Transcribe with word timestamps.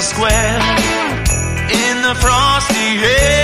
square 0.00 0.58
in 1.68 2.02
the 2.02 2.14
frosty 2.14 3.04
air. 3.04 3.39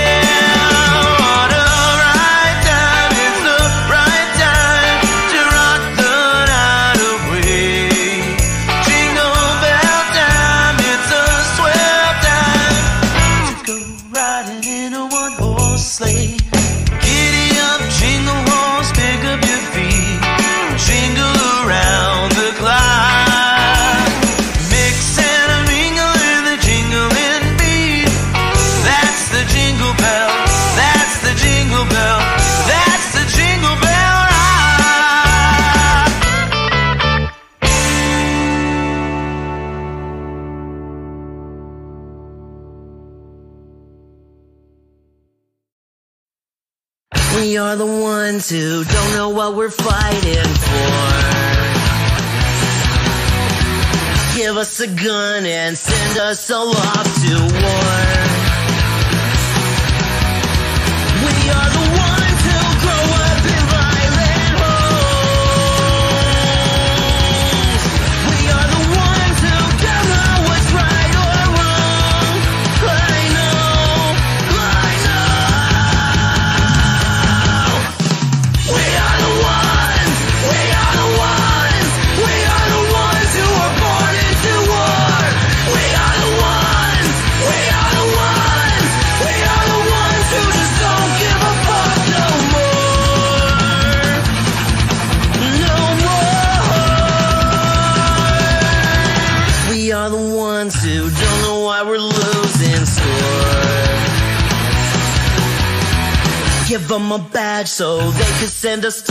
send 108.67 108.83
us 108.83 109.06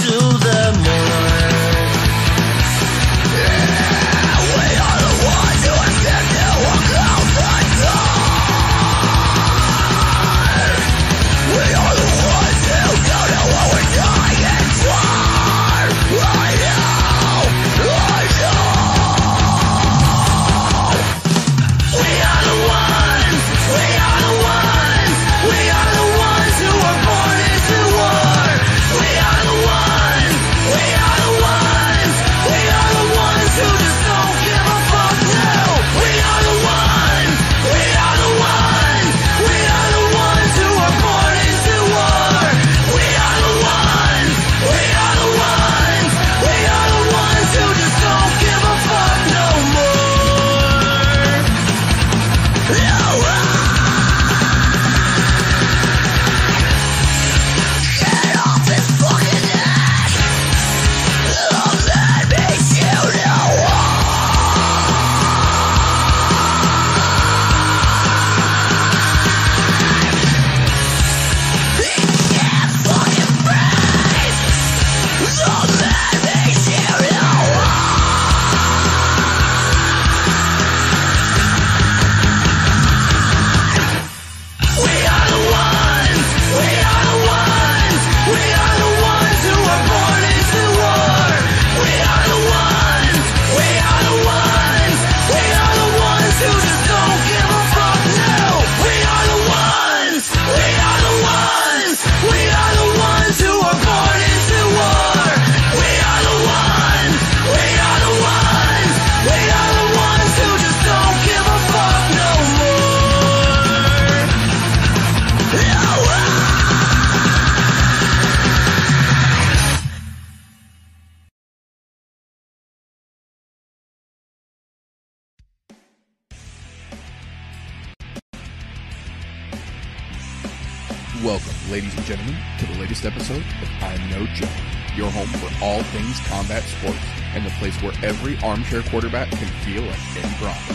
episode 133.07 133.45
of 133.63 133.69
I'm 133.83 134.11
No 134.11 134.27
Joe, 134.35 134.49
your 134.97 135.11
home 135.11 135.29
for 135.39 135.65
all 135.65 135.83
things 135.95 136.19
combat 136.27 136.65
sports 136.65 136.99
and 137.35 137.47
the 137.47 137.51
place 137.51 137.81
where 137.81 137.93
every 138.03 138.37
armchair 138.39 138.83
quarterback 138.83 139.31
can 139.31 139.47
feel 139.63 139.83
like 139.83 140.01
Ben 140.15 140.29
Bronco. 140.41 140.75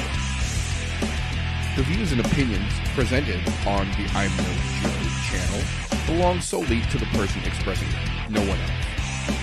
The 1.75 1.83
views 1.83 2.13
and 2.13 2.21
opinions 2.21 2.71
presented 2.95 3.41
on 3.67 3.85
the 3.91 4.09
I'm 4.15 4.31
No 4.37 4.47
Joe 4.79 5.01
channel 5.27 5.61
belong 6.07 6.39
solely 6.39 6.81
to 6.91 6.97
the 6.97 7.05
person 7.07 7.41
expressing 7.43 7.89
them, 7.89 8.33
no 8.33 8.39
one 8.41 8.59
else. 8.59 8.71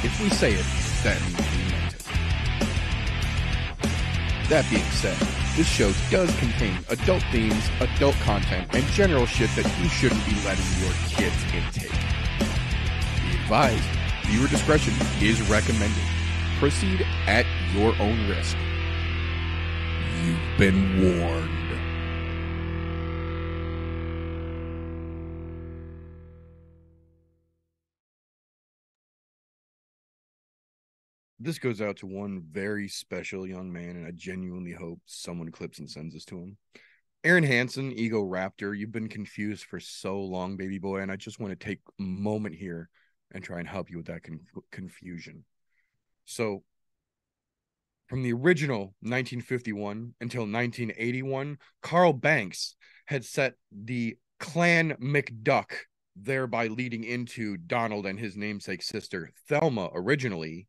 If 0.02 0.18
we 0.22 0.30
say 0.30 0.54
it, 0.54 0.66
that 1.04 1.20
means 1.22 1.36
we 1.36 1.70
meant 1.70 1.94
it. 1.94 2.02
That 4.48 4.64
being 4.70 4.90
said, 4.92 5.16
this 5.56 5.68
show 5.68 5.92
does 6.10 6.34
contain 6.38 6.78
adult 6.88 7.22
themes, 7.32 7.68
adult 7.80 8.14
content, 8.16 8.74
and 8.74 8.84
general 8.86 9.26
shit 9.26 9.50
that 9.56 9.66
you 9.78 9.88
shouldn't 9.90 10.24
be 10.24 10.34
letting 10.44 10.64
your 10.80 10.92
kids 11.10 11.36
intake 11.52 12.17
advised. 13.48 13.88
Viewer 14.26 14.46
discretion 14.46 14.92
is 15.22 15.40
recommended. 15.48 16.02
Proceed 16.58 17.00
at 17.26 17.46
your 17.72 17.94
own 17.98 18.28
risk. 18.28 18.54
You've 20.22 20.58
been 20.58 21.18
warned. 21.18 21.48
This 31.40 31.58
goes 31.58 31.80
out 31.80 31.96
to 31.98 32.06
one 32.06 32.42
very 32.50 32.86
special 32.88 33.46
young 33.46 33.72
man, 33.72 33.96
and 33.96 34.06
I 34.06 34.10
genuinely 34.10 34.72
hope 34.72 35.00
someone 35.06 35.50
clips 35.50 35.78
and 35.78 35.88
sends 35.88 36.12
this 36.12 36.26
to 36.26 36.36
him. 36.36 36.58
Arin 37.24 37.46
Hanson, 37.46 37.92
Egoraptor, 37.92 38.76
you've 38.76 38.92
been 38.92 39.08
confused 39.08 39.64
for 39.64 39.80
so 39.80 40.20
long, 40.20 40.58
baby 40.58 40.78
boy, 40.78 40.98
and 40.98 41.10
I 41.10 41.16
just 41.16 41.40
want 41.40 41.58
to 41.58 41.66
take 41.66 41.80
a 41.98 42.02
moment 42.02 42.54
here 42.54 42.90
and 43.32 43.42
try 43.42 43.58
and 43.58 43.68
help 43.68 43.90
you 43.90 43.98
with 43.98 44.06
that 44.06 44.22
con- 44.22 44.40
confusion. 44.70 45.44
So, 46.24 46.62
from 48.08 48.22
the 48.22 48.32
original 48.32 48.94
1951 49.00 50.14
until 50.20 50.42
1981, 50.42 51.58
Carl 51.82 52.14
Barks 52.14 52.74
had 53.06 53.24
set 53.24 53.54
the 53.70 54.16
Clan 54.40 54.94
McDuck, 55.00 55.72
thereby 56.16 56.68
leading 56.68 57.04
into 57.04 57.56
Donald 57.56 58.06
and 58.06 58.18
his 58.18 58.36
namesake 58.36 58.82
sister 58.82 59.30
Thelma 59.48 59.90
originally 59.94 60.68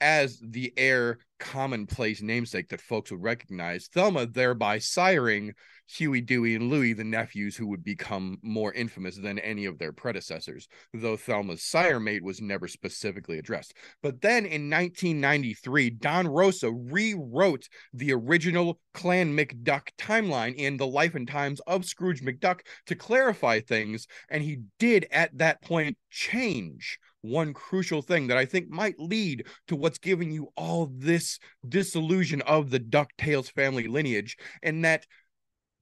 as 0.00 0.38
the 0.40 0.72
heir 0.76 1.18
commonplace 1.38 2.22
namesake 2.22 2.68
that 2.68 2.80
folks 2.80 3.10
would 3.10 3.22
recognize. 3.22 3.88
Thelma 3.88 4.26
thereby 4.26 4.78
siring 4.78 5.52
Huey, 5.88 6.20
Dewey, 6.20 6.56
and 6.56 6.68
Louie, 6.68 6.94
the 6.94 7.04
nephews 7.04 7.56
who 7.56 7.68
would 7.68 7.84
become 7.84 8.38
more 8.42 8.72
infamous 8.72 9.16
than 9.16 9.38
any 9.38 9.66
of 9.66 9.78
their 9.78 9.92
predecessors, 9.92 10.66
though 10.92 11.16
Thelma's 11.16 11.62
sire 11.62 12.00
mate 12.00 12.24
was 12.24 12.40
never 12.40 12.66
specifically 12.66 13.38
addressed. 13.38 13.74
But 14.02 14.20
then 14.20 14.46
in 14.46 14.68
1993, 14.68 15.90
Don 15.90 16.26
Rosa 16.26 16.72
rewrote 16.72 17.68
the 17.92 18.12
original 18.12 18.80
Clan 18.94 19.36
McDuck 19.36 19.88
timeline 19.96 20.56
in 20.56 20.76
The 20.76 20.86
Life 20.86 21.14
and 21.14 21.28
Times 21.28 21.60
of 21.66 21.84
Scrooge 21.84 22.22
McDuck 22.22 22.60
to 22.86 22.96
clarify 22.96 23.60
things, 23.60 24.06
and 24.28 24.42
he 24.42 24.62
did 24.78 25.06
at 25.12 25.38
that 25.38 25.62
point 25.62 25.96
change 26.10 26.98
one 27.26 27.52
crucial 27.52 28.02
thing 28.02 28.28
that 28.28 28.38
I 28.38 28.44
think 28.44 28.68
might 28.68 28.98
lead 28.98 29.46
to 29.68 29.76
what's 29.76 29.98
giving 29.98 30.30
you 30.30 30.52
all 30.56 30.90
this 30.92 31.25
disillusion 31.66 32.42
of 32.42 32.70
the 32.70 32.80
DuckTales 32.80 33.50
family 33.50 33.86
lineage, 33.88 34.36
and 34.62 34.84
that 34.84 35.06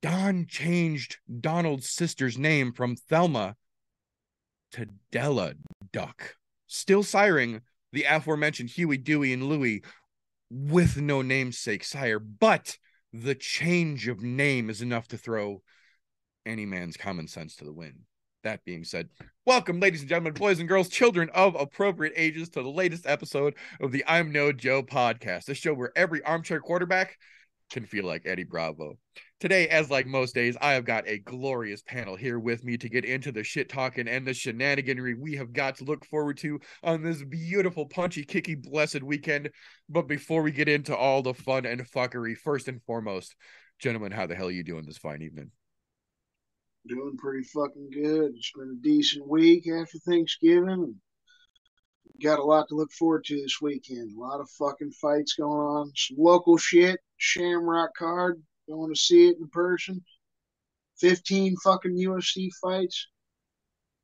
Don 0.02 0.46
changed 0.46 1.19
Donald's 1.41 1.88
sister's 1.88 2.37
name 2.37 2.73
from 2.73 2.96
Thelma 2.96 3.56
to 4.73 4.87
Della 5.11 5.55
Duck, 5.93 6.37
still 6.67 7.02
siring 7.02 7.61
the 7.93 8.05
aforementioned 8.05 8.70
Huey, 8.70 8.99
Dewey, 8.99 9.32
and 9.32 9.44
Louie 9.44 9.82
with 10.50 11.00
no 11.00 11.23
namesake 11.23 11.85
sire, 11.85 12.19
but 12.19 12.76
the 13.12 13.35
change 13.35 14.08
of 14.08 14.23
name 14.23 14.69
is 14.69 14.82
enough 14.82 15.08
to 15.08 15.19
throw 15.19 15.62
any 16.44 16.67
man's 16.67 16.97
common 16.97 17.29
sense 17.29 17.56
to 17.56 17.64
the 17.64 17.73
wind. 17.73 18.00
That 18.43 18.64
being 18.64 18.85
said, 18.85 19.08
welcome, 19.46 19.79
ladies 19.79 20.00
and 20.00 20.08
gentlemen, 20.08 20.32
boys 20.32 20.58
and 20.58 20.69
girls, 20.69 20.88
children 20.88 21.29
of 21.35 21.55
appropriate 21.55 22.14
ages, 22.17 22.49
to 22.49 22.62
the 22.62 22.69
latest 22.69 23.06
episode 23.06 23.55
of 23.81 23.93
the 23.93 24.02
I'm 24.06 24.32
No 24.32 24.52
Joe 24.52 24.82
podcast, 24.82 25.44
the 25.44 25.55
show 25.55 25.75
where 25.75 25.93
every 25.94 26.23
armchair 26.23 26.61
quarterback 26.61 27.19
can 27.70 27.85
feel 27.85 28.06
like 28.06 28.23
Eddie 28.25 28.44
Bravo. 28.44 28.99
Today, 29.41 29.69
as 29.69 29.91
like 29.91 30.06
most 30.06 30.35
days, 30.35 30.56
I 30.62 30.73
have 30.73 30.87
got 30.87 31.06
a 31.06 31.19
glorious 31.19 31.82
panel 31.82 32.17
here 32.17 32.38
with 32.38 32.64
me 32.64 32.79
to 32.79 32.88
get 32.88 33.05
into 33.05 33.32
the 33.32 33.44
shit 33.44 33.69
talking 33.69 34.08
and 34.08 34.26
the 34.26 34.31
shenaniganry 34.31 35.19
we 35.20 35.35
have 35.37 35.52
got 35.52 35.76
to 35.76 35.85
look 35.85 36.06
forward 36.06 36.38
to 36.38 36.58
on 36.82 37.02
this 37.02 37.23
beautiful, 37.23 37.87
punchy, 37.87 38.25
kicky, 38.25 38.55
blessed 38.55 39.02
weekend. 39.02 39.50
But 39.90 40.08
before 40.08 40.40
we 40.40 40.52
get 40.52 40.69
into 40.69 40.97
all 40.97 41.20
the 41.20 41.35
fun 41.35 41.67
and 41.67 41.87
fuckery, 41.90 42.35
first 42.35 42.69
and 42.69 42.82
foremost, 42.82 43.35
gentlemen, 43.79 44.12
how 44.12 44.26
the 44.26 44.35
hell 44.35 44.49
are 44.49 44.52
you 44.52 44.64
doing 44.64 44.87
this 44.87 44.99
fine 44.99 45.20
evening? 45.20 45.50
Doing 46.87 47.17
pretty 47.17 47.45
fucking 47.45 47.91
good. 47.91 48.33
It's 48.37 48.53
been 48.53 48.79
a 48.79 48.83
decent 48.83 49.27
week 49.27 49.67
after 49.69 49.99
Thanksgiving. 50.01 51.01
Got 52.23 52.39
a 52.39 52.45
lot 52.45 52.69
to 52.69 52.75
look 52.75 52.93
forward 52.93 53.25
to 53.25 53.41
this 53.41 53.61
weekend. 53.61 54.17
A 54.17 54.21
lot 54.21 54.41
of 54.41 54.51
fucking 54.51 54.93
fights 54.93 55.35
going 55.35 55.51
on. 55.51 55.93
Some 55.97 56.19
local 56.19 56.59
shit. 56.59 57.01
Shamrock 57.17 57.95
card. 57.97 58.43
Going 58.69 58.93
to 58.93 59.01
see 59.01 59.29
it 59.29 59.39
in 59.41 59.49
person. 59.49 60.05
15 61.01 61.57
fucking 61.65 61.97
UFC 61.97 62.51
fights. 62.63 63.09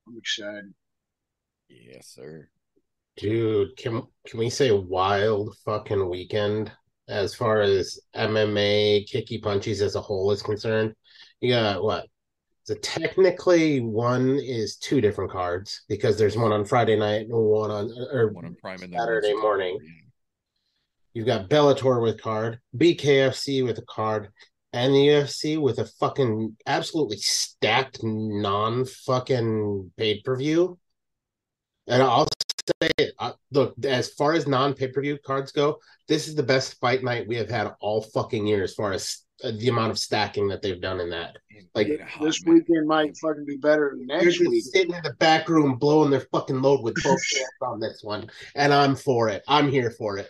I'm 0.08 0.16
excited. 0.16 0.72
Yes, 1.68 2.08
sir. 2.08 2.48
Dude, 3.16 3.76
can 3.76 4.02
can 4.26 4.38
we 4.40 4.50
say 4.50 4.72
wild 4.72 5.54
fucking 5.64 6.08
weekend 6.08 6.72
as 7.08 7.34
far 7.34 7.60
as 7.60 8.00
MMA 8.16 9.06
kicky 9.06 9.40
punchies 9.40 9.82
as 9.82 9.94
a 9.94 10.00
whole 10.00 10.30
is 10.32 10.42
concerned? 10.42 10.94
You 11.40 11.50
got 11.50 11.82
what? 11.82 12.06
So 12.70 12.76
technically, 12.76 13.80
one 13.80 14.38
is 14.38 14.76
two 14.76 15.00
different 15.00 15.32
cards 15.32 15.82
because 15.88 16.16
there's 16.16 16.36
one 16.36 16.52
on 16.52 16.64
Friday 16.64 16.96
night 16.96 17.22
and 17.22 17.32
one 17.32 17.68
on 17.68 17.90
or 18.12 18.28
One 18.28 18.44
on 18.44 18.54
Prime 18.54 18.78
Saturday 18.78 19.34
morning. 19.34 19.76
You've 21.12 21.26
got 21.26 21.50
Bellator 21.50 22.00
with 22.00 22.22
card, 22.22 22.60
BKFC 22.76 23.66
with 23.66 23.78
a 23.78 23.84
card, 23.88 24.28
and 24.72 24.94
the 24.94 25.08
UFC 25.08 25.60
with 25.60 25.80
a 25.80 25.84
fucking 25.84 26.56
absolutely 26.64 27.16
stacked 27.16 28.04
non 28.04 28.84
fucking 28.84 29.90
pay 29.96 30.20
per 30.20 30.36
view. 30.36 30.78
And 31.88 32.00
I'll 32.04 32.28
say, 32.80 33.10
uh, 33.18 33.32
look, 33.50 33.74
as 33.84 34.10
far 34.10 34.34
as 34.34 34.46
non 34.46 34.74
pay 34.74 34.86
per 34.86 35.02
view 35.02 35.18
cards 35.26 35.50
go, 35.50 35.80
this 36.06 36.28
is 36.28 36.36
the 36.36 36.44
best 36.44 36.78
fight 36.78 37.02
night 37.02 37.26
we 37.26 37.34
have 37.34 37.50
had 37.50 37.72
all 37.80 38.02
fucking 38.02 38.46
year 38.46 38.62
as 38.62 38.74
far 38.74 38.92
as 38.92 39.24
uh, 39.28 39.29
Uh, 39.42 39.52
the 39.58 39.68
amount 39.68 39.90
of 39.90 39.98
stacking 39.98 40.48
that 40.48 40.60
they've 40.62 40.80
done 40.80 41.00
in 41.00 41.08
that. 41.10 41.36
Like, 41.74 41.88
Yeah, 41.88 42.04
hot, 42.06 42.24
This 42.24 42.44
man. 42.44 42.54
weekend 42.56 42.86
might 42.86 43.16
fucking 43.18 43.44
be 43.46 43.56
better 43.56 43.94
than 43.96 44.06
They're 44.06 44.22
next 44.22 44.36
just 44.38 44.50
week. 44.50 44.64
sitting 44.64 44.94
in 44.94 45.02
the 45.02 45.14
back 45.14 45.48
room 45.48 45.76
blowing 45.76 46.10
their 46.10 46.26
fucking 46.32 46.60
load 46.60 46.82
with 46.82 46.94
both 46.96 47.04
hands 47.34 47.48
on 47.62 47.80
this 47.80 48.00
one, 48.02 48.30
and 48.54 48.72
I'm 48.74 48.94
for 48.94 49.28
it. 49.28 49.42
I'm 49.48 49.70
here 49.70 49.90
for 49.92 50.18
it. 50.18 50.28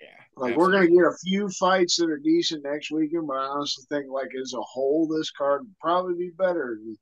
Yeah, 0.00 0.06
Like 0.36 0.56
we're 0.56 0.72
gonna 0.72 0.88
get 0.88 0.96
a 1.04 1.16
few 1.24 1.48
fights 1.50 1.96
that 1.98 2.10
are 2.10 2.18
decent 2.18 2.64
next 2.64 2.90
weekend, 2.90 3.26
but 3.28 3.36
I 3.36 3.44
honestly 3.46 3.84
think 3.90 4.06
like 4.10 4.30
as 4.40 4.52
a 4.54 4.60
whole, 4.62 5.06
this 5.06 5.30
card 5.30 5.62
would 5.62 5.78
probably 5.80 6.14
be 6.14 6.30
better 6.36 6.78
than 6.82 6.96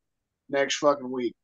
next 0.51 0.77
fucking 0.77 1.11
week. 1.11 1.35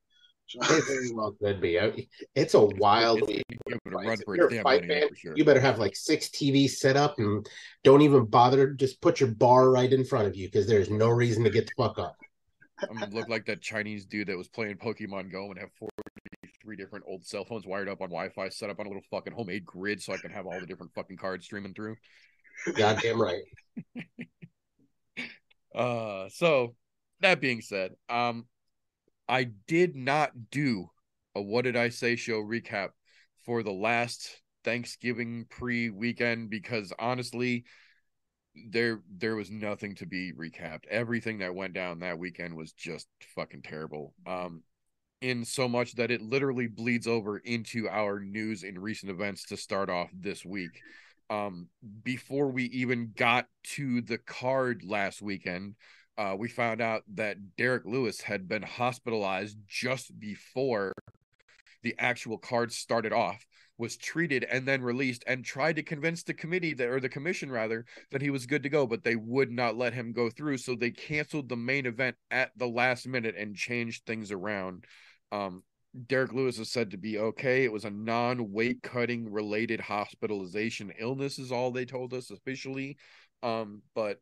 Very 0.61 1.13
well 1.13 1.33
could 1.33 1.61
be. 1.61 1.79
I- 1.81 2.07
It's 2.35 2.55
a 2.55 2.65
wild 2.65 3.19
It's 3.19 3.29
week. 3.29 3.43
gonna 3.69 3.79
give 3.85 3.93
it 3.93 3.93
a 3.93 3.97
run 4.09 4.19
If 4.19 4.51
you're 4.53 4.61
a 4.61 4.63
fight 4.63 4.87
fan, 4.87 5.09
sure. 5.15 5.37
You 5.37 5.45
better 5.45 5.61
have 5.61 5.79
like 5.79 5.97
six 5.97 6.29
TVs 6.29 6.71
set 6.79 6.97
up 6.97 7.19
and 7.19 7.49
don't 7.85 8.03
even 8.03 8.25
bother. 8.27 8.73
Just 8.73 9.01
put 9.01 9.21
your 9.21 9.31
bar 9.31 9.71
right 9.71 9.93
in 9.93 10.05
front 10.05 10.27
of 10.29 10.37
you 10.37 10.49
because 10.49 10.67
there's 10.67 10.91
no 10.91 11.09
reason 11.09 11.45
to 11.45 11.51
get 11.51 11.67
the 11.67 11.73
fuck 11.77 11.99
up. 11.99 12.17
I'm 12.89 12.97
gonna 12.99 13.15
look 13.15 13.29
like 13.29 13.47
that 13.47 13.61
Chinese 13.61 14.05
dude 14.07 14.29
that 14.29 14.37
was 14.37 14.49
playing 14.49 14.77
Pokemon 14.77 15.31
Go 15.31 15.51
and 15.51 15.59
have 15.59 15.71
43 15.79 16.77
different 16.77 17.05
old 17.07 17.25
cell 17.25 17.45
phones 17.45 17.65
wired 17.67 17.89
up 17.89 18.01
on 18.01 18.09
Wi-Fi, 18.09 18.49
set 18.49 18.71
up 18.71 18.81
on 18.81 18.87
a 18.87 18.89
little 18.89 19.05
fucking 19.11 19.33
homemade 19.33 19.65
grid 19.65 20.03
so 20.03 20.13
I 20.13 20.17
can 20.17 20.31
have 20.33 20.47
all 20.47 20.59
the 20.59 20.67
different 20.67 20.93
fucking 20.95 21.17
cards 21.17 21.45
streaming 21.45 21.75
through. 21.75 21.97
Goddamn 22.77 23.21
right. 23.21 23.43
Uh, 25.75 26.29
so 26.29 26.75
that 27.23 27.41
being 27.41 27.63
said, 27.63 27.93
um, 28.11 28.45
I 29.33 29.45
did 29.67 29.97
not 29.97 30.51
do 30.51 30.91
a 31.35 31.41
what 31.41 31.63
did 31.63 31.75
I 31.75 31.89
say 31.89 32.17
show 32.17 32.43
recap 32.43 32.91
for 33.47 33.63
the 33.63 33.73
last 33.73 34.43
Thanksgiving 34.63 35.47
pre-weekend 35.49 36.51
because 36.51 36.93
honestly, 36.99 37.65
there 38.69 39.01
there 39.11 39.35
was 39.35 39.51
nothing 39.51 39.95
to 39.97 40.07
be 40.07 40.35
recapped. 40.35 40.87
Everything 40.91 41.39
that 41.39 41.55
went 41.55 41.73
down 41.73 42.01
that 42.01 42.19
weekend 42.19 42.55
was 42.55 42.73
just 42.73 43.09
fucking 43.35 43.63
terrible. 43.63 44.13
Um, 44.27 44.65
in 45.23 45.47
so 45.47 45.67
much 45.67 45.95
that 45.95 46.11
it 46.11 46.21
literally 46.21 46.67
bleeds 46.67 47.07
over 47.07 47.39
into 47.39 47.89
our 47.89 48.21
news 48.21 48.65
and 48.65 48.83
recent 48.83 49.11
events 49.11 49.47
to 49.47 49.57
start 49.57 49.89
off 49.89 50.11
this 50.13 50.45
week. 50.45 50.83
Um, 51.31 51.69
before 52.03 52.51
we 52.51 52.65
even 52.65 53.13
got 53.17 53.47
to 53.77 54.03
the 54.03 54.19
card 54.19 54.83
last 54.85 55.23
weekend, 55.23 55.77
uh, 56.19 56.35
we 56.39 56.49
found 56.49 56.81
out 56.81 57.03
that 57.15 57.57
Derek 57.57 57.85
Lewis 57.85 58.21
had 58.21 58.49
been 58.49 58.63
hospitalized 58.63 59.57
just 59.67 60.19
before 60.19 60.93
the 61.83 61.95
actual 61.99 62.39
card 62.39 62.73
started 62.73 63.13
off, 63.13 63.45
was 63.79 63.97
treated 63.97 64.45
and 64.45 64.67
then 64.67 64.83
released, 64.83 65.25
and 65.27 65.45
tried 65.45 65.77
to 65.77 65.83
convince 65.83 66.23
the 66.23 66.35
committee 66.35 66.75
that, 66.75 66.89
or 66.89 67.01
the 67.01 67.09
commission 67.09 67.51
rather, 67.51 67.85
that 68.11 68.23
he 68.23 68.31
was 68.31 68.47
good 68.47 68.63
to 68.63 68.69
go, 68.69 68.87
but 68.87 69.03
they 69.03 69.17
would 69.17 69.51
not 69.51 69.77
let 69.77 69.95
him 69.95 70.13
go 70.13 70.31
through. 70.31 70.59
So 70.59 70.75
they 70.75 70.91
canceled 70.91 71.49
the 71.49 71.57
main 71.57 71.87
event 71.87 72.17
at 72.31 72.51
the 72.57 72.69
last 72.69 73.09
minute 73.09 73.35
and 73.37 73.57
changed 73.57 74.05
things 74.05 74.31
around. 74.31 74.85
Um, 75.33 75.63
Derek 76.07 76.33
Lewis 76.33 76.59
is 76.59 76.71
said 76.71 76.91
to 76.93 76.97
be 76.97 77.19
okay. 77.19 77.65
It 77.65 77.73
was 77.73 77.85
a 77.85 77.91
non 77.91 78.53
weight 78.53 78.83
cutting 78.83 79.31
related 79.31 79.81
hospitalization 79.81 80.93
illness, 80.99 81.39
is 81.39 81.53
all 81.53 81.71
they 81.71 81.85
told 81.85 82.15
us 82.15 82.31
officially. 82.31 82.97
Um, 83.43 83.83
but 83.95 84.21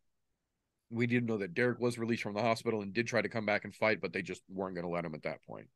we 0.91 1.07
didn't 1.07 1.27
know 1.27 1.39
that 1.39 1.55
Derek 1.55 1.81
was 1.81 1.99
released 1.99 2.23
from 2.23 2.35
the 2.35 2.43
hospital 2.43 2.83
and 2.83 2.93
did 2.93 3.07
try 3.07 3.23
to 3.23 3.29
come 3.29 3.47
back 3.47 3.65
and 3.65 3.75
fight, 3.75 4.01
but 4.01 4.13
they 4.13 4.23
just 4.23 4.43
weren't 4.49 4.75
going 4.75 4.87
to 4.87 4.91
let 4.91 5.05
him 5.05 5.15
at 5.15 5.23
that 5.23 5.43
point. 5.45 5.69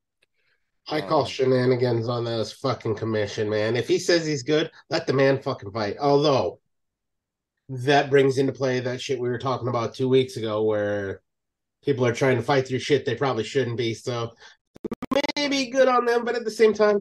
I 0.89 1.01
call 1.01 1.23
Um, 1.23 1.27
shenanigans 1.27 2.09
on 2.09 2.25
this 2.25 2.53
fucking 2.53 2.97
commission, 2.97 3.49
man. 3.49 3.77
If 3.77 3.89
he 3.89 3.99
says 3.99 4.27
he's 4.27 4.43
good, 4.43 4.71
let 4.91 5.07
the 5.07 5.13
man 5.15 5.41
fucking 5.41 5.71
fight. 5.73 5.97
Although 5.99 6.61
that 7.71 8.11
brings 8.11 8.37
into 8.37 8.53
play 8.53 8.81
that 8.81 9.01
shit 9.01 9.19
we 9.19 9.29
were 9.29 9.39
talking 9.39 9.69
about 9.69 9.95
two 9.95 10.09
weeks 10.09 10.37
ago 10.37 10.63
where 10.65 11.23
people 11.83 12.05
are 12.05 12.13
trying 12.15 12.37
to 12.37 12.43
fight 12.43 12.69
through 12.69 12.79
shit 12.79 13.07
they 13.07 13.15
probably 13.15 13.45
shouldn't 13.45 13.79
be. 13.79 13.95
So 13.95 14.33
maybe 15.37 15.71
good 15.71 15.89
on 15.89 16.05
them, 16.05 16.25
but 16.25 16.35
at 16.35 16.45
the 16.45 16.51
same 16.51 16.75
time, 16.75 16.99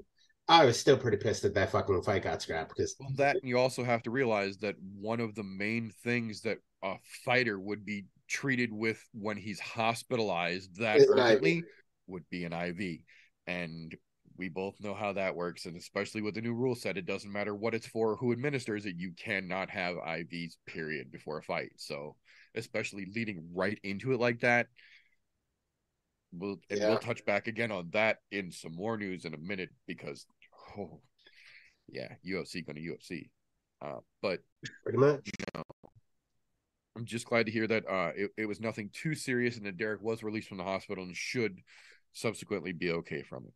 I 0.48 0.66
was 0.66 0.80
still 0.80 0.98
pretty 0.98 1.18
pissed 1.18 1.44
that 1.44 1.54
that 1.56 1.72
fucking 1.72 2.02
fight 2.04 2.24
got 2.24 2.42
scrapped 2.42 2.76
because 2.76 2.96
Well, 3.00 3.12
that 3.16 3.38
and 3.38 3.48
you 3.50 3.58
also 3.58 3.84
have 3.84 4.04
to 4.04 4.12
realize 4.12 4.58
that 4.60 4.76
one 4.80 5.20
of 5.20 5.36
the 5.36 5.44
main 5.44 5.92
things 6.04 6.42
that 6.42 6.60
a 6.84 6.96
fighter 7.26 7.60
would 7.60 7.86
be 7.86 8.06
treated 8.28 8.72
with 8.72 9.02
when 9.14 9.38
he's 9.38 9.60
hospitalized 9.60 10.78
that 10.80 11.02
urgently 11.10 11.64
would 12.08 12.24
be 12.30 12.44
an 12.44 12.54
IV. 12.54 13.00
And 13.48 13.96
we 14.38 14.50
both 14.50 14.80
know 14.80 14.94
how 14.94 15.14
that 15.14 15.36
works. 15.36 15.66
And 15.66 15.78
especially 15.78 16.22
with 16.22 16.36
the 16.36 16.42
new 16.42 16.54
rule 16.54 16.76
set, 16.76 16.98
it 16.98 17.06
doesn't 17.06 17.32
matter 17.32 17.56
what 17.56 17.74
it's 17.74 17.88
for, 17.88 18.16
who 18.16 18.32
administers 18.32 18.86
it, 18.86 18.96
you 18.98 19.14
cannot 19.18 19.70
have 19.70 19.96
IVs, 19.96 20.58
period, 20.66 21.12
before 21.12 21.38
a 21.38 21.44
fight. 21.44 21.72
So 21.78 22.16
especially 22.56 23.08
leading 23.16 23.50
right 23.54 23.80
into 23.84 24.14
it 24.14 24.20
like 24.20 24.42
that. 24.42 24.68
We'll 26.32 26.58
and 26.70 26.80
Yeah. 26.80 26.90
we'll 26.90 26.98
touch 26.98 27.24
back 27.26 27.48
again 27.48 27.72
on 27.72 27.90
that 27.94 28.18
in 28.32 28.52
some 28.52 28.76
more 28.76 28.98
news 28.98 29.26
in 29.26 29.34
a 29.34 29.38
minute 29.38 29.70
because 29.88 30.26
oh 30.78 31.02
yeah, 31.88 32.16
UFC 32.26 32.66
gonna 32.66 32.80
UFC. 32.80 33.30
Uh, 33.82 34.00
but 34.22 34.40
pretty 34.84 34.98
much. 34.98 35.30
I'm 36.96 37.06
just 37.06 37.26
glad 37.26 37.48
to 37.48 37.52
hear 37.52 37.68
that 37.68 37.88
uh, 37.90 38.12
it, 38.16 38.32
it 38.38 38.46
was 38.46 38.60
nothing 38.60 38.90
too 38.94 39.16
serious 39.16 39.58
and 39.58 39.66
that 39.66 39.78
Derek 39.78 40.02
was 40.02 40.24
released 40.24 40.48
from 40.48 40.58
the 40.58 40.64
hospital 40.64 41.04
and 41.04 41.16
should 41.16 41.60
subsequently 42.14 42.72
be 42.72 42.92
okay 42.92 43.24
from 43.24 43.46
it. 43.46 43.54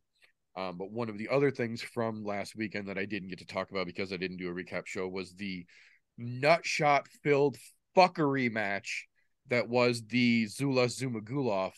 Um, 0.60 0.76
but 0.76 0.90
one 0.90 1.08
of 1.08 1.18
the 1.18 1.28
other 1.28 1.52
things 1.52 1.80
from 1.80 2.24
last 2.24 2.56
weekend 2.56 2.88
that 2.88 2.98
I 2.98 3.04
didn't 3.04 3.28
get 3.28 3.38
to 3.38 3.46
talk 3.46 3.70
about 3.70 3.86
because 3.86 4.12
I 4.12 4.16
didn't 4.16 4.38
do 4.38 4.48
a 4.48 4.52
recap 4.52 4.86
show 4.86 5.06
was 5.06 5.34
the 5.34 5.64
nutshot 6.20 7.06
filled 7.22 7.56
fuckery 7.96 8.50
match 8.50 9.06
that 9.48 9.68
was 9.68 10.02
the 10.08 10.46
Zula 10.46 10.86
Zhumagulov 10.86 11.72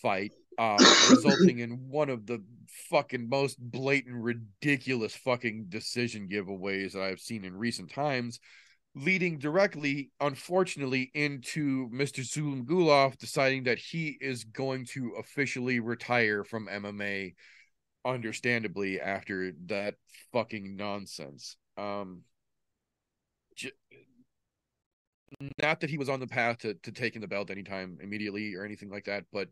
fight, 0.00 0.32
uh, 0.56 0.76
resulting 1.10 1.58
in 1.58 1.88
one 1.88 2.10
of 2.10 2.26
the 2.26 2.42
fucking 2.90 3.28
most 3.28 3.58
blatant, 3.58 4.22
ridiculous 4.22 5.16
fucking 5.16 5.66
decision 5.68 6.28
giveaways 6.28 6.92
that 6.92 7.02
I've 7.02 7.20
seen 7.20 7.44
in 7.44 7.56
recent 7.56 7.90
times 7.90 8.38
leading 8.94 9.38
directly, 9.38 10.10
unfortunately, 10.20 11.10
into 11.14 11.88
Mr. 11.90 12.22
Zulumgulov 12.22 13.16
deciding 13.18 13.64
that 13.64 13.78
he 13.78 14.18
is 14.20 14.44
going 14.44 14.86
to 14.86 15.14
officially 15.18 15.80
retire 15.80 16.44
from 16.44 16.68
MMA, 16.68 17.34
understandably, 18.04 19.00
after 19.00 19.52
that 19.66 19.94
fucking 20.32 20.76
nonsense. 20.76 21.56
Um, 21.76 22.22
j- 23.56 23.72
not 25.60 25.80
that 25.80 25.90
he 25.90 25.98
was 25.98 26.08
on 26.08 26.20
the 26.20 26.26
path 26.26 26.58
to, 26.58 26.74
to 26.74 26.92
taking 26.92 27.20
the 27.20 27.28
belt 27.28 27.50
anytime 27.50 27.98
immediately 28.02 28.54
or 28.54 28.64
anything 28.64 28.90
like 28.90 29.04
that, 29.04 29.24
but 29.32 29.48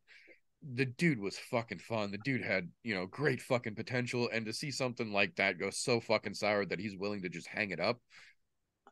the 0.74 0.84
dude 0.84 1.18
was 1.20 1.38
fucking 1.38 1.78
fun. 1.78 2.10
The 2.10 2.18
dude 2.18 2.44
had, 2.44 2.68
you 2.82 2.94
know, 2.94 3.06
great 3.06 3.40
fucking 3.40 3.74
potential. 3.74 4.28
And 4.32 4.44
to 4.46 4.52
see 4.52 4.70
something 4.70 5.12
like 5.12 5.36
that 5.36 5.58
go 5.58 5.70
so 5.70 6.00
fucking 6.00 6.34
sour 6.34 6.66
that 6.66 6.80
he's 6.80 6.96
willing 6.96 7.22
to 7.22 7.30
just 7.30 7.46
hang 7.46 7.70
it 7.70 7.80
up, 7.80 7.98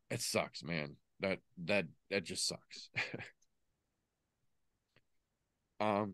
it 0.09 0.21
sucks, 0.21 0.63
man. 0.63 0.95
That 1.19 1.39
that 1.65 1.85
that 2.09 2.23
just 2.23 2.47
sucks. 2.47 2.89
um 5.79 6.13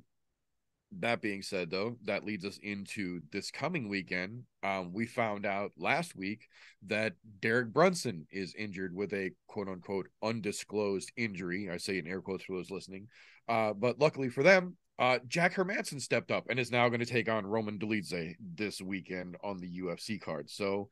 that 1.00 1.22
being 1.22 1.42
said 1.42 1.70
though, 1.70 1.98
that 2.06 2.26
leads 2.26 2.46
us 2.46 2.60
into 2.62 3.22
this 3.32 3.52
coming 3.52 3.90
weekend. 3.90 4.44
Um 4.64 4.94
we 4.94 5.06
found 5.06 5.46
out 5.46 5.72
last 5.78 6.16
week 6.16 6.48
that 6.88 7.14
Derek 7.42 7.74
Brunson 7.74 8.28
is 8.32 8.56
injured 8.56 8.96
with 8.96 9.14
a 9.14 9.32
quote 9.48 9.68
unquote 9.68 10.08
undisclosed 10.24 11.12
injury. 11.16 11.70
I 11.72 11.78
say 11.78 11.98
in 11.98 12.08
air 12.08 12.22
quotes 12.22 12.46
for 12.46 12.56
those 12.56 12.72
listening. 12.72 13.08
Uh 13.48 13.74
but 13.74 14.00
luckily 14.00 14.30
for 14.30 14.44
them, 14.44 14.78
uh 14.98 15.20
Jack 15.28 15.54
Hermansson 15.54 16.02
stepped 16.02 16.32
up 16.32 16.46
and 16.50 16.60
is 16.60 16.72
now 16.72 16.88
going 16.90 17.02
to 17.02 17.06
take 17.06 17.30
on 17.30 17.46
Roman 17.46 17.78
Dolidze 17.78 18.36
this 18.40 18.82
weekend 18.82 19.36
on 19.44 19.58
the 19.58 19.82
UFC 19.82 20.20
card. 20.20 20.50
So 20.50 20.90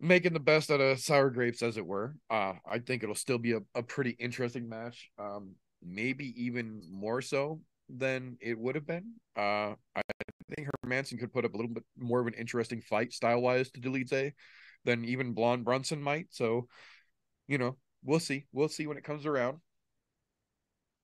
making 0.00 0.32
the 0.32 0.40
best 0.40 0.70
out 0.70 0.80
of 0.80 0.98
sour 1.00 1.30
grapes 1.30 1.62
as 1.62 1.76
it 1.76 1.86
were. 1.86 2.14
Uh 2.30 2.54
i 2.70 2.78
think 2.78 3.02
it'll 3.02 3.14
still 3.14 3.38
be 3.38 3.52
a, 3.52 3.60
a 3.74 3.82
pretty 3.82 4.10
interesting 4.18 4.68
match 4.68 5.10
um 5.18 5.54
maybe 5.82 6.32
even 6.42 6.82
more 6.90 7.20
so 7.20 7.60
than 7.88 8.36
it 8.40 8.58
would 8.58 8.74
have 8.74 8.86
been. 8.86 9.14
Uh 9.36 9.74
i 9.96 10.02
think 10.56 10.68
hermansson 10.84 11.18
could 11.18 11.32
put 11.32 11.44
up 11.44 11.54
a 11.54 11.56
little 11.56 11.72
bit 11.72 11.84
more 11.98 12.20
of 12.20 12.26
an 12.26 12.34
interesting 12.34 12.80
fight 12.80 13.12
style 13.12 13.40
wise 13.40 13.70
to 13.70 13.80
Dolidze 13.80 14.32
than 14.84 15.04
even 15.04 15.32
blonde 15.32 15.64
brunson 15.64 16.02
might. 16.02 16.26
So 16.30 16.68
you 17.48 17.58
know 17.58 17.76
we'll 18.04 18.20
see. 18.20 18.46
We'll 18.52 18.68
see 18.68 18.86
when 18.86 18.98
it 18.98 19.04
comes 19.04 19.26
around. 19.26 19.58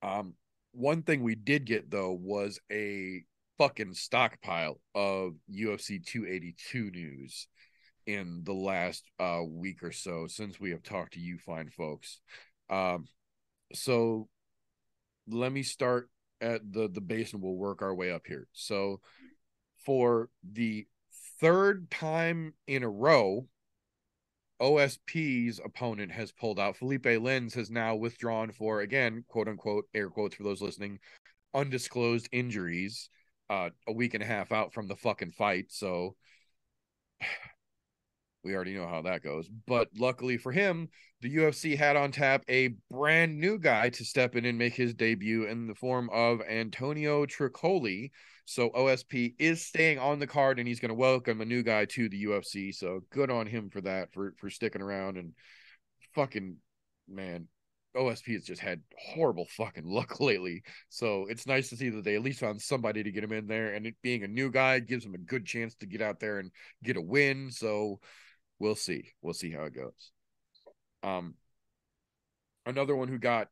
Um 0.01 0.33
one 0.73 1.03
thing 1.03 1.21
we 1.21 1.35
did 1.35 1.65
get 1.65 1.91
though 1.91 2.11
was 2.11 2.59
a 2.71 3.23
fucking 3.57 3.93
stockpile 3.93 4.79
of 4.95 5.33
ufc 5.53 6.03
282 6.05 6.89
news 6.91 7.47
in 8.05 8.41
the 8.43 8.53
last 8.53 9.03
uh 9.19 9.41
week 9.47 9.83
or 9.83 9.91
so 9.91 10.27
since 10.27 10.59
we 10.59 10.71
have 10.71 10.83
talked 10.83 11.13
to 11.13 11.19
you 11.19 11.37
fine 11.37 11.69
folks. 11.69 12.19
Um 12.69 13.07
so 13.73 14.27
let 15.27 15.51
me 15.51 15.63
start 15.63 16.09
at 16.41 16.61
the 16.71 16.89
the 16.89 17.01
base 17.01 17.33
and 17.33 17.41
we'll 17.41 17.55
work 17.55 17.81
our 17.81 17.93
way 17.93 18.11
up 18.11 18.25
here. 18.25 18.47
So 18.53 19.01
for 19.85 20.29
the 20.43 20.87
third 21.39 21.89
time 21.89 22.53
in 22.67 22.83
a 22.83 22.89
row 22.89 23.47
OSP's 24.61 25.59
opponent 25.63 26.11
has 26.11 26.31
pulled 26.31 26.59
out. 26.59 26.77
Philipe 26.77 27.03
Lins 27.03 27.55
has 27.55 27.71
now 27.71 27.95
withdrawn 27.95 28.51
for 28.51 28.81
again, 28.81 29.25
quote 29.27 29.47
unquote, 29.47 29.85
air 29.93 30.09
quotes 30.09 30.35
for 30.35 30.43
those 30.43 30.61
listening, 30.61 30.99
undisclosed 31.53 32.29
injuries. 32.31 33.09
Uh, 33.49 33.69
a 33.85 33.91
week 33.91 34.13
and 34.13 34.23
a 34.23 34.25
half 34.25 34.53
out 34.53 34.71
from 34.71 34.87
the 34.87 34.95
fucking 34.95 35.31
fight. 35.31 35.65
So 35.69 36.15
we 38.43 38.55
already 38.55 38.73
know 38.73 38.87
how 38.87 39.01
that 39.03 39.23
goes. 39.23 39.49
But 39.67 39.89
luckily 39.97 40.37
for 40.37 40.51
him, 40.51 40.89
the 41.21 41.35
UFC 41.35 41.77
had 41.77 41.95
on 41.95 42.11
tap 42.11 42.43
a 42.49 42.69
brand 42.89 43.39
new 43.39 43.59
guy 43.59 43.89
to 43.89 44.05
step 44.05 44.35
in 44.35 44.45
and 44.45 44.57
make 44.57 44.73
his 44.73 44.93
debut 44.93 45.45
in 45.45 45.67
the 45.67 45.75
form 45.75 46.09
of 46.11 46.41
Antonio 46.41 47.25
Trocoli. 47.25 48.11
So 48.45 48.69
OSP 48.71 49.35
is 49.37 49.65
staying 49.65 49.99
on 49.99 50.19
the 50.19 50.27
card 50.27 50.59
and 50.59 50.67
he's 50.67 50.79
going 50.79 50.89
to 50.89 50.95
welcome 50.95 51.41
a 51.41 51.45
new 51.45 51.63
guy 51.63 51.85
to 51.85 52.09
the 52.09 52.25
UFC. 52.25 52.73
So 52.73 53.01
good 53.11 53.29
on 53.29 53.45
him 53.45 53.69
for 53.69 53.81
that, 53.81 54.11
for 54.13 54.33
for 54.37 54.49
sticking 54.49 54.81
around 54.81 55.17
and 55.17 55.33
fucking 56.15 56.57
man. 57.07 57.47
OSP 57.95 58.33
has 58.33 58.45
just 58.45 58.61
had 58.61 58.81
horrible 58.97 59.45
fucking 59.57 59.85
luck 59.85 60.19
lately. 60.19 60.63
So 60.89 61.27
it's 61.29 61.45
nice 61.45 61.69
to 61.69 61.77
see 61.77 61.89
that 61.89 62.03
they 62.03 62.15
at 62.15 62.23
least 62.23 62.39
found 62.39 62.61
somebody 62.61 63.03
to 63.03 63.11
get 63.11 63.23
him 63.23 63.33
in 63.33 63.47
there. 63.47 63.73
And 63.73 63.85
it 63.85 63.95
being 64.01 64.23
a 64.23 64.27
new 64.27 64.49
guy 64.49 64.79
gives 64.79 65.05
him 65.05 65.13
a 65.13 65.19
good 65.19 65.45
chance 65.45 65.75
to 65.75 65.85
get 65.85 66.01
out 66.01 66.19
there 66.19 66.39
and 66.39 66.51
get 66.83 66.97
a 66.97 67.01
win. 67.01 67.51
So 67.51 67.99
we'll 68.61 68.75
see. 68.75 69.11
We'll 69.21 69.33
see 69.33 69.49
how 69.49 69.63
it 69.63 69.73
goes. 69.73 70.11
Um, 71.01 71.33
another 72.65 72.95
one 72.95 73.07
who 73.07 73.17
got 73.17 73.47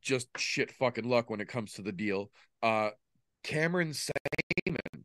just 0.00 0.28
shit 0.38 0.72
fucking 0.72 1.08
luck 1.08 1.28
when 1.28 1.40
it 1.40 1.48
comes 1.48 1.74
to 1.74 1.82
the 1.82 1.92
deal. 1.92 2.30
Uh, 2.62 2.90
Cameron 3.42 3.92
Saaiman, 3.92 5.04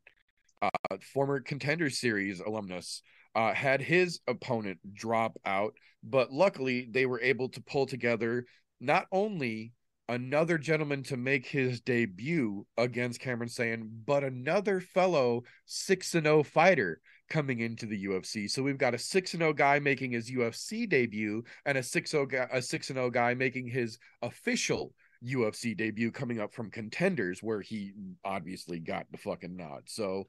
uh, 0.62 0.98
former 1.14 1.42
Contender 1.42 1.90
Series 1.90 2.40
alumnus, 2.40 3.02
uh, 3.36 3.54
had 3.54 3.82
his 3.82 4.22
opponent 4.28 4.80
drop 4.94 5.38
out, 5.46 5.74
but 6.04 6.32
luckily 6.32 6.88
they 6.90 7.06
were 7.06 7.22
able 7.22 7.50
to 7.50 7.62
pull 7.62 7.86
together 7.86 8.46
not 8.80 9.08
only 9.12 9.74
another 10.08 10.58
gentleman 10.58 11.04
to 11.04 11.18
make 11.18 11.46
his 11.46 11.82
debut 11.82 12.66
against 12.78 13.20
Cameron 13.20 13.50
Saaiman, 13.50 13.90
but 14.06 14.24
another 14.24 14.80
fellow 14.80 15.44
6 15.66 16.16
and 16.16 16.26
0 16.26 16.44
fighter 16.44 17.02
coming 17.30 17.60
into 17.60 17.86
the 17.86 18.06
UFC. 18.06 18.50
So 18.50 18.64
we've 18.64 18.78
got 18.78 18.94
a 18.94 18.98
6 18.98 19.34
and 19.34 19.42
0 19.42 19.54
guy 19.54 19.80
making 19.80 20.12
his 20.12 20.32
UFC 20.32 20.90
debut 20.90 21.44
and 21.66 21.78
a 21.78 21.84
6 21.84 22.12
0 22.12 22.26
guy, 22.26 22.48
a 22.52 22.62
6 22.62 22.90
and 22.90 22.98
0 22.98 23.10
guy 23.10 23.34
making 23.34 23.68
his 23.68 23.98
official 24.22 24.94
UFC 25.24 25.76
debut 25.76 26.12
coming 26.12 26.40
up 26.40 26.54
from 26.54 26.72
contenders 26.72 27.44
where 27.44 27.62
he 27.62 27.94
obviously 28.24 28.80
got 28.80 29.06
the 29.12 29.18
fucking 29.18 29.56
nod. 29.56 29.84
So 29.88 30.28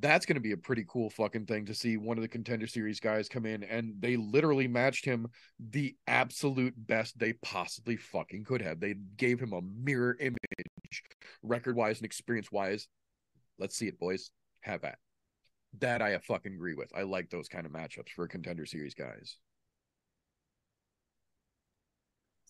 that's 0.00 0.26
going 0.26 0.36
to 0.36 0.40
be 0.40 0.52
a 0.52 0.56
pretty 0.56 0.84
cool 0.88 1.10
fucking 1.10 1.46
thing 1.46 1.66
to 1.66 1.74
see 1.74 1.96
one 1.96 2.18
of 2.18 2.22
the 2.22 2.28
contender 2.28 2.66
series 2.66 3.00
guys 3.00 3.28
come 3.28 3.46
in 3.46 3.64
and 3.64 3.94
they 3.98 4.16
literally 4.16 4.68
matched 4.68 5.04
him 5.04 5.26
the 5.70 5.96
absolute 6.06 6.74
best 6.76 7.18
they 7.18 7.32
possibly 7.34 7.96
fucking 7.96 8.44
could 8.44 8.62
have. 8.62 8.80
They 8.80 8.94
gave 9.16 9.40
him 9.40 9.52
a 9.52 9.62
mirror 9.62 10.16
image, 10.20 11.02
record 11.42 11.74
wise 11.74 11.98
and 11.98 12.06
experience 12.06 12.52
wise. 12.52 12.86
Let's 13.58 13.76
see 13.76 13.88
it, 13.88 13.98
boys. 13.98 14.30
Have 14.60 14.84
at 14.84 14.98
that. 15.80 16.02
I 16.02 16.16
fucking 16.18 16.52
agree 16.54 16.74
with. 16.74 16.90
I 16.96 17.02
like 17.02 17.30
those 17.30 17.48
kind 17.48 17.66
of 17.66 17.72
matchups 17.72 18.10
for 18.14 18.26
contender 18.28 18.66
series 18.66 18.94
guys. 18.94 19.36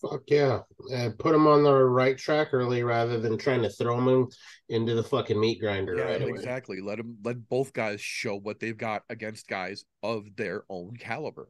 Fuck 0.01 0.21
yeah. 0.27 0.59
Uh, 0.95 1.09
put 1.19 1.33
them 1.33 1.45
on 1.45 1.61
the 1.63 1.73
right 1.73 2.17
track 2.17 2.49
early 2.53 2.83
rather 2.83 3.19
than 3.19 3.37
trying 3.37 3.61
to 3.63 3.69
throw 3.69 3.97
them 4.03 4.29
into 4.69 4.95
the 4.95 5.03
fucking 5.03 5.37
meat 5.37 5.59
grinder 5.59 5.95
Yeah, 5.97 6.03
right 6.03 6.21
away. 6.21 6.31
exactly. 6.31 6.79
Let 6.79 6.97
them 6.99 7.17
let 7.23 7.49
both 7.49 7.73
guys 7.73 7.99
show 7.99 8.37
what 8.37 8.61
they've 8.61 8.77
got 8.77 9.03
against 9.09 9.49
guys 9.49 9.83
of 10.01 10.23
their 10.37 10.63
own 10.69 10.95
caliber. 10.97 11.49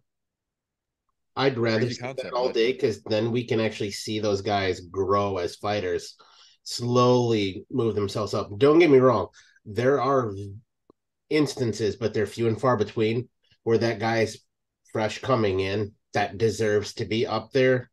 I'd 1.35 1.59
rather 1.59 1.81
Crazy 1.85 1.93
see 1.95 2.13
that 2.23 2.33
all 2.33 2.47
but- 2.47 2.55
day 2.55 2.71
because 2.73 3.03
then 3.03 3.31
we 3.31 3.43
can 3.45 3.59
actually 3.59 3.91
see 3.91 4.19
those 4.19 4.41
guys 4.41 4.79
grow 4.79 5.38
as 5.38 5.55
fighters, 5.55 6.15
slowly 6.63 7.65
move 7.69 7.93
themselves 7.93 8.33
up. 8.33 8.49
Don't 8.57 8.79
get 8.79 8.89
me 8.89 8.97
wrong, 8.97 9.27
there 9.63 10.01
are 10.01 10.33
instances, 11.29 11.95
but 11.95 12.13
they're 12.13 12.25
few 12.25 12.48
and 12.48 12.59
far 12.59 12.77
between, 12.77 13.29
where 13.63 13.77
that 13.77 14.00
guy's 14.00 14.38
fresh 14.91 15.19
coming 15.19 15.59
in 15.59 15.93
that 16.13 16.38
deserves 16.38 16.93
to 16.95 17.05
be 17.05 17.27
up 17.27 17.51
there. 17.51 17.89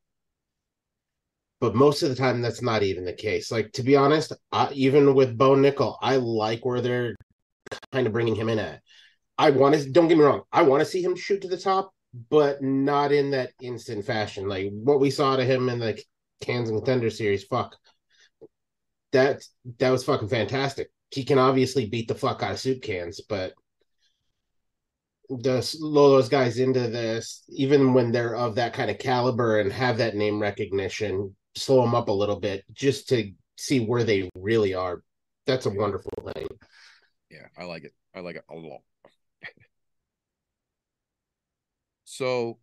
But 1.61 1.75
most 1.75 2.03
of 2.03 2.11
the 2.11 2.17
time, 2.17 2.43
that's 2.43 2.63
not 2.63 2.83
even 2.83 3.05
the 3.05 3.13
case. 3.13 3.51
Like 3.51 3.73
to 3.73 3.83
be 3.83 3.97
honest, 3.97 4.33
I, 4.53 4.71
even 4.73 5.15
with 5.15 5.39
Bo 5.39 5.55
Nickal, 5.55 5.97
I 6.03 6.17
like 6.17 6.65
where 6.65 6.81
they're 6.81 7.15
kind 7.93 8.07
of 8.07 8.13
bringing 8.13 8.35
him 8.35 8.49
in 8.49 8.59
at. 8.59 8.81
I 9.39 9.51
want 9.51 9.75
to. 9.75 9.91
Don't 9.91 10.09
get 10.09 10.19
me 10.19 10.25
wrong. 10.25 10.43
I 10.53 10.63
want 10.63 10.81
to 10.81 10.89
see 10.89 11.03
him 11.03 11.17
shoot 11.17 11.43
to 11.43 11.49
the 11.49 11.57
top, 11.57 11.93
but 12.31 12.63
not 12.63 13.13
in 13.13 13.31
that 13.31 13.53
instant 13.61 14.05
fashion. 14.05 14.49
Like 14.49 14.71
what 14.71 15.01
we 15.01 15.11
saw 15.11 15.37
to 15.37 15.45
him 15.45 15.69
in 15.69 15.79
the 15.79 16.01
Cans 16.41 16.69
and 16.69 16.79
Contender 16.79 17.11
series. 17.11 17.45
Fuck. 17.45 17.77
That 19.13 19.43
that 19.79 19.91
was 19.91 20.05
fucking 20.05 20.29
fantastic. 20.29 20.91
He 21.11 21.25
can 21.25 21.39
obviously 21.39 21.87
beat 21.87 22.09
the 22.09 22.15
fuck 22.15 22.43
out 22.43 22.53
of 22.53 22.59
soup 22.59 22.83
cans, 22.83 23.21
but 23.21 23.55
the 25.29 25.61
slow 25.61 26.11
those 26.11 26.29
guys 26.29 26.59
into 26.59 26.89
this, 26.89 27.43
even 27.49 27.95
when 27.95 28.13
they're 28.13 28.37
of 28.37 28.55
that 28.57 28.73
kind 28.73 28.91
of 28.91 28.99
caliber 28.99 29.61
and 29.61 29.73
have 29.73 29.99
that 29.99 30.15
name 30.15 30.41
recognition, 30.41 31.35
slow 31.55 31.83
them 31.83 31.95
up 31.95 32.09
a 32.09 32.13
little 32.13 32.39
bit 32.39 32.65
just 32.73 33.09
to 33.09 33.33
see 33.57 33.81
where 33.81 34.05
they 34.05 34.31
really 34.37 34.75
are. 34.75 35.03
That's 35.47 35.67
a 35.67 35.71
wonderful 35.71 36.13
thing. 36.35 36.47
Yeah, 37.31 37.47
I 37.59 37.65
like 37.65 37.85
it. 37.85 37.95
I 38.15 38.21
like 38.21 38.37
it 38.37 38.45
a 38.51 38.55
lot. 38.55 38.81
so, 42.05 42.59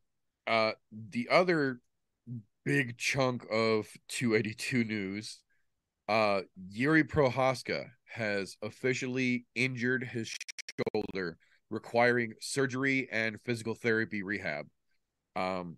uh, 0.48 0.72
the 0.92 1.30
other 1.30 1.80
big 2.66 2.98
chunk 2.98 3.46
of 3.52 3.88
282 4.10 4.84
news, 4.84 5.40
uh, 6.08 6.42
Yuri 6.70 7.04
Prochazka 7.04 7.86
has 8.06 8.58
officially 8.62 9.46
injured 9.56 10.04
his 10.04 10.36
shoulder, 10.94 11.38
requiring 11.70 12.34
surgery 12.42 13.08
and 13.12 13.40
physical 13.42 13.74
therapy 13.74 14.24
rehab. 14.24 14.68
Um, 15.36 15.78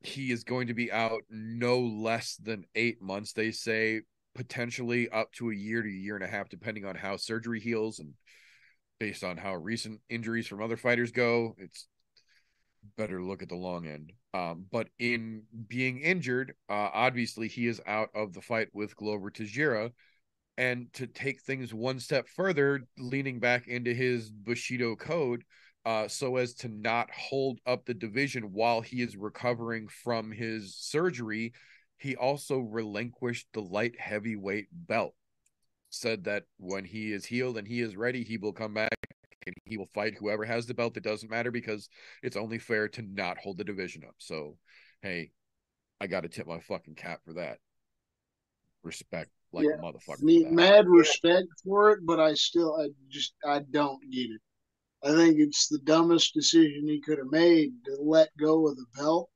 he 0.00 0.30
is 0.30 0.44
going 0.44 0.68
to 0.68 0.74
be 0.74 0.92
out 0.92 1.22
no 1.30 1.78
less 1.80 2.36
than 2.36 2.64
eight 2.74 3.00
months, 3.00 3.32
they 3.32 3.50
say, 3.50 4.02
potentially 4.34 5.08
up 5.08 5.32
to 5.32 5.50
a 5.50 5.54
year 5.54 5.82
to 5.82 5.88
a 5.88 5.92
year 5.92 6.16
and 6.16 6.24
a 6.24 6.28
half, 6.28 6.48
depending 6.48 6.84
on 6.84 6.94
how 6.94 7.16
surgery 7.16 7.60
heals 7.60 7.98
and 7.98 8.14
based 8.98 9.24
on 9.24 9.36
how 9.36 9.54
recent 9.54 10.00
injuries 10.08 10.46
from 10.46 10.62
other 10.62 10.76
fighters 10.76 11.10
go. 11.10 11.54
It's 11.58 11.86
better 12.96 13.22
look 13.22 13.42
at 13.42 13.48
the 13.48 13.56
long 13.56 13.86
end. 13.86 14.12
Um, 14.34 14.66
but 14.70 14.88
in 14.98 15.42
being 15.68 16.00
injured, 16.00 16.54
uh, 16.68 16.88
obviously 16.92 17.48
he 17.48 17.66
is 17.66 17.80
out 17.86 18.08
of 18.14 18.32
the 18.32 18.40
fight 18.40 18.68
with 18.72 18.96
Glover 18.96 19.30
Teixeira. 19.30 19.92
And 20.58 20.92
to 20.94 21.06
take 21.06 21.40
things 21.40 21.72
one 21.72 21.98
step 21.98 22.28
further, 22.28 22.82
leaning 22.98 23.40
back 23.40 23.68
into 23.68 23.94
his 23.94 24.30
Bushido 24.30 24.96
code, 24.96 25.44
uh, 25.84 26.08
so 26.08 26.36
as 26.36 26.54
to 26.54 26.68
not 26.68 27.10
hold 27.10 27.58
up 27.66 27.84
the 27.84 27.94
division 27.94 28.52
while 28.52 28.80
he 28.80 29.02
is 29.02 29.16
recovering 29.16 29.88
from 29.88 30.30
his 30.30 30.76
surgery, 30.76 31.52
he 31.98 32.16
also 32.16 32.58
relinquished 32.58 33.48
the 33.52 33.62
light 33.62 33.98
heavyweight 33.98 34.68
belt. 34.72 35.14
Said 35.90 36.24
that 36.24 36.44
when 36.58 36.84
he 36.84 37.12
is 37.12 37.26
healed 37.26 37.58
and 37.58 37.66
he 37.66 37.80
is 37.80 37.96
ready, 37.96 38.22
he 38.24 38.38
will 38.38 38.52
come 38.52 38.74
back 38.74 38.94
and 39.46 39.54
he 39.64 39.76
will 39.76 39.88
fight 39.94 40.14
whoever 40.18 40.44
has 40.44 40.66
the 40.66 40.74
belt. 40.74 40.96
It 40.96 41.02
doesn't 41.02 41.30
matter 41.30 41.50
because 41.50 41.88
it's 42.22 42.36
only 42.36 42.58
fair 42.58 42.88
to 42.88 43.02
not 43.02 43.38
hold 43.38 43.58
the 43.58 43.64
division 43.64 44.04
up. 44.04 44.14
So, 44.18 44.56
hey, 45.02 45.32
I 46.00 46.06
got 46.06 46.22
to 46.22 46.28
tip 46.28 46.46
my 46.46 46.60
fucking 46.60 46.94
cap 46.94 47.20
for 47.24 47.34
that. 47.34 47.58
Respect 48.82 49.30
like 49.52 49.64
Yeah. 49.64 49.74
a 49.74 49.78
motherfucker. 49.78 50.22
Me, 50.22 50.44
for 50.44 50.50
mad 50.50 50.88
respect 50.88 51.48
for 51.64 51.90
it, 51.92 52.00
but 52.04 52.18
I 52.18 52.34
still, 52.34 52.74
I 52.80 52.88
just, 53.08 53.34
I 53.44 53.60
don't 53.70 54.00
get 54.10 54.30
it. 54.30 54.40
I 55.04 55.14
think 55.14 55.38
it's 55.38 55.68
the 55.68 55.80
dumbest 55.80 56.34
decision 56.34 56.86
he 56.86 57.00
could 57.00 57.18
have 57.18 57.30
made 57.30 57.72
to 57.86 57.96
let 58.00 58.30
go 58.38 58.68
of 58.68 58.76
the 58.76 58.86
belt 58.96 59.28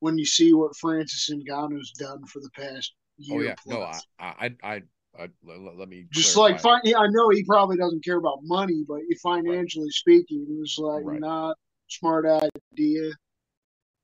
when 0.00 0.16
you 0.16 0.24
see 0.24 0.52
what 0.52 0.76
Francis 0.76 1.28
Ngannou's 1.28 1.90
done 1.92 2.24
for 2.26 2.40
the 2.40 2.50
past 2.50 2.94
oh, 2.96 3.40
year 3.40 3.40
Oh 3.40 3.42
yeah, 3.42 3.54
plus. 3.62 4.06
no, 4.18 4.24
I, 4.24 4.54
I, 4.62 4.74
I, 4.74 4.82
I, 5.18 5.28
let, 5.44 5.76
let 5.76 5.88
me 5.88 6.06
just 6.12 6.36
like 6.36 6.60
fi- 6.60 6.80
I 6.84 7.06
know 7.10 7.28
he 7.30 7.44
probably 7.44 7.76
doesn't 7.76 8.04
care 8.04 8.18
about 8.18 8.38
money, 8.42 8.84
but 8.86 9.00
financially 9.22 9.90
speaking, 9.90 10.46
it 10.48 10.58
was 10.58 10.76
like 10.78 11.04
Right. 11.04 11.20
not 11.20 11.56
smart 11.88 12.26
idea. 12.26 13.12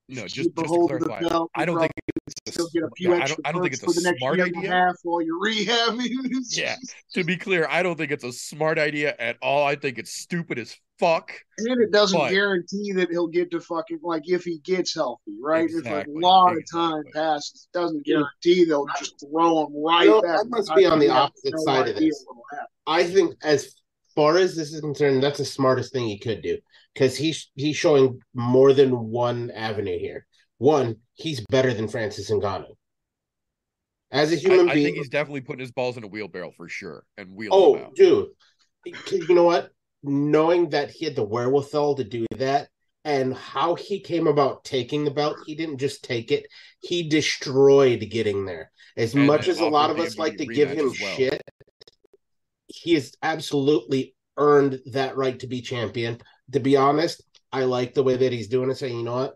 No, 0.09 0.23
just 0.23 0.35
just 0.37 0.57
to 0.57 0.63
hold 0.65 0.91
the 0.91 0.99
clarify. 0.99 1.29
belt. 1.29 1.51
I 1.55 1.65
don't 1.65 1.79
think 1.79 1.93
it's 2.47 2.57
a, 2.57 2.63
get 2.73 2.83
a 2.85 2.89
few 2.97 3.15
yeah, 3.15 3.23
I 3.23 3.27
don't, 3.27 3.41
I 3.45 3.53
don't 3.53 3.63
think 3.63 3.73
bucks 3.73 3.83
it's 3.83 3.85
for 3.85 3.91
a 4.01 4.03
the 4.03 4.11
next 4.11 4.19
smart 4.21 4.37
year 4.37 4.47
and 4.47 4.55
a 4.57 4.59
idea. 4.59 4.71
half 4.71 4.95
while 5.03 5.23
you're 5.23 5.41
rehabbing. 5.41 6.09
Yeah. 6.51 6.77
To 7.15 7.25
be 7.25 7.37
clear, 7.37 7.67
I 7.71 7.83
don't 7.83 7.97
think 7.97 8.11
it's 8.13 8.25
a 8.25 8.33
smart 8.33 8.79
idea 8.79 9.15
at 9.19 9.37
all. 9.43 9.67
I 9.67 9.77
think 9.77 9.99
it's 9.99 10.13
stupid 10.13 10.59
as 10.59 10.77
fuck. 10.99 11.33
And 11.59 11.81
it 11.81 11.91
doesn't 11.91 12.19
But- 12.19 12.31
guarantee 12.31 12.93
that 12.93 13.11
he'll 13.11 13.29
get 13.29 13.51
to 13.53 13.61
fucking 13.61 14.01
like 14.03 14.23
if 14.27 14.45
he 14.45 14.59
gets 14.59 14.95
healthy, 14.95 15.33
right? 15.43 15.65
If 15.69 15.79
Exactly, 15.79 16.15
a 16.15 16.19
lot 16.27 16.57
of 16.57 16.63
time 16.71 17.01
exactly. 17.01 17.13
passes, 17.21 17.69
it 17.73 17.79
doesn't 17.79 18.05
guarantee 18.05 18.65
they'll 18.65 18.87
just 18.99 19.15
throw 19.21 19.67
him 19.67 19.73
right 19.85 20.05
You 20.05 20.11
know, 20.11 20.23
back. 20.23 20.41
I 20.41 20.43
must 20.49 20.75
be 20.75 20.85
on 20.87 20.99
the 20.99 21.07
You 21.07 21.11
have 21.13 21.23
opposite 21.25 21.55
no 21.55 21.65
side 21.65 21.89
of 21.89 21.97
idea 21.97 22.09
this. 22.11 22.27
I 22.87 23.05
think 23.05 23.35
as 23.43 23.75
far 24.15 24.37
as 24.39 24.55
this 24.55 24.73
is 24.73 24.81
concerned, 24.81 25.23
that's 25.23 25.39
the 25.39 25.45
smartest 25.45 25.93
thing 25.93 26.07
he 26.07 26.19
could 26.19 26.43
do 26.43 26.59
because 26.95 27.17
he's 27.17 27.51
he's 27.55 27.77
showing 27.77 28.21
more 28.35 28.73
than 28.73 29.09
one 29.11 29.51
avenue 29.51 29.99
here. 29.99 30.27
One, 30.59 30.97
he's 31.15 31.41
better 31.41 31.75
than 31.75 31.89
Francis 31.89 32.31
Ngannou. 32.31 32.77
As 34.11 34.33
a 34.33 34.37
human 34.37 34.69
I 34.69 34.75
being, 34.75 34.87
think 34.87 34.97
he's 34.97 35.09
definitely 35.09 35.41
putting 35.41 35.61
his 35.61 35.73
balls 35.73 35.97
in 35.97 36.05
a 36.05 36.07
wheelbarrow 36.07 36.53
for 36.57 36.69
sure 36.69 37.05
and 37.17 37.31
oh, 37.51 37.77
them 37.77 37.87
oh, 37.89 37.93
dude, 37.95 38.29
you 39.11 39.35
know 39.35 39.45
what? 39.45 39.71
Knowing 40.03 40.71
that 40.71 40.91
he 40.91 41.05
had 41.07 41.17
the 41.17 41.25
wherewithal 41.25 41.97
to 41.97 42.05
do 42.05 42.27
that 42.37 42.69
and 43.05 43.35
how 43.35 43.75
he 43.75 44.01
came 44.01 44.27
about 44.27 44.65
taking 44.65 45.05
the 45.05 45.11
belt, 45.11 45.39
he 45.47 45.55
didn't 45.55 45.79
just 45.79 46.05
take 46.05 46.31
it; 46.31 46.47
he 46.81 47.09
destroyed 47.09 48.01
getting 48.11 48.45
there. 48.45 48.71
As 48.97 49.15
And 49.15 49.27
much 49.27 49.49
as 49.49 49.61
a 49.61 49.67
lot 49.67 49.91
of 49.91 49.99
us 49.99 50.19
like 50.19 50.37
to 50.39 50.47
give 50.47 50.71
him 50.71 50.95
well. 51.01 51.17
shit, 51.17 51.43
he 52.69 52.95
has 52.95 53.15
absolutely 53.23 54.15
earned 54.37 54.81
that 54.87 55.17
right 55.17 55.39
to 55.41 55.47
be 55.47 55.61
champion. 55.63 56.21
To 56.53 56.61
be 56.61 56.77
honest, 56.77 57.23
I 57.53 57.65
like 57.65 57.95
the 57.95 58.03
way 58.03 58.17
that 58.17 58.33
he's 58.33 58.49
doing 58.49 58.71
it, 58.71 58.77
saying, 58.77 58.97
you 58.97 59.05
know 59.05 59.15
what? 59.15 59.35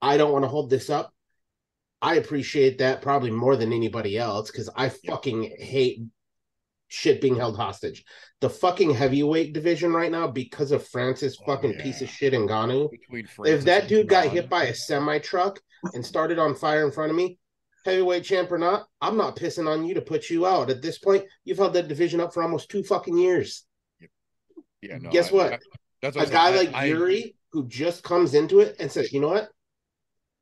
I 0.00 0.16
don't 0.16 0.32
want 0.32 0.44
to 0.44 0.48
hold 0.48 0.70
this 0.70 0.90
up. 0.90 1.12
I 2.00 2.16
appreciate 2.16 2.78
that 2.78 3.02
probably 3.02 3.30
more 3.30 3.54
than 3.56 3.72
anybody 3.72 4.18
else 4.18 4.50
because 4.50 4.68
I 4.74 4.88
fucking 4.88 5.54
hate 5.58 6.00
shit 6.88 7.20
being 7.20 7.36
held 7.36 7.56
hostage. 7.56 8.04
The 8.40 8.50
fucking 8.50 8.92
heavyweight 8.92 9.52
division 9.52 9.92
right 9.92 10.10
now, 10.10 10.26
because 10.26 10.72
of 10.72 10.86
Francis 10.88 11.36
Oh, 11.40 11.46
fucking 11.46 11.74
piece 11.74 12.02
of 12.02 12.08
shit 12.08 12.32
Ngannou. 12.32 12.90
Between 12.90 13.26
If 13.44 13.64
that 13.64 13.86
dude 13.88 14.08
got 14.08 14.26
hit 14.26 14.50
by 14.50 14.64
a 14.64 14.74
semi 14.74 15.18
truck 15.20 15.60
and 15.94 16.04
started 16.04 16.38
on 16.40 16.56
fire 16.56 16.84
in 16.84 16.90
front 16.90 17.10
of 17.10 17.16
me, 17.16 17.38
heavyweight 17.84 18.24
champ 18.24 18.50
or 18.50 18.58
not, 18.58 18.86
I'm 19.00 19.16
not 19.16 19.36
pissing 19.36 19.68
on 19.68 19.84
you 19.84 19.94
to 19.94 20.02
put 20.02 20.28
you 20.28 20.44
out. 20.46 20.70
At 20.70 20.82
this 20.82 20.98
point, 20.98 21.24
you've 21.44 21.58
held 21.58 21.74
that 21.74 21.88
division 21.88 22.20
up 22.20 22.34
for 22.34 22.42
almost 22.42 22.68
two 22.68 22.82
fucking 22.82 23.16
years. 23.16 23.64
yeah, 24.80 24.98
no, 24.98 25.10
guess 25.10 25.30
I- 25.30 25.34
what? 25.34 25.52
I- 25.52 25.58
that's 26.02 26.16
A 26.16 26.26
guy 26.26 26.50
like 26.50 26.74
I- 26.74 26.82
I- 26.82 26.84
Yuri 26.86 27.36
who 27.52 27.66
just 27.68 28.02
comes 28.02 28.34
into 28.34 28.60
it 28.60 28.76
and 28.78 28.90
says, 28.90 29.12
you 29.12 29.20
know 29.20 29.28
what? 29.28 29.48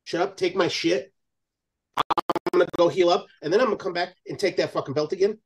Shut 0.05 0.23
up, 0.23 0.37
take 0.37 0.57
my 0.57 0.69
shit. 0.69 1.13
I'm 1.97 2.05
gonna 2.53 2.67
go 2.79 2.89
heal 2.89 3.11
up, 3.11 3.27
and 3.43 3.53
then 3.53 3.61
I'm 3.61 3.67
gonna 3.67 3.77
come 3.77 3.93
back 3.93 4.15
and 4.27 4.39
take 4.39 4.57
that 4.57 4.73
fucking 4.73 4.95
belt 4.95 5.13
again. 5.13 5.39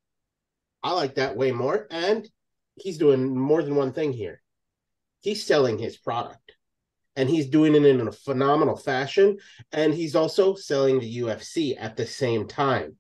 I 0.83 0.92
like 0.92 1.16
that 1.16 1.37
way 1.37 1.53
more. 1.53 1.87
And 1.90 2.29
he's 2.77 2.98
doing 2.98 3.37
more 3.37 3.62
than 3.62 3.77
one 3.77 3.92
thing 3.92 4.12
here. 4.12 4.42
He's 5.20 5.44
selling 5.44 5.79
his 5.79 5.96
product. 5.96 6.53
And 7.16 7.29
he's 7.31 7.46
doing 7.46 7.74
it 7.74 7.85
in 7.85 8.07
a 8.07 8.12
phenomenal 8.12 8.77
fashion. 8.77 9.38
And 9.72 9.94
he's 9.94 10.14
also 10.14 10.55
selling 10.55 10.98
the 10.98 11.18
UFC 11.18 11.77
at 11.79 11.96
the 11.96 12.07
same 12.07 12.46
time 12.46 12.96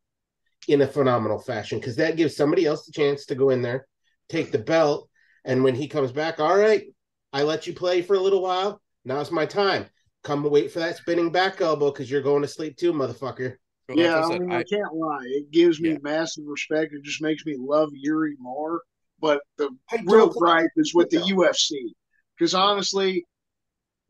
in 0.68 0.80
a 0.80 0.86
phenomenal 0.86 1.38
fashion. 1.38 1.78
Because 1.78 1.96
that 1.96 2.16
gives 2.16 2.36
somebody 2.36 2.64
else 2.64 2.86
the 2.86 2.92
chance 2.92 3.26
to 3.26 3.34
go 3.34 3.50
in 3.50 3.60
there, 3.60 3.86
take 4.28 4.52
the 4.52 4.58
belt, 4.58 5.10
and 5.44 5.62
when 5.62 5.74
he 5.74 5.88
comes 5.88 6.12
back, 6.12 6.40
all 6.40 6.56
right, 6.56 6.93
I 7.34 7.42
let 7.42 7.66
you 7.66 7.74
play 7.74 8.00
for 8.00 8.14
a 8.14 8.20
little 8.20 8.40
while. 8.40 8.80
Now 9.04 9.20
it's 9.20 9.32
my 9.32 9.44
time. 9.44 9.86
Come 10.22 10.44
wait 10.44 10.70
for 10.70 10.78
that 10.78 10.96
spinning 10.96 11.30
back 11.30 11.60
elbow 11.60 11.90
because 11.90 12.08
you're 12.10 12.22
going 12.22 12.42
to 12.42 12.48
sleep 12.48 12.76
too, 12.76 12.92
motherfucker. 12.92 13.56
well, 13.88 13.98
yeah, 13.98 14.20
what 14.20 14.30
I 14.32 14.34
I 14.36 14.38
mean, 14.38 14.52
I- 14.52 14.58
I, 14.60 14.62
can't 14.64 14.94
lie. 14.94 15.24
It 15.26 15.50
gives 15.50 15.80
me 15.80 15.90
Yeah. 15.90 15.98
massive 16.00 16.44
respect. 16.46 16.94
It 16.94 17.02
just 17.02 17.20
makes 17.20 17.44
me 17.44 17.56
love 17.58 17.90
Yuri 17.92 18.36
more. 18.38 18.80
But 19.20 19.40
the 19.58 19.68
I 19.90 20.02
real 20.06 20.28
gripe 20.28 20.70
is 20.76 20.94
with 20.94 21.10
the 21.10 21.18
Yeah. 21.18 21.34
UFC 21.34 21.92
because 22.38 22.54
honestly, 22.54 23.24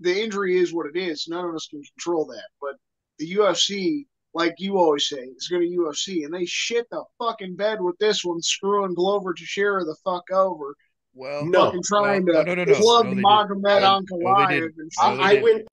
the 0.01 0.23
injury 0.23 0.59
is 0.59 0.73
what 0.75 0.87
it 0.87 0.97
is. 0.97 1.27
None 1.27 1.45
of 1.49 1.55
us 1.55 1.67
can 1.69 1.83
control 1.83 2.27
that. 2.27 2.49
But 2.61 2.75
the 3.19 3.33
UFC, 3.33 4.07
like 4.35 4.55
you 4.59 4.77
always 4.77 5.09
say, 5.09 5.23
is 5.37 5.49
going 5.49 5.63
to 5.63 5.69
UFC, 5.77 6.25
and 6.25 6.35
they 6.35 6.45
shit 6.45 6.87
the 6.91 7.03
fucking 7.19 7.57
bed 7.57 7.81
with 7.81 7.97
this 7.99 8.25
one, 8.25 8.41
screwing 8.43 8.95
Glover 8.95 9.33
Teixeira 9.33 9.85
the 9.85 9.97
fuck 10.05 10.31
over, 10.31 10.75
well, 11.15 11.45
No. 11.45 11.67
fucking 11.67 11.83
trying 11.85 12.25
no, 12.25 12.45
to 12.45 12.45
no, 12.45 12.55
no, 12.55 12.65
no. 12.65 12.75
plug 12.75 13.07
No, 13.07 13.15
they 13.15 13.23
Magomed 13.23 13.63
No, 13.63 13.81
no, 13.81 14.01
Ankalaev 14.01 14.71
No, 14.77 14.87
I, 15.03 15.37
I 15.39 15.43
went 15.43 15.67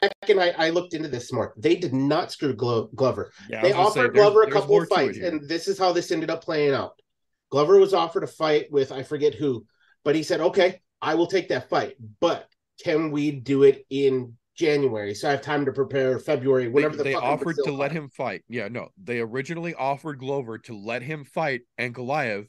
back 0.00 0.12
and 0.28 0.40
I, 0.40 0.54
I 0.58 0.70
looked 0.70 0.94
into 0.94 1.08
this 1.08 1.32
more. 1.32 1.54
They 1.56 1.76
did 1.76 1.92
not 1.92 2.32
screw 2.32 2.54
Glo- 2.54 2.88
Glover. 2.94 3.32
Yeah, 3.48 3.62
they 3.62 3.68
was 3.68 3.76
gonna 3.76 3.84
say, 3.84 4.00
offered 4.00 4.14
there's- 4.14 4.30
Glover 4.30 4.42
a 4.42 4.50
couple 4.50 4.80
of 4.80 4.88
fights, 4.88 5.18
and 5.18 5.48
this 5.48 5.68
is 5.68 5.78
how 5.78 5.92
this 5.92 6.10
ended 6.10 6.30
up 6.30 6.44
playing 6.44 6.74
out. 6.74 7.00
Glover 7.50 7.78
was 7.78 7.94
offered 7.94 8.24
a 8.24 8.26
fight 8.28 8.70
with 8.70 8.92
I 8.92 9.02
forget 9.02 9.34
who, 9.34 9.66
but 10.04 10.14
he 10.14 10.22
said, 10.22 10.40
"Okay, 10.40 10.80
I 11.00 11.14
will 11.14 11.26
take 11.26 11.48
that 11.48 11.68
fight, 11.68 11.96
but 12.20 12.48
can 12.82 13.10
we 13.10 13.30
do 13.30 13.62
it 13.64 13.84
in 13.90 14.34
January 14.54 15.14
so 15.14 15.28
I 15.28 15.32
have 15.32 15.40
time 15.42 15.64
to 15.64 15.72
prepare 15.72 16.18
February, 16.18 16.64
They, 16.64 16.68
whenever 16.70 16.96
the 16.96 17.04
they 17.04 17.12
fucking 17.14 17.28
offered 17.28 17.44
Brazil 17.56 17.64
to 17.66 17.72
let 17.72 17.90
him 17.92 18.08
fight. 18.10 18.42
Yeah, 18.48 18.68
no, 18.68 18.88
they 19.02 19.20
originally 19.20 19.74
offered 19.74 20.18
Glover 20.18 20.58
to 20.58 20.76
let 20.76 21.02
him 21.02 21.24
fight 21.24 21.62
Ankalaev 21.80 22.48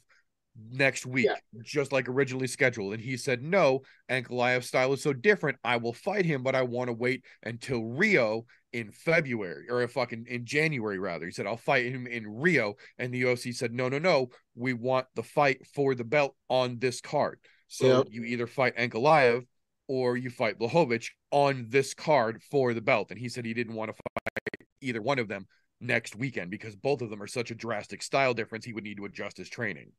next 0.70 1.06
week, 1.06 1.26
Yeah. 1.26 1.36
just 1.62 1.92
like 1.92 2.08
originally 2.08 2.46
scheduled. 2.46 2.94
And 2.94 3.02
he 3.02 3.16
said, 3.16 3.42
No, 3.42 3.82
Ankalaev's 4.08 4.66
style 4.66 4.92
is 4.92 5.02
so 5.02 5.12
different. 5.12 5.58
I 5.64 5.76
will 5.76 5.92
fight 5.92 6.24
him, 6.24 6.42
but 6.42 6.54
I 6.54 6.62
want 6.62 6.88
to 6.88 6.92
wait 6.92 7.24
until 7.42 7.84
Rio 7.84 8.46
in 8.72 8.90
February 8.90 9.66
or 9.68 9.86
fucking 9.88 10.26
in 10.28 10.44
January, 10.44 10.98
rather. 10.98 11.26
He 11.26 11.32
said, 11.32 11.46
I'll 11.46 11.56
fight 11.56 11.86
him 11.86 12.06
in 12.06 12.26
Rio. 12.26 12.74
And 12.98 13.12
the 13.12 13.22
UFC 13.22 13.54
said, 13.54 13.72
No, 13.72 13.88
no, 13.88 13.98
no. 13.98 14.28
We 14.54 14.72
want 14.72 15.06
the 15.14 15.22
fight 15.22 15.66
for 15.74 15.94
the 15.94 16.04
belt 16.04 16.36
on 16.48 16.78
this 16.78 17.00
card. 17.00 17.38
So 17.68 18.04
you 18.10 18.24
either 18.24 18.46
fight 18.46 18.76
Ankalaev 18.76 19.44
or 19.88 20.16
you 20.16 20.30
fight 20.30 20.58
Blachowicz 20.58 21.08
on 21.30 21.66
this 21.68 21.92
card 21.94 22.42
for 22.50 22.72
the 22.72 22.80
belt. 22.80 23.10
And 23.10 23.18
he 23.18 23.28
said 23.28 23.44
he 23.44 23.54
didn't 23.54 23.74
want 23.74 23.90
to 23.90 23.94
fight 23.94 24.66
either 24.80 25.02
one 25.02 25.18
of 25.18 25.28
them 25.28 25.46
next 25.80 26.14
weekend 26.14 26.50
because 26.50 26.76
both 26.76 27.02
of 27.02 27.10
them 27.10 27.22
are 27.22 27.26
such 27.26 27.50
a 27.50 27.54
drastic 27.54 28.02
style 28.02 28.32
difference. 28.34 28.64
He 28.64 28.72
would 28.72 28.84
need 28.84 28.96
to 28.98 29.04
adjust 29.06 29.36
his 29.36 29.48
training. 29.48 29.90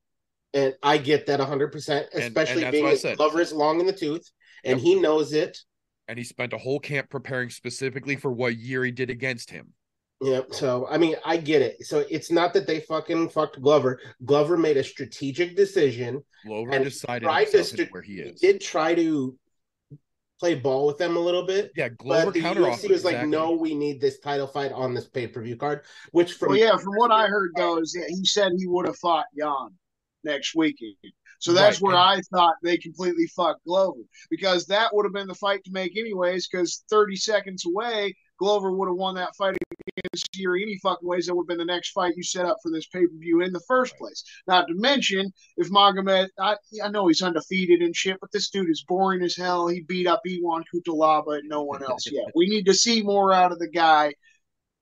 And 0.55 0.73
I 0.81 0.97
get 0.97 1.25
that 1.27 1.41
100%, 1.41 2.05
and 2.13 2.23
especially 2.23 2.71
being 2.71 2.85
a 2.85 3.15
lover 3.19 3.37
said. 3.37 3.41
Is 3.41 3.53
long 3.53 3.81
in 3.81 3.85
the 3.85 3.93
tooth 3.93 4.27
and 4.63 4.79
Yep. 4.79 4.85
he 4.85 4.95
knows 4.95 5.33
it. 5.33 5.57
And 6.07 6.17
he 6.17 6.23
spent 6.23 6.53
a 6.53 6.57
whole 6.57 6.79
camp 6.79 7.09
preparing 7.09 7.49
specifically 7.49 8.15
for 8.15 8.31
what 8.31 8.55
Yuri 8.55 8.91
did 8.91 9.09
against 9.09 9.49
him. 9.49 9.73
Yep. 10.21 10.53
So 10.53 10.87
I 10.89 10.97
mean, 10.97 11.15
I 11.25 11.35
get 11.35 11.61
it. 11.61 11.85
So 11.85 12.05
it's 12.09 12.31
not 12.31 12.53
that 12.53 12.67
they 12.67 12.79
fucking 12.79 13.29
fucked 13.29 13.61
Glover. 13.61 13.99
Glover 14.23 14.55
made 14.55 14.77
a 14.77 14.83
strategic 14.83 15.57
decision. 15.57 16.23
Glover 16.45 16.71
And 16.71 16.85
decided 16.85 17.25
tried 17.25 17.51
to 17.51 17.63
st- 17.63 17.91
where 17.91 18.01
he 18.01 18.13
is. 18.21 18.39
Did 18.39 18.61
try 18.61 18.95
to 18.95 19.37
play 20.39 20.55
ball 20.55 20.87
with 20.87 20.97
them 20.97 21.17
a 21.17 21.19
little 21.19 21.45
bit. 21.45 21.71
yeah, 21.75 21.89
Glover 21.89 22.25
But 22.25 22.33
the 22.33 22.41
counter 22.41 22.61
UFC 22.61 22.89
was 22.89 23.03
like, 23.03 23.27
no, 23.27 23.51
we 23.51 23.75
need 23.75 23.99
this 23.99 24.19
title 24.19 24.47
fight 24.47 24.71
on 24.71 24.93
this 24.93 25.07
pay 25.07 25.27
per 25.27 25.41
view 25.41 25.57
card. 25.57 25.81
Which 26.11 26.33
from 26.33 26.49
Well, 26.49 26.57
yeah, 26.57 26.77
from 26.77 26.93
what 26.95 27.11
I 27.11 27.27
heard 27.27 27.51
though, 27.57 27.79
is 27.79 27.91
that 27.93 28.07
he 28.07 28.25
said 28.25 28.53
he 28.57 28.67
would 28.67 28.87
have 28.87 28.97
fought 28.97 29.25
Jan 29.37 29.69
next 30.25 30.55
weekend. 30.55 30.95
So 31.39 31.53
that's 31.53 31.81
Right, 31.81 31.87
where 31.89 31.97
I 31.97 32.21
thought 32.33 32.55
they 32.63 32.77
completely 32.77 33.27
fucked 33.27 33.65
Glover 33.65 34.01
because 34.29 34.65
that 34.67 34.93
would 34.93 35.05
have 35.05 35.13
been 35.13 35.27
the 35.27 35.35
fight 35.35 35.63
to 35.65 35.71
make 35.71 35.97
anyways. 35.97 36.47
Because 36.47 36.83
30 36.89 37.15
seconds 37.15 37.65
away, 37.65 38.15
Glover 38.39 38.71
would 38.71 38.87
have 38.87 38.97
won 38.97 39.15
that 39.15 39.35
fight 39.35 39.55
against 39.97 40.35
Yuri 40.35 40.63
any 40.63 40.77
fucking 40.79 41.07
ways. 41.07 41.25
That 41.25 41.35
would 41.35 41.43
have 41.43 41.47
been 41.47 41.65
the 41.65 41.73
next 41.73 41.91
fight 41.91 42.15
you 42.15 42.23
set 42.23 42.45
up 42.45 42.57
for 42.61 42.71
this 42.71 42.87
pay 42.87 43.05
per 43.05 43.17
view 43.17 43.41
in 43.41 43.53
the 43.53 43.63
first 43.67 43.97
place. 43.97 44.23
Not 44.47 44.67
to 44.67 44.73
mention, 44.75 45.31
if 45.57 45.69
Magomed, 45.69 46.29
I, 46.39 46.55
I 46.83 46.89
know 46.89 47.07
he's 47.07 47.21
undefeated 47.21 47.81
and 47.81 47.95
shit, 47.95 48.17
but 48.19 48.31
this 48.31 48.49
dude 48.49 48.69
is 48.69 48.83
boring 48.87 49.21
as 49.21 49.35
hell. 49.35 49.67
He 49.67 49.81
beat 49.81 50.07
up 50.07 50.21
Ion 50.27 50.63
Cutelaba 50.73 51.39
and 51.39 51.49
no 51.49 51.63
one 51.63 51.83
else 51.83 52.09
yet. 52.11 52.25
We 52.35 52.47
need 52.47 52.65
to 52.65 52.73
see 52.73 53.01
more 53.01 53.31
out 53.31 53.51
of 53.51 53.59
the 53.59 53.69
guy. 53.69 54.13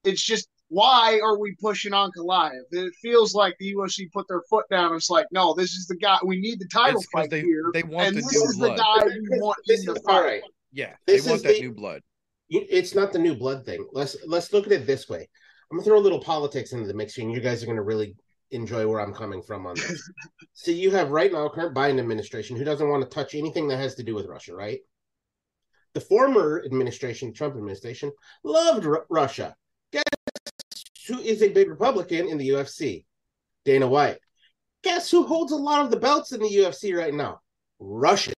It's 0.03 0.23
just 0.23 0.47
why 0.73 1.19
are 1.23 1.37
we 1.37 1.55
pushing 1.61 1.91
Ankalaev? 1.91 2.51
It 2.71 2.93
feels 3.01 3.35
like 3.35 3.55
the 3.59 3.73
UFC 3.75 4.11
put 4.11 4.27
their 4.27 4.41
foot 4.49 4.65
down. 4.71 4.95
It's 4.95 5.09
like, 5.09 5.27
no, 5.31 5.53
this 5.53 5.71
is 5.73 5.85
the 5.87 5.95
guy. 5.97 6.17
We 6.25 6.39
need 6.39 6.59
the 6.59 6.67
title 6.67 6.99
It's 6.99 7.07
'cause 7.07 7.21
fight 7.23 7.29
they- 7.29 7.41
here, 7.41 7.65
they 7.73 7.83
want 7.83 8.07
and 8.07 8.17
the 8.17 8.21
this 8.21 8.33
new 8.33 8.43
is 8.45 8.57
blood. 8.57 8.71
the 8.71 8.81
guy 8.81 9.05
we 9.05 9.39
want 9.39 9.57
this 9.67 9.87
in 9.87 9.93
the 9.93 9.99
fight. 10.01 10.13
all 10.15 10.23
right. 10.23 10.41
Yeah, 10.71 10.95
This 11.05 11.25
they 11.25 11.29
want 11.31 11.43
that 11.43 11.53
the- 11.53 11.61
new 11.61 11.73
blood. 11.73 12.01
It's 12.49 12.93
not 12.95 13.11
the 13.13 13.19
new 13.19 13.35
blood 13.35 13.65
thing. 13.65 13.87
Let's 13.93 14.15
let's 14.27 14.51
look 14.53 14.65
at 14.67 14.71
it 14.73 14.85
this 14.85 15.07
way. 15.09 15.27
I'm 15.71 15.77
gonna 15.77 15.85
throw 15.85 15.97
a 15.97 16.05
little 16.07 16.19
politics 16.21 16.71
into 16.73 16.85
the 16.87 16.93
mix 16.93 17.15
here, 17.15 17.25
and 17.25 17.33
you 17.33 17.39
guys 17.41 17.63
are 17.63 17.65
gonna 17.67 17.81
really 17.81 18.15
enjoy 18.51 18.85
where 18.87 18.99
I'm 18.99 19.13
coming 19.13 19.41
from 19.41 19.65
on 19.65 19.75
this. 19.75 20.11
so 20.53 20.69
you 20.71 20.91
have 20.91 21.09
right 21.11 21.31
now 21.31 21.49
current 21.49 21.75
Biden 21.75 21.99
administration 21.99 22.55
who 22.55 22.63
doesn't 22.63 22.87
want 22.89 23.01
to 23.03 23.09
touch 23.09 23.33
anything 23.33 23.67
that 23.69 23.77
has 23.77 23.95
to 23.95 24.03
do 24.03 24.13
with 24.13 24.27
Russia, 24.27 24.53
right? 24.55 24.81
The 25.93 26.01
former 26.01 26.61
administration, 26.65 27.33
Trump 27.33 27.55
administration, 27.55 28.11
loved 28.43 28.85
Ru- 28.85 29.05
Russia. 29.09 29.55
Guess 29.91 30.03
who 31.07 31.19
is 31.19 31.41
a 31.41 31.49
big 31.49 31.69
Republican 31.69 32.27
in 32.27 32.37
the 32.37 32.49
UFC? 32.49 33.05
Dana 33.65 33.87
White. 33.87 34.19
Guess 34.83 35.09
who 35.09 35.23
holds 35.23 35.51
a 35.51 35.55
lot 35.57 35.83
of 35.85 35.91
the 35.91 35.99
belts 35.99 36.31
in 36.33 36.41
the 36.41 36.49
UFC 36.49 36.97
right 36.97 37.13
now? 37.13 37.39
Russians. 37.79 38.35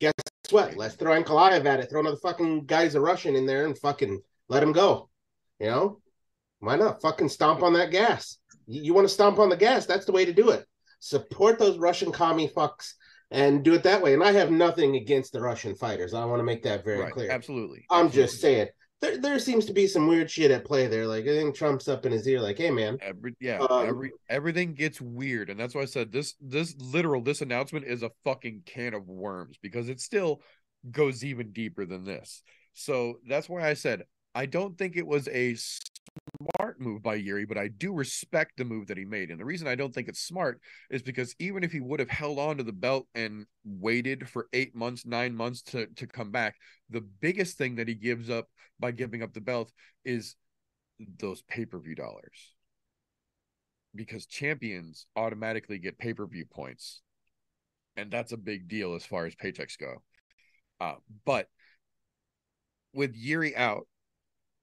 Guess 0.00 0.12
what? 0.50 0.76
Let's 0.76 0.94
throw 0.94 1.20
Ankalaev 1.20 1.64
at 1.64 1.80
it. 1.80 1.90
Throw 1.90 2.00
another 2.00 2.16
fucking 2.16 2.66
guy's 2.66 2.94
a 2.94 3.00
Russian 3.00 3.34
in 3.34 3.46
there 3.46 3.66
and 3.66 3.76
fucking 3.78 4.20
let 4.48 4.62
him 4.62 4.72
go. 4.72 5.08
You 5.58 5.66
know? 5.66 6.00
Why 6.60 6.76
not? 6.76 7.02
Fucking 7.02 7.28
stomp 7.28 7.62
on 7.62 7.72
that 7.74 7.90
gas. 7.90 8.38
You, 8.66 8.82
you 8.82 8.94
want 8.94 9.08
to 9.08 9.12
stomp 9.14 9.38
on 9.38 9.48
the 9.48 9.56
gas? 9.56 9.86
That's 9.86 10.06
the 10.06 10.12
way 10.12 10.24
to 10.24 10.32
do 10.32 10.50
it. 10.50 10.64
Support 11.00 11.58
those 11.58 11.78
Russian 11.78 12.12
commie 12.12 12.48
fucks 12.48 12.92
and 13.30 13.64
do 13.64 13.74
it 13.74 13.82
that 13.82 14.02
way. 14.02 14.14
And 14.14 14.22
I 14.22 14.32
have 14.32 14.50
nothing 14.50 14.96
against 14.96 15.32
the 15.32 15.40
Russian 15.40 15.74
fighters. 15.74 16.14
I 16.14 16.24
want 16.24 16.40
to 16.40 16.44
make 16.44 16.62
that 16.62 16.84
very 16.84 17.00
Right, 17.00 17.12
clear. 17.12 17.30
absolutely. 17.30 17.84
I'm 17.90 18.06
absolutely. 18.06 18.22
just 18.32 18.40
saying. 18.40 18.68
There, 19.00 19.18
there 19.18 19.38
seems 19.38 19.64
to 19.66 19.72
be 19.72 19.86
some 19.86 20.08
weird 20.08 20.30
shit 20.30 20.50
at 20.50 20.64
play 20.64 20.88
there. 20.88 21.06
Like 21.06 21.24
I 21.24 21.28
think 21.28 21.54
Trump's 21.54 21.86
up 21.88 22.04
in 22.04 22.12
his 22.12 22.26
ear, 22.26 22.40
like, 22.40 22.58
"Hey, 22.58 22.70
man, 22.70 22.98
Every 23.00 23.36
yeah, 23.40 23.58
Um, 23.58 23.86
every 23.86 24.10
everything 24.28 24.74
gets 24.74 25.00
weird, 25.00 25.50
and 25.50 25.58
that's 25.58 25.74
why 25.74 25.82
I 25.82 25.86
said 25.86 26.10
this. 26.10 26.34
This 26.40 26.74
literal 26.80 27.22
this 27.22 27.40
announcement 27.40 27.86
is 27.86 28.02
a 28.02 28.10
fucking 28.24 28.62
can 28.66 28.94
of 28.94 29.06
worms 29.08 29.56
because 29.62 29.88
it 29.88 30.00
still 30.00 30.42
goes 30.90 31.24
even 31.24 31.52
deeper 31.52 31.86
than 31.86 32.04
this. 32.04 32.42
So 32.72 33.20
that's 33.28 33.48
why 33.48 33.68
I 33.68 33.74
said 33.74 34.04
I 34.34 34.46
don't 34.46 34.76
think 34.76 34.96
it 34.96 35.06
was 35.06 35.28
a 35.28 35.56
smart 36.56 36.80
move 36.80 37.02
by 37.02 37.14
Yuri, 37.14 37.44
but 37.44 37.58
I 37.58 37.68
do 37.68 37.92
respect 37.92 38.56
the 38.56 38.64
move 38.64 38.86
that 38.88 38.98
he 38.98 39.04
made. 39.04 39.30
And 39.30 39.40
the 39.40 39.44
reason 39.44 39.68
I 39.68 39.74
don't 39.74 39.94
think 39.94 40.08
it's 40.08 40.20
smart 40.20 40.60
is 40.90 41.02
because 41.02 41.34
even 41.38 41.64
if 41.64 41.72
he 41.72 41.80
would 41.80 42.00
have 42.00 42.10
held 42.10 42.38
on 42.38 42.56
to 42.58 42.62
the 42.62 42.72
belt 42.72 43.06
and 43.14 43.46
waited 43.64 44.28
for 44.28 44.48
eight 44.52 44.74
months, 44.74 45.06
nine 45.06 45.34
months 45.34 45.62
to 45.62 45.86
to 45.96 46.06
come 46.06 46.30
back, 46.30 46.56
the 46.90 47.00
biggest 47.00 47.58
thing 47.58 47.76
that 47.76 47.88
he 47.88 47.94
gives 47.94 48.30
up 48.30 48.46
by 48.80 48.90
giving 48.90 49.22
up 49.22 49.32
the 49.32 49.40
belt 49.40 49.72
is 50.04 50.36
those 51.18 51.42
pay-per-view 51.42 51.94
dollars. 51.94 52.54
Because 53.94 54.26
champions 54.26 55.06
automatically 55.16 55.78
get 55.78 55.98
pay-per-view 55.98 56.46
points. 56.50 57.00
And 57.96 58.10
that's 58.10 58.32
a 58.32 58.36
big 58.36 58.68
deal 58.68 58.94
as 58.94 59.04
far 59.04 59.26
as 59.26 59.34
paychecks 59.34 59.78
go. 59.78 60.02
Uh, 60.80 60.94
but 61.24 61.46
with 62.92 63.16
Yuri 63.16 63.56
out 63.56 63.86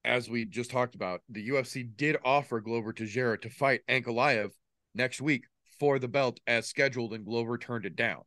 as 0.05 0.29
we 0.29 0.45
just 0.45 0.71
talked 0.71 0.95
about 0.95 1.21
the 1.29 1.49
UFC 1.49 1.85
did 1.95 2.17
offer 2.23 2.61
Glover 2.61 2.93
Teixeira 2.93 3.37
to 3.39 3.49
fight 3.49 3.81
Ankalaev 3.89 4.51
next 4.93 5.19
week 5.19 5.45
for 5.79 5.99
the 5.99 6.07
belt 6.07 6.39
as 6.47 6.67
scheduled 6.67 7.13
and 7.13 7.25
Glover 7.25 7.57
turned 7.57 7.85
it 7.85 7.95
down. 7.95 8.21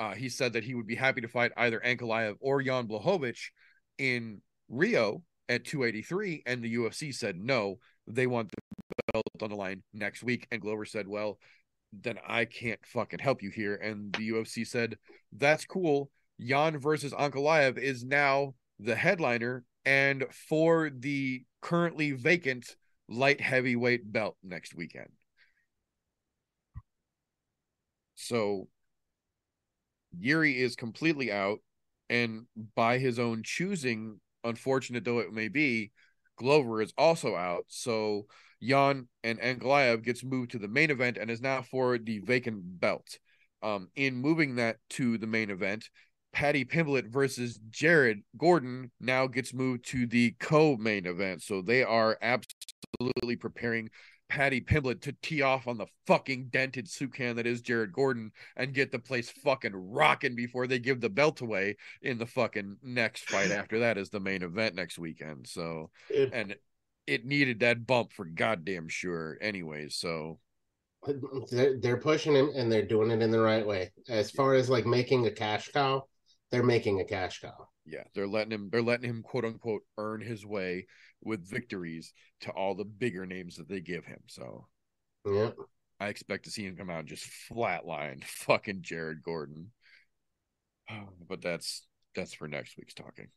Uh, 0.00 0.14
he 0.14 0.28
said 0.28 0.52
that 0.52 0.64
he 0.64 0.74
would 0.74 0.86
be 0.86 0.94
happy 0.94 1.20
to 1.20 1.28
fight 1.28 1.52
either 1.56 1.80
Ankalaev 1.80 2.36
or 2.40 2.62
Jan 2.62 2.86
Blachowicz 2.86 3.50
in 3.98 4.40
Rio 4.68 5.22
at 5.48 5.64
283 5.64 6.44
and 6.46 6.62
the 6.62 6.76
UFC 6.76 7.12
said 7.12 7.36
no 7.36 7.78
they 8.06 8.26
want 8.26 8.50
the 8.50 8.56
belt 9.12 9.24
on 9.42 9.50
the 9.50 9.56
line 9.56 9.82
next 9.92 10.22
week 10.22 10.46
and 10.52 10.60
Glover 10.60 10.84
said 10.84 11.08
well 11.08 11.38
then 11.92 12.18
I 12.26 12.44
can't 12.44 12.78
fucking 12.84 13.18
help 13.18 13.42
you 13.42 13.50
here 13.50 13.74
and 13.74 14.12
the 14.12 14.30
UFC 14.30 14.66
said 14.66 14.96
that's 15.32 15.64
cool. 15.64 16.10
Jan 16.40 16.78
versus 16.78 17.12
Ankalaev 17.12 17.78
is 17.78 18.04
now 18.04 18.54
the 18.78 18.94
headliner 18.94 19.64
and 19.88 20.24
for 20.48 20.90
the 20.90 21.42
currently 21.62 22.12
vacant 22.12 22.76
light 23.08 23.40
heavyweight 23.40 24.12
belt 24.12 24.36
next 24.42 24.74
weekend 24.74 25.08
so 28.14 28.68
Yuri 30.18 30.58
is 30.58 30.76
completely 30.76 31.32
out 31.32 31.58
and 32.10 32.46
by 32.74 32.98
his 32.98 33.18
own 33.18 33.42
choosing 33.44 34.20
unfortunate 34.44 35.04
though 35.04 35.18
it 35.18 35.32
may 35.32 35.48
be, 35.48 35.92
Glover 36.36 36.80
is 36.80 36.92
also 36.96 37.34
out. 37.34 37.64
So 37.68 38.26
Jan 38.62 39.08
and 39.22 39.40
Ankalaev 39.40 40.02
gets 40.02 40.24
moved 40.24 40.52
to 40.52 40.58
the 40.58 40.68
main 40.68 40.90
event 40.90 41.16
and 41.16 41.30
is 41.30 41.40
now 41.40 41.62
for 41.62 41.98
the 41.98 42.18
vacant 42.20 42.80
belt. 42.80 43.18
Um, 43.60 43.88
in 43.96 44.14
moving 44.14 44.56
that 44.56 44.76
to 44.90 45.18
the 45.18 45.26
main 45.26 45.50
event, 45.50 45.88
Paddy 46.38 46.64
Pimblett 46.64 47.08
versus 47.08 47.58
Jared 47.68 48.22
Gordon 48.36 48.92
now 49.00 49.26
gets 49.26 49.52
moved 49.52 49.84
to 49.86 50.06
the 50.06 50.36
co-main 50.38 51.04
event. 51.04 51.42
So 51.42 51.62
they 51.62 51.82
are 51.82 52.16
absolutely 52.22 53.34
preparing 53.34 53.90
Paddy 54.28 54.60
Pimblett 54.60 55.00
to 55.00 55.16
tee 55.20 55.42
off 55.42 55.66
on 55.66 55.78
the 55.78 55.88
fucking 56.06 56.50
dented 56.50 56.88
soup 56.88 57.14
can 57.14 57.34
that 57.34 57.46
is 57.48 57.60
Jared 57.60 57.92
Gordon 57.92 58.30
and 58.56 58.72
get 58.72 58.92
the 58.92 59.00
place 59.00 59.28
fucking 59.28 59.74
rocking 59.74 60.36
before 60.36 60.68
they 60.68 60.78
give 60.78 61.00
the 61.00 61.10
belt 61.10 61.40
away 61.40 61.74
in 62.02 62.18
the 62.18 62.26
fucking 62.26 62.76
next 62.84 63.28
fight 63.28 63.50
after 63.50 63.80
that 63.80 63.98
is 63.98 64.10
the 64.10 64.20
main 64.20 64.44
event 64.44 64.76
next 64.76 64.96
weekend. 64.96 65.48
So 65.48 65.90
It- 66.08 66.30
and 66.32 66.54
it 67.08 67.24
needed 67.26 67.58
that 67.60 67.84
bump 67.84 68.12
for 68.12 68.24
goddamn 68.24 68.86
sure 68.86 69.38
anyways. 69.40 69.96
So 69.96 70.38
they're, 71.50 71.80
they're 71.80 71.96
pushing 71.96 72.34
him 72.34 72.52
and 72.54 72.70
they're 72.70 72.86
doing 72.86 73.10
it 73.10 73.22
in 73.22 73.32
the 73.32 73.40
right 73.40 73.66
way. 73.66 73.90
As 74.08 74.30
far 74.30 74.54
as 74.54 74.70
like 74.70 74.86
making 74.86 75.26
a 75.26 75.32
cash 75.32 75.70
cow, 75.72 76.04
they're 76.50 76.62
making 76.62 77.00
a 77.00 77.04
cash 77.04 77.40
cow. 77.40 77.68
yeah, 77.84 78.04
they're 78.14 78.26
letting 78.26 78.52
him 78.52 78.68
they're 78.70 78.82
letting 78.82 79.08
him 79.08 79.22
quote 79.22 79.44
unquote 79.44 79.82
earn 79.96 80.20
his 80.20 80.44
way 80.46 80.86
with 81.22 81.48
victories 81.48 82.12
to 82.40 82.50
all 82.50 82.74
the 82.74 82.84
bigger 82.84 83.26
names 83.26 83.56
that 83.56 83.68
they 83.68 83.80
give 83.80 84.04
him. 84.04 84.20
So 84.28 84.66
Yeah. 85.26 85.50
I 86.00 86.08
expect 86.08 86.44
to 86.44 86.50
see 86.50 86.64
him 86.64 86.76
come 86.76 86.90
out 86.90 87.00
and 87.00 87.08
just 87.08 87.28
flatline 87.50 88.24
fucking 88.46 88.82
Jared 88.82 89.22
Gordon. 89.22 89.72
but 91.28 91.42
that's 91.42 91.86
that's 92.14 92.34
for 92.34 92.48
next 92.48 92.76
week's 92.76 92.94
talking. 92.94 93.28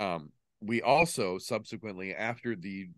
Um, 0.00 0.30
we 0.60 0.82
also 0.82 1.38
subsequently, 1.38 2.14
after 2.14 2.54
the 2.56 2.88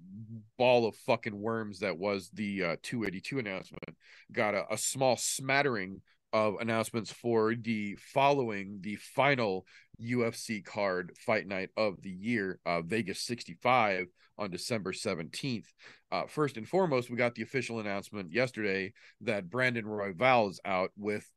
ball 0.58 0.86
of 0.86 0.96
fucking 0.96 1.38
worms 1.38 1.80
that 1.80 1.98
was 1.98 2.30
the 2.32 2.64
uh, 2.64 2.76
282 2.82 3.38
announcement, 3.38 3.96
got 4.32 4.54
a, 4.54 4.64
a 4.72 4.78
small 4.78 5.16
smattering 5.16 6.02
of 6.32 6.56
announcements 6.60 7.10
for 7.12 7.54
the 7.54 7.96
following 7.96 8.78
the 8.80 8.96
final 8.96 9.66
UFC 10.00 10.64
card 10.64 11.12
fight 11.18 11.46
night 11.46 11.70
of 11.76 12.00
the 12.02 12.10
year, 12.10 12.58
uh, 12.64 12.82
Vegas 12.82 13.20
65 13.22 14.06
on 14.38 14.50
December 14.50 14.92
17th. 14.92 15.66
Uh, 16.10 16.24
first 16.26 16.56
and 16.56 16.66
foremost, 16.66 17.10
we 17.10 17.16
got 17.16 17.34
the 17.34 17.42
official 17.42 17.78
announcement 17.78 18.32
yesterday 18.32 18.92
that 19.20 19.50
Brandon 19.50 19.84
Royval 19.84 20.50
is 20.50 20.60
out 20.64 20.90
with, 20.96 21.30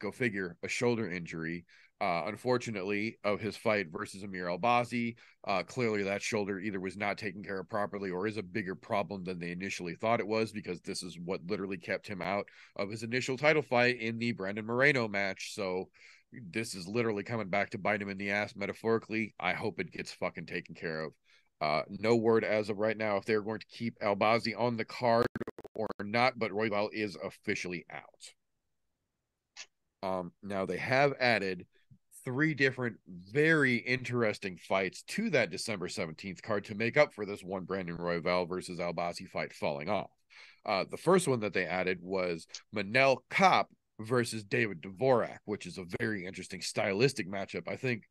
go 0.00 0.10
figure, 0.10 0.56
a 0.62 0.68
shoulder 0.68 1.08
injury. 1.10 1.64
Uh, 2.02 2.24
unfortunately, 2.26 3.16
of 3.22 3.40
his 3.40 3.56
fight 3.56 3.86
versus 3.92 4.24
Amir 4.24 4.46
Albazi, 4.46 5.14
uh, 5.46 5.62
clearly 5.62 6.02
that 6.02 6.20
shoulder 6.20 6.58
either 6.58 6.80
was 6.80 6.96
not 6.96 7.16
taken 7.16 7.44
care 7.44 7.60
of 7.60 7.68
properly 7.68 8.10
or 8.10 8.26
is 8.26 8.38
a 8.38 8.42
bigger 8.42 8.74
problem 8.74 9.22
than 9.22 9.38
they 9.38 9.52
initially 9.52 9.94
thought 9.94 10.18
it 10.18 10.26
was 10.26 10.50
because 10.50 10.80
this 10.80 11.04
is 11.04 11.16
what 11.20 11.46
literally 11.46 11.76
kept 11.76 12.08
him 12.08 12.20
out 12.20 12.46
of 12.74 12.90
his 12.90 13.04
initial 13.04 13.36
title 13.36 13.62
fight 13.62 14.00
in 14.00 14.18
the 14.18 14.32
Brandon 14.32 14.66
Moreno 14.66 15.06
match. 15.06 15.54
So 15.54 15.90
this 16.50 16.74
is 16.74 16.88
literally 16.88 17.22
coming 17.22 17.50
back 17.50 17.70
to 17.70 17.78
bite 17.78 18.02
him 18.02 18.08
in 18.08 18.18
the 18.18 18.32
ass 18.32 18.56
metaphorically. 18.56 19.32
I 19.38 19.52
hope 19.52 19.78
it 19.78 19.92
gets 19.92 20.10
fucking 20.10 20.46
taken 20.46 20.74
care 20.74 21.04
of. 21.04 21.12
Uh, 21.60 21.82
no 21.88 22.16
word 22.16 22.42
as 22.42 22.68
of 22.68 22.78
right 22.78 22.96
now 22.96 23.16
if 23.16 23.24
they're 23.26 23.42
going 23.42 23.60
to 23.60 23.66
keep 23.66 23.96
Albazi 24.00 24.58
on 24.58 24.76
the 24.76 24.84
card 24.84 25.26
or 25.76 25.86
not, 26.00 26.36
but 26.36 26.50
Royval 26.50 26.88
is 26.92 27.16
officially 27.22 27.86
out. 27.92 28.32
Um, 30.02 30.32
now 30.42 30.66
they 30.66 30.78
have 30.78 31.12
added 31.20 31.64
three 32.24 32.54
different 32.54 32.96
very 33.06 33.76
interesting 33.76 34.56
fights 34.56 35.02
to 35.02 35.30
that 35.30 35.50
December 35.50 35.88
17th 35.88 36.42
card 36.42 36.64
to 36.66 36.74
make 36.74 36.96
up 36.96 37.12
for 37.14 37.26
this 37.26 37.42
one 37.42 37.64
Brandon 37.64 37.96
Royval 37.96 38.48
versus 38.48 38.78
Albazi 38.78 39.28
fight 39.28 39.52
falling 39.52 39.88
off. 39.88 40.10
Uh, 40.64 40.84
the 40.90 40.96
first 40.96 41.26
one 41.26 41.40
that 41.40 41.52
they 41.52 41.66
added 41.66 41.98
was 42.00 42.46
Manel 42.74 43.18
Kape 43.30 43.66
versus 44.00 44.44
David 44.44 44.80
Dvorak, 44.82 45.38
which 45.44 45.66
is 45.66 45.78
a 45.78 45.86
very 46.00 46.24
interesting 46.26 46.60
stylistic 46.60 47.28
matchup. 47.28 47.68
I 47.68 47.76
think 47.76 48.04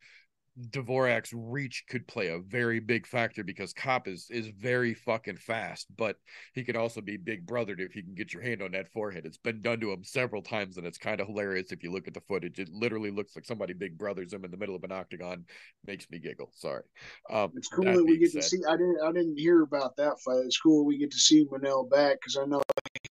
Dvorak's 0.60 1.32
reach 1.34 1.86
could 1.90 2.06
play 2.08 2.28
a 2.28 2.40
very 2.40 2.80
big 2.80 3.08
factor 3.08 3.44
because 3.44 3.72
Kape 3.72 4.08
is 4.08 4.28
is 4.30 4.48
very 4.48 4.94
fucking 4.94 5.38
fast, 5.38 5.88
but 5.96 6.18
he 6.54 6.64
could 6.64 6.76
also 6.76 7.00
be 7.00 7.16
big 7.16 7.48
brothered 7.48 7.80
if 7.80 7.94
he 7.94 8.02
can 8.02 8.14
get 8.14 8.34
your 8.34 8.44
hand 8.44 8.62
on 8.62 8.72
that 8.72 8.92
forehead. 8.92 9.26
It's 9.26 9.38
been 9.38 9.62
done 9.62 9.80
to 9.80 9.92
him 9.92 10.04
several 10.04 10.42
times, 10.42 10.78
and 10.78 10.86
it's 10.86 10.98
kind 10.98 11.22
of 11.22 11.28
hilarious 11.28 11.72
if 11.72 11.84
you 11.84 11.92
look 11.92 12.08
at 12.08 12.14
the 12.14 12.22
footage. 12.22 12.60
It 12.60 12.70
literally 12.70 13.12
looks 13.12 13.36
like 13.36 13.46
somebody 13.46 13.74
big 13.74 13.98
brothers 13.98 14.34
him 14.34 14.44
in 14.44 14.52
the 14.52 14.58
middle 14.58 14.76
of 14.76 14.84
an 14.84 14.92
octagon. 14.92 15.46
Makes 15.88 16.10
me 16.12 16.20
giggle. 16.20 16.52
Sorry. 16.54 16.84
Um, 17.30 17.52
It's 17.56 17.70
cool 17.70 17.86
that 17.86 18.04
we 18.04 18.18
get 18.18 18.34
to 18.34 18.42
see. 18.42 18.60
I 18.68 18.76
didn't. 18.76 19.00
I 19.02 19.12
didn't 19.14 19.40
hear 19.40 19.62
about 19.64 19.96
that 19.98 20.20
fight. 20.20 20.46
It's 20.46 20.60
cool 20.60 20.86
we 20.86 20.98
get 20.98 21.12
to 21.12 21.18
see 21.18 21.46
Manel 21.46 21.90
back 21.90 22.18
because 22.20 22.38
I 22.38 22.46
know 22.46 22.62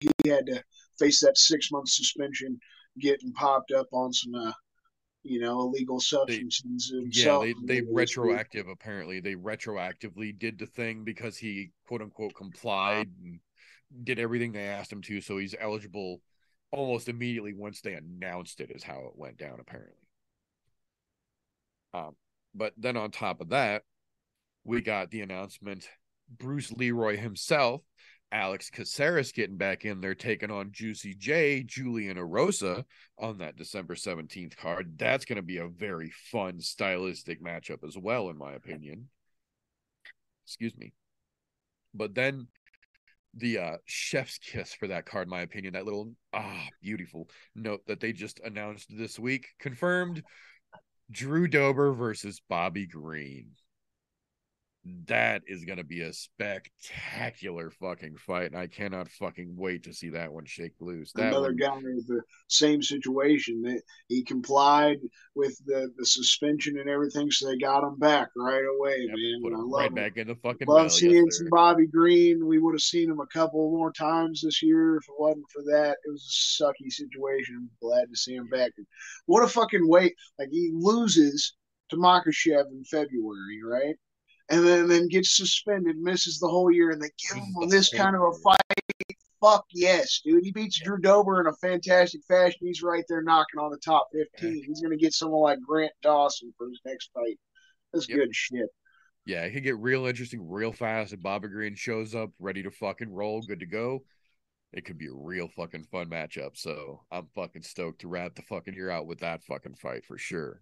he 0.01 0.29
had 0.29 0.45
to 0.47 0.61
face 0.99 1.21
that 1.21 1.37
six 1.37 1.71
month 1.71 1.89
suspension, 1.89 2.59
getting 2.99 3.31
popped 3.33 3.71
up 3.71 3.87
on 3.93 4.11
some, 4.11 4.35
uh, 4.35 4.51
you 5.29 5.39
know, 5.39 5.61
illegal 5.61 5.99
substances. 5.99 6.91
Yeah, 7.11 7.39
they 7.39 7.53
they 7.63 7.81
retroactive 7.81 8.67
apparently 8.67 9.19
they 9.19 9.35
retroactively 9.35 10.37
did 10.37 10.57
the 10.57 10.65
thing 10.65 11.03
because 11.03 11.37
he 11.37 11.71
quote 11.87 12.01
unquote 12.01 12.33
complied 12.35 13.09
and 13.23 13.39
did 14.03 14.19
everything 14.19 14.51
they 14.51 14.65
asked 14.65 14.91
him 14.91 15.01
to, 15.03 15.21
so 15.21 15.37
he's 15.37 15.55
eligible 15.59 16.21
almost 16.71 17.09
immediately 17.09 17.53
once 17.53 17.81
they 17.81 17.93
announced 17.93 18.59
it 18.59 18.71
is 18.71 18.83
how 18.83 18.99
it 19.05 19.15
went 19.15 19.37
down 19.37 19.59
apparently. 19.59 19.93
Um, 21.93 22.15
but 22.53 22.73
then 22.77 22.97
on 22.97 23.11
top 23.11 23.41
of 23.41 23.49
that, 23.49 23.83
we 24.63 24.81
got 24.81 25.09
the 25.09 25.21
announcement 25.21 25.87
Bruce 26.37 26.71
Leroy 26.71 27.17
himself, 27.17 27.81
Alex 28.31 28.69
Caceres 28.69 29.31
getting 29.31 29.57
back 29.57 29.85
in 29.85 30.01
there, 30.01 30.13
taking 30.13 30.51
on 30.51 30.71
Juicy 30.71 31.15
J, 31.15 31.63
Julian 31.63 32.17
Erosa 32.17 32.83
on 33.17 33.39
that 33.39 33.55
December 33.55 33.95
17th 33.95 34.55
card. 34.55 34.97
That's 34.97 35.25
going 35.25 35.37
to 35.37 35.41
be 35.41 35.57
a 35.57 35.67
very 35.67 36.11
fun 36.31 36.59
stylistic 36.59 37.43
matchup 37.43 37.83
as 37.87 37.97
well, 37.97 38.29
in 38.29 38.37
my 38.37 38.53
opinion. 38.53 39.09
Excuse 40.45 40.77
me. 40.77 40.93
But 41.93 42.13
then 42.13 42.47
the 43.35 43.59
uh 43.59 43.77
chef's 43.85 44.37
kiss 44.39 44.73
for 44.73 44.87
that 44.87 45.05
card, 45.05 45.27
in 45.27 45.31
my 45.31 45.41
opinion, 45.41 45.73
that 45.73 45.85
little 45.85 46.13
ah 46.33 46.67
beautiful 46.81 47.29
note 47.55 47.81
that 47.87 47.99
they 47.99 48.11
just 48.13 48.39
announced 48.39 48.87
this 48.89 49.19
week 49.19 49.47
confirmed 49.59 50.23
Drew 51.11 51.47
Dober 51.47 51.93
versus 51.93 52.41
Bobby 52.47 52.85
Green. 52.85 53.51
That 55.07 55.41
is 55.47 55.65
going 55.65 55.77
to 55.77 55.83
be 55.83 56.01
a 56.01 56.13
spectacular 56.13 57.71
fucking 57.71 58.17
fight, 58.17 58.51
and 58.51 58.57
I 58.57 58.67
cannot 58.67 59.09
fucking 59.09 59.55
wait 59.55 59.83
to 59.83 59.93
see 59.93 60.09
that 60.09 60.31
one 60.31 60.45
shake 60.45 60.73
loose. 60.79 61.11
That 61.13 61.27
another 61.27 61.47
one, 61.47 61.55
guy 61.57 61.75
with 61.75 62.07
the 62.07 62.21
same 62.47 62.81
situation. 62.81 63.61
That 63.63 63.81
he 64.07 64.23
complied 64.23 64.99
with 65.35 65.57
the, 65.65 65.91
the 65.97 66.05
suspension 66.05 66.77
and 66.79 66.89
everything, 66.89 67.31
so 67.31 67.47
they 67.47 67.57
got 67.57 67.83
him 67.83 67.97
back 67.97 68.29
right 68.35 68.63
away, 68.77 68.97
Yep, 69.07 69.15
man. 69.15 69.41
put 69.41 69.53
And 69.53 69.61
him 69.61 69.73
right 69.73 69.87
him. 69.87 69.93
back 69.95 70.17
in 70.17 70.27
the 70.27 70.35
fucking 70.35 70.67
Love 70.67 70.91
seeing 70.91 71.29
some. 71.31 71.47
Bobby 71.49 71.87
Green. 71.87 72.45
We 72.45 72.59
would 72.59 72.73
have 72.75 72.81
seen 72.81 73.09
him 73.09 73.19
a 73.19 73.27
couple 73.27 73.71
more 73.71 73.91
times 73.91 74.41
this 74.41 74.61
year 74.63 74.97
if 74.97 75.03
it 75.03 75.15
wasn't 75.19 75.45
for 75.51 75.63
that. 75.63 75.97
It 76.05 76.11
was 76.11 76.57
a 76.59 76.63
sucky 76.63 76.89
situation. 76.91 77.69
Glad 77.81 78.05
to 78.11 78.15
see 78.17 78.35
him 78.35 78.47
back. 78.47 78.71
What 79.25 79.43
a 79.43 79.47
fucking 79.47 79.87
wait! 79.87 80.15
Like 80.37 80.49
he 80.51 80.71
loses 80.73 81.55
to 81.89 81.97
Makhachev 81.97 82.65
in 82.71 82.83
February, 82.85 83.59
right? 83.63 83.95
And 84.51 84.65
then 84.65 84.87
then 84.87 85.07
gets 85.07 85.37
suspended, 85.37 85.97
misses 85.97 86.39
the 86.39 86.47
whole 86.47 86.71
year, 86.71 86.89
and 86.91 87.01
they 87.01 87.09
give 87.29 87.37
him 87.37 87.69
this 87.69 87.93
kind 87.93 88.15
of 88.15 88.21
a 88.23 88.31
fight. 88.43 88.57
Fuck 89.41 89.65
yes, 89.73 90.21
dude. 90.25 90.43
He 90.43 90.51
beats 90.51 90.81
Drew 90.81 90.97
Dober 90.97 91.39
in 91.39 91.47
a 91.47 91.53
fantastic 91.53 92.21
fashion. 92.27 92.59
He's 92.61 92.81
right 92.83 93.05
there 93.07 93.21
knocking 93.21 93.59
on 93.59 93.71
the 93.71 93.77
top 93.77 94.09
15. 94.11 94.63
He's 94.65 94.81
going 94.81 94.91
to 94.91 95.01
get 95.01 95.13
someone 95.13 95.41
like 95.41 95.61
Grant 95.61 95.93
Dawson 96.01 96.53
for 96.57 96.67
his 96.67 96.81
next 96.83 97.11
fight. 97.13 97.39
That's 97.93 98.09
Yep. 98.09 98.17
good 98.17 98.35
shit. 98.35 98.69
Yeah, 99.25 99.43
it 99.43 99.53
could 99.53 99.63
get 99.63 99.77
real 99.77 100.07
interesting 100.07 100.49
real 100.49 100.73
fast. 100.73 101.13
If 101.13 101.21
Bobby 101.21 101.47
Green 101.47 101.75
shows 101.75 102.15
up 102.15 102.31
ready 102.39 102.63
to 102.63 102.71
fucking 102.71 103.11
roll, 103.11 103.41
good 103.41 103.59
to 103.59 103.65
go, 103.65 104.03
it 104.73 104.83
could 104.83 104.97
be 104.97 105.07
a 105.07 105.13
real 105.13 105.47
fucking 105.47 105.85
fun 105.85 106.09
matchup. 106.09 106.57
So 106.57 107.03
I'm 107.11 107.27
fucking 107.35 107.61
stoked 107.61 108.01
to 108.01 108.07
wrap 108.07 108.35
the 108.35 108.41
fucking 108.41 108.73
year 108.73 108.89
out 108.89 109.05
with 109.05 109.19
that 109.19 109.43
fucking 109.43 109.75
fight 109.75 110.03
for 110.05 110.17
sure. 110.17 110.61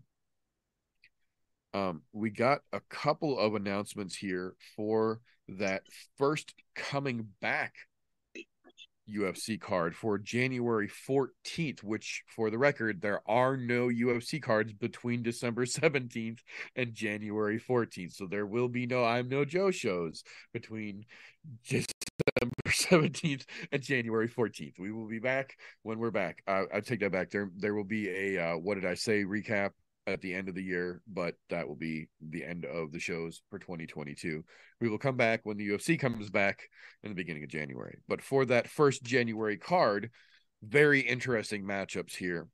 Um, 1.78 2.02
we 2.12 2.30
got 2.30 2.62
a 2.74 2.82
couple 2.90 3.38
of 3.38 3.56
announcements 3.56 4.16
here 4.16 4.56
for 4.76 5.20
that 5.48 5.84
first 6.18 6.54
coming 6.76 7.28
back 7.40 7.74
UFC 9.10 9.60
card 9.60 9.96
for 9.96 10.18
January 10.18 10.90
14th, 10.90 11.84
which 11.84 12.24
for 12.36 12.50
the 12.50 12.58
record, 12.58 13.02
there 13.02 13.22
are 13.30 13.56
no 13.56 13.88
UFC 13.88 14.42
cards 14.42 14.74
between 14.74 15.24
December 15.24 15.66
17th 15.66 16.40
and 16.76 16.94
January 16.94 17.60
14th. 17.60 18.13
So 18.13 18.26
there 18.26 18.46
will 18.46 18.68
be 18.68 18.86
no 18.86 19.06
I'm 19.06 19.30
No 19.30 19.46
Joe 19.46 19.72
shows 19.72 20.24
between 20.54 21.06
December 21.63 21.94
17th 22.68 23.46
and 23.72 23.82
January 23.82 24.28
14th. 24.28 24.80
We 24.80 24.92
will 24.92 25.08
be 25.08 25.20
back 25.20 25.58
when 25.84 26.00
we're 26.00 26.12
back. 26.12 26.42
Uh, 26.48 26.63
I 26.74 26.82
take 26.82 27.00
that 27.02 27.12
back. 27.12 27.30
There 27.30 27.52
there 27.56 27.76
will 27.76 27.86
be 27.86 28.10
a 28.10 28.44
uh, 28.44 28.58
what 28.58 28.76
did 28.76 28.86
I 28.86 28.96
say 28.96 29.24
recap 29.24 29.72
at 30.08 30.22
the 30.22 30.34
end 30.34 30.48
of 30.48 30.56
the 30.56 30.63
year, 30.63 31.02
but 31.06 31.36
that 31.50 31.67
will 31.67 31.76
be 31.76 32.08
the 32.30 32.43
end 32.43 32.65
of 32.65 32.91
the 32.91 33.00
shows 33.00 33.41
for 33.50 33.60
2022. 33.60 34.43
We 34.80 34.89
will 34.89 34.98
come 34.98 35.17
back 35.17 35.41
when 35.43 35.58
the 35.58 35.67
UFC 35.67 36.00
comes 36.00 36.30
back 36.30 36.62
in 37.04 37.10
the 37.10 37.15
beginning 37.15 37.43
of 37.43 37.50
January. 37.50 37.98
But 38.08 38.22
for 38.22 38.46
that 38.46 38.70
first 38.70 39.04
January 39.04 39.58
card, 39.58 40.10
very 40.63 41.02
interesting 41.02 41.63
matchups 41.63 42.15
here. 42.15 42.48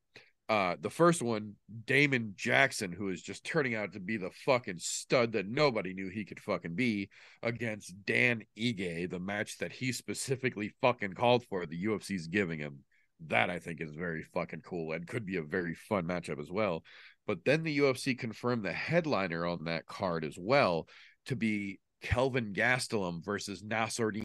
Uh, 0.50 0.76
the 0.82 0.89
first 0.89 1.22
one, 1.22 1.54
Damon 1.86 2.34
Jackson, 2.36 2.92
who 2.92 3.10
is 3.10 3.22
just 3.22 3.46
turning 3.46 3.76
out 3.76 3.94
to 3.94 4.00
be 4.00 4.18
the 4.18 4.32
fucking 4.46 4.78
stud 4.78 5.32
that 5.32 5.48
nobody 5.48 5.94
knew 5.94 6.10
he 6.10 6.26
could 6.26 6.39
fucking 6.39 6.76
be, 6.76 7.10
against 7.42 7.94
Dan 8.06 8.44
Ige, 8.58 9.10
the 9.10 9.20
match 9.20 9.58
that 9.60 9.72
he 9.72 9.92
specifically 9.92 10.74
fucking 10.82 11.13
called 11.13 11.46
for, 11.46 11.66
the 11.66 11.86
UFC's 11.86 12.28
giving 12.28 12.60
him. 12.60 12.80
That 13.28 13.50
I 13.50 13.60
think 13.60 13.80
is 13.80 13.94
very 13.94 14.24
fucking 14.34 14.62
cool 14.62 14.92
and 14.92 15.08
could 15.08 15.26
be 15.26 15.38
a 15.38 15.44
very 15.44 15.76
fun 15.76 16.06
matchup 16.06 16.42
as 16.42 16.52
well. 16.52 16.84
But 17.26 17.46
then 17.46 17.64
the 17.64 17.80
UFC 17.80 18.18
confirmed 18.18 18.66
the 18.66 18.74
headliner 18.74 19.46
on 19.46 19.66
that 19.66 19.86
card 19.86 20.26
as 20.26 20.38
well 20.38 20.88
to 21.28 21.36
be 21.36 21.80
Kelvin 22.02 22.54
Gastelum 22.54 23.24
versus 23.24 23.64
Nassourdine 23.64 24.24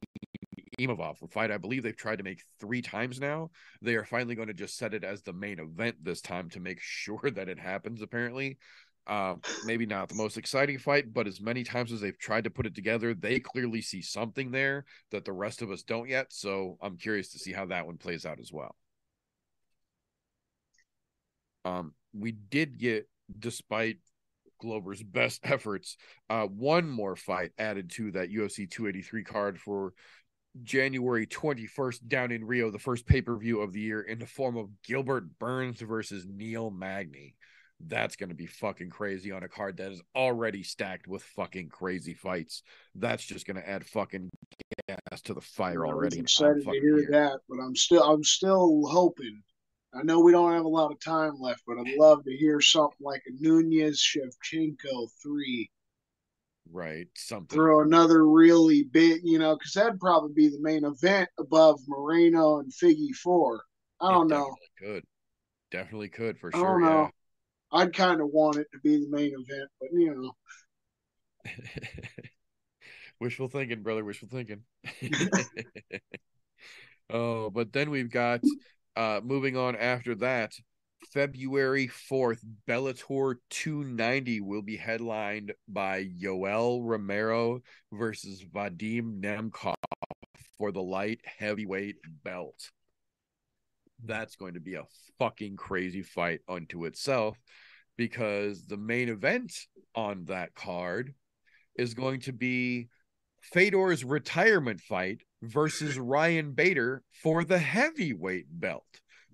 Imavov, 0.79 1.23
a 1.23 1.29
fight 1.29 1.51
I 1.51 1.59
believe 1.59 1.83
they've 1.83 1.97
tried 1.97 2.19
to 2.19 2.25
make 2.25 2.43
three 2.61 2.83
times 2.83 3.21
now. 3.21 3.51
They 3.83 3.95
are 3.95 4.05
finally 4.05 4.35
going 4.35 4.49
to 4.49 4.55
just 4.55 4.77
set 4.77 4.95
it 4.95 5.05
as 5.05 5.23
the 5.23 5.33
main 5.33 5.59
event 5.59 5.97
this 6.03 6.21
time 6.21 6.49
to 6.51 6.61
make 6.61 6.81
sure 6.83 7.31
that 7.35 7.49
it 7.49 7.59
happens, 7.59 8.03
apparently. 8.03 8.59
Uh, 9.07 9.37
maybe 9.65 9.87
not 9.87 10.11
the 10.11 10.15
most 10.15 10.37
exciting 10.37 10.79
fight, 10.79 11.15
but 11.15 11.27
as 11.27 11.41
many 11.41 11.65
times 11.65 11.91
as 11.93 12.01
they've 12.01 12.19
tried 12.19 12.45
to 12.45 12.51
put 12.51 12.67
it 12.67 12.75
together, 12.75 13.15
they 13.15 13.41
clearly 13.41 13.81
see 13.81 14.03
something 14.03 14.51
there 14.51 14.85
that 15.11 15.25
the 15.25 15.33
rest 15.33 15.63
of 15.63 15.71
us 15.71 15.83
don't 15.83 16.11
yet. 16.11 16.27
So 16.31 16.77
I'm 16.83 16.99
curious 16.99 17.33
to 17.33 17.39
see 17.39 17.53
how 17.53 17.65
that 17.67 17.87
one 17.87 17.97
plays 17.97 18.27
out 18.27 18.39
as 18.39 18.53
well. 18.53 18.77
Um, 21.65 21.95
we 22.19 22.33
did 22.33 22.79
get, 22.79 23.09
despite 23.39 23.99
Glover's 24.61 25.03
best 25.03 25.41
efforts, 25.45 25.97
uh, 26.29 26.45
one 26.45 26.89
more 26.89 27.17
fight 27.17 27.53
added 27.59 27.91
to 27.93 28.11
that 28.13 28.31
UFC 28.31 28.71
283 28.71 29.25
card 29.25 29.59
for 29.59 29.93
January 30.63 31.27
21st 31.27 32.09
down 32.09 32.33
in 32.33 32.45
Rio, 32.45 32.71
the 32.71 32.79
first 32.79 33.07
pay 33.07 33.23
per 33.23 33.37
view 33.37 33.61
of 33.61 33.73
the 33.73 33.81
year, 33.81 34.03
in 34.03 34.19
the 34.19 34.27
form 34.27 34.57
of 34.57 34.69
Gilbert 34.83 35.39
Burns 35.39 35.81
versus 35.81 36.27
Neil 36.29 36.71
Magny. 36.71 37.35
That's 37.81 38.17
going 38.17 38.31
to 38.31 38.35
be 38.35 38.47
fucking 38.47 38.91
crazy 38.91 39.31
on 39.31 39.45
a 39.45 39.49
card 39.49 39.77
that 39.77 39.93
is 39.93 40.03
already 40.17 40.65
stacked 40.65 41.07
with 41.07 41.23
fucking 41.23 41.69
crazy 41.69 42.13
fights. 42.13 42.65
That's 42.97 43.25
just 43.25 43.47
going 43.47 43.57
to 43.57 43.69
add 43.69 43.87
fucking 43.87 44.31
gas 44.89 45.21
to 45.23 45.35
the 45.35 45.41
fire 45.41 45.87
already. 45.87 46.19
I'm 46.19 46.23
excited 46.25 46.65
to 46.65 46.71
hear 46.73 47.07
that, 47.11 47.39
but 47.49 47.61
I'm 47.63 47.77
still 47.77 48.03
I'm 48.03 48.25
still 48.25 48.83
hoping. 48.87 49.43
I 49.95 50.03
know 50.03 50.21
we 50.21 50.33
don't 50.33 50.53
have 50.53 50.65
a 50.65 50.69
lot 50.69 50.93
of 50.93 51.01
time 51.01 51.35
left, 51.41 51.63
but 51.67 51.79
I'd 51.79 51.97
love 51.97 52.25
to 52.25 52.37
hear 52.37 52.61
something 52.61 52.97
like 53.01 53.23
a 53.27 53.33
Nunes 53.41 54.03
Shevchenko 54.03 55.09
three. 55.23 55.71
Right. 56.71 57.09
Something. 57.17 57.57
Throw 57.57 57.81
another 57.81 58.27
really 58.27 58.85
big, 58.85 59.21
you 59.25 59.39
know, 59.39 59.57
because 59.57 59.73
that'd 59.73 59.99
probably 59.99 60.33
be 60.35 60.49
the 60.49 60.61
main 60.61 60.85
event 60.85 61.31
above 61.39 61.81
Moreno 61.89 62.59
and 62.59 62.71
Figgy 62.71 63.15
four. 63.15 63.63
I 64.01 64.13
don't 64.13 64.29
know. 64.29 64.55
Definitely 64.81 64.95
could. 65.01 65.05
Definitely 65.71 66.09
could 66.09 66.39
for 66.39 66.51
I 66.55 66.59
sure. 66.59 66.81
don't 66.81 66.83
know. 66.83 67.03
Yeah. 67.03 67.09
I'd 67.81 67.95
kind 67.95 68.21
of 68.21 68.29
want 68.29 68.57
it 68.57 68.67
to 68.73 68.79
be 68.79 68.99
the 68.99 69.09
main 69.11 69.33
event, 69.35 69.71
but 69.81 69.89
you 69.93 70.15
know, 70.15 70.33
wishful 73.21 73.49
thinking, 73.49 73.83
brother. 73.83 74.05
Wishful 74.05 74.29
thinking. 74.29 74.63
oh, 77.11 77.51
but 77.51 77.73
then 77.73 77.91
we've 77.91 78.11
got 78.11 78.41
uh 78.99 79.21
moving 79.25 79.57
on 79.57 79.77
after 79.77 80.15
that. 80.17 80.53
February 81.13 81.89
4th, 81.89 82.41
Bellator 82.69 83.37
290 83.49 84.41
will 84.41 84.63
be 84.63 84.77
headlined 84.77 85.55
by 85.69 86.05
Yoel 86.05 86.81
Romero 86.83 87.61
versus 87.93 88.43
Vadim 88.43 89.21
Nemkov 89.23 89.75
for 90.59 90.73
the 90.73 90.83
light 90.83 91.21
heavyweight 91.39 91.97
belt. 92.25 92.71
That's 94.05 94.37
going 94.37 94.55
to 94.55 94.61
be 94.61 94.75
a 94.75 94.85
fucking 95.19 95.57
crazy 95.57 96.03
fight 96.03 96.41
unto 96.49 96.85
itself 96.85 97.39
because 97.97 98.67
the 98.67 98.77
main 98.77 99.09
event 99.09 99.53
on 99.95 100.25
that 100.27 100.55
card 100.55 101.15
is 101.77 101.95
going 101.95 102.21
to 102.21 102.33
be 102.33 102.89
Fedor's 103.55 104.05
retirement 104.05 104.81
fight 104.81 105.23
versus 105.43 105.99
Ryan 105.99 106.53
Bader 106.53 107.03
for 107.23 107.45
the 107.45 107.59
heavyweight 107.59 108.47
belt. 108.51 108.85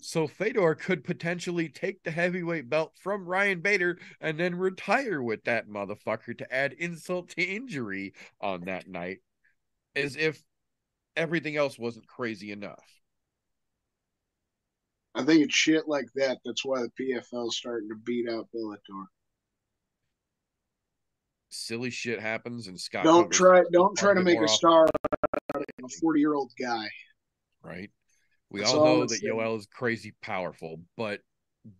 So 0.01 0.27
Fedor 0.27 0.75
could 0.75 1.03
potentially 1.03 1.69
take 1.69 2.03
the 2.03 2.11
heavyweight 2.11 2.69
belt 2.69 2.93
from 3.01 3.27
Ryan 3.27 3.61
Bader 3.61 3.99
and 4.21 4.39
then 4.39 4.55
retire 4.55 5.23
with 5.23 5.45
that 5.45 5.67
motherfucker 5.67 6.37
to 6.37 6.55
add 6.55 6.75
insult 6.75 7.31
to 7.31 7.43
injury 7.43 8.13
on 8.41 8.67
that 8.67 8.87
night, 8.87 9.19
as 9.97 10.17
if 10.17 10.43
everything 11.17 11.57
else 11.57 11.79
wasn't 11.79 12.07
crazy 12.07 12.53
enough. 12.53 12.85
I 15.15 15.25
think 15.25 15.43
it's 15.43 15.55
shit 15.55 15.89
like 15.89 16.07
that. 16.17 16.39
That's 16.45 16.65
why 16.65 16.83
the 16.83 16.91
PFL 17.01 17.49
is 17.49 17.57
starting 17.57 17.89
to 17.89 17.97
beat 17.97 18.29
out 18.29 18.49
Bellator. 18.55 19.07
Silly 21.51 21.91
shit 21.91 22.21
happens, 22.21 22.67
and 22.67 22.79
Scott. 22.79 23.05
Don't 23.05 23.31
try, 23.31 23.63
don't 23.73 23.97
try 23.97 24.13
to 24.13 24.21
make 24.21 24.41
a 24.41 24.43
often, 24.43 24.89
star 25.79 25.87
a 25.87 25.89
forty-year-old 26.01 26.53
guy. 26.59 26.89
right? 27.63 27.91
We 28.51 28.61
That's 28.61 28.73
all 28.73 28.81
all 28.81 28.85
know 28.97 29.03
I'm 29.03 29.09
that 29.09 29.19
saying. 29.21 29.33
Yoel 29.35 29.59
is 29.59 29.67
crazy 29.67 30.15
powerful, 30.23 30.81
but 30.97 31.21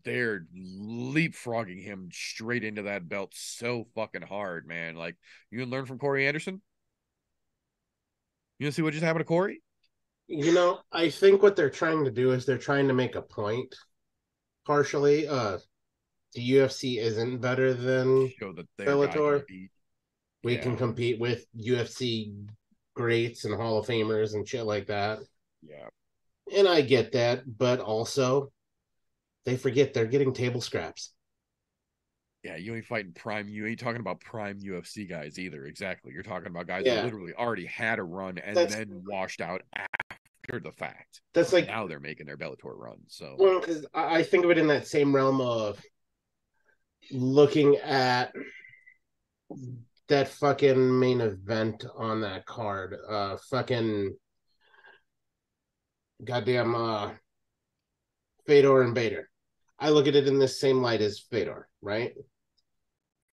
they're 0.05 0.47
leapfrogging 0.57 1.83
him 1.83 2.09
straight 2.13 2.65
into 2.65 2.83
that 2.83 3.09
belt 3.09 3.33
so 3.35 3.87
fucking 3.95 4.23
hard, 4.23 4.67
man. 4.67 4.97
Like 4.97 5.17
you 5.51 5.61
can 5.61 5.71
learn 5.71 5.87
from 5.87 5.99
Corey 5.99 6.27
Anderson. 6.27 6.63
You 8.59 8.71
see 8.71 8.83
what 8.83 8.93
just 8.93 9.05
happened 9.05 9.21
to 9.21 9.25
Corey? 9.29 9.63
You 10.27 10.53
know, 10.55 10.81
I 10.91 11.11
think 11.11 11.43
what 11.43 11.55
they're 11.55 11.69
trying 11.71 12.05
to 12.07 12.11
do 12.11 12.33
is 12.33 12.47
they're 12.47 12.57
trying 12.57 12.89
to 12.89 12.95
make 12.95 13.15
a 13.15 13.23
point. 13.23 13.75
Partially, 14.67 15.29
uh, 15.29 15.59
the 16.33 16.51
UFC 16.53 16.99
isn't 16.99 17.41
better 17.41 17.75
than 17.75 18.33
Show 18.41 18.53
that 18.55 18.67
they're 18.79 18.87
guy 18.87 18.93
can 18.93 19.11
Bellator. 19.11 19.45
we 20.43 20.55
Yeah. 20.55 20.63
can 20.63 20.77
compete 20.77 21.21
with 21.21 21.47
UFC 21.55 22.33
greats 22.95 23.45
and 23.45 23.55
Hall 23.55 23.79
of 23.79 23.87
Famers 23.87 24.35
and 24.35 24.47
shit 24.49 24.65
like 24.65 24.87
that. 24.87 25.19
Yeah, 25.63 25.89
And 26.57 26.69
I 26.69 26.81
get 26.83 27.13
that, 27.13 27.43
but 27.59 27.81
also 27.81 28.53
they 29.45 29.57
forget 29.57 29.93
they're 29.93 30.07
getting 30.07 30.33
table 30.33 30.61
scraps. 30.61 31.13
yeah. 32.43 32.57
You 32.57 32.75
ain't 32.75 32.85
fighting 32.85 33.13
prime. 33.13 33.49
You 33.49 33.67
ain't 33.67 33.79
talking 33.81 34.01
about 34.01 34.21
prime 34.21 34.61
UFC 34.61 35.09
guys 35.09 35.39
either. 35.39 35.65
Exactly. 35.65 36.13
You're 36.13 36.23
talking 36.23 36.49
about 36.49 36.67
guys 36.67 36.83
Yeah. 36.85 36.97
that 36.97 37.05
literally 37.05 37.33
already 37.35 37.65
had 37.67 37.99
a 37.99 38.03
run 38.03 38.39
and 38.39 38.57
That's- 38.57 38.75
then 38.75 39.03
washed 39.07 39.41
out 39.41 39.63
after 39.75 40.61
the 40.61 40.71
fact. 40.73 41.23
That's 41.33 41.53
like 41.55 41.67
now 41.67 41.87
they're 41.87 42.01
making 42.01 42.27
their 42.27 42.37
Bellator 42.37 42.77
run. 42.79 42.99
So 43.09 43.37
Well, 43.39 43.61
'cause 43.63 43.87
I 43.95 44.19
I 44.19 44.23
think 44.23 44.45
of 44.45 44.51
it 44.51 44.59
in 44.59 44.67
that 44.69 44.87
same 44.87 45.15
realm 45.15 45.41
of 45.41 45.83
looking 47.11 47.77
at 47.77 48.35
that 50.09 50.29
fucking 50.29 50.99
main 50.99 51.21
event 51.21 51.85
on 51.97 52.21
that 52.21 52.47
card. 52.47 52.97
Uh, 53.09 53.37
fucking 53.51 54.15
goddamn 56.23 56.75
uh, 56.75 57.13
Fedor 58.47 58.83
and 58.83 58.95
Bader. 58.95 59.29
I 59.79 59.91
look 59.91 60.07
at 60.07 60.17
it 60.17 60.29
in 60.29 60.39
the 60.39 60.49
same 60.49 60.81
light 60.83 61.01
as 61.01 61.25
Fedor, 61.31 61.69
right? 61.83 62.13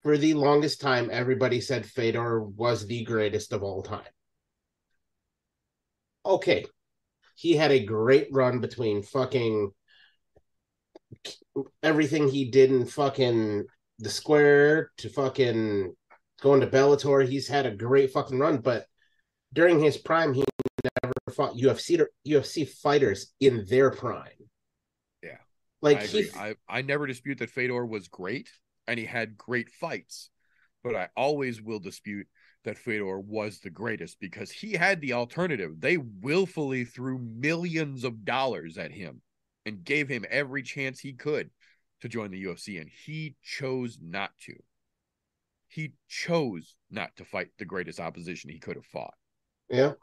For 0.03 0.17
the 0.17 0.34
longest 0.34 0.81
time, 0.81 1.10
everybody 1.12 1.62
said 1.62 1.86
Fedor 1.86 2.43
was 2.43 2.88
the 2.88 3.03
greatest 3.03 3.53
of 3.53 3.62
all 3.62 3.84
time. 3.84 4.01
Okay, 6.25 6.65
he 7.36 7.55
had 7.55 7.71
a 7.71 7.86
great 7.86 8.27
run 8.31 8.60
between 8.60 9.03
fucking 9.03 9.71
everything 11.84 12.27
he 12.27 12.49
did 12.49 12.71
in 12.71 12.86
fucking 12.86 13.65
the 13.99 14.10
square 14.10 14.91
to 14.97 15.10
fucking 15.10 15.93
going 16.41 16.61
to 16.61 16.68
Bellator. 16.68 17.28
He's 17.28 17.47
had 17.47 17.66
a 17.66 17.76
great 17.76 18.11
fucking 18.11 18.38
run, 18.38 18.57
but 18.57 18.86
during 19.53 19.80
his 19.80 19.97
prime, 19.97 20.34
he 20.34 20.43
never 21.03 21.13
fought 21.34 21.55
UFC 21.55 22.03
UFC 22.28 22.68
fighters 22.68 23.34
in 23.39 23.66
their 23.70 23.91
prime. 23.91 24.28
Yeah. 25.24 25.38
like 25.82 25.99
I 25.99 26.05
he. 26.05 26.30
I, 26.36 26.55
I 26.68 26.82
never 26.82 27.07
dispute 27.07 27.39
that 27.39 27.49
Fedor 27.49 27.86
was 27.86 28.07
great 28.07 28.49
and 28.88 28.99
he 28.99 29.05
had 29.05 29.38
great 29.38 29.70
fights, 29.70 30.30
but 30.84 30.95
I 30.95 31.09
always 31.16 31.61
will 31.61 31.80
dispute 31.80 32.28
that 32.63 32.78
Fedor 32.78 33.20
was 33.20 33.59
the 33.59 33.70
greatest 33.70 34.20
because 34.20 34.51
he 34.51 34.74
had 34.74 35.01
the 35.01 35.13
alternative. 35.13 35.80
They 35.80 35.97
willfully 35.97 36.86
threw 36.86 37.18
millions 37.18 38.03
of 38.03 38.26
dollars 38.26 38.78
at 38.78 38.91
him 38.91 39.22
and 39.66 39.84
gave 39.84 40.07
him 40.07 40.26
every 40.30 40.63
chance 40.63 40.99
he 40.99 41.13
could 41.13 41.49
to 42.01 42.09
join 42.09 42.32
the 42.32 42.43
UFC, 42.43 42.82
and 42.82 42.89
he 42.89 43.36
chose 43.43 43.99
not 44.01 44.32
to. 44.45 44.55
He 45.72 45.93
chose 46.09 46.76
not 46.89 47.15
to 47.15 47.26
fight 47.26 47.47
the 47.57 47.65
greatest 47.65 47.99
opposition 47.99 48.49
he 48.49 48.59
could 48.59 48.76
have 48.76 48.86
fought. 48.86 49.13
Yeah. 49.69 49.93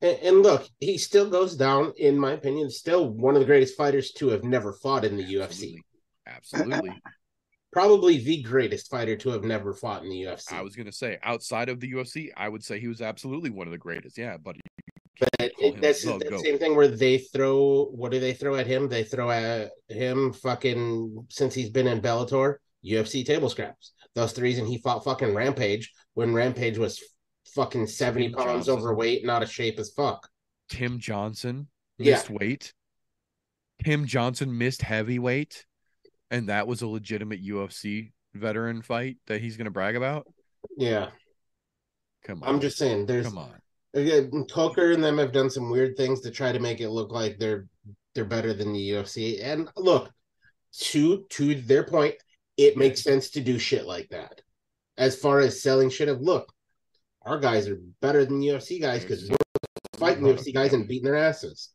And, 0.00 0.18
and 0.22 0.42
look, 0.42 0.68
he 0.78 0.96
still 0.96 1.28
goes 1.28 1.56
down, 1.56 1.92
in 1.96 2.18
my 2.18 2.32
opinion, 2.32 2.70
still 2.70 3.10
one 3.10 3.34
of 3.34 3.40
the 3.40 3.46
greatest 3.46 3.76
fighters 3.76 4.12
to 4.12 4.28
have 4.28 4.44
never 4.44 4.72
fought 4.72 5.04
in 5.04 5.16
the 5.16 5.24
UFC. 5.24 5.74
Absolutely. 6.26 6.74
Absolutely. 6.74 7.02
Probably 7.72 8.18
the 8.18 8.42
greatest 8.42 8.90
fighter 8.90 9.16
to 9.16 9.30
have 9.30 9.42
never 9.44 9.74
fought 9.74 10.02
in 10.02 10.08
the 10.08 10.22
UFC. 10.22 10.52
I 10.52 10.62
was 10.62 10.76
going 10.76 10.86
to 10.86 10.92
say, 10.92 11.18
outside 11.22 11.68
of 11.68 11.80
the 11.80 11.92
UFC, 11.92 12.30
I 12.36 12.48
would 12.48 12.64
say 12.64 12.78
he 12.78 12.88
was 12.88 13.02
absolutely 13.02 13.50
one 13.50 13.66
of 13.66 13.72
the 13.72 13.78
greatest. 13.78 14.16
Yeah, 14.16 14.36
but 14.42 14.56
But 15.18 15.28
it, 15.38 15.80
that's 15.80 16.02
the 16.04 16.18
GOAT. 16.18 16.40
same 16.44 16.58
thing 16.58 16.76
where 16.76 16.88
they 16.88 17.18
throw. 17.18 17.86
What 17.86 18.12
do 18.12 18.20
they 18.20 18.34
throw 18.34 18.54
at 18.56 18.66
him? 18.66 18.88
They 18.88 19.02
throw 19.04 19.30
at 19.30 19.72
him 19.88 20.32
fucking 20.32 21.26
since 21.28 21.54
he's 21.54 21.70
been 21.70 21.86
in 21.86 22.00
Bellator 22.00 22.56
UFC 22.84 23.26
table 23.26 23.50
scraps. 23.50 23.92
That's 24.16 24.32
the 24.32 24.42
reason 24.42 24.66
he 24.66 24.78
fought 24.78 25.04
fucking 25.04 25.32
Rampage 25.34 25.92
when 26.14 26.34
Rampage 26.34 26.78
was 26.78 27.00
fucking 27.54 27.86
seventy 27.86 28.30
Tim 28.30 28.38
pounds 28.38 28.66
Johnson. 28.66 28.74
overweight, 28.82 29.24
not 29.24 29.44
a 29.44 29.46
shape 29.46 29.78
as 29.78 29.90
fuck. 29.90 30.28
Tim 30.68 30.98
Johnson 30.98 31.68
Yeah. 31.98 32.14
missed 32.14 32.30
weight. 32.30 32.72
Tim 33.84 34.06
Johnson 34.06 34.56
missed 34.58 34.82
heavyweight, 34.82 35.66
and 36.30 36.48
that 36.48 36.66
was 36.66 36.82
a 36.82 36.88
legitimate 36.88 37.44
UFC 37.44 38.12
veteran 38.34 38.82
fight 38.82 39.18
that 39.26 39.40
he's 39.42 39.56
going 39.56 39.66
to 39.66 39.70
brag 39.70 39.94
about. 39.96 40.26
Yeah, 40.76 41.10
Come 42.24 42.42
on, 42.42 42.48
I'm 42.48 42.60
just 42.60 42.78
saying. 42.78 43.06
There's 43.06 43.26
come 43.26 43.38
on. 43.38 43.52
again, 43.94 44.44
Coker 44.50 44.92
and 44.92 45.04
them 45.04 45.18
have 45.18 45.30
done 45.32 45.50
some 45.50 45.70
weird 45.70 45.96
things 45.96 46.20
to 46.22 46.30
try 46.30 46.50
to 46.52 46.58
make 46.58 46.80
it 46.80 46.88
look 46.88 47.12
like 47.12 47.38
they're 47.38 47.68
they're 48.14 48.24
better 48.24 48.54
than 48.54 48.72
the 48.72 48.90
UFC. 48.92 49.40
And 49.42 49.68
look, 49.76 50.10
to 50.78 51.26
to 51.30 51.54
their 51.62 51.84
point, 51.84 52.14
it 52.56 52.76
makes 52.76 53.02
sense 53.02 53.30
to 53.30 53.40
do 53.40 53.58
shit 53.58 53.86
like 53.86 54.08
that. 54.10 54.40
As 54.98 55.16
far 55.16 55.40
as 55.40 55.62
selling 55.62 55.90
shit 55.90 56.08
of 56.08 56.20
look, 56.22 56.52
our 57.22 57.38
guys 57.38 57.68
are 57.68 57.78
better 58.00 58.24
than 58.24 58.40
UFC 58.40 58.80
guys 58.80 59.02
because 59.02 59.28
we're 59.28 59.36
fighting 59.98 60.24
UFC 60.24 60.54
guys 60.54 60.72
and 60.72 60.88
beating 60.88 61.04
their 61.04 61.16
asses. 61.16 61.70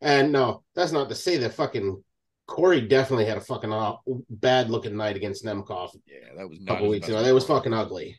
And 0.00 0.32
no, 0.32 0.62
that's 0.74 0.92
not 0.92 1.08
to 1.08 1.14
say 1.14 1.36
that 1.38 1.54
fucking 1.54 2.02
Corey 2.46 2.80
definitely 2.80 3.26
had 3.26 3.36
a 3.36 3.40
fucking 3.40 3.72
aw- 3.72 3.98
bad 4.30 4.70
looking 4.70 4.96
night 4.96 5.16
against 5.16 5.44
Nemkov 5.44 5.90
Yeah, 6.06 6.34
that 6.36 6.48
was 6.48 6.60
a 6.60 6.64
couple 6.64 6.88
weeks 6.88 7.08
ago. 7.08 7.22
That 7.22 7.34
was 7.34 7.44
fucking 7.44 7.72
ugly. 7.72 8.18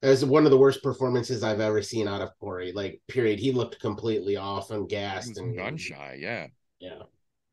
That 0.00 0.10
was 0.10 0.24
one 0.24 0.44
of 0.44 0.52
the 0.52 0.58
worst 0.58 0.82
performances 0.82 1.42
I've 1.42 1.60
ever 1.60 1.82
seen 1.82 2.06
out 2.06 2.22
of 2.22 2.30
Corey. 2.38 2.72
Like, 2.72 3.00
period. 3.08 3.40
He 3.40 3.50
looked 3.50 3.80
completely 3.80 4.36
off 4.36 4.70
and 4.70 4.88
gassed 4.88 5.38
and 5.38 5.56
gun 5.56 5.76
shy, 5.76 6.18
yeah. 6.20 6.46
Yeah. 6.78 7.02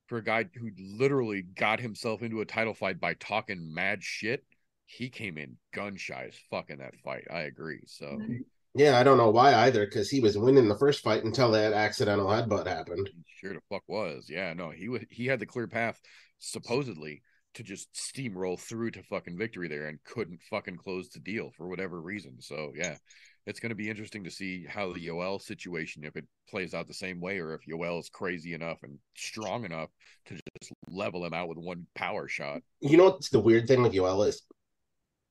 For 0.07 0.17
a 0.17 0.23
guy 0.23 0.45
who 0.53 0.69
literally 0.77 1.41
got 1.41 1.79
himself 1.79 2.21
into 2.21 2.41
a 2.41 2.45
title 2.45 2.73
fight 2.73 2.99
by 2.99 3.15
talking 3.15 3.73
mad 3.73 4.03
shit, 4.03 4.43
he 4.85 5.09
came 5.09 5.37
in 5.37 5.57
gun 5.73 5.97
shy 5.97 6.25
as 6.27 6.35
fuck 6.51 6.69
in 6.69 6.79
that 6.79 6.95
fight. 7.03 7.25
I 7.31 7.41
agree. 7.41 7.81
So 7.87 8.05
mm-hmm. 8.05 8.41
Yeah, 8.77 8.99
I 8.99 9.03
don't 9.03 9.17
know 9.17 9.29
why 9.29 9.53
either, 9.53 9.85
because 9.85 10.09
he 10.09 10.19
was 10.19 10.37
winning 10.37 10.67
the 10.67 10.77
first 10.77 11.01
fight 11.01 11.23
until 11.23 11.49
that 11.51 11.71
accidental 11.71 12.27
headbutt 12.27 12.67
happened. 12.67 13.09
he 13.15 13.23
sure 13.39 13.53
the 13.53 13.61
fuck 13.69 13.83
was. 13.87 14.25
Yeah, 14.29 14.53
no, 14.53 14.69
he 14.69 14.89
was 14.89 15.01
he 15.09 15.25
had 15.25 15.39
the 15.39 15.45
clear 15.45 15.67
path 15.67 15.99
supposedly 16.39 17.21
to 17.53 17.63
just 17.63 17.87
steamroll 17.93 18.59
through 18.59 18.91
to 18.91 19.03
fucking 19.03 19.37
victory 19.37 19.69
there 19.69 19.87
and 19.87 20.03
couldn't 20.03 20.41
fucking 20.49 20.75
close 20.75 21.07
the 21.09 21.21
deal 21.21 21.51
for 21.55 21.69
whatever 21.69 22.01
reason. 22.01 22.41
So 22.41 22.73
yeah, 22.75 22.97
it's 23.45 23.59
gonna 23.59 23.75
be 23.75 23.89
interesting 23.89 24.23
to 24.23 24.31
see 24.31 24.65
how 24.65 24.91
the 24.93 25.07
Yoel 25.07 25.41
situation, 25.41 26.03
if 26.03 26.15
it 26.15 26.25
plays 26.49 26.73
out 26.73 26.87
the 26.87 26.93
same 26.93 27.19
way, 27.19 27.39
or 27.39 27.53
if 27.53 27.61
Yoel 27.65 27.99
is 27.99 28.09
crazy 28.09 28.53
enough 28.53 28.81
and 28.83 28.97
strong 29.15 29.65
enough 29.65 29.89
to 30.25 30.35
just 30.59 30.73
level 30.87 31.23
him 31.25 31.33
out 31.33 31.47
with 31.47 31.57
one 31.57 31.85
power 31.95 32.27
shot. 32.27 32.61
You 32.81 32.97
know 32.97 33.05
what's 33.05 33.29
the 33.29 33.39
weird 33.39 33.67
thing 33.67 33.81
with 33.81 33.93
Yoel 33.93 34.27
is? 34.27 34.41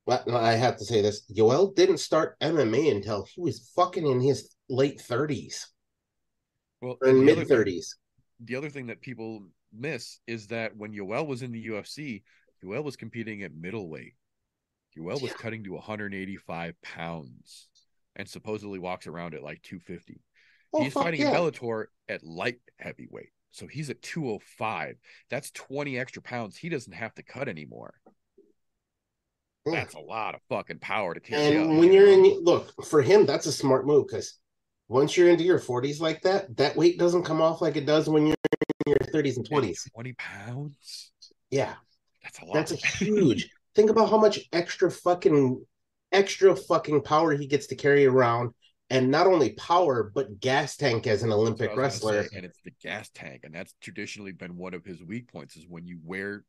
Well, 0.06 0.22
I 0.36 0.52
have 0.52 0.76
to 0.76 0.84
say 0.84 1.00
this. 1.00 1.22
Yoel 1.34 1.74
didn't 1.74 1.98
start 1.98 2.38
MMA 2.40 2.90
until 2.94 3.24
he 3.24 3.40
was 3.40 3.70
fucking 3.74 4.06
in 4.06 4.20
his 4.20 4.54
late 4.68 4.98
30s 5.00 5.66
Well, 6.80 6.98
or 7.00 7.12
mid 7.14 7.38
30s. 7.38 7.96
the 8.40 8.56
other 8.56 8.70
thing 8.70 8.86
that 8.88 9.00
people 9.00 9.46
miss 9.72 10.20
is 10.26 10.48
that 10.48 10.76
when 10.76 10.92
Yoel 10.92 11.26
was 11.26 11.42
in 11.42 11.52
the 11.52 11.66
UFC, 11.68 12.22
Yoel 12.62 12.84
was 12.84 12.96
competing 12.96 13.42
at 13.42 13.54
middleweight. 13.54 14.14
Yoel 14.96 15.20
was 15.20 15.32
Yeah. 15.32 15.36
cutting 15.38 15.64
to 15.64 15.72
185 15.74 16.80
pounds 16.82 17.68
and 18.16 18.28
supposedly 18.28 18.78
walks 18.78 19.06
around 19.06 19.34
at 19.34 19.42
like 19.42 19.62
250. 19.62 20.20
Oh, 20.72 20.82
he's 20.82 20.92
fighting 20.92 21.20
yeah. 21.20 21.32
Bellator 21.32 21.86
at 22.08 22.24
light 22.24 22.58
heavyweight. 22.78 23.30
So 23.52 23.66
he's 23.66 23.90
at 23.90 24.02
205. 24.02 24.96
That's 25.30 25.50
20 25.52 25.98
extra 25.98 26.20
pounds 26.22 26.56
he 26.56 26.68
doesn't 26.68 26.92
have 26.92 27.14
to 27.14 27.22
cut 27.22 27.48
anymore. 27.48 27.94
That's 29.66 29.94
a 29.94 30.00
lot 30.00 30.34
of 30.34 30.40
fucking 30.48 30.80
power 30.80 31.14
to 31.14 31.20
carry. 31.20 31.56
And 31.56 31.78
when 31.78 31.92
you 31.92 32.00
you're 32.00 32.08
in, 32.12 32.44
look, 32.44 32.84
for 32.84 33.00
him, 33.00 33.24
that's 33.24 33.46
a 33.46 33.52
smart 33.52 33.86
move 33.86 34.06
because 34.08 34.38
once 34.88 35.16
you're 35.16 35.30
into 35.30 35.44
your 35.44 35.58
40s 35.58 36.00
like 36.00 36.20
that, 36.22 36.54
that 36.56 36.76
weight 36.76 36.98
doesn't 36.98 37.22
come 37.22 37.40
off 37.40 37.62
like 37.62 37.76
it 37.76 37.86
does 37.86 38.08
when 38.08 38.26
you're 38.26 38.36
in 38.86 38.90
your 38.90 38.98
30s 38.98 39.36
and 39.36 39.48
20s. 39.48 39.90
20 39.94 40.12
pounds. 40.18 41.12
Yeah, 41.50 41.74
That's 42.22 42.40
a 42.40 42.44
lot. 42.44 42.54
that's 42.54 42.72
a 42.72 42.76
huge. 42.76 43.48
Think 43.74 43.90
about 43.90 44.10
how 44.10 44.18
much 44.18 44.40
extra 44.52 44.90
fucking, 44.90 45.64
extra 46.14 46.56
fucking 46.56 47.02
power 47.02 47.32
he 47.32 47.46
gets 47.46 47.66
to 47.68 47.76
carry 47.76 48.06
around. 48.06 48.52
And 48.90 49.10
not 49.10 49.26
only 49.26 49.54
power, 49.54 50.12
but 50.14 50.40
gas 50.40 50.76
tank 50.76 51.06
as 51.06 51.22
an 51.22 51.32
Olympic 51.32 51.70
I 51.70 51.74
was 51.74 51.98
gonna 52.00 52.16
wrestler. 52.16 52.22
say, 52.24 52.36
and 52.36 52.44
it's 52.44 52.60
the 52.64 52.72
gas 52.82 53.10
tank, 53.14 53.40
and 53.44 53.54
that's 53.54 53.74
traditionally 53.80 54.32
been 54.32 54.56
one 54.56 54.74
of 54.74 54.84
his 54.84 55.02
weak 55.02 55.32
points. 55.32 55.56
Is 55.56 55.66
when 55.66 55.86
you 55.86 55.98
wear 56.04 56.44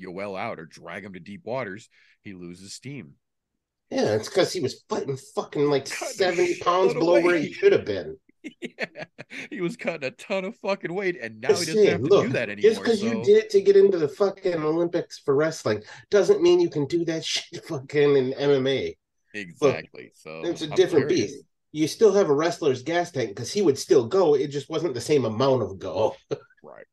Yoel 0.00 0.38
out 0.38 0.60
or 0.60 0.66
drag 0.66 1.04
him 1.04 1.14
to 1.14 1.20
deep 1.20 1.44
waters, 1.44 1.88
he 2.22 2.32
loses 2.32 2.74
steam. 2.74 3.14
Yeah, 3.90 4.14
it's 4.14 4.28
because 4.28 4.52
he 4.52 4.60
was 4.60 4.84
fighting 4.88 5.16
fucking 5.34 5.68
like 5.68 5.86
70 5.86 6.58
pounds 6.60 6.94
below 6.94 7.16
of 7.16 7.24
where 7.24 7.38
he 7.38 7.52
should 7.52 7.72
have 7.72 7.84
been. 7.84 8.16
yeah, 8.60 9.04
he 9.50 9.60
was 9.60 9.76
cutting 9.76 10.06
a 10.06 10.10
ton 10.12 10.44
of 10.44 10.56
fucking 10.56 10.92
weight, 10.94 11.18
and 11.20 11.40
now 11.40 11.48
he 11.50 11.66
doesn't 11.66 11.86
have 11.86 12.02
to 12.02 12.08
look, 12.08 12.26
do 12.26 12.32
that 12.32 12.48
anymore. 12.48 12.70
Just 12.70 12.82
because 12.82 13.00
so 13.00 13.06
you 13.06 13.24
did 13.24 13.44
it 13.44 13.50
to 13.50 13.60
get 13.60 13.76
into 13.76 13.98
the 13.98 14.08
fucking 14.08 14.54
Olympics 14.54 15.18
for 15.18 15.34
wrestling 15.34 15.82
doesn't 16.10 16.42
mean 16.42 16.60
you 16.60 16.70
can 16.70 16.86
do 16.86 17.04
that 17.06 17.24
shit 17.24 17.64
fucking 17.64 18.16
in 18.16 18.32
MMA. 18.32 18.96
exactly. 19.34 20.12
so 20.14 20.42
It's 20.44 20.62
a 20.62 20.66
I'm 20.70 20.76
different 20.76 21.08
curious. 21.08 21.32
beast. 21.32 21.44
You 21.72 21.86
still 21.86 22.12
have 22.14 22.30
a 22.30 22.34
wrestler's 22.34 22.82
gas 22.82 23.10
tank 23.10 23.28
because 23.30 23.52
he 23.52 23.60
would 23.60 23.78
still 23.78 24.06
go. 24.06 24.34
It 24.34 24.48
just 24.48 24.70
wasn't 24.70 24.94
the 24.94 25.00
same 25.00 25.24
amount 25.24 25.62
of 25.62 25.78
go. 25.78 26.16
Right. 26.62 26.86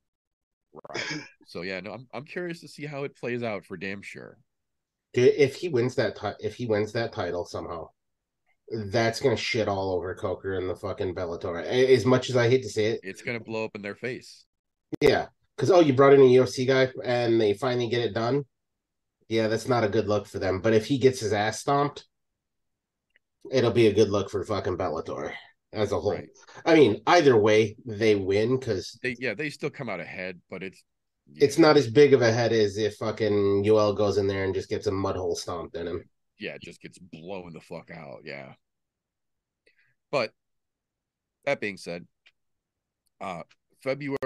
Right. 0.90 1.04
so 1.48 1.62
yeah, 1.62 1.80
no, 1.80 1.92
I'm 1.94 2.08
I'm 2.14 2.26
curious 2.26 2.60
to 2.62 2.68
see 2.68 2.86
how 2.86 3.04
it 3.04 3.16
plays 3.16 3.44
out 3.44 3.66
for 3.66 3.78
damn 3.78 4.02
sure. 4.02 4.38
If 5.14 5.56
he 5.56 5.70
wins 5.70 5.96
that, 5.96 6.18
ti- 6.18 6.46
if 6.46 6.56
he 6.56 6.66
wins 6.66 6.92
that 6.92 7.14
title 7.14 7.46
somehow, 7.46 7.90
that's 8.70 9.20
gonna 9.20 9.36
shit 9.38 9.68
all 9.68 9.92
over 9.94 10.16
Coker 10.16 10.56
and 10.56 10.70
the 10.70 10.76
fucking 10.76 11.14
Bellator. 11.16 11.64
As 11.64 12.06
much 12.06 12.30
as 12.30 12.36
I 12.36 12.50
hate 12.50 12.64
to 12.64 12.70
say 12.70 12.86
it, 12.88 13.00
It's 13.04 13.22
gonna 13.22 13.40
blow 13.40 13.66
up 13.66 13.76
in 13.76 13.82
their 13.82 13.96
face. 13.96 14.46
yeah. 15.02 15.28
Because 15.56 15.72
oh, 15.72 15.80
you 15.80 15.94
brought 15.94 16.14
in 16.14 16.20
a 16.20 16.24
UFC 16.24 16.68
guy 16.68 16.90
and 17.04 17.40
they 17.40 17.54
finally 17.54 17.88
get 17.88 18.02
it 18.02 18.14
done. 18.14 18.44
Yeah, 19.30 19.48
that's 19.48 19.70
not 19.70 19.86
a 19.86 19.90
good 19.90 20.08
look 20.08 20.28
for 20.28 20.38
them. 20.38 20.60
But 20.60 20.74
if 20.74 20.86
he 20.86 20.98
gets 20.98 21.22
his 21.22 21.32
ass 21.32 21.62
stomped, 21.62 22.06
it'll 23.52 23.72
be 23.72 23.88
a 23.88 23.94
good 23.94 24.10
look 24.10 24.30
for 24.30 24.44
fucking 24.44 24.78
Bellator 24.78 25.32
as 25.72 25.92
a 25.94 26.00
whole. 26.00 26.12
Right. 26.14 26.28
I 26.66 26.74
mean, 26.76 27.02
either 27.08 27.38
way, 27.38 27.78
they 27.86 28.16
win 28.16 28.60
because 28.60 29.00
They 29.02 29.16
yeah, 29.20 29.34
they 29.34 29.50
still 29.50 29.70
come 29.70 29.90
out 29.90 30.00
ahead, 30.02 30.42
but 30.50 30.62
it's 30.62 30.84
it's 31.36 31.58
not 31.58 31.78
as 31.78 31.90
big 31.90 32.14
of 32.14 32.22
a 32.22 32.32
head 32.32 32.52
as 32.52 32.78
if 32.78 32.98
fucking 32.98 33.64
Yoel 33.64 33.96
goes 33.98 34.18
in 34.18 34.28
there 34.28 34.44
and 34.44 34.54
just 34.54 34.70
gets 34.70 34.88
a 34.88 34.92
mud 34.92 35.16
hole 35.16 35.36
stomped 35.36 35.76
in 35.76 35.88
him. 35.88 36.04
Yeah, 36.40 36.58
just 36.62 36.82
gets 36.82 36.98
blown 37.00 37.54
the 37.54 37.62
fuck 37.62 37.90
out. 37.92 38.22
Yeah. 38.24 38.54
But 40.12 40.34
that 41.46 41.60
being 41.60 41.78
said, 41.78 42.06
uh 43.22 43.44
February 43.84 44.18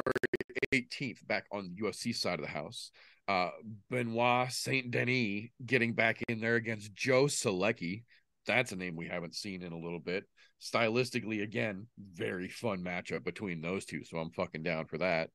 18th, 0.74 1.26
back 1.28 1.46
on 1.52 1.64
the 1.76 1.82
UFC 1.84 2.14
side 2.16 2.40
of 2.40 2.46
the 2.46 2.52
house, 2.52 2.92
uh 3.28 3.50
Benoit 3.90 4.52
Saint 4.52 4.92
Denis 4.92 5.50
getting 5.66 5.94
back 5.94 6.22
in 6.28 6.40
there 6.40 6.56
against 6.56 6.94
Joe 6.94 7.26
Solecki. 7.26 8.04
That's 8.46 8.72
a 8.72 8.76
name 8.76 8.96
we 8.96 9.08
haven't 9.08 9.36
seen 9.36 9.62
in 9.62 9.74
a 9.74 9.78
little 9.78 10.00
bit. 10.00 10.26
Stylistically, 10.62 11.44
again, 11.44 11.88
very 12.14 12.50
fun 12.50 12.84
matchup 12.84 13.24
between 13.24 13.62
those 13.62 13.86
two. 13.86 14.04
So 14.04 14.18
I'm 14.18 14.32
fucking 14.32 14.64
down 14.64 14.86
for 14.86 14.98
that. 14.98 15.30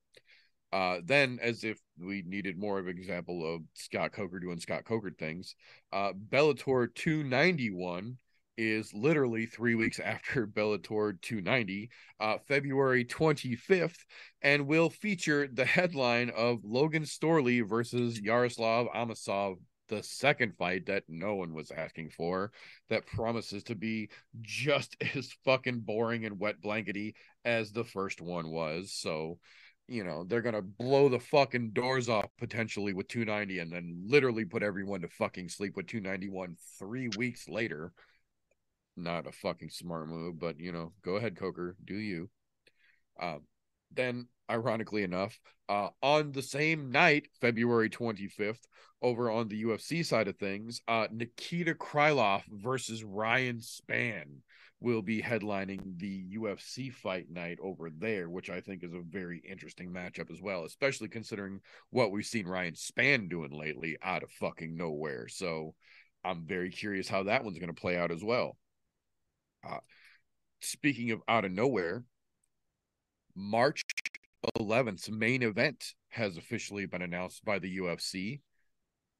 Uh, 0.74 1.00
then, 1.04 1.38
as 1.40 1.62
if 1.62 1.78
we 2.00 2.24
needed 2.26 2.58
more 2.58 2.80
of 2.80 2.88
an 2.88 2.98
example 2.98 3.54
of 3.54 3.62
Scott 3.74 4.10
Coker 4.10 4.40
doing 4.40 4.58
Scott 4.58 4.84
Coker 4.84 5.14
things, 5.16 5.54
uh, 5.92 6.12
Bellator 6.12 6.92
291 6.92 8.18
is 8.58 8.92
literally 8.92 9.46
three 9.46 9.76
weeks 9.76 10.00
after 10.00 10.46
Bellator 10.48 11.20
290, 11.22 11.90
uh, 12.18 12.38
February 12.48 13.04
25th, 13.04 13.98
and 14.42 14.66
will 14.66 14.90
feature 14.90 15.46
the 15.46 15.64
headline 15.64 16.30
of 16.30 16.64
Logan 16.64 17.04
Storley 17.04 17.64
versus 17.64 18.20
Yaroslav 18.20 18.88
Amosov, 18.92 19.58
the 19.88 20.02
second 20.02 20.56
fight 20.56 20.86
that 20.86 21.04
no 21.06 21.36
one 21.36 21.54
was 21.54 21.70
asking 21.70 22.10
for, 22.10 22.50
that 22.88 23.06
promises 23.06 23.62
to 23.62 23.76
be 23.76 24.08
just 24.40 24.96
as 25.14 25.32
fucking 25.44 25.82
boring 25.82 26.24
and 26.24 26.40
wet 26.40 26.60
blankety 26.60 27.14
as 27.44 27.70
the 27.70 27.84
first 27.84 28.20
one 28.20 28.50
was. 28.50 28.92
So, 28.92 29.38
you 29.88 30.04
know, 30.04 30.24
they're 30.24 30.42
gonna 30.42 30.62
blow 30.62 31.08
the 31.08 31.20
fucking 31.20 31.70
doors 31.70 32.08
off 32.08 32.30
potentially 32.38 32.94
with 32.94 33.08
290 33.08 33.58
and 33.58 33.70
then 33.72 34.02
literally 34.06 34.44
put 34.44 34.62
everyone 34.62 35.02
to 35.02 35.08
fucking 35.08 35.48
sleep 35.48 35.76
with 35.76 35.86
291 35.86 36.56
three 36.78 37.08
weeks 37.18 37.48
later. 37.48 37.92
Not 38.96 39.26
a 39.26 39.32
fucking 39.32 39.70
smart 39.70 40.08
move, 40.08 40.38
but 40.38 40.58
you 40.58 40.72
know, 40.72 40.92
go 41.02 41.16
ahead, 41.16 41.36
Coker, 41.36 41.76
do 41.84 41.94
you. 41.94 42.30
Um, 43.20 43.42
then, 43.92 44.28
ironically 44.50 45.02
enough, 45.02 45.38
uh, 45.68 45.88
on 46.02 46.32
the 46.32 46.42
same 46.42 46.90
night, 46.90 47.28
February 47.40 47.90
25th, 47.90 48.60
over 49.02 49.30
on 49.30 49.48
the 49.48 49.64
UFC 49.64 50.04
side 50.04 50.28
of 50.28 50.38
things, 50.38 50.80
uh, 50.88 51.08
Nikita 51.12 51.74
Krylov 51.74 52.42
versus 52.48 53.04
Ryan 53.04 53.58
Spann 53.58 54.40
will 54.84 55.00
be 55.00 55.22
headlining 55.22 55.98
the 55.98 56.36
UFC 56.36 56.92
fight 56.92 57.30
night 57.30 57.58
over 57.62 57.88
there, 57.88 58.28
which 58.28 58.50
I 58.50 58.60
think 58.60 58.84
is 58.84 58.92
a 58.92 59.00
very 59.00 59.42
interesting 59.48 59.90
matchup 59.90 60.30
as 60.30 60.42
well, 60.42 60.64
especially 60.64 61.08
considering 61.08 61.60
what 61.88 62.12
we've 62.12 62.26
seen 62.26 62.46
Ryan 62.46 62.74
Spann 62.74 63.30
doing 63.30 63.50
lately 63.50 63.96
out 64.02 64.22
of 64.22 64.30
fucking 64.32 64.76
nowhere. 64.76 65.26
So 65.28 65.74
I'm 66.22 66.46
very 66.46 66.70
curious 66.70 67.08
how 67.08 67.22
that 67.24 67.44
one's 67.44 67.58
going 67.58 67.74
to 67.74 67.80
play 67.80 67.96
out 67.96 68.10
as 68.10 68.22
well. 68.22 68.58
Uh, 69.66 69.78
speaking 70.60 71.12
of 71.12 71.22
out 71.26 71.46
of 71.46 71.52
nowhere, 71.52 72.04
March 73.34 73.82
11th's 74.58 75.10
main 75.10 75.42
event 75.42 75.94
has 76.10 76.36
officially 76.36 76.84
been 76.84 77.02
announced 77.02 77.42
by 77.42 77.58
the 77.58 77.78
UFC. 77.78 78.40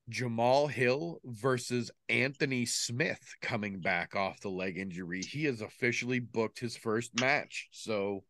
Jamal 0.08 0.66
Hill 0.66 1.18
versus 1.24 1.90
Anthony 2.08 2.66
Smith 2.66 3.34
coming 3.40 3.80
back 3.80 4.14
off 4.14 4.40
the 4.40 4.50
leg 4.50 4.76
injury. 4.76 5.22
He 5.22 5.44
has 5.44 5.60
officially 5.60 6.20
booked 6.20 6.58
his 6.58 6.76
first 6.76 7.18
match. 7.20 7.68
So 7.72 8.24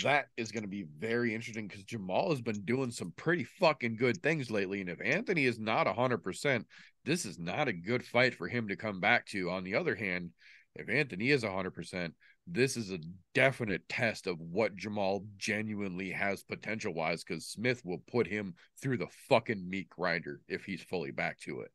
that 0.00 0.26
is 0.36 0.52
going 0.52 0.62
to 0.62 0.68
be 0.68 0.86
very 0.98 1.34
interesting 1.34 1.68
because 1.68 1.84
Jamal 1.84 2.30
has 2.30 2.40
been 2.40 2.64
doing 2.64 2.90
some 2.90 3.12
pretty 3.16 3.44
fucking 3.44 3.96
good 3.96 4.22
things 4.22 4.50
lately. 4.50 4.80
And 4.80 4.88
if 4.88 5.00
Anthony 5.02 5.44
is 5.44 5.58
not 5.58 5.86
100%, 5.86 6.64
this 7.04 7.26
is 7.26 7.38
not 7.38 7.68
a 7.68 7.72
good 7.72 8.04
fight 8.04 8.34
for 8.34 8.48
him 8.48 8.68
to 8.68 8.76
come 8.76 9.00
back 9.00 9.26
to. 9.26 9.50
On 9.50 9.64
the 9.64 9.74
other 9.74 9.94
hand, 9.94 10.30
if 10.74 10.88
Anthony 10.88 11.30
is 11.30 11.44
100%, 11.44 12.12
this 12.46 12.76
is 12.76 12.90
a 12.90 12.98
definite 13.34 13.88
test 13.88 14.26
of 14.26 14.40
what 14.40 14.76
Jamal 14.76 15.24
genuinely 15.36 16.10
has 16.10 16.42
potential 16.42 16.92
wise 16.92 17.22
because 17.22 17.46
Smith 17.46 17.82
will 17.84 18.02
put 18.10 18.26
him 18.26 18.54
through 18.80 18.98
the 18.98 19.08
fucking 19.28 19.68
meat 19.68 19.88
grinder 19.88 20.40
if 20.48 20.64
he's 20.64 20.82
fully 20.82 21.10
back 21.12 21.38
to 21.40 21.60
it. 21.60 21.70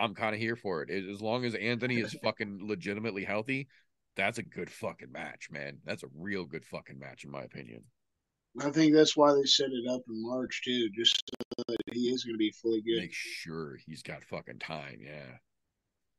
I'm 0.00 0.14
kind 0.14 0.34
of 0.34 0.40
here 0.40 0.56
for 0.56 0.82
it. 0.82 0.90
As 0.90 1.20
long 1.20 1.44
as 1.44 1.54
Anthony 1.54 1.96
is 1.96 2.14
fucking 2.22 2.60
legitimately 2.62 3.24
healthy, 3.24 3.68
that's 4.16 4.38
a 4.38 4.42
good 4.42 4.70
fucking 4.70 5.10
match, 5.10 5.48
man. 5.50 5.78
That's 5.84 6.04
a 6.04 6.08
real 6.16 6.44
good 6.44 6.64
fucking 6.64 6.98
match, 6.98 7.24
in 7.24 7.30
my 7.30 7.42
opinion. 7.42 7.82
I 8.60 8.70
think 8.70 8.94
that's 8.94 9.16
why 9.16 9.32
they 9.34 9.44
set 9.44 9.70
it 9.70 9.88
up 9.90 10.02
in 10.08 10.22
March 10.22 10.62
too, 10.64 10.88
just 10.90 11.22
so 11.30 11.62
that 11.68 11.76
he 11.92 12.08
is 12.08 12.24
going 12.24 12.34
to 12.34 12.38
be 12.38 12.52
fully 12.62 12.82
good. 12.82 13.00
Make 13.00 13.12
sure 13.12 13.78
he's 13.86 14.02
got 14.02 14.24
fucking 14.24 14.58
time. 14.58 14.98
Yeah. 15.00 15.36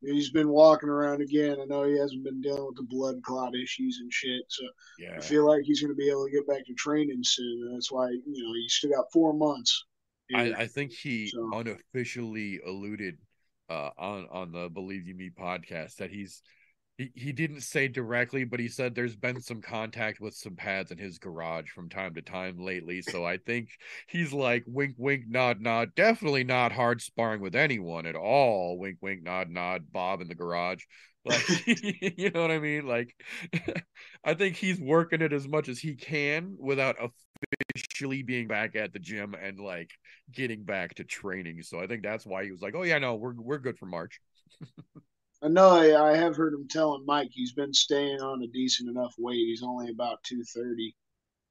He's 0.02 0.30
been 0.30 0.48
walking 0.48 0.88
around 0.88 1.20
again. 1.20 1.58
I 1.60 1.64
know 1.66 1.84
he 1.84 1.98
hasn't 1.98 2.24
been 2.24 2.40
dealing 2.40 2.64
with 2.66 2.76
the 2.76 2.82
blood 2.88 3.22
clot 3.22 3.54
issues 3.54 3.98
and 4.00 4.12
shit, 4.12 4.42
so 4.48 4.64
Yeah. 4.98 5.16
I 5.16 5.20
feel 5.20 5.46
like 5.46 5.62
he's 5.64 5.80
going 5.80 5.92
to 5.92 5.96
be 5.96 6.08
able 6.08 6.24
to 6.26 6.32
get 6.32 6.46
back 6.48 6.64
to 6.66 6.74
training 6.74 7.22
soon. 7.22 7.72
That's 7.72 7.92
why 7.92 8.08
you 8.10 8.22
know 8.26 8.54
he's 8.54 8.72
still 8.74 8.90
got 8.90 9.12
four 9.12 9.34
months. 9.34 9.84
I. 10.34 10.52
I 10.52 10.66
think 10.66 10.92
he 10.92 11.26
So- 11.28 11.50
unofficially 11.54 12.60
alluded 12.66 13.18
uh, 13.68 13.90
on 13.98 14.26
on 14.30 14.52
the 14.52 14.68
Believe 14.70 15.06
You 15.06 15.14
Me 15.14 15.30
podcast 15.30 15.96
that 15.96 16.10
he's 16.10 16.42
he, 17.14 17.32
didn't 17.32 17.62
say 17.62 17.88
directly, 17.88 18.44
but 18.44 18.60
he 18.60 18.68
said 18.68 18.94
there's 18.94 19.16
been 19.16 19.40
some 19.40 19.62
contact 19.62 20.20
with 20.20 20.34
some 20.34 20.56
pads 20.56 20.90
in 20.90 20.98
his 20.98 21.18
garage 21.18 21.70
from 21.70 21.88
time 21.88 22.14
to 22.14 22.22
time 22.22 22.58
lately. 22.58 23.00
So 23.00 23.24
I 23.24 23.38
think 23.38 23.70
he's 24.08 24.32
like 24.32 24.64
wink 24.66 24.96
wink 24.98 25.24
nod 25.28 25.60
nod, 25.60 25.94
definitely 25.94 26.44
not 26.44 26.72
hard 26.72 27.00
sparring 27.00 27.40
with 27.40 27.54
anyone 27.54 28.06
at 28.06 28.16
all. 28.16 28.78
Wink 28.78 28.98
wink 29.00 29.22
nod 29.22 29.48
nod, 29.48 29.92
Bob 29.92 30.20
in 30.20 30.28
the 30.28 30.34
garage. 30.34 30.84
Like 31.24 31.66
you 31.66 32.30
know 32.30 32.42
what 32.42 32.50
I 32.50 32.58
mean? 32.58 32.86
Like 32.86 33.14
I 34.24 34.34
think 34.34 34.56
he's 34.56 34.80
working 34.80 35.22
it 35.22 35.32
as 35.32 35.46
much 35.48 35.68
as 35.68 35.78
he 35.78 35.94
can 35.94 36.56
without 36.58 36.96
officially 37.74 38.22
being 38.22 38.48
back 38.48 38.76
at 38.76 38.92
the 38.92 38.98
gym 38.98 39.34
and 39.34 39.58
like 39.58 39.90
getting 40.32 40.64
back 40.64 40.94
to 40.94 41.04
training. 41.04 41.62
So 41.62 41.80
I 41.80 41.86
think 41.86 42.02
that's 42.02 42.26
why 42.26 42.44
he 42.44 42.50
was 42.50 42.62
like, 42.62 42.74
"Oh 42.74 42.82
yeah, 42.82 42.98
no, 42.98 43.14
we're 43.14 43.34
we're 43.34 43.58
good 43.58 43.78
for 43.78 43.86
March." 43.86 44.20
I 45.42 45.48
know 45.48 45.68
I, 45.68 46.12
I 46.12 46.16
have 46.16 46.34
heard 46.36 46.54
him 46.54 46.66
telling 46.66 47.04
Mike 47.04 47.28
he's 47.32 47.52
been 47.52 47.74
staying 47.74 48.22
on 48.22 48.42
a 48.42 48.46
decent 48.46 48.88
enough 48.88 49.14
weight. 49.18 49.36
He's 49.48 49.62
only 49.62 49.90
about 49.90 50.22
two 50.22 50.42
thirty. 50.44 50.96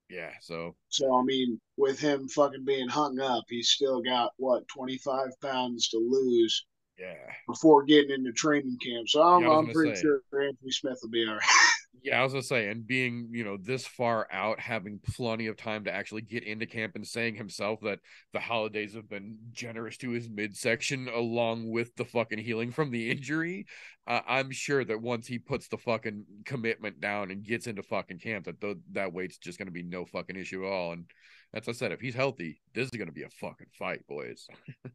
Yeah, 0.09 0.33
so 0.41 0.75
So 0.89 1.17
I 1.17 1.23
mean, 1.23 1.59
with 1.77 1.99
him 1.99 2.27
fucking 2.27 2.65
being 2.65 2.89
hung 2.89 3.19
up, 3.19 3.45
he's 3.49 3.69
still 3.69 4.01
got 4.01 4.33
what 4.37 4.67
twenty 4.67 4.97
five 4.97 5.29
pounds 5.41 5.89
to 5.89 5.97
lose 5.97 6.65
yeah, 6.97 7.33
before 7.47 7.83
getting 7.85 8.11
into 8.11 8.33
training 8.33 8.77
camp. 8.83 9.09
So 9.09 9.23
I'm, 9.23 9.43
Yeah, 9.43 9.49
I'm 9.49 9.69
pretty 9.69 9.93
say. 9.93 10.01
sure 10.01 10.21
Anthony 10.33 10.71
Smith 10.71 10.99
will 11.03 11.09
be 11.11 11.25
all 11.27 11.35
right. 11.35 11.43
yeah. 12.03 12.19
I 12.19 12.23
was 12.23 12.33
gonna 12.33 12.43
say, 12.43 12.69
and 12.69 12.85
being 12.85 13.29
you 13.31 13.43
know 13.43 13.57
this 13.57 13.85
far 13.85 14.27
out, 14.31 14.59
having 14.59 14.99
plenty 15.15 15.47
of 15.47 15.57
time 15.57 15.83
to 15.85 15.93
actually 15.93 16.21
get 16.21 16.43
into 16.43 16.65
camp, 16.65 16.95
and 16.95 17.05
saying 17.05 17.35
himself 17.35 17.79
that 17.81 17.99
the 18.33 18.39
holidays 18.39 18.93
have 18.95 19.09
been 19.09 19.37
generous 19.51 19.97
to 19.97 20.11
his 20.11 20.29
midsection, 20.29 21.07
along 21.07 21.69
with 21.69 21.95
the 21.95 22.05
fucking 22.05 22.39
healing 22.39 22.71
from 22.71 22.91
the 22.91 23.09
injury. 23.11 23.65
Uh, 24.07 24.21
I'm 24.27 24.51
sure 24.51 24.83
that 24.85 25.01
once 25.01 25.27
he 25.27 25.39
puts 25.39 25.67
the 25.67 25.77
fucking 25.77 26.25
commitment 26.45 26.99
down 26.99 27.31
and 27.31 27.43
gets 27.43 27.67
into 27.67 27.83
fucking 27.83 28.19
camp, 28.19 28.45
that 28.45 28.59
th- 28.61 28.77
that 28.93 29.13
weight's 29.13 29.37
just 29.37 29.59
gonna 29.59 29.71
be 29.71 29.83
no 29.83 30.05
fucking 30.05 30.35
issue 30.35 30.65
at 30.65 30.71
all. 30.71 30.93
And 30.93 31.05
as 31.53 31.67
I 31.67 31.73
said, 31.73 31.91
if 31.91 32.01
he's 32.01 32.15
healthy, 32.15 32.61
this 32.73 32.85
is 32.85 32.97
gonna 32.97 33.11
be 33.11 33.23
a 33.23 33.29
fucking 33.29 33.67
fight, 33.77 34.05
boys. 34.07 34.47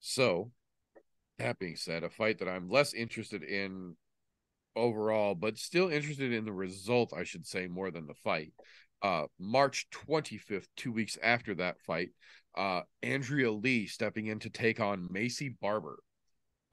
so, 0.00 0.50
that 1.38 1.58
being 1.58 1.76
said, 1.76 2.04
a 2.04 2.10
fight 2.10 2.38
that 2.38 2.48
I'm 2.48 2.68
less 2.68 2.94
interested 2.94 3.42
in 3.42 3.96
overall, 4.76 5.34
but 5.34 5.58
still 5.58 5.88
interested 5.88 6.32
in 6.32 6.44
the 6.44 6.52
result, 6.52 7.12
I 7.12 7.24
should 7.24 7.46
say, 7.46 7.66
more 7.66 7.90
than 7.90 8.06
the 8.06 8.14
fight. 8.14 8.52
Uh, 9.02 9.24
March 9.38 9.88
25th, 9.90 10.66
two 10.76 10.92
weeks 10.92 11.18
after 11.22 11.54
that 11.56 11.80
fight, 11.80 12.10
uh, 12.56 12.82
Andrea 13.02 13.50
Lee 13.50 13.86
stepping 13.86 14.26
in 14.26 14.38
to 14.40 14.50
take 14.50 14.80
on 14.80 15.08
Maycee 15.08 15.58
Barber. 15.60 15.98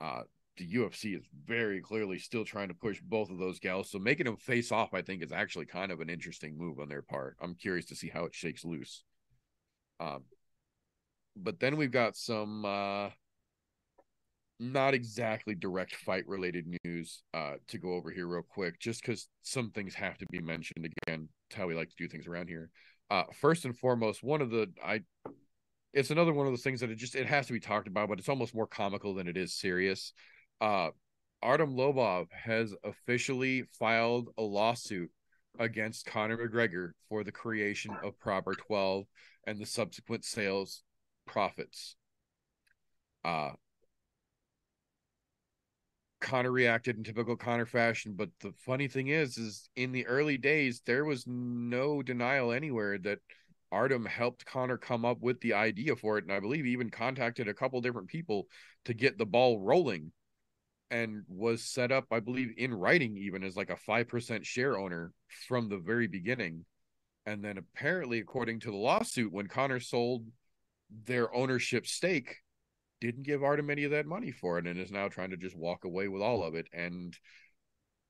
Uh, 0.00 0.22
the 0.56 0.74
UFC 0.74 1.16
is 1.16 1.24
very 1.46 1.80
clearly 1.80 2.18
still 2.18 2.44
trying 2.44 2.68
to 2.68 2.74
push 2.74 3.00
both 3.00 3.30
of 3.30 3.38
those 3.38 3.58
gals. 3.58 3.90
So 3.90 3.98
making 3.98 4.26
them 4.26 4.36
face 4.36 4.70
off, 4.70 4.92
I 4.92 5.02
think, 5.02 5.22
is 5.22 5.32
actually 5.32 5.66
kind 5.66 5.90
of 5.90 6.00
an 6.00 6.10
interesting 6.10 6.56
move 6.56 6.78
on 6.78 6.88
their 6.88 7.02
part. 7.02 7.36
I'm 7.40 7.54
curious 7.54 7.86
to 7.86 7.96
see 7.96 8.08
how 8.08 8.24
it 8.24 8.34
shakes 8.34 8.64
loose. 8.64 9.02
Um, 9.98 10.24
but 11.36 11.60
then 11.60 11.76
we've 11.76 11.90
got 11.90 12.16
some 12.16 12.64
uh, 12.64 13.08
not 14.60 14.92
exactly 14.92 15.54
direct 15.54 15.96
fight 15.96 16.28
related 16.28 16.66
news 16.84 17.22
uh, 17.32 17.54
to 17.68 17.78
go 17.78 17.94
over 17.94 18.10
here 18.10 18.26
real 18.26 18.42
quick, 18.42 18.78
just 18.78 19.00
because 19.00 19.26
some 19.42 19.70
things 19.70 19.94
have 19.94 20.18
to 20.18 20.26
be 20.30 20.40
mentioned 20.40 20.86
again. 21.06 21.28
It's 21.48 21.56
how 21.56 21.66
we 21.66 21.74
like 21.74 21.88
to 21.88 21.96
do 21.96 22.08
things 22.08 22.26
around 22.26 22.48
here. 22.48 22.70
Uh, 23.10 23.24
first 23.40 23.64
and 23.64 23.76
foremost, 23.76 24.22
one 24.22 24.42
of 24.42 24.50
the 24.50 24.70
I, 24.84 25.00
it's 25.94 26.10
another 26.10 26.32
one 26.32 26.46
of 26.46 26.52
those 26.52 26.62
things 26.62 26.80
that 26.80 26.90
it 26.90 26.96
just 26.96 27.16
it 27.16 27.26
has 27.26 27.46
to 27.46 27.52
be 27.54 27.60
talked 27.60 27.88
about, 27.88 28.08
but 28.08 28.18
it's 28.18 28.28
almost 28.28 28.54
more 28.54 28.66
comical 28.66 29.14
than 29.14 29.26
it 29.26 29.36
is 29.36 29.54
serious. 29.54 30.12
Uh, 30.60 30.90
Artem 31.42 31.74
Lobov 31.74 32.26
has 32.32 32.74
officially 32.84 33.64
filed 33.78 34.28
a 34.36 34.42
lawsuit 34.42 35.10
against 35.58 36.06
Conor 36.06 36.36
McGregor 36.36 36.90
for 37.08 37.24
the 37.24 37.32
creation 37.32 37.96
of 38.04 38.18
Proper 38.18 38.54
12 38.54 39.06
and 39.46 39.58
the 39.58 39.66
subsequent 39.66 40.24
sales 40.24 40.82
profits. 41.26 41.96
Uh, 43.24 43.50
Conor 46.20 46.52
reacted 46.52 46.96
in 46.96 47.04
typical 47.04 47.36
Conor 47.36 47.66
fashion, 47.66 48.14
but 48.14 48.28
the 48.40 48.52
funny 48.64 48.88
thing 48.88 49.08
is, 49.08 49.38
is 49.38 49.68
in 49.76 49.92
the 49.92 50.06
early 50.06 50.36
days 50.36 50.82
there 50.84 51.04
was 51.04 51.26
no 51.26 52.02
denial 52.02 52.52
anywhere 52.52 52.98
that 52.98 53.18
Artem 53.72 54.04
helped 54.04 54.44
Conor 54.44 54.76
come 54.76 55.04
up 55.04 55.20
with 55.20 55.40
the 55.40 55.54
idea 55.54 55.96
for 55.96 56.18
it, 56.18 56.24
and 56.24 56.32
I 56.32 56.40
believe 56.40 56.66
even 56.66 56.90
contacted 56.90 57.48
a 57.48 57.54
couple 57.54 57.80
different 57.80 58.08
people 58.08 58.48
to 58.84 58.94
get 58.94 59.16
the 59.16 59.26
ball 59.26 59.60
rolling, 59.60 60.12
and 60.90 61.22
was 61.28 61.62
set 61.64 61.92
up, 61.92 62.06
I 62.10 62.20
believe, 62.20 62.52
in 62.56 62.74
writing 62.74 63.16
even 63.16 63.44
as 63.44 63.56
like 63.56 63.70
a 63.70 63.76
five 63.76 64.08
percent 64.08 64.44
share 64.44 64.78
owner 64.78 65.12
from 65.48 65.68
the 65.68 65.78
very 65.78 66.08
beginning, 66.08 66.64
and 67.26 67.44
then 67.44 67.58
apparently, 67.58 68.18
according 68.18 68.60
to 68.60 68.70
the 68.70 68.76
lawsuit, 68.76 69.32
when 69.32 69.46
Conor 69.46 69.80
sold 69.80 70.26
their 71.04 71.32
ownership 71.32 71.86
stake 71.86 72.38
didn't 73.00 73.24
give 73.24 73.42
Artem 73.42 73.70
any 73.70 73.84
of 73.84 73.90
that 73.92 74.06
money 74.06 74.30
for 74.30 74.58
it 74.58 74.66
and 74.66 74.78
is 74.78 74.90
now 74.90 75.08
trying 75.08 75.30
to 75.30 75.36
just 75.36 75.56
walk 75.56 75.84
away 75.84 76.08
with 76.08 76.22
all 76.22 76.42
of 76.42 76.54
it. 76.54 76.66
And 76.72 77.16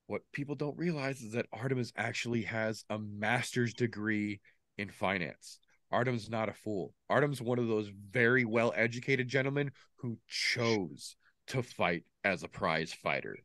what 0.07 0.23
people 0.33 0.55
don't 0.55 0.77
realize 0.77 1.21
is 1.21 1.33
that 1.33 1.47
Artemis 1.53 1.93
actually 1.97 2.43
has 2.43 2.85
a 2.91 2.99
master's 2.99 3.75
degree 3.75 4.41
in 4.77 4.91
finance. 4.91 5.59
Artem's 5.93 6.31
not 6.31 6.49
a 6.49 6.55
fool. 6.55 6.95
Artem's 7.09 7.43
one 7.43 7.59
of 7.59 7.69
those 7.69 7.91
very 8.11 8.45
well 8.45 8.73
educated 8.77 9.29
gentlemen 9.29 9.71
who 9.97 10.19
chose 10.29 11.17
to 11.49 11.63
fight 11.63 12.05
as 12.25 12.43
a 12.43 12.49
prize 12.49 12.93
fighter. 12.93 13.37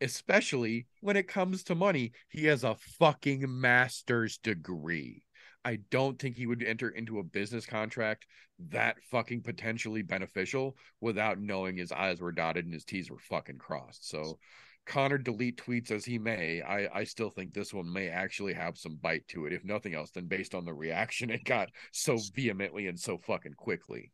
Especially 0.00 0.86
when 1.00 1.16
it 1.16 1.28
comes 1.28 1.62
to 1.64 1.74
money, 1.74 2.12
he 2.28 2.46
has 2.46 2.64
a 2.64 2.76
fucking 2.98 3.44
master's 3.46 4.38
degree. 4.38 5.22
I 5.64 5.76
don't 5.90 6.18
think 6.18 6.36
he 6.36 6.46
would 6.46 6.62
enter 6.62 6.88
into 6.88 7.18
a 7.18 7.24
business 7.24 7.66
contract 7.66 8.26
that 8.70 8.96
fucking 9.10 9.42
potentially 9.42 10.02
beneficial 10.02 10.76
without 11.00 11.38
knowing 11.38 11.76
his 11.76 11.92
I's 11.92 12.20
were 12.20 12.32
dotted 12.32 12.64
and 12.64 12.74
his 12.74 12.84
T's 12.84 13.10
were 13.10 13.18
fucking 13.18 13.58
crossed. 13.58 14.08
So 14.08 14.38
Conor 14.86 15.18
delete 15.18 15.58
tweets 15.58 15.90
as 15.90 16.04
he 16.04 16.18
may, 16.18 16.62
I, 16.62 17.00
I 17.00 17.04
still 17.04 17.30
think 17.30 17.52
this 17.52 17.74
one 17.74 17.92
may 17.92 18.08
actually 18.08 18.54
have 18.54 18.78
some 18.78 18.96
bite 18.96 19.26
to 19.28 19.46
it, 19.46 19.52
if 19.52 19.64
nothing 19.64 19.94
else, 19.94 20.10
than 20.10 20.26
based 20.26 20.54
on 20.54 20.64
the 20.64 20.74
reaction 20.74 21.30
it 21.30 21.44
got 21.44 21.70
so 21.92 22.16
vehemently 22.34 22.86
and 22.86 22.98
so 22.98 23.18
fucking 23.18 23.54
quickly. 23.54 24.10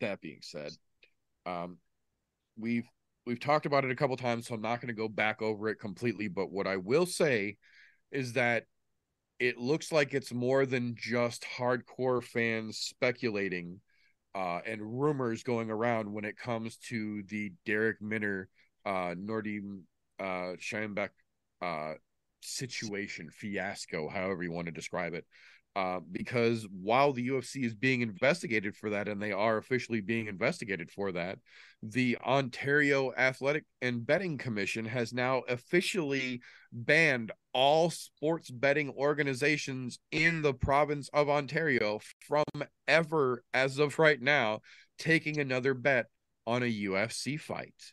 That 0.00 0.20
being 0.20 0.40
said, 0.42 0.72
um, 1.46 1.78
we've 2.56 2.88
we've 3.26 3.40
talked 3.40 3.66
about 3.66 3.84
it 3.84 3.90
a 3.90 3.96
couple 3.96 4.16
times, 4.16 4.46
so 4.46 4.54
I'm 4.54 4.62
not 4.62 4.80
going 4.80 4.88
to 4.88 5.00
go 5.00 5.08
back 5.08 5.42
over 5.42 5.68
it 5.68 5.76
completely. 5.76 6.28
But 6.28 6.50
what 6.50 6.66
I 6.66 6.76
will 6.76 7.06
say 7.06 7.56
is 8.10 8.34
that 8.34 8.64
it 9.38 9.58
looks 9.58 9.90
like 9.90 10.14
it's 10.14 10.32
more 10.32 10.66
than 10.66 10.94
just 10.96 11.44
hardcore 11.58 12.22
fans 12.22 12.78
speculating 12.78 13.80
uh, 14.34 14.60
and 14.66 15.00
rumors 15.00 15.42
going 15.42 15.70
around 15.70 16.12
when 16.12 16.24
it 16.24 16.38
comes 16.38 16.76
to 16.76 17.22
the 17.24 17.52
Darrick 17.66 18.00
Minner, 18.00 18.48
uh, 18.86 19.14
Nordim 19.14 19.82
uh, 20.18 20.56
Scheinbeck 20.58 21.10
uh, 21.60 21.94
situation, 22.40 23.30
fiasco, 23.30 24.08
however 24.08 24.42
you 24.42 24.52
want 24.52 24.66
to 24.66 24.72
describe 24.72 25.14
it. 25.14 25.26
Uh, 25.74 26.00
because 26.10 26.66
while 26.70 27.14
the 27.14 27.28
UFC 27.28 27.64
is 27.64 27.74
being 27.74 28.02
investigated 28.02 28.76
for 28.76 28.90
that, 28.90 29.08
and 29.08 29.22
they 29.22 29.32
are 29.32 29.56
officially 29.56 30.02
being 30.02 30.26
investigated 30.26 30.90
for 30.90 31.12
that, 31.12 31.38
the 31.82 32.18
Ontario 32.18 33.12
Athletic 33.16 33.64
and 33.80 34.06
Betting 34.06 34.36
Commission 34.36 34.84
has 34.84 35.14
now 35.14 35.42
officially 35.48 36.42
banned 36.72 37.32
all 37.54 37.88
sports 37.88 38.50
betting 38.50 38.90
organizations 38.90 39.98
in 40.10 40.42
the 40.42 40.52
province 40.52 41.08
of 41.14 41.30
Ontario 41.30 42.00
from 42.26 42.44
ever, 42.86 43.42
as 43.54 43.78
of 43.78 43.98
right 43.98 44.20
now, 44.20 44.60
taking 44.98 45.38
another 45.38 45.72
bet 45.72 46.06
on 46.46 46.62
a 46.62 46.84
UFC 46.84 47.40
fight. 47.40 47.92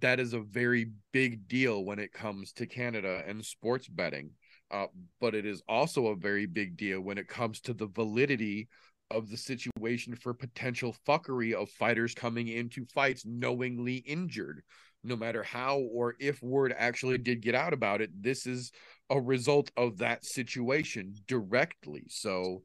That 0.00 0.18
is 0.18 0.32
a 0.32 0.40
very 0.40 0.90
big 1.12 1.46
deal 1.46 1.84
when 1.84 2.00
it 2.00 2.12
comes 2.12 2.52
to 2.54 2.66
Canada 2.66 3.22
and 3.24 3.44
sports 3.44 3.86
betting. 3.86 4.30
Uh, 4.70 4.86
but 5.20 5.34
it 5.34 5.46
is 5.46 5.62
also 5.68 6.08
a 6.08 6.16
very 6.16 6.46
big 6.46 6.76
deal 6.76 7.00
when 7.00 7.18
it 7.18 7.28
comes 7.28 7.60
to 7.60 7.72
the 7.72 7.86
validity 7.86 8.68
of 9.10 9.30
the 9.30 9.36
situation 9.36 10.16
for 10.16 10.34
potential 10.34 10.94
fuckery 11.06 11.52
of 11.52 11.70
fighters 11.70 12.14
coming 12.14 12.48
into 12.48 12.84
fights 12.86 13.24
knowingly 13.24 13.96
injured. 13.98 14.62
No 15.04 15.14
matter 15.14 15.44
how 15.44 15.78
or 15.78 16.16
if 16.18 16.42
word 16.42 16.74
actually 16.76 17.18
did 17.18 17.40
get 17.40 17.54
out 17.54 17.72
about 17.72 18.00
it, 18.00 18.10
this 18.20 18.46
is 18.46 18.72
a 19.08 19.20
result 19.20 19.70
of 19.76 19.98
that 19.98 20.24
situation 20.24 21.14
directly. 21.28 22.04
So 22.08 22.64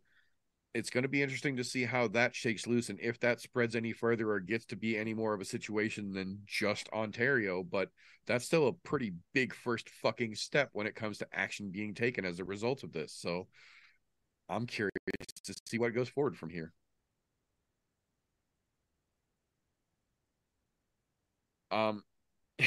it's 0.73 0.89
going 0.89 1.03
to 1.03 1.09
be 1.09 1.21
interesting 1.21 1.57
to 1.57 1.63
see 1.63 1.83
how 1.83 2.07
that 2.09 2.33
shakes 2.35 2.65
loose 2.65 2.89
and 2.89 2.99
if 3.01 3.19
that 3.19 3.41
spreads 3.41 3.75
any 3.75 3.91
further 3.91 4.31
or 4.31 4.39
gets 4.39 4.65
to 4.65 4.75
be 4.75 4.97
any 4.97 5.13
more 5.13 5.33
of 5.33 5.41
a 5.41 5.45
situation 5.45 6.13
than 6.13 6.39
just 6.45 6.87
Ontario. 6.89 7.63
But 7.63 7.89
that's 8.25 8.45
still 8.45 8.67
a 8.67 8.73
pretty 8.73 9.13
big 9.33 9.53
first 9.53 9.89
fucking 9.89 10.35
step 10.35 10.69
when 10.73 10.87
it 10.87 10.95
comes 10.95 11.17
to 11.17 11.27
action 11.33 11.71
being 11.71 11.93
taken 11.93 12.23
as 12.25 12.39
a 12.39 12.45
result 12.45 12.83
of 12.83 12.93
this. 12.93 13.13
So 13.13 13.47
I'm 14.47 14.65
curious 14.65 14.91
to 15.45 15.55
see 15.67 15.77
what 15.77 15.93
goes 15.93 16.09
forward 16.09 16.37
from 16.37 16.49
here. 16.49 16.71
Um, 21.71 22.03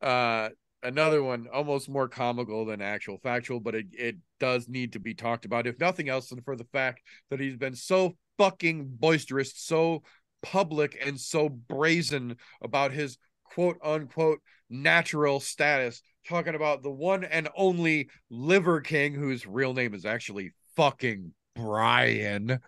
uh, 0.00 0.50
another 0.82 1.22
one 1.22 1.46
almost 1.52 1.88
more 1.88 2.08
comical 2.08 2.64
than 2.64 2.80
actual 2.80 3.18
factual, 3.18 3.60
but 3.60 3.74
it, 3.74 3.86
it 3.92 4.16
does 4.38 4.68
need 4.68 4.92
to 4.92 5.00
be 5.00 5.14
talked 5.14 5.44
about, 5.44 5.66
if 5.66 5.78
nothing 5.80 6.08
else 6.08 6.28
than 6.28 6.42
for 6.42 6.56
the 6.56 6.66
fact 6.72 7.00
that 7.30 7.40
he's 7.40 7.56
been 7.56 7.74
so 7.74 8.16
fucking 8.38 8.86
boisterous, 8.88 9.52
so 9.56 10.02
public, 10.42 10.96
and 11.04 11.18
so 11.18 11.48
brazen 11.48 12.36
about 12.62 12.92
his 12.92 13.18
quote 13.44 13.78
unquote 13.82 14.40
natural 14.70 15.40
status, 15.40 16.02
talking 16.28 16.54
about 16.54 16.82
the 16.82 16.90
one 16.90 17.24
and 17.24 17.48
only 17.56 18.08
Liver 18.30 18.80
King, 18.80 19.14
whose 19.14 19.46
real 19.46 19.74
name 19.74 19.94
is 19.94 20.04
actually 20.04 20.52
fucking 20.76 21.32
Brian 21.54 22.60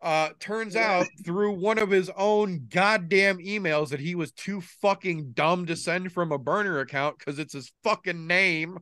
uh 0.00 0.28
turns 0.38 0.76
out 0.76 1.06
through 1.24 1.52
one 1.52 1.78
of 1.78 1.90
his 1.90 2.10
own 2.16 2.66
goddamn 2.70 3.38
emails 3.38 3.88
that 3.88 4.00
he 4.00 4.14
was 4.14 4.30
too 4.32 4.60
fucking 4.60 5.32
dumb 5.32 5.66
to 5.66 5.74
send 5.74 6.12
from 6.12 6.30
a 6.30 6.38
burner 6.38 6.80
account 6.80 7.18
because 7.18 7.38
it's 7.38 7.52
his 7.52 7.72
fucking 7.82 8.26
name 8.26 8.78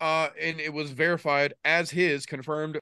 uh 0.00 0.28
and 0.40 0.60
it 0.60 0.72
was 0.72 0.90
verified 0.90 1.54
as 1.64 1.90
his 1.90 2.26
confirmed 2.26 2.78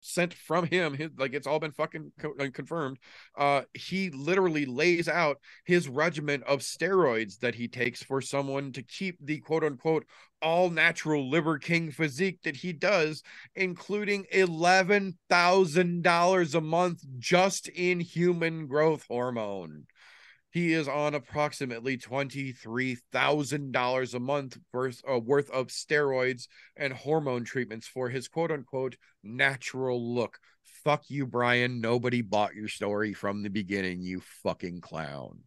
sent 0.00 0.34
from 0.34 0.66
him 0.66 0.94
his, 0.94 1.10
like 1.18 1.34
it's 1.34 1.46
all 1.46 1.58
been 1.58 1.72
fucking 1.72 2.12
co- 2.18 2.34
confirmed 2.50 2.98
uh 3.36 3.62
he 3.74 4.10
literally 4.10 4.66
lays 4.66 5.08
out 5.08 5.38
his 5.64 5.88
regimen 5.88 6.42
of 6.46 6.60
steroids 6.60 7.38
that 7.40 7.54
he 7.54 7.68
takes 7.68 8.02
for 8.02 8.20
someone 8.20 8.72
to 8.72 8.82
keep 8.82 9.16
the 9.20 9.38
quote 9.40 9.64
unquote 9.64 10.04
all 10.40 10.70
natural 10.70 11.28
liver 11.28 11.58
king 11.58 11.90
physique 11.90 12.38
that 12.44 12.56
he 12.56 12.72
does 12.72 13.22
including 13.56 14.24
$11,000 14.32 16.54
a 16.54 16.60
month 16.60 17.02
just 17.18 17.68
in 17.68 18.00
human 18.00 18.66
growth 18.66 19.04
hormone 19.08 19.84
he 20.50 20.72
is 20.72 20.88
on 20.88 21.14
approximately 21.14 21.98
$23,000 21.98 24.14
a 24.14 24.20
month 24.20 24.58
worth, 24.72 25.02
uh, 25.10 25.18
worth 25.18 25.50
of 25.50 25.68
steroids 25.68 26.48
and 26.76 26.92
hormone 26.92 27.44
treatments 27.44 27.86
for 27.86 28.08
his 28.08 28.26
quote 28.28 28.50
unquote 28.50 28.96
natural 29.22 30.14
look. 30.14 30.38
Fuck 30.84 31.04
you, 31.08 31.26
Brian. 31.26 31.80
Nobody 31.80 32.22
bought 32.22 32.54
your 32.54 32.68
story 32.68 33.12
from 33.12 33.42
the 33.42 33.50
beginning, 33.50 34.00
you 34.00 34.22
fucking 34.42 34.80
clown. 34.80 35.40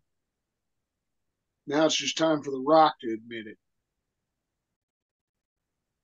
Now 1.66 1.86
it's 1.86 1.96
just 1.96 2.18
time 2.18 2.44
for 2.44 2.52
The 2.52 2.62
Rock 2.66 2.96
to 3.02 3.14
admit 3.14 3.48
it. 3.48 3.58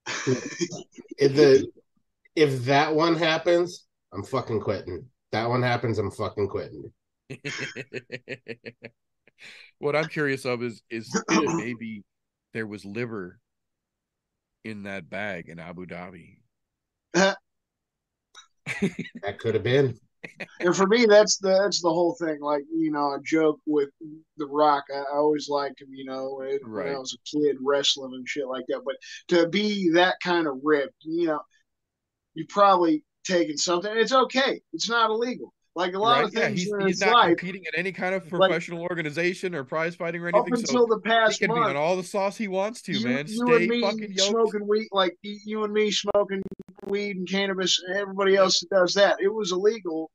If 1.19 1.35
the 1.35 1.67
if 2.35 2.65
that 2.65 2.93
one 2.93 3.15
happens, 3.15 3.87
I'm 4.13 4.23
fucking 4.23 4.61
quitting. 4.61 5.07
That 5.31 5.49
one 5.49 5.63
happens, 5.63 5.97
I'm 5.97 6.11
fucking 6.11 6.47
quitting. 6.47 6.91
what 9.79 9.95
I'm 9.95 10.07
curious 10.07 10.45
of 10.45 10.63
is 10.63 10.81
is 10.89 11.09
maybe 11.29 12.03
there 12.53 12.67
was 12.67 12.85
liver 12.85 13.39
in 14.63 14.83
that 14.83 15.09
bag 15.09 15.49
in 15.49 15.59
Abu 15.59 15.85
Dhabi. 15.85 16.37
That 19.23 19.39
could 19.39 19.53
have 19.53 19.63
been. 19.63 19.97
and 20.59 20.75
for 20.75 20.87
me, 20.87 21.05
that's 21.05 21.37
the 21.37 21.49
that's 21.49 21.81
the 21.81 21.89
whole 21.89 22.15
thing. 22.19 22.39
Like 22.41 22.63
you 22.69 22.91
know, 22.91 23.13
a 23.13 23.19
joke 23.23 23.59
with 23.65 23.89
The 24.37 24.45
Rock. 24.45 24.83
I, 24.93 24.99
I 24.99 25.15
always 25.15 25.47
liked 25.47 25.81
him. 25.81 25.87
You 25.91 26.05
know, 26.05 26.35
when, 26.37 26.59
when 26.69 26.93
I 26.93 26.97
was 26.97 27.15
a 27.15 27.37
kid 27.37 27.55
wrestling 27.63 28.11
and 28.13 28.27
shit 28.27 28.47
like 28.47 28.65
that. 28.67 28.81
But 28.83 28.95
to 29.29 29.47
be 29.47 29.91
that 29.93 30.15
kind 30.21 30.47
of 30.47 30.59
ripped, 30.63 30.95
you 31.01 31.27
know, 31.27 31.39
you 32.33 32.45
probably 32.49 33.03
taken 33.23 33.57
something. 33.57 33.91
It's 33.95 34.11
okay. 34.11 34.59
It's 34.73 34.89
not 34.89 35.09
illegal. 35.09 35.53
Like 35.77 35.93
a 35.93 35.99
lot 35.99 36.15
Right? 36.17 36.25
of 36.25 36.33
Yeah, 36.33 36.39
things 36.47 36.61
he's, 36.63 36.73
in 36.73 36.79
he's 36.81 36.89
his 36.89 37.01
not 37.01 37.13
life. 37.13 37.37
competing 37.37 37.61
in 37.71 37.79
any 37.79 37.91
kind 37.91 38.15
of 38.15 38.23
Like- 38.23 38.49
professional 38.49 38.81
organization 38.81 39.53
or 39.53 39.63
prize 39.63 39.95
fighting 39.95 40.23
or 40.23 40.27
anything. 40.27 40.41
Up 40.41 40.47
until 40.59 40.65
So 40.65 40.85
the 40.89 40.99
he 41.03 41.07
past 41.07 41.39
can 41.39 41.51
be 41.53 41.59
on 41.59 41.75
all 41.75 41.95
the 41.95 42.03
sauce 42.03 42.35
he 42.35 42.47
wants 42.47 42.81
to, 42.83 42.93
you, 42.93 43.05
man. 43.05 43.27
you 43.27 43.35
Stay 43.45 43.55
and 43.57 43.67
me 43.67 43.81
fucking 43.81 44.17
smoking 44.17 44.67
weed, 44.67 44.87
like 44.91 45.15
you 45.21 45.63
and 45.63 45.71
me 45.71 45.91
smoking 45.91 46.41
weed 46.87 47.17
and 47.17 47.29
cannabis, 47.29 47.79
and 47.87 47.95
everybody 47.95 48.35
else 48.35 48.59
that 48.61 48.69
does 48.71 48.95
that. 48.95 49.17
It 49.21 49.31
was 49.31 49.51
illegal, 49.51 50.09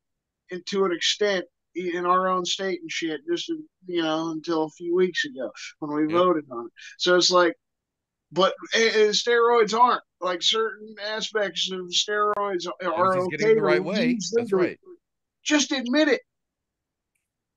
and 0.50 0.66
to 0.66 0.84
an 0.84 0.90
extent, 0.92 1.44
in 1.76 2.04
our 2.06 2.26
own 2.28 2.44
state 2.44 2.80
and 2.80 2.90
shit. 2.90 3.20
Just 3.30 3.48
you 3.86 4.02
know, 4.02 4.32
until 4.32 4.64
a 4.64 4.70
few 4.70 4.96
weeks 4.96 5.24
ago 5.24 5.50
when 5.78 5.92
we 5.94 6.02
Yep. 6.02 6.10
voted 6.10 6.44
on 6.50 6.66
it. 6.66 6.72
So 6.98 7.14
it's 7.16 7.30
like, 7.30 7.54
but 8.32 8.52
eh, 8.74 9.10
steroids 9.10 9.78
aren't 9.78 10.02
like 10.20 10.42
certain 10.42 10.94
aspects 11.00 11.70
of 11.70 11.80
steroids 11.90 12.34
are, 12.36 13.14
he's 13.14 13.24
okay 13.26 13.36
getting 13.36 13.56
the 13.56 13.62
right 13.62 13.82
way. 13.82 14.18
That's 14.34 14.52
right. 14.52 14.78
Just 15.44 15.72
admit 15.72 16.08
it. 16.08 16.20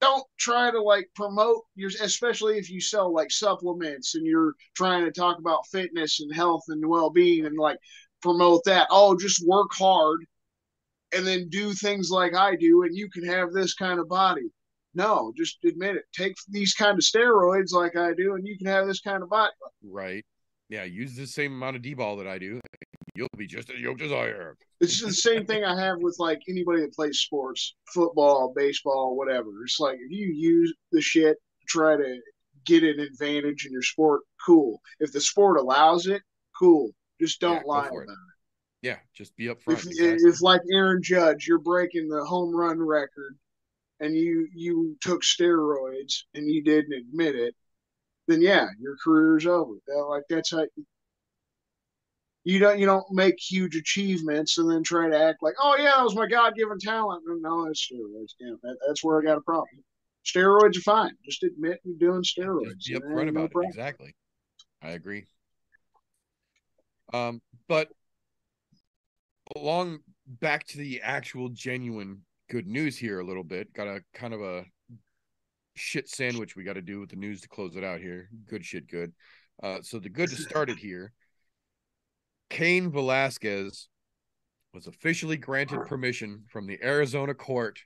Don't 0.01 0.25
try 0.37 0.71
to 0.71 0.81
like 0.81 1.09
promote 1.15 1.63
your 1.75 1.89
especially 2.01 2.57
if 2.57 2.69
you 2.69 2.81
sell 2.81 3.13
like 3.13 3.31
supplements 3.31 4.15
and 4.15 4.25
you're 4.25 4.53
trying 4.75 5.05
to 5.05 5.11
talk 5.11 5.39
about 5.39 5.67
fitness 5.71 6.19
and 6.19 6.35
health 6.35 6.63
and 6.67 6.85
well-being 6.85 7.45
and 7.45 7.57
like 7.57 7.77
promote 8.21 8.63
that. 8.65 8.87
Oh 8.91 9.17
just 9.17 9.45
work 9.47 9.71
hard 9.73 10.25
and 11.13 11.25
then 11.25 11.47
do 11.49 11.71
things 11.73 12.09
like 12.09 12.35
i 12.35 12.55
do 12.55 12.83
and 12.83 12.95
you 12.95 13.09
can 13.09 13.25
have 13.25 13.53
this 13.53 13.73
kind 13.73 13.99
of 13.99 14.09
body. 14.09 14.49
No 14.93 15.31
just 15.35 15.57
admit 15.63 15.95
it. 15.95 16.03
Take 16.13 16.35
these 16.49 16.73
kind 16.73 16.97
of 16.97 17.03
steroids 17.03 17.71
like 17.71 17.95
i 17.95 18.13
do 18.13 18.35
and 18.35 18.45
you 18.45 18.57
can 18.57 18.67
have 18.67 18.87
this 18.87 18.99
kind 18.99 19.23
of 19.23 19.29
body. 19.29 19.53
Right. 19.83 20.25
Yeah, 20.69 20.83
use 20.83 21.15
the 21.15 21.27
same 21.27 21.53
amount 21.53 21.75
of 21.75 21.83
D-bol 21.83 22.17
that 22.17 22.27
I 22.27 22.39
do. 22.39 22.59
You'll 23.15 23.29
be 23.37 23.47
just 23.47 23.69
as 23.69 23.79
yoked 23.79 24.01
as 24.01 24.11
I 24.11 24.27
am. 24.27 24.53
it's 24.81 25.01
the 25.01 25.13
same 25.13 25.45
thing 25.45 25.63
i 25.63 25.79
have 25.79 25.97
with 25.99 26.17
like 26.19 26.41
anybody 26.49 26.81
that 26.81 26.93
plays 26.93 27.19
sports 27.19 27.75
football 27.93 28.53
baseball 28.55 29.15
whatever 29.15 29.49
it's 29.63 29.79
like 29.79 29.95
if 29.99 30.11
you 30.11 30.27
use 30.27 30.73
the 30.91 31.01
shit 31.01 31.37
to 31.61 31.65
try 31.67 31.95
to 31.95 32.19
get 32.65 32.83
an 32.83 32.99
advantage 32.99 33.65
in 33.65 33.71
your 33.71 33.81
sport 33.81 34.21
cool 34.45 34.81
if 34.99 35.11
the 35.13 35.21
sport 35.21 35.57
allows 35.57 36.07
it 36.07 36.21
cool 36.59 36.89
just 37.21 37.39
don't 37.39 37.63
Yeah, 37.65 37.73
lie 37.73 37.87
for 37.87 38.01
it. 38.01 38.05
about 38.05 38.17
Yeah, 38.81 38.97
just 39.13 39.35
be 39.37 39.47
it 39.47 39.57
upfront. 39.57 39.73
if, 39.73 39.85
exactly. 39.85 40.29
if 40.29 40.41
like 40.41 40.61
aaron 40.73 41.01
judge 41.01 41.47
you're 41.47 41.59
breaking 41.59 42.09
the 42.09 42.23
home 42.25 42.53
run 42.53 42.79
record 42.79 43.37
and 44.01 44.13
you 44.15 44.47
you 44.53 44.97
took 44.99 45.21
steroids 45.23 46.23
and 46.33 46.49
you 46.51 46.61
didn't 46.63 46.93
admit 46.93 47.35
it 47.35 47.55
then 48.27 48.41
yeah 48.41 48.67
your 48.79 48.97
career's 49.03 49.45
over 49.45 49.73
like 50.09 50.23
that's 50.29 50.51
how 50.51 50.65
you 52.45 52.59
don't 52.59 52.79
you 52.79 52.85
don't 52.85 53.05
make 53.11 53.35
huge 53.37 53.75
achievements 53.75 54.57
and 54.57 54.69
then 54.71 54.83
try 54.83 55.09
to 55.09 55.19
act 55.19 55.39
like 55.41 55.55
oh 55.61 55.75
yeah 55.77 55.91
that 55.97 56.03
was 56.03 56.15
my 56.15 56.27
god-given 56.27 56.79
talent 56.79 57.21
no 57.27 57.65
that's 57.65 57.87
steroids 57.91 58.33
yeah 58.39 58.53
that, 58.63 58.77
that's 58.87 59.03
where 59.03 59.19
i 59.19 59.23
got 59.23 59.37
a 59.37 59.41
problem 59.41 59.83
steroids 60.25 60.77
are 60.77 60.81
fine 60.81 61.11
just 61.25 61.43
admit 61.43 61.79
you're 61.83 61.97
doing 61.97 62.23
steroids 62.23 62.89
and 62.89 63.03
upfront 63.03 63.25
ain't 63.25 63.33
no 63.33 63.43
about 63.43 63.63
it. 63.63 63.67
Exactly. 63.67 64.15
I 64.85 64.89
agree. 64.89 65.25
Um, 67.13 67.41
but 67.67 67.89
along 69.55 69.99
back 70.27 70.65
to 70.67 70.77
the 70.77 71.01
actual 71.01 71.49
genuine 71.49 72.21
good 72.49 72.67
news 72.67 72.97
here 72.97 73.19
a 73.19 73.25
little 73.25 73.43
bit. 73.43 73.73
Got 73.73 73.87
a 73.87 74.01
kind 74.13 74.33
of 74.33 74.41
a 74.41 74.65
shit 75.75 76.07
sandwich 76.07 76.55
we 76.55 76.63
got 76.63 76.73
to 76.73 76.81
do 76.81 76.99
with 76.99 77.09
the 77.09 77.15
news 77.15 77.41
to 77.41 77.47
close 77.47 77.75
it 77.75 77.83
out 77.83 77.99
here. 77.99 78.29
Good 78.47 78.65
shit, 78.65 78.87
good. 78.87 79.11
Uh, 79.61 79.77
so 79.81 79.99
the 79.99 80.09
good 80.09 80.29
to 80.29 80.35
start 80.35 80.69
it 80.69 80.77
here. 80.77 81.13
Cain 82.49 82.91
Velasquez 82.91 83.87
was 84.73 84.87
officially 84.87 85.37
granted 85.37 85.85
permission 85.85 86.43
from 86.49 86.67
the 86.67 86.79
Arizona 86.83 87.33
court 87.33 87.79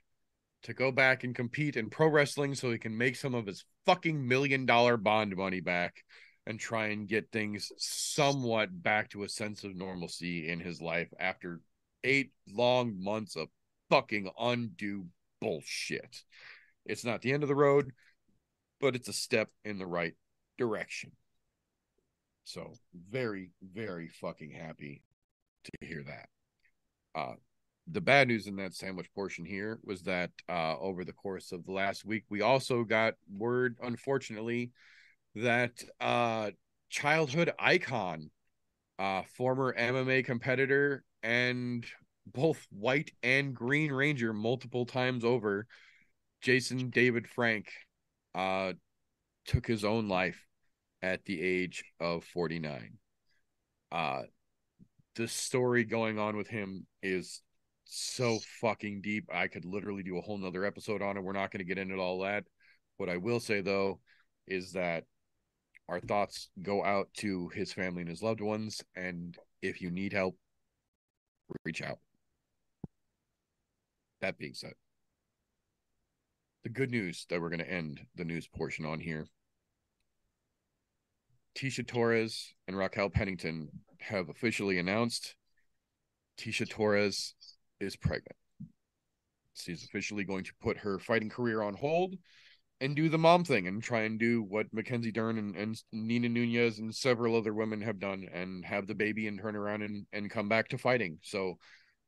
to 0.62 0.74
go 0.74 0.92
back 0.92 1.24
and 1.24 1.34
compete 1.34 1.76
in 1.76 1.88
pro 1.88 2.08
wrestling 2.08 2.54
so 2.54 2.70
he 2.70 2.78
can 2.78 2.96
make 2.96 3.16
some 3.16 3.34
of 3.34 3.46
his 3.46 3.64
fucking 3.86 4.26
million 4.26 4.66
dollar 4.66 4.96
bond 4.96 5.34
money 5.36 5.60
back 5.60 6.04
and 6.46 6.58
try 6.58 6.88
and 6.88 7.08
get 7.08 7.30
things 7.30 7.70
somewhat 7.78 8.82
back 8.82 9.08
to 9.10 9.22
a 9.22 9.28
sense 9.28 9.64
of 9.64 9.76
normalcy 9.76 10.48
in 10.48 10.60
his 10.60 10.80
life 10.80 11.08
after 11.18 11.60
eight 12.04 12.32
long 12.48 13.02
months 13.02 13.36
of 13.36 13.48
fucking 13.88 14.30
undue 14.38 15.06
bullshit. 15.40 16.22
It's 16.84 17.04
not 17.04 17.22
the 17.22 17.32
end 17.32 17.42
of 17.42 17.48
the 17.48 17.54
road, 17.54 17.92
but 18.80 18.96
it's 18.96 19.08
a 19.08 19.12
step 19.12 19.48
in 19.64 19.78
the 19.78 19.86
right 19.86 20.14
direction. 20.58 21.12
So 22.44 22.72
very, 23.10 23.50
very 23.62 24.08
fucking 24.08 24.50
happy 24.50 25.02
to 25.64 25.86
hear 25.86 26.02
that. 26.04 26.28
Uh 27.14 27.34
the 27.92 28.00
bad 28.00 28.28
news 28.28 28.46
in 28.46 28.56
that 28.56 28.74
sandwich 28.74 29.12
portion 29.14 29.44
here 29.44 29.78
was 29.82 30.02
that 30.02 30.30
uh 30.48 30.76
over 30.78 31.04
the 31.04 31.12
course 31.12 31.52
of 31.52 31.64
the 31.64 31.72
last 31.72 32.04
week 32.04 32.24
we 32.28 32.40
also 32.40 32.84
got 32.84 33.14
word 33.36 33.76
unfortunately 33.82 34.70
that 35.34 35.72
uh 36.00 36.50
childhood 36.88 37.50
icon 37.58 38.30
uh 38.98 39.22
former 39.36 39.74
MMA 39.76 40.24
competitor 40.24 41.02
and 41.22 41.84
both 42.26 42.64
white 42.70 43.10
and 43.22 43.54
green 43.54 43.90
ranger 43.90 44.32
multiple 44.32 44.86
times 44.86 45.24
over 45.24 45.66
Jason 46.42 46.90
David 46.90 47.26
Frank 47.28 47.70
uh 48.34 48.72
took 49.46 49.66
his 49.66 49.84
own 49.84 50.08
life 50.08 50.46
at 51.02 51.24
the 51.24 51.40
age 51.40 51.84
of 51.98 52.24
49 52.24 52.98
uh 53.92 54.22
the 55.16 55.26
story 55.26 55.84
going 55.84 56.18
on 56.18 56.36
with 56.36 56.48
him 56.48 56.86
is 57.02 57.42
so 57.84 58.38
fucking 58.60 59.00
deep. 59.02 59.28
I 59.32 59.48
could 59.48 59.64
literally 59.64 60.02
do 60.02 60.16
a 60.16 60.20
whole 60.20 60.38
nother 60.38 60.64
episode 60.64 61.02
on 61.02 61.16
it. 61.16 61.24
We're 61.24 61.32
not 61.32 61.50
going 61.50 61.58
to 61.58 61.64
get 61.64 61.78
into 61.78 61.96
all 61.96 62.20
that. 62.20 62.44
What 62.96 63.08
i 63.08 63.16
will 63.16 63.40
say 63.40 63.60
though 63.60 63.98
is 64.46 64.72
that 64.72 65.04
our 65.88 66.00
thoughts 66.00 66.50
go 66.62 66.84
out 66.84 67.08
to 67.18 67.48
his 67.48 67.72
family 67.72 68.02
and 68.02 68.10
his 68.10 68.22
loved 68.22 68.40
ones 68.40 68.82
and 68.94 69.36
if 69.62 69.80
you 69.80 69.90
need 69.90 70.12
help 70.12 70.36
reach 71.64 71.82
out. 71.82 71.98
That 74.20 74.38
being 74.38 74.54
said 74.54 74.74
the 76.62 76.68
good 76.68 76.90
news 76.90 77.26
that 77.30 77.40
we're 77.40 77.48
going 77.48 77.58
to 77.58 77.70
end 77.70 78.00
the 78.16 78.24
news 78.24 78.46
portion 78.46 78.84
on 78.84 79.00
here 79.00 79.26
Tecia 81.60 81.86
Torres 81.86 82.54
and 82.66 82.78
Raquel 82.78 83.10
Pennington 83.10 83.68
have 83.98 84.30
officially 84.30 84.78
announced 84.78 85.34
Tecia 86.38 86.66
Torres 86.66 87.34
is 87.78 87.96
pregnant. 87.96 88.36
She's 89.52 89.84
officially 89.84 90.24
going 90.24 90.44
to 90.44 90.54
put 90.62 90.78
her 90.78 90.98
fighting 90.98 91.28
career 91.28 91.60
on 91.60 91.74
hold 91.74 92.14
and 92.80 92.96
do 92.96 93.10
the 93.10 93.18
mom 93.18 93.44
thing 93.44 93.66
and 93.66 93.82
try 93.82 94.02
and 94.02 94.18
do 94.18 94.42
what 94.42 94.72
Mackenzie 94.72 95.12
Dern 95.12 95.36
and, 95.36 95.54
and 95.54 95.82
Nina 95.92 96.30
Nunes 96.30 96.78
and 96.78 96.94
several 96.94 97.36
other 97.36 97.52
women 97.52 97.82
have 97.82 97.98
done 97.98 98.26
and 98.32 98.64
have 98.64 98.86
the 98.86 98.94
baby 98.94 99.26
and 99.26 99.38
turn 99.38 99.54
around 99.54 99.82
and, 99.82 100.06
and 100.14 100.30
come 100.30 100.48
back 100.48 100.68
to 100.68 100.78
fighting. 100.78 101.18
So 101.22 101.58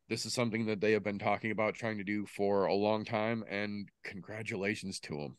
this 0.08 0.24
is 0.24 0.32
something 0.32 0.64
that 0.66 0.80
they 0.80 0.92
have 0.92 1.04
been 1.04 1.18
talking 1.18 1.50
about 1.50 1.74
trying 1.74 1.98
to 1.98 2.04
do 2.04 2.24
for 2.24 2.64
a 2.64 2.74
long 2.74 3.04
time 3.04 3.44
and 3.50 3.86
congratulations 4.02 4.98
to 5.00 5.16
them. 5.18 5.36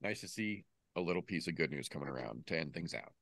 Nice 0.00 0.22
to 0.22 0.28
see 0.28 0.64
a 0.96 1.00
little 1.00 1.22
piece 1.22 1.46
of 1.46 1.54
good 1.54 1.70
news 1.70 1.88
coming 1.88 2.08
around 2.08 2.46
to 2.46 2.58
end 2.58 2.74
things 2.74 2.94
out. 2.94 3.12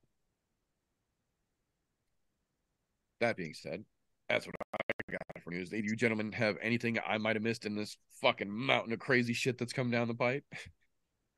That 3.20 3.37
being 3.37 3.55
said, 3.55 3.85
that's 4.29 4.47
what 4.47 4.55
I 4.72 5.12
got 5.12 5.43
for 5.43 5.51
news. 5.51 5.70
Do 5.70 5.77
you 5.77 5.97
gentlemen 5.97 6.33
have 6.33 6.57
anything 6.62 6.99
I 7.07 7.18
might 7.18 7.37
have 7.37 7.43
missed 7.43 7.66
in 7.66 7.75
this 7.75 7.97
fucking 8.22 8.51
mountain 8.51 8.93
of 8.93 8.99
crazy 8.99 9.33
shit 9.33 9.59
that's 9.59 9.72
come 9.72 9.91
down 9.91 10.09
the 10.09 10.14
pipe? 10.14 10.45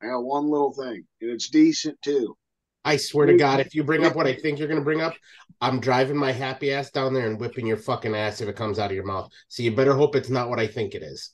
I 0.01 0.07
got 0.07 0.23
one 0.23 0.49
little 0.49 0.71
thing, 0.71 1.05
and 1.21 1.31
it's 1.31 1.49
decent 1.49 2.01
too. 2.01 2.37
I 2.85 2.97
swear 2.97 3.25
to 3.25 3.35
God, 3.35 3.59
if 3.59 3.75
you 3.75 3.83
bring 3.83 4.05
up 4.05 4.15
what 4.15 4.27
I 4.27 4.35
think 4.35 4.59
you're 4.59 4.67
going 4.69 4.79
to 4.79 4.85
bring 4.85 5.01
up, 5.01 5.15
I'm 5.59 5.81
driving 5.81 6.15
my 6.15 6.31
happy 6.31 6.71
ass 6.71 6.89
down 6.89 7.13
there 7.13 7.27
and 7.27 7.39
whipping 7.39 7.67
your 7.67 7.77
fucking 7.77 8.15
ass 8.15 8.39
if 8.39 8.47
it 8.47 8.55
comes 8.55 8.79
out 8.79 8.91
of 8.91 8.95
your 8.95 9.05
mouth. 9.05 9.29
So 9.49 9.63
you 9.63 9.75
better 9.75 9.93
hope 9.93 10.15
it's 10.15 10.29
not 10.29 10.49
what 10.49 10.59
I 10.59 10.67
think 10.67 10.95
it 10.95 11.03
is. 11.03 11.31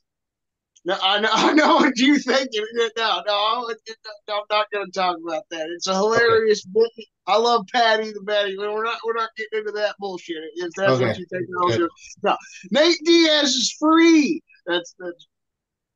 No, 0.86 0.98
I 1.02 1.20
know, 1.20 1.30
I 1.34 1.54
know 1.54 1.76
what 1.78 1.98
you 1.98 2.20
think. 2.20 2.50
No, 2.54 2.90
no, 2.98 3.24
no, 3.26 3.66
I'm 3.66 4.44
not 4.50 4.68
going 4.72 4.86
to 4.86 4.92
talk 4.92 5.18
about 5.26 5.44
that. 5.52 5.68
It's 5.76 5.88
a 5.88 5.96
hilarious 5.96 6.66
bit. 6.66 6.92
I 7.26 7.38
love 7.38 7.66
Paddy 7.72 8.12
the 8.12 8.20
Baddy. 8.20 8.56
but 8.58 8.74
We're 8.74 8.84
not, 8.84 9.00
we're 9.06 9.14
not 9.14 9.30
getting 9.38 9.60
into 9.60 9.72
that 9.72 9.96
bullshit. 10.00 10.38
If 10.56 10.72
that's 10.76 10.92
Okay, 10.94 11.06
what 11.06 11.18
you 11.18 11.26
think, 11.32 11.48
good. 11.68 11.90
no. 12.24 12.38
Nate 12.72 13.00
Diaz 13.06 13.50
is 13.52 13.76
free. 13.80 14.42
That's 14.66 14.94
that's 15.00 15.28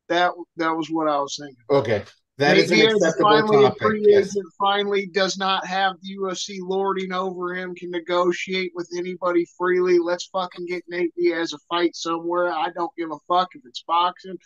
that. 0.10 0.32
That 0.56 0.76
was 0.76 0.90
what 0.90 1.08
I 1.10 1.18
was 1.20 1.38
thinking. 1.40 1.64
Okay. 1.70 2.04
That 2.40 2.54
Nate 2.54 2.66
is 2.66 2.72
an 2.72 2.78
Diaz 2.78 2.94
is 2.94 3.04
acceptable 3.04 3.30
finally 3.32 3.64
topic. 3.64 3.82
a 3.82 3.86
free 3.86 4.06
Yes. 4.08 4.28
agent. 4.36 4.46
Finally, 4.60 5.08
does 5.08 5.38
not 5.40 5.66
have 5.66 5.94
the 6.02 6.16
UFC 6.18 6.60
lording 6.62 7.12
over 7.12 7.56
him. 7.56 7.74
Can 7.74 7.90
negotiate 7.90 8.72
with 8.76 8.90
anybody 8.96 9.46
freely. 9.58 9.98
Let's 9.98 10.26
fucking 10.28 10.68
get 10.68 10.84
Nate 10.88 11.14
Diaz 11.16 11.54
a 11.54 11.58
fight 11.70 11.96
somewhere. 11.96 12.52
I 12.54 12.70
don't 12.76 12.92
give 12.96 13.10
a 13.12 13.18
fuck 13.28 13.50
if 13.56 13.62
it's 13.66 13.84
boxing. 13.88 14.38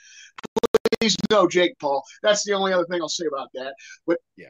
Please 1.02 1.18
no 1.30 1.48
Jake 1.48 1.78
Paul. 1.80 2.04
That's 2.24 2.44
the 2.46 2.54
only 2.54 2.72
other 2.72 2.86
thing 2.86 3.02
I'll 3.02 3.10
say 3.10 3.26
about 3.26 3.50
that. 3.56 3.74
But 4.08 4.20
Yeah. 4.38 4.48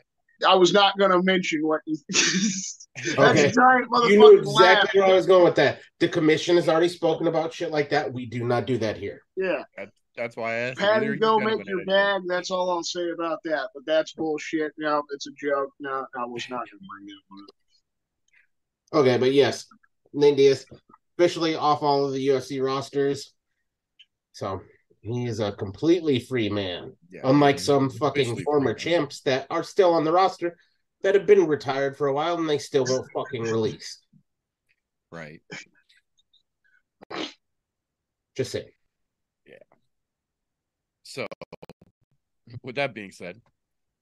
I 0.48 0.56
was 0.56 0.74
not 0.74 0.98
going 0.98 1.12
to 1.12 1.22
mention 1.24 1.66
what. 1.66 1.82
That's 2.10 2.88
Okay. 3.18 3.46
a 3.46 3.52
giant 3.52 3.90
motherfucking 3.90 4.10
You 4.10 4.20
knew 4.20 4.42
laugh. 4.42 4.78
exactly 4.80 5.02
where 5.02 5.10
I 5.12 5.16
was 5.16 5.26
going 5.26 5.44
with 5.46 5.56
that. 5.56 5.80
The 6.00 6.08
commission 6.10 6.56
has 6.58 6.68
already 6.68 6.90
spoken 6.90 7.28
about 7.28 7.54
shit 7.54 7.72
like 7.72 7.90
that. 7.90 8.12
We 8.12 8.26
do 8.26 8.44
not 8.44 8.66
do 8.66 8.78
that 8.80 8.98
here. 8.98 9.22
Yeah. 9.38 9.64
That's 9.78 9.92
why 10.36 10.52
I 10.52 10.56
asked. 10.56 10.80
Paddy, 10.80 10.92
either 10.92 11.08
of 11.08 11.14
you 11.16 11.20
go 11.20 11.40
make 11.40 11.66
your 11.66 11.86
bag. 11.86 12.22
That's 12.28 12.52
all 12.52 12.70
I'll 12.70 12.84
say 12.84 13.10
about 13.12 13.40
that. 13.46 13.70
But 13.74 13.86
that's 13.86 14.14
bullshit. 14.14 14.74
No, 14.78 15.04
it's 15.12 15.28
a 15.28 15.32
joke. 15.32 15.72
No, 15.80 16.06
I 16.18 16.26
was 16.26 16.50
not 16.50 16.60
going 16.60 16.80
to 16.80 16.88
bring 16.88 17.06
that 17.08 17.22
one 17.28 17.44
up. 17.44 17.56
Okay, 19.02 19.18
but 19.18 19.32
yes, 19.34 19.68
Nate 20.14 20.38
Diaz 20.38 20.66
officially 21.18 21.56
off 21.56 21.82
all 21.82 22.06
of 22.06 22.14
the 22.14 22.28
UFC 22.28 22.64
rosters. 22.64 23.34
So 24.34 24.62
he 25.02 25.26
is 25.26 25.40
a 25.40 25.52
completely 25.54 26.20
free 26.20 26.50
man. 26.50 26.94
Yeah, 27.10 27.22
Unlike 27.24 27.58
he's 27.58 27.66
some 27.66 27.90
fucking 27.90 28.44
former 28.44 28.74
champs 28.74 29.22
that 29.22 29.48
are 29.50 29.64
still 29.64 29.94
on 29.94 30.04
the 30.04 30.12
roster 30.12 30.58
that 31.04 31.16
have 31.16 31.26
been 31.26 31.48
retired 31.48 31.98
for 31.98 32.08
a 32.08 32.14
while 32.14 32.38
and 32.38 32.50
they 32.50 32.58
still 32.58 32.86
don't 32.86 33.10
fucking 33.14 33.44
release. 33.44 34.00
Right. 35.12 35.42
Just 38.36 38.52
saying. 38.52 38.70
So, 41.12 41.28
with 42.64 42.76
that 42.76 42.94
being 42.94 43.12
said, 43.12 43.42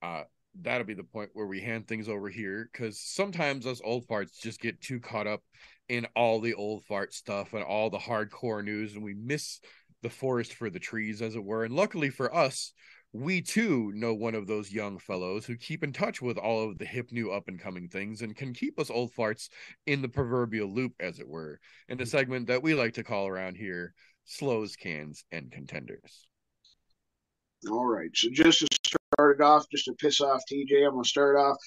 uh, 0.04 0.24
that'll 0.62 0.86
be 0.86 0.94
the 0.94 1.04
point 1.04 1.32
where 1.34 1.48
we 1.48 1.60
hand 1.60 1.88
things 1.88 2.08
over 2.08 2.30
here 2.30 2.70
because 2.72 3.02
sometimes 3.02 3.66
us 3.66 3.82
old 3.84 4.08
farts 4.08 4.40
just 4.40 4.62
get 4.62 4.80
too 4.80 5.00
caught 5.00 5.26
up 5.26 5.42
in 5.88 6.06
all 6.16 6.40
the 6.40 6.54
old 6.54 6.84
fart 6.86 7.12
stuff 7.16 7.54
and 7.54 7.64
all 7.64 7.90
the 7.90 7.98
hardcore 7.98 8.64
news, 8.64 8.94
and 8.94 9.04
we 9.04 9.16
miss 9.16 9.60
the 10.04 10.10
forest 10.10 10.54
for 10.54 10.70
the 10.70 10.78
trees, 10.78 11.24
as 11.24 11.36
it 11.36 11.44
were. 11.44 11.66
And 11.66 11.76
luckily 11.76 12.12
for 12.12 12.34
us, 12.34 12.74
we 13.12 13.42
too 13.42 13.92
know 13.96 14.14
one 14.14 14.36
of 14.36 14.46
those 14.46 14.72
young 14.72 15.00
fellows 15.00 15.48
who 15.48 15.58
keep 15.58 15.84
in 15.84 15.92
touch 15.92 16.22
with 16.22 16.38
all 16.38 16.70
of 16.70 16.78
the 16.78 16.86
hip 16.86 17.12
new 17.12 17.32
up 17.32 17.48
and 17.48 17.60
coming 17.60 17.90
things 17.90 18.22
and 18.22 18.36
can 18.36 18.54
keep 18.54 18.80
us 18.80 18.92
old 18.92 19.12
farts 19.16 19.50
in 19.88 20.04
the 20.04 20.10
proverbial 20.10 20.72
loop, 20.72 20.94
as 21.00 21.20
it 21.20 21.28
were, 21.28 21.60
in 21.88 22.00
a 22.00 22.06
segment 22.06 22.46
that 22.48 22.62
we 22.62 22.76
like 22.76 22.94
to 22.94 23.04
call 23.04 23.28
around 23.28 23.56
here 23.56 23.96
slows, 24.26 24.76
cans, 24.76 25.26
and 25.32 25.52
contenders. 25.52 26.29
All 27.68 27.86
right. 27.86 28.10
So 28.14 28.30
just 28.32 28.60
to 28.60 28.68
start 29.16 29.40
it 29.40 29.44
off, 29.44 29.66
just 29.72 29.86
to 29.86 29.94
piss 29.94 30.22
off 30.22 30.42
TJ, 30.52 30.86
I'm 30.86 30.92
gonna 30.92 31.04
start 31.04 31.36
off. 31.36 31.58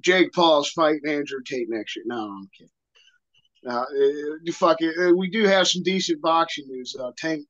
Jake 0.00 0.32
Paul's 0.32 0.70
fighting 0.70 1.06
Andrew 1.06 1.40
Tate 1.44 1.68
next 1.68 1.96
year. 1.96 2.04
No, 2.08 2.22
I'm 2.24 2.48
kidding. 2.56 2.70
Uh, 3.66 3.82
uh, 3.82 4.52
fuck 4.52 4.78
it. 4.80 4.94
Uh, 4.98 5.14
we 5.14 5.30
do 5.30 5.44
have 5.44 5.68
some 5.68 5.82
decent 5.82 6.20
boxing 6.22 6.66
news. 6.68 6.96
Uh, 6.98 7.12
Tank 7.18 7.46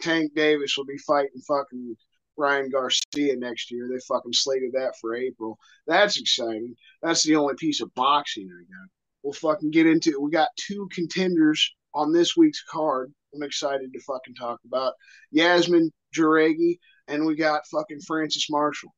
Tank 0.00 0.32
Davis 0.34 0.76
will 0.76 0.86
be 0.86 0.98
fighting 0.98 1.40
fucking 1.46 1.96
Ryan 2.36 2.70
Garcia 2.70 3.36
next 3.36 3.70
year. 3.70 3.88
They 3.88 4.00
fucking 4.08 4.32
slated 4.32 4.72
that 4.72 4.94
for 5.00 5.14
April. 5.14 5.58
That's 5.86 6.18
exciting. 6.18 6.74
That's 7.02 7.22
the 7.24 7.36
only 7.36 7.54
piece 7.58 7.80
of 7.80 7.94
boxing 7.94 8.48
I 8.48 8.62
got. 8.62 8.88
We'll 9.22 9.34
fucking 9.34 9.72
get 9.72 9.86
into 9.86 10.10
it. 10.10 10.22
We 10.22 10.30
got 10.30 10.48
two 10.56 10.88
contenders 10.92 11.70
on 11.94 12.12
this 12.12 12.36
week's 12.36 12.62
card. 12.70 13.12
I'm 13.34 13.42
excited 13.42 13.92
to 13.92 14.00
fucking 14.00 14.34
talk 14.34 14.60
about 14.64 14.94
Yazmin 15.36 15.90
Jauregui 16.16 16.78
and 17.10 17.26
we 17.26 17.34
got 17.34 17.66
fucking 17.66 18.00
Francis 18.06 18.48
Marshall. 18.50 18.94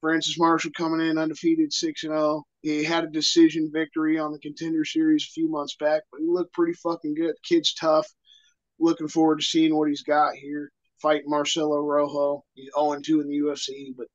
Francis 0.00 0.38
Marshall 0.38 0.70
coming 0.76 1.06
in 1.06 1.18
undefeated 1.18 1.72
6 1.72 2.04
and 2.04 2.12
0. 2.12 2.44
He 2.62 2.84
had 2.84 3.04
a 3.04 3.10
decision 3.10 3.70
victory 3.72 4.18
on 4.18 4.32
the 4.32 4.38
contender 4.38 4.84
series 4.84 5.24
a 5.24 5.32
few 5.32 5.48
months 5.48 5.76
back, 5.80 6.02
but 6.12 6.20
he 6.20 6.26
looked 6.28 6.52
pretty 6.52 6.74
fucking 6.74 7.14
good. 7.14 7.34
Kid's 7.42 7.74
tough. 7.74 8.06
Looking 8.78 9.08
forward 9.08 9.40
to 9.40 9.44
seeing 9.44 9.74
what 9.74 9.88
he's 9.88 10.02
got 10.02 10.34
here. 10.34 10.70
Fighting 11.00 11.30
Marcelo 11.30 11.78
Rojo. 11.78 12.44
He's 12.54 12.70
0 12.78 13.00
2 13.00 13.20
in 13.20 13.28
the 13.28 13.38
UFC, 13.38 13.94
but 13.96 14.06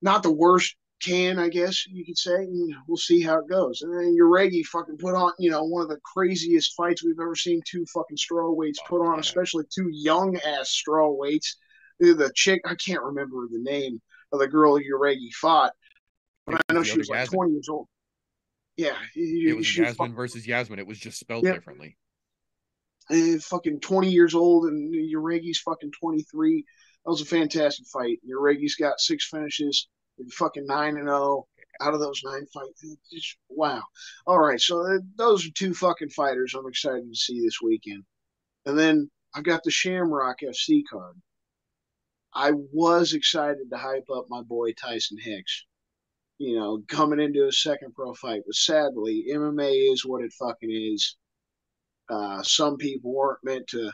not 0.00 0.22
the 0.22 0.32
worst 0.32 0.76
can, 1.02 1.38
I 1.38 1.48
guess 1.48 1.86
you 1.86 2.04
could 2.04 2.18
say. 2.18 2.34
And 2.34 2.74
we'll 2.86 2.96
see 2.96 3.22
how 3.22 3.38
it 3.38 3.48
goes. 3.48 3.82
And 3.82 3.92
then 3.92 4.16
Jauregui 4.18 4.64
fucking 4.64 4.98
put 4.98 5.14
on, 5.14 5.32
you 5.38 5.50
know, 5.50 5.64
one 5.64 5.82
of 5.82 5.88
the 5.88 6.00
craziest 6.04 6.74
fights 6.74 7.04
we've 7.04 7.20
ever 7.20 7.36
seen 7.36 7.60
two 7.66 7.84
fucking 7.92 8.16
strawweights 8.16 8.78
oh, 8.84 8.88
put 8.88 9.06
on, 9.06 9.20
especially 9.20 9.64
two 9.72 9.88
young 9.92 10.36
ass 10.38 10.82
strawweights. 10.82 11.54
The 12.00 12.30
chick, 12.34 12.60
I 12.64 12.74
can't 12.74 13.02
remember 13.02 13.46
the 13.50 13.58
name 13.60 14.00
of 14.32 14.38
the 14.40 14.48
girl 14.48 14.78
Jauregui 14.78 15.32
fought, 15.34 15.72
but 16.46 16.60
I 16.68 16.72
know 16.72 16.82
she 16.82 16.98
was 16.98 17.08
like 17.08 17.30
20 17.30 17.52
years 17.52 17.68
old. 17.68 17.86
Yeah, 18.76 18.96
It 19.16 19.56
was 19.56 19.76
Yasmin 19.76 19.94
fought- 19.94 20.10
versus 20.16 20.46
Yasmin. 20.46 20.78
It 20.78 20.86
was 20.86 20.98
just 20.98 21.18
spelled 21.18 21.44
Yep. 21.44 21.54
differently. 21.54 21.96
eh, 23.10 23.38
fucking 23.40 23.80
20 23.80 24.10
years 24.10 24.34
old, 24.34 24.66
and 24.66 24.92
Jauregui's 24.94 25.58
fucking 25.60 25.92
23. 25.92 26.62
That 27.04 27.10
was 27.10 27.22
a 27.22 27.24
fantastic 27.24 27.86
fight. 27.86 28.20
Jauregui's 28.28 28.74
got 28.74 29.00
six 29.00 29.26
finishes, 29.28 29.88
fucking 30.32 30.66
9 30.66 30.96
and 30.98 31.08
0 31.08 31.48
out 31.80 31.94
of 31.94 32.00
those 32.00 32.20
nine 32.22 32.44
fights. 32.52 32.84
Just, 33.10 33.38
wow. 33.48 33.82
All 34.26 34.38
right, 34.38 34.60
so 34.60 34.80
uh, 34.86 34.98
those 35.16 35.46
are 35.46 35.50
two 35.52 35.72
fucking 35.72 36.10
fighters 36.10 36.54
I'm 36.54 36.66
excited 36.68 37.08
to 37.08 37.16
see 37.16 37.40
this 37.40 37.62
weekend. 37.62 38.04
And 38.66 38.78
then 38.78 39.10
I've 39.34 39.44
got 39.44 39.62
the 39.64 39.70
Shamrock 39.70 40.40
FC 40.42 40.82
card. 40.90 41.16
I 42.34 42.52
was 42.52 43.14
excited 43.14 43.70
to 43.70 43.76
hype 43.76 44.08
up 44.14 44.26
my 44.28 44.42
boy 44.42 44.72
Tyson 44.72 45.18
Hicks, 45.18 45.64
you 46.38 46.56
know, 46.56 46.82
coming 46.88 47.20
into 47.20 47.44
his 47.44 47.62
second 47.62 47.94
pro 47.94 48.14
fight. 48.14 48.42
But 48.46 48.54
sadly, 48.54 49.26
MMA 49.30 49.92
is 49.92 50.04
what 50.04 50.22
it 50.22 50.32
fucking 50.32 50.70
is. 50.70 51.16
Uh, 52.08 52.42
some 52.42 52.76
people 52.76 53.12
weren't 53.12 53.44
meant 53.44 53.66
to 53.68 53.90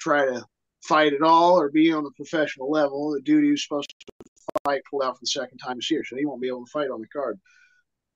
try 0.00 0.24
to 0.24 0.44
fight 0.82 1.12
at 1.12 1.22
all 1.22 1.58
or 1.58 1.70
be 1.70 1.92
on 1.92 2.04
the 2.04 2.10
professional 2.12 2.70
level. 2.70 3.12
The 3.12 3.22
dude 3.22 3.50
was 3.50 3.62
supposed 3.62 3.90
to 3.90 4.14
fight 4.64 4.82
pulled 4.90 5.02
out 5.02 5.16
for 5.16 5.20
the 5.22 5.26
second 5.26 5.58
time 5.58 5.76
this 5.76 5.90
year, 5.90 6.04
so 6.04 6.16
he 6.16 6.26
won't 6.26 6.42
be 6.42 6.48
able 6.48 6.64
to 6.64 6.70
fight 6.70 6.90
on 6.90 7.00
the 7.00 7.08
card. 7.08 7.38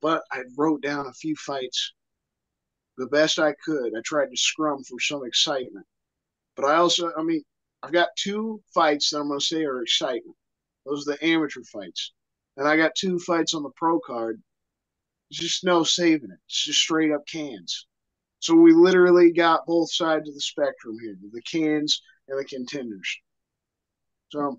But 0.00 0.22
I 0.32 0.42
wrote 0.56 0.82
down 0.82 1.06
a 1.06 1.12
few 1.12 1.34
fights 1.36 1.92
the 2.96 3.06
best 3.06 3.38
I 3.38 3.54
could. 3.64 3.94
I 3.96 4.00
tried 4.04 4.30
to 4.30 4.36
scrum 4.36 4.82
for 4.84 5.00
some 5.00 5.24
excitement. 5.24 5.86
But 6.56 6.66
I 6.66 6.76
also, 6.76 7.12
I 7.16 7.22
mean, 7.22 7.42
I've 7.82 7.92
got 7.92 8.08
two 8.16 8.62
fights 8.74 9.10
that 9.10 9.20
I'm 9.20 9.28
going 9.28 9.40
to 9.40 9.44
say 9.44 9.64
are 9.64 9.82
exciting. 9.82 10.34
Those 10.84 11.06
are 11.06 11.12
the 11.12 11.26
amateur 11.26 11.62
fights. 11.72 12.12
And 12.56 12.66
I 12.66 12.76
got 12.76 12.94
two 12.96 13.18
fights 13.20 13.54
on 13.54 13.62
the 13.62 13.70
pro 13.76 14.00
card. 14.00 14.42
Just 15.30 15.64
no 15.64 15.84
saving 15.84 16.30
it. 16.30 16.38
It's 16.46 16.64
just 16.64 16.80
straight 16.80 17.12
up 17.12 17.26
cans. 17.26 17.86
So 18.40 18.54
we 18.54 18.72
literally 18.72 19.32
got 19.32 19.66
both 19.66 19.92
sides 19.92 20.28
of 20.28 20.34
the 20.34 20.40
spectrum 20.40 20.96
here 21.00 21.16
the 21.32 21.42
cans 21.42 22.02
and 22.28 22.38
the 22.38 22.44
contenders. 22.44 23.16
So, 24.30 24.58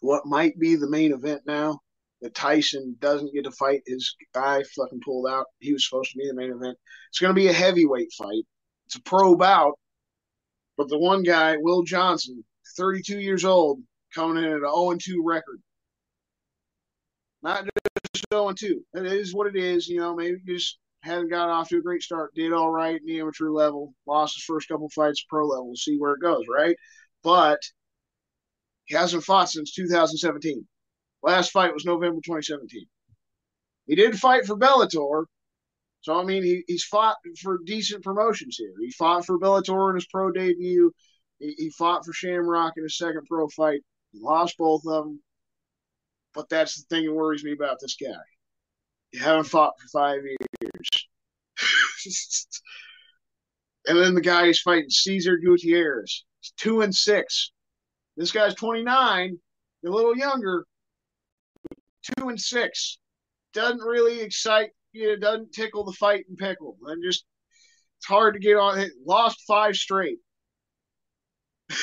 what 0.00 0.26
might 0.26 0.58
be 0.58 0.76
the 0.76 0.88
main 0.88 1.12
event 1.12 1.42
now 1.46 1.80
that 2.22 2.34
Tyson 2.34 2.96
doesn't 3.00 3.34
get 3.34 3.44
to 3.44 3.50
fight 3.50 3.82
his 3.86 4.14
guy 4.32 4.62
fucking 4.76 5.00
pulled 5.04 5.28
out. 5.28 5.46
He 5.58 5.72
was 5.72 5.86
supposed 5.86 6.12
to 6.12 6.18
be 6.18 6.28
the 6.28 6.34
main 6.34 6.52
event. 6.52 6.78
It's 7.10 7.18
going 7.18 7.34
to 7.34 7.40
be 7.40 7.48
a 7.48 7.52
heavyweight 7.52 8.12
fight. 8.12 8.44
It's 8.86 8.96
a 8.96 9.02
pro 9.02 9.34
bout, 9.34 9.78
but 10.76 10.88
the 10.88 10.98
one 10.98 11.22
guy, 11.22 11.56
Will 11.58 11.82
Johnson, 11.82 12.44
32 12.76 13.18
years 13.18 13.44
old, 13.44 13.80
coming 14.14 14.42
in 14.42 14.50
at 14.50 14.56
an 14.56 14.74
0 14.74 14.96
2 15.00 15.22
record. 15.24 15.60
Not 17.42 17.64
just 18.14 18.26
0 18.32 18.52
2. 18.52 18.84
It 18.94 19.06
is 19.06 19.34
what 19.34 19.46
it 19.46 19.56
is. 19.56 19.88
You 19.88 20.00
know, 20.00 20.14
maybe 20.14 20.38
just 20.46 20.78
hadn't 21.02 21.30
gotten 21.30 21.50
off 21.50 21.68
to 21.68 21.78
a 21.78 21.82
great 21.82 22.02
start. 22.02 22.34
Did 22.34 22.52
all 22.52 22.70
right 22.70 23.00
in 23.00 23.06
the 23.06 23.20
amateur 23.20 23.50
level. 23.50 23.94
Lost 24.06 24.36
his 24.36 24.44
first 24.44 24.68
couple 24.68 24.88
fights 24.90 25.24
pro 25.28 25.46
level. 25.46 25.66
We'll 25.66 25.76
see 25.76 25.96
where 25.98 26.14
it 26.14 26.22
goes, 26.22 26.44
right? 26.52 26.76
But 27.22 27.60
he 28.84 28.94
hasn't 28.94 29.24
fought 29.24 29.50
since 29.50 29.72
2017. 29.72 30.66
Last 31.22 31.50
fight 31.50 31.72
was 31.72 31.84
November 31.84 32.20
2017. 32.24 32.86
He 33.86 33.94
did 33.94 34.18
fight 34.18 34.46
for 34.46 34.56
Bellator. 34.56 35.24
So, 36.02 36.20
I 36.20 36.24
mean, 36.24 36.42
he, 36.42 36.64
he's 36.66 36.84
fought 36.84 37.16
for 37.40 37.58
decent 37.64 38.02
promotions 38.02 38.56
here. 38.56 38.74
He 38.80 38.90
fought 38.90 39.24
for 39.24 39.38
Bellator 39.38 39.90
in 39.90 39.94
his 39.94 40.06
pro 40.06 40.32
debut. 40.32 40.92
He, 41.38 41.54
he 41.56 41.70
fought 41.70 42.04
for 42.04 42.12
Shamrock 42.12 42.74
in 42.76 42.82
his 42.82 42.98
second 42.98 43.26
pro 43.28 43.48
fight. 43.48 43.82
He 44.12 44.20
lost 44.20 44.58
both 44.58 44.82
of 44.84 45.04
them. 45.04 45.22
But 46.34 46.48
that's 46.48 46.76
the 46.76 46.86
thing 46.94 47.06
that 47.06 47.12
worries 47.12 47.44
me 47.44 47.52
about 47.52 47.78
this 47.80 47.94
guy. 47.94 48.18
You 49.12 49.20
haven't 49.20 49.44
fought 49.44 49.74
for 49.80 49.88
five 49.88 50.22
years. 50.24 50.88
and 53.86 53.98
then 53.98 54.14
the 54.14 54.20
guy 54.20 54.46
he's 54.46 54.60
fighting, 54.60 54.90
Caesar 54.90 55.36
Gutierrez. 55.36 56.24
He's 56.40 56.52
two 56.56 56.80
and 56.80 56.94
six. 56.94 57.52
This 58.16 58.32
guy's 58.32 58.54
29, 58.56 59.38
a 59.86 59.88
little 59.88 60.16
younger, 60.16 60.66
two 62.16 62.28
and 62.28 62.40
six. 62.40 62.98
Doesn't 63.52 63.80
really 63.80 64.20
excite 64.20 64.70
you, 64.92 65.18
doesn't 65.18 65.52
tickle 65.52 65.84
the 65.84 65.92
fight 65.92 66.24
and 66.28 66.38
pickle. 66.38 66.76
And 66.86 67.02
just 67.02 67.24
it's 67.98 68.06
hard 68.06 68.34
to 68.34 68.40
get 68.40 68.56
on 68.56 68.78
it. 68.80 68.92
Lost 69.06 69.42
five 69.46 69.76
straight. 69.76 70.18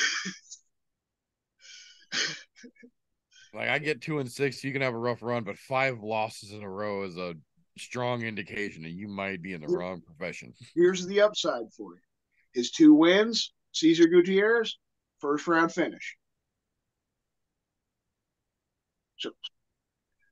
Like 3.52 3.68
I 3.68 3.78
get 3.78 4.00
two 4.00 4.18
and 4.18 4.30
six, 4.30 4.62
you 4.62 4.72
can 4.72 4.82
have 4.82 4.94
a 4.94 4.98
rough 4.98 5.22
run, 5.22 5.44
but 5.44 5.58
five 5.58 6.02
losses 6.02 6.52
in 6.52 6.62
a 6.62 6.70
row 6.70 7.02
is 7.02 7.16
a 7.16 7.34
strong 7.78 8.22
indication 8.22 8.82
that 8.82 8.90
you 8.90 9.08
might 9.08 9.42
be 9.42 9.54
in 9.54 9.60
the 9.60 9.68
wrong 9.68 10.00
profession. 10.00 10.52
Here's 10.74 11.06
the 11.06 11.20
upside 11.20 11.72
for 11.76 11.94
you. 11.94 12.00
His 12.52 12.70
two 12.70 12.94
wins, 12.94 13.52
Cesar 13.72 14.06
Gutierrez, 14.06 14.78
first 15.18 15.46
round 15.48 15.72
finish. 15.72 16.16
So 19.18 19.30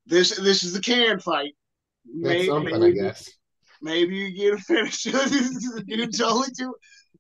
this 0.07 0.37
this 0.37 0.63
is 0.63 0.73
the 0.73 0.81
can 0.81 1.19
fight. 1.19 1.55
That's 2.23 2.41
May- 2.41 2.47
something, 2.47 2.81
maybe, 2.81 3.01
I 3.01 3.05
guess. 3.05 3.31
maybe 3.83 4.17
you 4.17 4.31
get 4.37 4.55
a 4.55 4.63
finish. 4.63 5.03
the 5.05 5.85
dude's 5.87 6.21
only 6.21 6.49
two. 6.57 6.75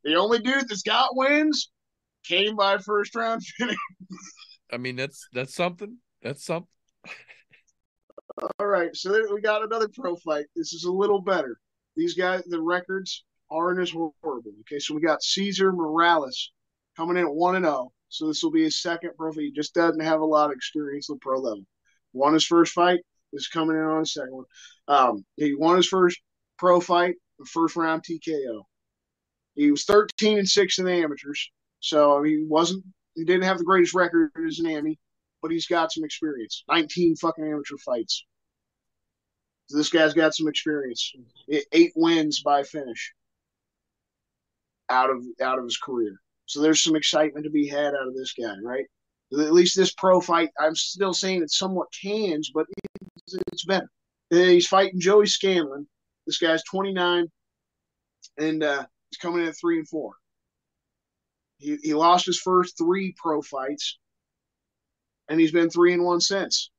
The 0.05 0.14
only 0.14 0.39
dude 0.39 0.68
that's 0.68 0.82
got 0.82 1.16
wins 1.16 1.70
came 2.24 2.57
by 2.57 2.78
first 2.78 3.14
round 3.14 3.43
finish. 3.59 3.76
I 4.72 4.76
mean, 4.76 4.97
that's 4.97 5.28
that's 5.32 5.55
something. 5.55 5.99
That's 6.22 6.45
something. 6.45 6.68
All 8.61 8.66
right, 8.66 8.95
so 8.95 9.11
then 9.11 9.26
we 9.34 9.41
got 9.41 9.64
another 9.64 9.89
pro 9.93 10.14
fight. 10.16 10.47
This 10.55 10.72
is 10.72 10.84
a 10.84 10.93
little 10.93 11.20
better. 11.20 11.59
These 11.97 12.14
guys, 12.14 12.45
the 12.45 12.61
records 12.61 13.24
aren't 13.51 13.80
as 13.80 13.91
horrible. 13.91 14.53
Okay, 14.61 14.78
so 14.78 14.95
we 14.95 15.01
got 15.01 15.22
Caesar 15.22 15.72
Morales 15.72 16.53
coming 16.97 17.16
in 17.16 17.24
at 17.24 17.34
one 17.34 17.57
and 17.57 17.64
zero. 17.64 17.93
So 18.11 18.28
this 18.28 18.43
will 18.43 18.53
be 18.53 18.62
his 18.62 18.80
second 18.80 19.11
pro 19.18 19.32
fight. 19.32 19.43
He 19.43 19.53
just 19.53 19.74
doesn't 19.74 20.01
have 20.01 20.20
a 20.20 20.24
lot 20.24 20.51
of 20.51 20.57
experience 20.57 21.11
at 21.11 21.14
the 21.16 21.20
pro 21.20 21.41
level. 21.41 21.64
Won 22.12 22.32
his 22.34 22.45
first 22.47 22.72
fight. 22.72 23.01
Is 23.33 23.49
coming 23.49 23.76
in 23.76 23.83
on 23.83 24.01
his 24.01 24.14
second 24.14 24.33
one. 24.33 24.45
Um, 24.89 25.24
he 25.37 25.55
won 25.55 25.76
his 25.76 25.87
first 25.87 26.18
pro 26.57 26.81
fight, 26.81 27.16
the 27.39 27.45
first 27.45 27.76
round 27.76 28.03
TKO. 28.03 28.62
He 29.55 29.70
was 29.70 29.85
thirteen 29.85 30.39
and 30.39 30.49
six 30.49 30.79
in 30.79 30.87
the 30.87 30.93
amateurs, 30.93 31.51
so 31.81 32.22
he 32.22 32.45
wasn't. 32.49 32.85
He 33.14 33.24
didn't 33.24 33.45
have 33.45 33.59
the 33.59 33.64
greatest 33.64 33.95
record 33.95 34.31
as 34.47 34.61
an 34.61 34.74
Ami, 34.74 34.99
but 35.43 35.51
he's 35.51 35.66
got 35.66 35.93
some 35.93 36.05
experience. 36.05 36.64
Nineteen 36.68 37.16
fucking 37.16 37.45
amateur 37.45 37.76
fights. 37.85 38.24
So 39.66 39.76
this 39.76 39.91
guy's 39.91 40.14
got 40.14 40.35
some 40.35 40.49
experience. 40.49 41.12
Eight 41.72 41.93
wins 41.95 42.41
by 42.43 42.62
finish 42.62 43.12
out 44.89 45.11
of 45.11 45.22
out 45.43 45.59
of 45.59 45.64
his 45.64 45.76
career. 45.76 46.20
So 46.47 46.62
there's 46.62 46.83
some 46.83 46.97
excitement 46.97 47.45
to 47.45 47.51
be 47.51 47.68
had 47.68 47.95
out 47.95 48.09
of 48.09 48.14
this 48.14 48.33
guy, 48.33 48.55
right? 48.62 48.87
At 49.33 49.53
least 49.53 49.76
this 49.76 49.93
pro 49.93 50.22
fight, 50.22 50.49
I'm 50.59 50.74
still 50.74 51.12
saying 51.12 51.43
it's 51.43 51.59
somewhat 51.59 51.89
cans, 52.03 52.51
but 52.55 52.66
it's, 53.53 53.64
better. 53.64 53.89
He's 54.31 54.66
fighting 54.66 55.01
Joey 55.01 55.26
Scanlon. 55.26 55.89
This 56.26 56.39
guy's 56.39 56.62
29, 56.64 57.26
and 58.39 58.62
uh, 58.62 58.85
he's 59.11 59.18
coming 59.18 59.43
in 59.43 59.49
at 59.49 59.57
three 59.59 59.79
and 59.79 59.89
four. 59.89 60.12
He, 61.59 61.76
he 61.83 61.95
lost 61.95 62.26
his 62.26 62.41
first 62.41 62.76
three 62.79 63.14
pro 63.16 63.43
fights, 63.43 63.99
and 65.29 65.41
he's 65.41 65.53
been 65.53 65.70
three 65.70 65.93
and 65.93 66.05
one 66.05 66.20
since. 66.20 66.70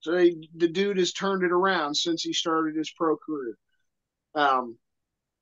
So 0.00 0.16
he, 0.16 0.48
the 0.56 0.68
dude 0.68 0.98
has 0.98 1.12
turned 1.12 1.44
it 1.44 1.52
around 1.52 1.94
since 1.94 2.22
he 2.22 2.32
started 2.32 2.76
his 2.76 2.90
pro 2.96 3.16
career. 3.16 3.56
Um, 4.34 4.78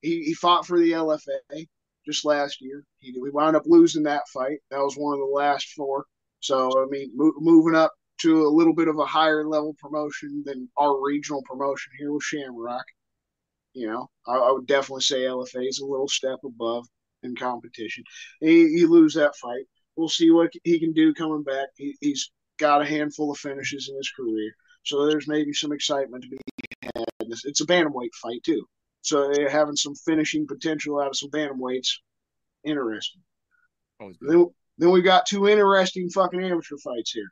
he, 0.02 0.24
he 0.24 0.34
fought 0.34 0.66
for 0.66 0.78
the 0.78 0.92
LFA 0.92 1.66
just 2.04 2.24
last 2.24 2.60
year. 2.60 2.84
He, 2.98 3.16
we 3.20 3.30
wound 3.30 3.56
up 3.56 3.64
losing 3.66 4.04
that 4.04 4.28
fight. 4.32 4.58
That 4.70 4.80
was 4.80 4.96
one 4.96 5.14
of 5.14 5.20
the 5.20 5.34
last 5.34 5.68
four. 5.76 6.06
So 6.40 6.82
I 6.82 6.86
mean, 6.88 7.12
mo- 7.14 7.34
moving 7.38 7.74
up 7.74 7.92
to 8.18 8.46
a 8.46 8.48
little 8.48 8.74
bit 8.74 8.88
of 8.88 8.98
a 8.98 9.06
higher 9.06 9.46
level 9.46 9.74
promotion 9.80 10.42
than 10.44 10.68
our 10.76 11.00
regional 11.00 11.42
promotion 11.42 11.92
here 11.98 12.12
with 12.12 12.22
Shamrock. 12.22 12.84
You 13.74 13.88
know, 13.88 14.10
I, 14.26 14.36
I 14.36 14.52
would 14.52 14.66
definitely 14.66 15.02
say 15.02 15.20
LFA 15.20 15.68
is 15.68 15.80
a 15.80 15.86
little 15.86 16.08
step 16.08 16.38
above 16.44 16.86
in 17.22 17.36
competition. 17.36 18.04
He, 18.40 18.68
he 18.68 18.86
lose 18.86 19.14
that 19.14 19.36
fight. 19.36 19.64
We'll 19.96 20.08
see 20.08 20.30
what 20.30 20.50
he 20.64 20.78
can 20.78 20.92
do 20.92 21.14
coming 21.14 21.42
back. 21.42 21.68
He, 21.76 21.96
he's 22.00 22.30
got 22.58 22.82
a 22.82 22.86
handful 22.86 23.30
of 23.30 23.38
finishes 23.38 23.88
in 23.88 23.96
his 23.96 24.10
career, 24.10 24.52
so 24.84 25.06
there's 25.06 25.28
maybe 25.28 25.52
some 25.52 25.72
excitement 25.72 26.24
to 26.24 26.30
be 26.30 26.38
had. 26.82 27.04
It's 27.44 27.60
a 27.60 27.66
bantamweight 27.66 28.14
fight 28.20 28.42
too, 28.44 28.64
so 29.02 29.32
they're 29.32 29.50
having 29.50 29.76
some 29.76 29.94
finishing 29.94 30.46
potential 30.46 31.00
out 31.00 31.08
of 31.08 31.16
some 31.16 31.30
bantamweights. 31.30 31.88
Interesting. 32.64 33.22
Then, 34.20 34.46
then 34.78 34.90
we 34.90 35.02
got 35.02 35.26
two 35.26 35.48
interesting 35.48 36.08
fucking 36.10 36.42
amateur 36.42 36.76
fights 36.82 37.12
here. 37.12 37.30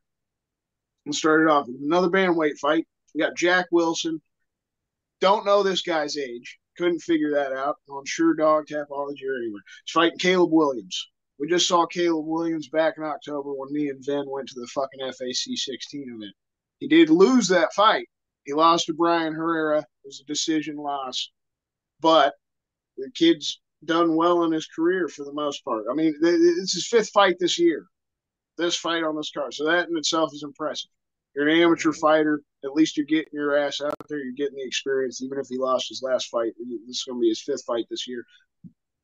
We'll 1.06 1.12
start 1.12 1.42
it 1.42 1.48
off 1.48 1.68
with 1.68 1.76
another 1.80 2.08
bantamweight 2.08 2.58
fight. 2.58 2.84
We 3.14 3.20
got 3.20 3.36
Jack 3.36 3.66
Wilson. 3.70 4.20
Don't 5.20 5.46
know 5.46 5.62
this 5.62 5.82
guy's 5.82 6.18
age. 6.18 6.58
Couldn't 6.76 6.98
figure 6.98 7.30
that 7.30 7.52
out 7.52 7.76
on 7.88 8.04
Sherdog 8.04 8.66
Tapology 8.66 9.24
or 9.24 9.38
anywhere. 9.38 9.62
He's 9.84 9.92
fighting 9.92 10.18
Caleb 10.18 10.50
Williams. 10.52 11.08
We 11.38 11.48
just 11.48 11.68
saw 11.68 11.86
Caleb 11.86 12.26
Williams 12.26 12.68
back 12.68 12.94
in 12.98 13.04
October 13.04 13.52
when 13.54 13.72
me 13.72 13.88
and 13.88 14.04
Vin 14.04 14.28
went 14.28 14.48
to 14.48 14.60
the 14.60 14.66
fucking 14.66 15.00
FAC 15.00 15.56
16 15.56 16.16
event. 16.16 16.34
He 16.80 16.88
did 16.88 17.08
lose 17.08 17.48
that 17.48 17.72
fight. 17.72 18.08
He 18.44 18.52
lost 18.52 18.86
to 18.86 18.94
Brian 18.94 19.32
Herrera. 19.32 19.78
It 19.78 19.86
was 20.04 20.20
a 20.20 20.26
decision 20.26 20.76
loss. 20.76 21.30
But 22.00 22.34
the 22.96 23.10
kid's 23.14 23.60
done 23.84 24.16
well 24.16 24.42
in 24.44 24.52
his 24.52 24.66
career 24.66 25.08
for 25.08 25.24
the 25.24 25.32
most 25.32 25.64
part. 25.64 25.84
I 25.90 25.94
mean, 25.94 26.14
it's 26.20 26.74
his 26.74 26.88
fifth 26.88 27.10
fight 27.10 27.36
this 27.38 27.58
year. 27.58 27.86
This 28.58 28.76
fight 28.76 29.02
on 29.02 29.16
this 29.16 29.30
card, 29.30 29.54
so 29.54 29.66
that 29.66 29.88
in 29.88 29.96
itself 29.96 30.32
is 30.32 30.42
impressive. 30.42 30.90
You're 31.34 31.48
an 31.48 31.60
amateur 31.60 31.90
mm-hmm. 31.90 32.00
fighter. 32.00 32.42
At 32.64 32.72
least 32.72 32.96
you're 32.96 33.06
getting 33.06 33.32
your 33.32 33.56
ass 33.56 33.80
out 33.82 33.94
there. 34.08 34.18
You're 34.18 34.32
getting 34.32 34.56
the 34.56 34.66
experience. 34.66 35.22
Even 35.22 35.38
if 35.38 35.48
he 35.48 35.58
lost 35.58 35.88
his 35.88 36.02
last 36.02 36.28
fight, 36.28 36.52
this 36.58 36.96
is 36.96 37.04
going 37.06 37.18
to 37.18 37.20
be 37.20 37.28
his 37.28 37.42
fifth 37.42 37.64
fight 37.66 37.84
this 37.90 38.08
year. 38.08 38.24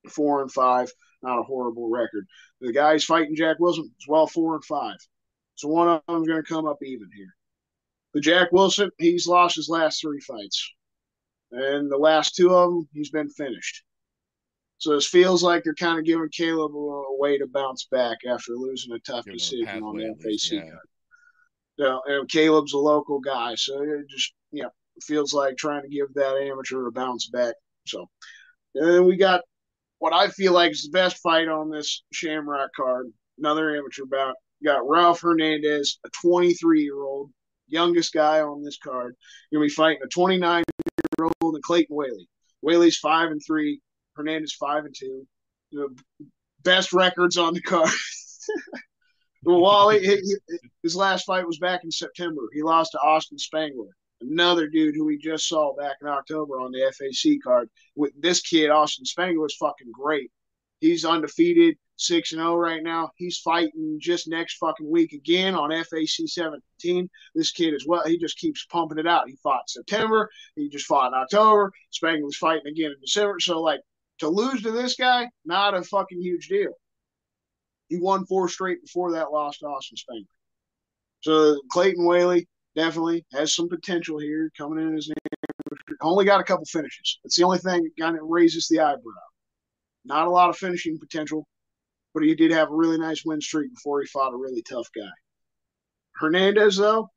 Four 0.08 0.40
and 0.40 0.50
five, 0.50 0.90
not 1.22 1.38
a 1.38 1.42
horrible 1.42 1.88
record. 1.90 2.26
The 2.60 2.72
guy's 2.72 3.04
fighting 3.04 3.36
Jack 3.36 3.58
Wilson 3.60 3.84
as 3.84 4.08
well, 4.08 4.26
four 4.26 4.54
and 4.54 4.64
five. 4.64 4.96
So 5.54 5.68
one 5.68 5.88
of 5.88 6.02
them's 6.08 6.26
going 6.26 6.42
to 6.42 6.48
come 6.48 6.66
up 6.66 6.78
even 6.82 7.08
here. 7.14 7.34
The 8.14 8.20
Jack 8.20 8.50
Wilson, 8.50 8.90
he's 8.98 9.26
lost 9.26 9.56
his 9.56 9.68
last 9.68 10.00
three 10.00 10.20
fights, 10.20 10.72
and 11.50 11.90
the 11.90 11.98
last 11.98 12.34
two 12.34 12.52
of 12.54 12.70
them, 12.70 12.88
he's 12.92 13.10
been 13.10 13.30
finished. 13.30 13.84
So 14.82 14.94
it 14.94 15.04
feels 15.04 15.44
like 15.44 15.62
they're 15.62 15.74
kind 15.74 16.00
of 16.00 16.04
giving 16.04 16.28
Caleb 16.32 16.74
a, 16.74 16.76
a 16.76 17.16
way 17.16 17.38
to 17.38 17.46
bounce 17.46 17.86
back 17.92 18.18
after 18.28 18.54
losing 18.54 18.92
a 18.92 18.98
tough 18.98 19.24
Give 19.26 19.34
him 19.34 19.34
a 19.34 19.38
decision 19.38 19.82
on 19.84 19.96
the 19.96 20.12
FAC 20.20 20.50
yeah. 20.50 20.60
card. 20.62 20.88
Yeah, 21.76 21.98
and 22.06 22.28
Caleb's 22.28 22.72
a 22.72 22.78
local 22.78 23.20
guy, 23.20 23.54
so 23.54 23.80
it 23.80 24.08
just 24.10 24.32
yeah 24.50 24.66
it 24.96 25.04
feels 25.04 25.32
like 25.32 25.56
trying 25.56 25.82
to 25.82 25.88
give 25.88 26.12
that 26.14 26.36
amateur 26.36 26.88
a 26.88 26.90
bounce 26.90 27.28
back. 27.28 27.54
So, 27.86 28.10
and 28.74 28.88
then 28.88 29.04
we 29.06 29.16
got 29.16 29.42
what 30.00 30.12
I 30.12 30.26
feel 30.30 30.52
like 30.52 30.72
is 30.72 30.82
the 30.82 30.98
best 30.98 31.18
fight 31.18 31.46
on 31.46 31.70
this 31.70 32.02
Shamrock 32.12 32.70
card. 32.74 33.06
Another 33.38 33.76
amateur 33.76 34.04
bout. 34.04 34.34
You 34.58 34.68
got 34.68 34.88
Ralph 34.88 35.20
Hernandez, 35.20 36.00
a 36.04 36.10
23 36.22 36.82
year 36.82 37.00
old, 37.00 37.30
youngest 37.68 38.12
guy 38.12 38.40
on 38.40 38.64
this 38.64 38.78
card. 38.82 39.14
You're 39.52 39.60
gonna 39.60 39.68
be 39.68 39.74
fighting 39.74 40.02
a 40.04 40.08
29 40.08 40.64
year 41.20 41.30
old 41.40 41.54
and 41.54 41.62
Clayton 41.62 41.94
Whaley. 41.94 42.28
Whaley's 42.62 42.98
five 42.98 43.30
and 43.30 43.40
three. 43.46 43.80
Hernandez 44.14 44.52
five 44.52 44.84
and 44.84 44.94
two. 44.96 45.26
The 45.72 45.88
best 46.62 46.92
records 46.92 47.36
on 47.36 47.54
the 47.54 47.62
card. 47.62 47.90
Wally, 49.44 50.20
his 50.82 50.94
last 50.94 51.24
fight 51.24 51.46
was 51.46 51.58
back 51.58 51.82
in 51.84 51.90
September. 51.90 52.42
He 52.52 52.62
lost 52.62 52.92
to 52.92 52.98
Austin 52.98 53.38
Spangler, 53.38 53.90
another 54.20 54.68
dude 54.68 54.94
who 54.94 55.04
we 55.04 55.18
just 55.18 55.48
saw 55.48 55.74
back 55.74 55.96
in 56.00 56.06
October 56.06 56.60
on 56.60 56.70
the 56.70 56.92
FAC 56.92 57.42
card. 57.42 57.68
With 57.96 58.12
this 58.20 58.40
kid, 58.40 58.70
Austin 58.70 59.04
Spangler 59.04 59.46
is 59.46 59.56
fucking 59.58 59.90
great. 59.92 60.30
He's 60.80 61.04
undefeated, 61.04 61.76
six 61.96 62.32
and 62.32 62.40
zero 62.40 62.56
right 62.56 62.82
now. 62.82 63.10
He's 63.16 63.38
fighting 63.38 63.98
just 64.00 64.28
next 64.28 64.56
fucking 64.58 64.90
week 64.90 65.12
again 65.12 65.54
on 65.54 65.70
FAC 65.70 66.26
17. 66.26 67.08
This 67.34 67.50
kid 67.52 67.74
as 67.74 67.84
well. 67.86 68.04
He 68.04 68.18
just 68.18 68.38
keeps 68.38 68.66
pumping 68.66 68.98
it 68.98 69.06
out. 69.06 69.28
He 69.28 69.36
fought 69.42 69.70
September. 69.70 70.28
He 70.56 70.68
just 70.68 70.86
fought 70.86 71.08
in 71.08 71.14
October. 71.14 71.72
Spangler's 71.90 72.36
fighting 72.36 72.66
again 72.66 72.90
in 72.90 73.00
December. 73.00 73.38
So 73.40 73.60
like 73.60 73.80
to 74.22 74.28
lose 74.28 74.62
to 74.62 74.70
this 74.70 74.94
guy, 74.94 75.28
not 75.44 75.74
a 75.74 75.82
fucking 75.82 76.22
huge 76.22 76.46
deal. 76.46 76.70
He 77.88 77.98
won 77.98 78.24
four 78.24 78.48
straight 78.48 78.80
before 78.80 79.10
that 79.12 79.32
loss 79.32 79.58
to 79.58 79.66
Austin 79.66 79.96
Spangler. 79.96 80.26
So 81.22 81.60
Clayton 81.72 82.06
Whaley 82.06 82.46
definitely 82.76 83.26
has 83.32 83.56
some 83.56 83.68
potential 83.68 84.20
here 84.20 84.48
coming 84.56 84.78
in 84.78 84.96
as 84.96 85.08
an. 85.08 85.14
Only 86.00 86.24
got 86.24 86.40
a 86.40 86.44
couple 86.44 86.64
finishes. 86.66 87.18
That's 87.22 87.36
the 87.36 87.42
only 87.42 87.58
thing 87.58 87.82
that 87.82 88.00
kind 88.00 88.16
of 88.16 88.22
raises 88.24 88.68
the 88.68 88.78
eyebrow. 88.78 89.12
Not 90.04 90.28
a 90.28 90.30
lot 90.30 90.50
of 90.50 90.56
finishing 90.56 90.98
potential, 91.00 91.44
but 92.14 92.22
he 92.22 92.36
did 92.36 92.52
have 92.52 92.70
a 92.70 92.74
really 92.74 92.98
nice 92.98 93.24
win 93.24 93.40
streak 93.40 93.74
before 93.74 94.00
he 94.00 94.06
fought 94.06 94.34
a 94.34 94.36
really 94.36 94.62
tough 94.62 94.88
guy. 94.94 95.10
Hernandez, 96.14 96.76
though, 96.76 97.10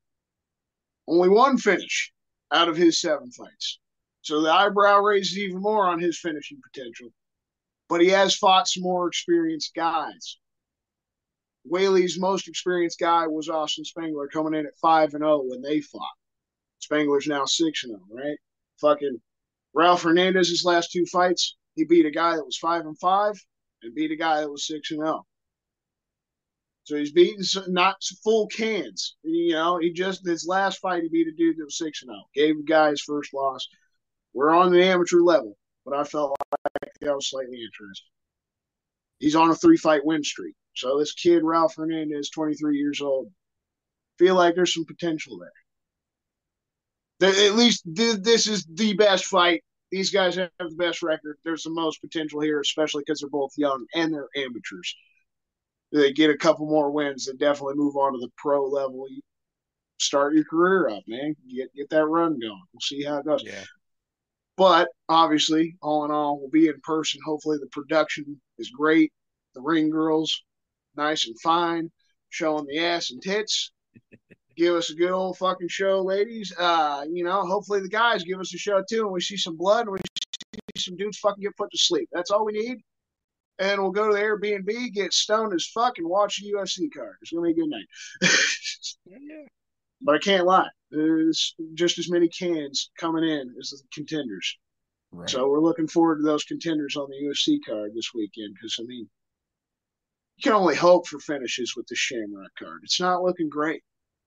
only 1.08 1.30
one 1.30 1.58
finish 1.60 2.12
out 2.52 2.68
of 2.68 2.76
his 2.76 3.00
seven 3.00 3.32
fights. 3.32 3.80
So 4.26 4.42
the 4.42 4.52
eyebrow 4.52 5.02
raises 5.02 5.38
even 5.38 5.62
more 5.62 5.86
on 5.86 6.00
his 6.00 6.20
finishing 6.20 6.60
potential. 6.74 7.10
But 7.88 8.02
he 8.02 8.08
has 8.08 8.36
fought 8.36 8.68
some 8.68 8.82
more 8.82 9.08
experienced 9.08 9.76
guys. 9.76 10.40
Whaley's 11.64 12.20
most 12.20 12.48
experienced 12.48 12.98
guy 12.98 13.28
was 13.28 13.50
Austin 13.50 13.86
Spangler 13.86 14.28
coming 14.28 14.56
in 14.56 14.66
at 14.66 14.80
5 14.82 15.14
and 15.14 15.22
0 15.22 15.44
when 15.46 15.62
they 15.62 15.80
fought. 15.80 16.16
Spangler's 16.80 17.28
now 17.28 17.46
6 17.46 17.84
and 17.84 17.92
0, 17.92 18.02
right? 18.10 18.38
Fucking 18.82 19.22
Ralph 19.76 20.02
Hernandez's 20.02 20.66
last 20.66 20.92
two 20.92 21.06
fights, 21.06 21.56
he 21.76 21.86
beat 21.86 22.08
a 22.08 22.12
guy 22.12 22.36
that 22.36 22.46
was 22.46 22.58
5 22.58 22.88
and 22.88 22.98
5 22.98 23.36
and 23.84 23.94
beat 23.94 24.10
a 24.10 24.16
guy 24.16 24.42
that 24.42 24.50
was 24.50 24.66
6 24.66 24.90
and 24.90 25.02
0. 25.02 25.24
So 26.86 26.96
he's 26.96 27.52
some, 27.52 27.72
not 27.72 27.98
full 28.24 28.48
cans. 28.48 29.18
You 29.22 29.54
know, 29.54 29.78
he 29.78 29.94
just 29.94 30.26
his 30.26 30.48
last 30.48 30.80
fight 30.80 31.04
he 31.04 31.10
beat 31.10 31.28
a 31.28 31.32
dude 31.38 31.58
that 31.58 31.66
was 31.66 31.78
6 31.78 32.02
and 32.02 32.10
0. 32.10 32.24
Gave 32.34 32.58
the 32.58 32.64
guy 32.64 32.90
his 32.90 33.04
first 33.04 33.32
loss. 33.32 33.68
We're 34.36 34.54
on 34.54 34.72
the 34.72 34.84
amateur 34.84 35.22
level, 35.22 35.58
but 35.86 35.96
I 35.96 36.04
felt 36.04 36.36
like 36.52 36.92
that 37.00 37.16
was 37.16 37.30
slightly 37.30 37.64
interesting. 37.64 38.10
He's 39.20 39.36
on 39.36 39.50
a 39.50 39.56
three 39.56 39.78
fight 39.78 40.06
win 40.06 40.24
streak. 40.26 40.56
So 40.76 41.00
this 41.00 41.14
kid, 41.14 41.42
Ralph 41.42 41.76
Hernandez, 41.78 42.30
23 42.32 42.78
years 42.78 43.00
old, 43.00 43.32
feel 44.20 44.36
like 44.36 44.56
there's 44.56 44.74
some 44.74 44.84
potential 44.84 45.40
there. 45.40 47.30
At 47.30 47.56
least 47.56 47.84
this 47.86 48.46
is 48.46 48.68
the 48.74 48.94
best 48.94 49.24
fight. 49.24 49.64
These 49.90 50.12
guys 50.12 50.36
have 50.36 50.50
the 50.60 50.76
best 50.76 51.02
record. 51.02 51.38
There's 51.46 51.64
the 51.64 51.70
most 51.70 52.02
potential 52.02 52.42
here, 52.42 52.60
especially 52.60 53.04
because 53.06 53.22
they're 53.22 53.30
both 53.30 53.54
young 53.56 53.86
and 53.96 54.14
they're 54.14 54.28
amateurs. 54.36 54.94
They 55.94 56.12
get 56.12 56.30
a 56.30 56.38
couple 56.38 56.66
more 56.66 56.92
wins, 56.92 57.30
and 57.30 57.40
definitely 57.40 57.76
move 57.76 57.96
on 57.96 58.12
to 58.12 58.20
the 58.20 58.32
pro 58.36 58.66
level. 58.66 59.08
You 59.10 59.22
start 60.02 60.34
your 60.34 60.44
career 60.44 60.90
up, 60.90 61.04
man. 61.08 61.38
Get 61.50 61.74
get 61.74 61.90
that 61.92 62.06
run 62.06 62.38
going. 62.38 62.64
We'll 62.74 62.82
see 62.82 63.02
how 63.04 63.20
it 63.20 63.26
goes. 63.26 63.44
Yeah. 63.46 63.64
But 64.58 64.90
obviously, 65.10 65.76
all 65.82 66.06
in 66.06 66.12
all, 66.12 66.40
we'll 66.40 66.50
be 66.50 66.68
in 66.68 66.80
person. 66.82 67.20
Hopefully, 67.26 67.58
the 67.60 67.68
production 67.68 68.40
is 68.58 68.70
great. 68.70 69.12
The 69.54 69.62
ring 69.62 69.90
girls, 69.90 70.44
nice 70.96 71.28
and 71.28 71.40
fine, 71.42 71.92
showing 72.30 72.66
the 72.66 72.80
ass 72.80 73.12
and 73.12 73.22
tits. 73.22 73.72
give 74.56 74.76
us 74.76 74.90
a 74.90 74.96
good 74.96 75.12
old 75.12 75.38
fucking 75.38 75.68
show, 75.68 76.02
ladies. 76.02 76.54
Uh, 76.58 77.04
you 77.12 77.24
know, 77.24 77.46
hopefully 77.46 77.82
the 77.82 77.90
guys 77.90 78.24
give 78.24 78.40
us 78.40 78.54
a 78.54 78.58
show 78.58 78.82
too, 78.90 79.04
and 79.04 79.12
we 79.12 79.22
see 79.22 79.38
some 79.38 79.58
blood 79.58 79.88
and 79.88 79.92
we 79.92 80.00
see 80.76 80.84
some 80.90 80.98
dudes 80.98 81.18
fucking 81.20 81.44
get 81.44 81.58
put 81.58 81.72
to 81.72 81.78
sleep. 81.78 82.08
That's 82.12 82.32
all 82.32 82.46
we 82.46 82.54
need. 82.54 82.78
And 83.60 83.82
we'll 83.82 83.92
go 83.92 84.08
to 84.08 84.14
the 84.14 84.20
Airbnb, 84.20 84.94
get 84.94 85.14
stoned 85.14 85.54
as 85.54 85.66
fuck, 85.68 85.98
and 85.98 86.08
watch 86.08 86.42
the 86.42 86.52
UFC 86.52 86.90
card. 86.94 87.16
It's 87.22 87.32
gonna 87.32 87.46
be 87.46 87.52
a 87.52 87.56
good 87.56 87.70
night. 87.70 87.88
Yeah. 89.08 89.46
But 90.06 90.16
I 90.16 90.20
can't 90.20 90.46
lie. 90.46 90.70
There's 90.92 91.56
just 91.74 91.98
as 92.00 92.10
many 92.10 92.30
cans 92.30 92.92
coming 92.98 93.24
in 93.24 93.54
as 93.60 93.72
the 93.72 93.82
contenders. 93.94 94.58
Right. 95.12 95.30
So 95.30 95.50
we're 95.50 95.60
looking 95.62 95.88
forward 95.88 96.18
to 96.18 96.24
those 96.24 96.44
contenders 96.44 96.96
on 96.96 97.08
the 97.10 97.26
UFC 97.28 97.58
card 97.68 97.92
this 97.96 98.12
weekend 98.14 98.54
because 98.54 98.78
I 98.80 98.84
mean, 98.84 99.10
you 100.38 100.44
can 100.44 100.54
only 100.54 100.76
hope 100.76 101.08
for 101.08 101.20
finishes 101.20 101.74
with 101.76 101.88
the 101.88 101.96
Shamrock 101.96 102.52
card. 102.60 102.82
It's 102.84 103.00
not 103.00 103.24
looking 103.24 103.50
great. 103.50 103.82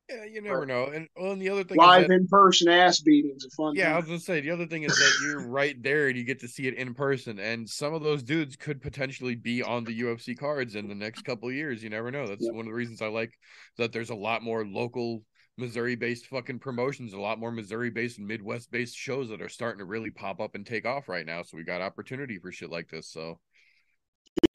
yeah, 0.08 0.24
you 0.24 0.40
never 0.40 0.64
know. 0.64 0.86
And 0.86 1.06
well, 1.16 1.32
and 1.32 1.40
the 1.42 1.50
other 1.50 1.64
thing 1.64 1.76
Live 1.76 2.02
is 2.02 2.08
that, 2.08 2.14
in 2.14 2.26
person 2.28 2.68
ass 2.68 3.00
beatings 3.00 3.44
a 3.44 3.50
fun. 3.50 3.74
yeah, 3.76 3.92
I 3.94 3.96
was 3.96 4.06
gonna 4.06 4.18
say 4.18 4.40
the 4.40 4.50
other 4.50 4.66
thing 4.66 4.84
is 4.84 4.96
that 4.96 5.18
you're 5.22 5.46
right 5.46 5.80
there 5.82 6.08
and 6.08 6.16
you 6.16 6.24
get 6.24 6.40
to 6.40 6.48
see 6.48 6.66
it 6.66 6.74
in 6.74 6.94
person. 6.94 7.38
And 7.38 7.68
some 7.68 7.92
of 7.92 8.02
those 8.02 8.22
dudes 8.22 8.56
could 8.56 8.80
potentially 8.80 9.34
be 9.36 9.62
on 9.62 9.84
the 9.84 10.00
UFC 10.00 10.34
cards 10.38 10.74
in 10.74 10.88
the 10.88 10.94
next 10.94 11.22
couple 11.22 11.48
of 11.50 11.54
years. 11.54 11.82
You 11.82 11.90
never 11.90 12.10
know. 12.10 12.26
That's 12.26 12.44
Yeah. 12.46 12.52
one 12.52 12.60
of 12.60 12.72
the 12.72 12.76
reasons 12.76 13.02
I 13.02 13.08
like 13.08 13.32
that 13.76 13.92
there's 13.92 14.10
a 14.10 14.14
lot 14.14 14.42
more 14.42 14.66
local 14.66 15.22
Missouri 15.58 15.96
based 15.96 16.26
fucking 16.26 16.60
promotions, 16.60 17.12
a 17.12 17.20
lot 17.20 17.38
more 17.38 17.50
Missouri 17.50 17.90
based 17.90 18.18
and 18.18 18.26
Midwest 18.26 18.70
based 18.70 18.96
shows 18.96 19.28
that 19.28 19.42
are 19.42 19.48
starting 19.48 19.78
to 19.78 19.84
really 19.84 20.10
pop 20.10 20.40
up 20.40 20.54
and 20.54 20.64
take 20.64 20.86
off 20.86 21.08
right 21.08 21.26
now. 21.26 21.42
So 21.42 21.56
we 21.56 21.64
got 21.64 21.80
opportunity 21.80 22.38
for 22.38 22.52
shit 22.52 22.70
like 22.70 22.88
this. 22.88 23.08
So 23.08 23.40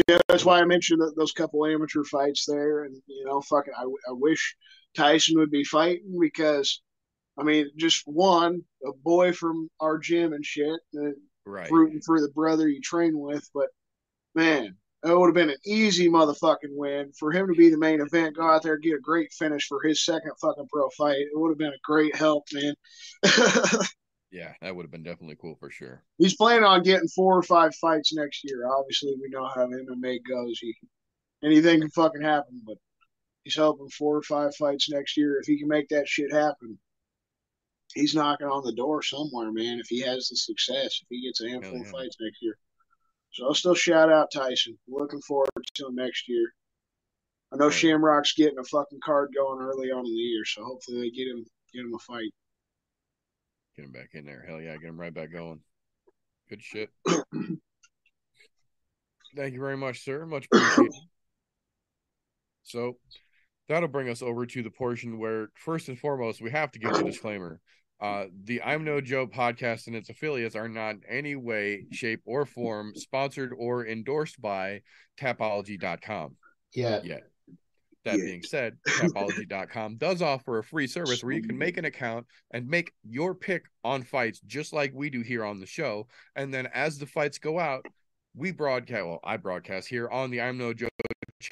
Yeah, 0.08 0.20
that's 0.28 0.45
why 0.45 0.60
I 0.60 0.66
mentioned 0.66 1.01
that, 1.01 1.14
those 1.16 1.32
couple 1.34 1.66
amateur 1.66 2.04
fights 2.04 2.45
there, 2.45 2.84
and 2.84 2.95
you 3.08 3.26
know, 3.26 3.41
fucking, 3.41 3.74
I, 3.78 3.84
I 3.84 4.12
wish 4.12 4.56
Tyson 4.95 5.38
would 5.39 5.51
be 5.51 5.64
fighting 5.64 6.18
because, 6.20 6.82
I 7.38 7.43
mean, 7.43 7.70
just 7.78 8.04
one, 8.06 8.62
a 8.86 8.91
boy 9.04 9.34
from 9.34 9.70
our 9.80 9.97
gym 9.97 10.34
and 10.34 10.45
shit, 10.45 10.80
uh, 10.97 11.10
right. 11.45 11.70
rooting 11.72 12.01
for 12.06 12.22
the 12.22 12.30
brother 12.30 12.68
you 12.68 12.82
train 12.82 13.18
with, 13.18 13.49
but 13.54 13.68
man, 14.36 14.76
it 15.04 15.18
would 15.18 15.28
have 15.28 15.36
been 15.36 15.49
an 15.49 15.58
easy 15.66 16.10
motherfucking 16.10 16.72
win 16.72 17.12
for 17.18 17.32
him 17.32 17.47
to 17.47 17.54
be 17.54 17.70
the 17.70 17.78
main 17.78 18.01
event. 18.01 18.38
Go 18.38 18.49
out 18.49 18.64
there, 18.64 18.78
get 18.78 18.95
a 18.95 19.01
great 19.01 19.32
finish 19.34 19.68
for 19.68 19.82
his 19.82 20.06
second 20.06 20.32
fucking 20.41 20.68
pro 20.72 20.89
fight. 20.91 21.18
It 21.18 21.32
would 21.34 21.49
have 21.49 21.58
been 21.58 21.74
a 21.74 21.84
great 21.84 22.16
help, 22.16 22.45
man. 22.54 22.76
Yeah, 24.34 24.51
that 24.62 24.76
would 24.76 24.82
have 24.82 24.91
been 24.91 25.04
definitely 25.04 25.38
cool 25.39 25.56
for 25.60 25.70
sure. 25.70 26.01
He's 26.18 26.36
planning 26.36 26.64
on 26.64 26.82
getting 26.82 27.08
four 27.08 27.38
or 27.38 27.43
five 27.43 27.76
fights 27.76 28.16
next 28.16 28.41
year. 28.43 28.68
Obviously, 28.68 29.14
we 29.22 29.30
know 29.30 29.47
how 29.47 29.68
MMA 29.68 30.22
goes. 30.28 30.58
He, 30.60 30.76
anything 31.43 31.82
can 31.82 31.91
fucking 31.91 32.24
happen, 32.24 32.60
but 32.66 32.78
he's 33.43 33.56
hoping 33.56 33.89
four 33.89 34.18
or 34.18 34.24
five 34.24 34.56
fights 34.56 34.89
next 34.89 35.18
year. 35.18 35.38
If 35.39 35.45
he 35.45 35.60
can 35.60 35.68
make 35.68 35.88
that 35.89 36.08
shit 36.08 36.34
happen, 36.34 36.80
he's 37.93 38.16
knocking 38.16 38.47
on 38.47 38.64
the 38.66 38.74
door 38.74 39.04
somewhere, 39.04 39.51
man. 39.51 39.80
If 39.80 39.86
he 39.89 40.01
has 40.01 40.30
the 40.30 40.36
success, 40.36 40.99
if 41.04 41.08
he 41.12 41.28
gets 41.28 41.41
a 41.41 41.49
handful 41.49 41.74
Hell 41.74 41.82
of 41.82 41.89
fights 41.89 42.18
next 42.20 42.41
year. 42.41 42.58
So 43.34 43.45
I'll 43.45 43.53
still 43.55 43.75
shout 43.75 44.11
out 44.11 44.31
Tyson. 44.31 44.77
Looking 44.88 45.21
forward 45.21 45.49
to 45.75 45.88
him 45.88 45.95
next 45.95 46.29
year. 46.29 46.53
I 47.51 47.57
know 47.57 47.69
Shamrock's 47.69 48.34
getting 48.34 48.59
a 48.59 48.63
fucking 48.63 48.99
card 49.03 49.31
going 49.36 49.61
early 49.61 49.91
on 49.91 50.05
in 50.05 50.13
the 50.13 50.19
year, 50.19 50.45
so 50.45 50.63
hopefully 50.63 51.01
they 51.01 51.09
get 51.09 51.27
him 51.27 51.43
get 51.73 51.81
him 51.81 51.93
a 51.93 51.99
fight. 51.99 52.31
Get 53.75 53.86
him 53.86 53.91
back 53.91 54.09
in 54.13 54.25
there. 54.25 54.45
Hell 54.47 54.61
yeah, 54.61 54.73
get 54.77 54.89
him 54.89 54.99
right 54.99 55.13
back 55.13 55.31
going. 55.31 55.59
Good 56.49 56.61
shit. 56.61 56.89
Thank 59.36 59.55
you 59.55 59.59
very 59.59 59.77
much, 59.77 60.03
sir. 60.03 60.25
Much 60.27 60.45
appreciated. 60.45 60.93
so 62.63 62.97
that'll 63.67 63.89
bring 63.89 64.09
us 64.09 64.21
over 64.21 64.45
to 64.45 64.61
the 64.61 64.69
portion 64.69 65.17
where, 65.17 65.47
first 65.55 65.89
and 65.89 65.97
foremost, 65.97 66.41
we 66.41 66.51
have 66.51 66.71
to 66.71 66.79
give 66.79 66.93
the 66.93 67.03
disclaimer. 67.03 67.59
Uh, 68.04 68.26
the 68.43 68.62
I'm 68.62 68.84
No 68.84 68.99
Joe 68.99 69.26
podcast 69.28 69.88
and 69.88 69.95
its 69.95 70.10
affiliates 70.10 70.56
are 70.58 70.68
not 70.68 70.95
in 70.95 71.01
any 71.08 71.36
way, 71.38 71.86
shape, 71.89 72.22
or 72.26 72.45
form 72.45 72.93
sponsored 72.95 73.54
or 73.58 73.88
endorsed 73.88 74.41
by 74.41 74.82
Tapology.com 75.18 76.36
Yeah. 76.74 76.99
yet. 77.04 77.24
That 78.04 78.20
Yeah. 78.20 78.26
being 78.26 78.43
said, 78.43 78.78
Tapology.com 78.86 79.95
does 79.95 80.22
offer 80.22 80.58
a 80.58 80.64
free 80.64 80.88
service 80.88 81.24
where 81.24 81.32
you 81.32 81.41
can 81.41 81.58
make 81.58 81.78
an 81.78 81.86
account 81.86 82.28
and 82.51 82.68
make 82.68 82.91
your 83.08 83.34
pick 83.34 83.64
on 83.86 84.04
fights 84.04 84.41
just 84.41 84.74
like 84.74 84.91
we 84.93 85.10
do 85.10 85.22
here 85.22 85.45
on 85.45 85.62
the 85.62 85.66
show. 85.66 86.10
And 86.36 86.54
then 86.54 86.68
as 86.74 86.99
the 86.99 87.06
fights 87.06 87.38
go 87.38 87.58
out, 87.58 87.86
we 88.36 88.51
broadcast, 88.51 89.06
well, 89.06 89.20
I 89.24 89.38
broadcast 89.38 89.88
here 89.88 90.10
on 90.10 90.30
the 90.30 90.41
I'm 90.41 90.58
No 90.58 90.74
Joe 90.74 90.89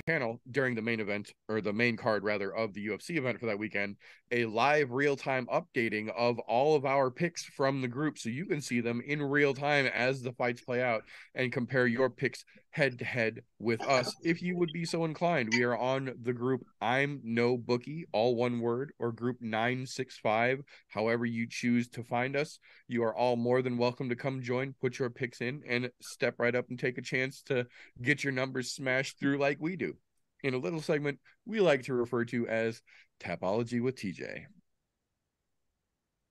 channel 0.07 0.39
during 0.49 0.75
the 0.75 0.81
main 0.81 0.99
event 0.99 1.31
or 1.49 1.61
the 1.61 1.73
main 1.73 1.97
card 1.97 2.23
rather 2.23 2.53
of 2.53 2.73
the 2.73 2.87
UFC 2.87 3.17
event 3.17 3.39
for 3.39 3.45
that 3.47 3.59
weekend, 3.59 3.97
a 4.31 4.45
live 4.45 4.91
real 4.91 5.15
time 5.15 5.47
updating 5.53 6.09
of 6.15 6.39
all 6.39 6.75
of 6.75 6.85
our 6.85 7.11
picks 7.11 7.43
from 7.43 7.81
the 7.81 7.87
group. 7.87 8.17
So 8.17 8.29
you 8.29 8.45
can 8.45 8.61
see 8.61 8.81
them 8.81 9.01
in 9.05 9.21
real 9.21 9.53
time 9.53 9.85
as 9.87 10.21
the 10.21 10.33
fights 10.33 10.61
play 10.61 10.81
out 10.81 11.03
and 11.35 11.51
compare 11.51 11.87
your 11.87 12.09
picks 12.09 12.43
head 12.72 12.97
to 12.99 13.05
head 13.05 13.41
with 13.59 13.82
us 13.82 14.15
if 14.24 14.41
you 14.41 14.57
would 14.57 14.72
be 14.74 14.86
so 14.86 15.05
inclined. 15.05 15.53
We 15.53 15.63
are 15.63 15.78
on 15.78 16.13
the 16.22 16.34
group 16.34 16.65
I'm 16.82 17.19
No 17.24 17.57
Bookie, 17.57 18.07
all 18.11 18.36
one 18.36 18.59
word, 18.59 18.93
or 18.97 19.11
group 19.11 19.38
965, 19.41 20.61
however 20.88 21.26
you 21.26 21.47
choose 21.49 21.89
to 21.89 22.03
find 22.03 22.36
us. 22.36 22.59
You 22.88 23.03
are 23.03 23.15
all 23.15 23.36
more 23.36 23.61
than 23.61 23.78
welcome 23.78 24.09
to 24.09 24.15
come 24.15 24.41
join, 24.41 24.74
put 24.82 24.99
your 24.99 25.09
picks 25.09 25.41
in, 25.41 25.61
and 25.67 25.91
step 26.01 26.36
right 26.39 26.55
up 26.55 26.69
and 26.69 26.80
take 26.80 26.97
a 26.97 27.03
chance 27.03 27.41
to 27.43 27.67
get 28.01 28.24
your 28.24 28.34
numbers 28.34 28.72
smashed 28.72 29.19
through 29.19 29.38
like 29.38 29.57
we 29.59 29.76
do. 29.76 29.95
In 30.43 30.53
a 30.53 30.59
little 30.59 30.82
segment 30.82 31.19
we 31.45 31.59
like 31.59 31.84
to 31.84 31.93
refer 31.93 32.26
to 32.26 32.47
as 32.47 32.82
Tapology 33.19 33.82
with 33.82 33.95
TJ. 33.95 34.45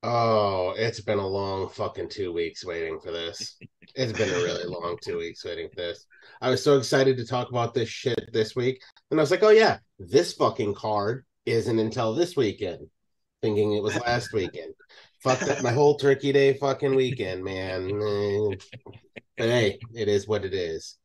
Oh, 0.03 0.73
it's 0.75 0.99
been 0.99 1.19
a 1.19 1.27
long 1.27 1.69
fucking 1.69 2.09
two 2.09 2.33
weeks 2.33 2.65
waiting 2.65 2.99
for 2.99 3.11
this. 3.11 3.57
It's 3.95 4.17
been 4.17 4.29
a 4.29 4.43
really 4.43 4.63
long 4.67 4.97
two 4.99 5.19
weeks 5.19 5.45
waiting 5.45 5.69
for 5.69 5.75
this. 5.75 6.07
I 6.41 6.49
was 6.49 6.63
so 6.63 6.77
excited 6.77 7.17
to 7.17 7.25
talk 7.25 7.49
about 7.49 7.75
this 7.75 7.89
shit 7.89 8.31
this 8.33 8.55
week. 8.55 8.81
And 9.11 9.19
I 9.19 9.23
was 9.23 9.29
like, 9.29 9.43
oh, 9.43 9.49
yeah, 9.49 9.77
this 9.99 10.33
fucking 10.33 10.73
card 10.73 11.23
isn't 11.45 11.77
until 11.77 12.15
this 12.15 12.35
weekend, 12.35 12.87
thinking 13.43 13.73
it 13.73 13.83
was 13.83 13.95
last 13.99 14.33
weekend. 14.33 14.73
Fucked 15.21 15.49
up 15.49 15.61
my 15.61 15.71
whole 15.71 15.97
Turkey 15.97 16.31
Day 16.31 16.55
fucking 16.55 16.95
weekend, 16.95 17.43
man. 17.43 18.57
But 19.37 19.49
hey, 19.49 19.77
it 19.93 20.07
is 20.07 20.27
what 20.27 20.45
it 20.45 20.55
is. 20.55 20.97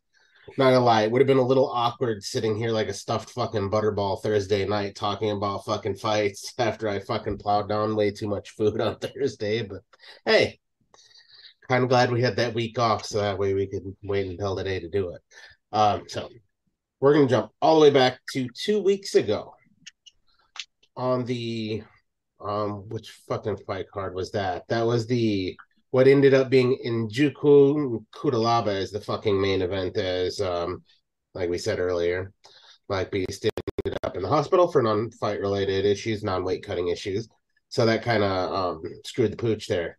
Not 0.56 0.70
gonna 0.70 0.80
lie, 0.80 1.02
it 1.02 1.10
would 1.10 1.20
have 1.20 1.26
been 1.26 1.38
a 1.38 1.42
little 1.42 1.68
awkward 1.68 2.22
sitting 2.22 2.56
here 2.56 2.70
like 2.70 2.88
a 2.88 2.94
stuffed 2.94 3.30
fucking 3.30 3.70
butterball 3.70 4.22
Thursday 4.22 4.64
night 4.64 4.94
talking 4.94 5.30
about 5.32 5.64
fucking 5.64 5.96
fights 5.96 6.54
after 6.58 6.88
I 6.88 7.00
fucking 7.00 7.38
plowed 7.38 7.68
down 7.68 7.96
way 7.96 8.12
too 8.12 8.28
much 8.28 8.50
food 8.50 8.80
on 8.80 8.96
Thursday. 9.00 9.62
But 9.62 9.82
hey, 10.24 10.60
kind 11.68 11.82
of 11.82 11.90
glad 11.90 12.12
we 12.12 12.22
had 12.22 12.36
that 12.36 12.54
week 12.54 12.78
off 12.78 13.04
so 13.04 13.18
that 13.20 13.38
way 13.38 13.54
we 13.54 13.66
could 13.66 13.82
wait 14.04 14.26
until 14.30 14.56
today 14.56 14.78
to 14.78 14.88
do 14.88 15.10
it. 15.10 15.20
Um, 15.72 16.04
so 16.08 16.28
we're 17.00 17.14
gonna 17.14 17.26
jump 17.26 17.50
all 17.60 17.74
the 17.74 17.82
way 17.82 17.90
back 17.90 18.20
to 18.32 18.48
two 18.54 18.80
weeks 18.80 19.14
ago 19.16 19.52
on 20.96 21.24
the 21.24 21.82
um 22.40 22.88
which 22.88 23.10
fucking 23.28 23.56
fight 23.66 23.86
card 23.92 24.14
was 24.14 24.30
that? 24.30 24.66
That 24.68 24.86
was 24.86 25.06
the 25.06 25.56
what 25.96 26.06
ended 26.06 26.34
up 26.34 26.50
being 26.50 26.78
Nzechukwu 26.84 28.04
Cutelaba 28.14 28.66
as 28.66 28.90
the 28.90 29.00
fucking 29.00 29.40
main 29.40 29.62
event 29.62 29.96
as 29.96 30.42
um 30.42 30.84
like 31.32 31.48
we 31.48 31.56
said 31.56 31.78
earlier. 31.78 32.34
Black 32.86 33.10
Beast 33.10 33.46
ended 33.46 33.98
up 34.02 34.14
in 34.14 34.20
the 34.20 34.28
hospital 34.28 34.70
for 34.70 34.82
non-fight 34.82 35.40
related 35.40 35.86
issues, 35.86 36.22
non-weight 36.22 36.62
cutting 36.62 36.88
issues. 36.88 37.30
So 37.70 37.86
that 37.86 38.02
kind 38.02 38.22
of 38.22 38.52
um 38.52 38.82
screwed 39.06 39.32
the 39.32 39.38
pooch 39.38 39.68
there. 39.68 39.96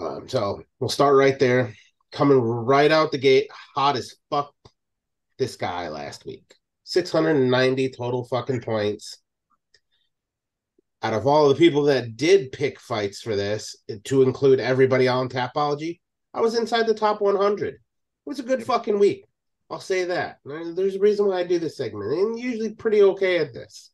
Um, 0.00 0.30
so 0.30 0.62
we'll 0.80 0.88
start 0.88 1.14
right 1.14 1.38
there. 1.38 1.74
Coming 2.10 2.38
right 2.38 2.90
out 2.90 3.12
the 3.12 3.18
gate, 3.18 3.50
hot 3.74 3.96
as 3.96 4.14
fuck. 4.30 4.54
This 5.38 5.56
guy 5.56 5.90
last 5.90 6.24
week, 6.24 6.54
690 6.84 7.90
total 7.90 8.24
fucking 8.24 8.62
points. 8.62 9.18
Out 11.02 11.14
of 11.14 11.26
all 11.26 11.48
the 11.48 11.54
people 11.54 11.82
that 11.84 12.16
did 12.16 12.52
pick 12.52 12.78
fights 12.78 13.20
for 13.20 13.36
this, 13.36 13.76
to 14.04 14.22
include 14.22 14.60
everybody 14.60 15.08
on 15.08 15.28
Tapology, 15.28 16.00
I 16.34 16.40
was 16.40 16.56
inside 16.56 16.86
the 16.86 16.94
top 16.94 17.20
100. 17.20 17.74
It 17.74 17.80
was 18.24 18.38
a 18.38 18.44
good 18.44 18.64
fucking 18.64 18.98
week. 18.98 19.24
I'll 19.70 19.80
say 19.80 20.04
that. 20.04 20.38
There's 20.44 20.96
a 20.96 21.00
reason 21.00 21.26
why 21.26 21.40
I 21.40 21.44
do 21.44 21.58
this 21.58 21.76
segment. 21.76 22.12
I'm 22.12 22.34
usually 22.34 22.74
pretty 22.74 23.02
okay 23.02 23.38
at 23.38 23.54
this. 23.54 23.91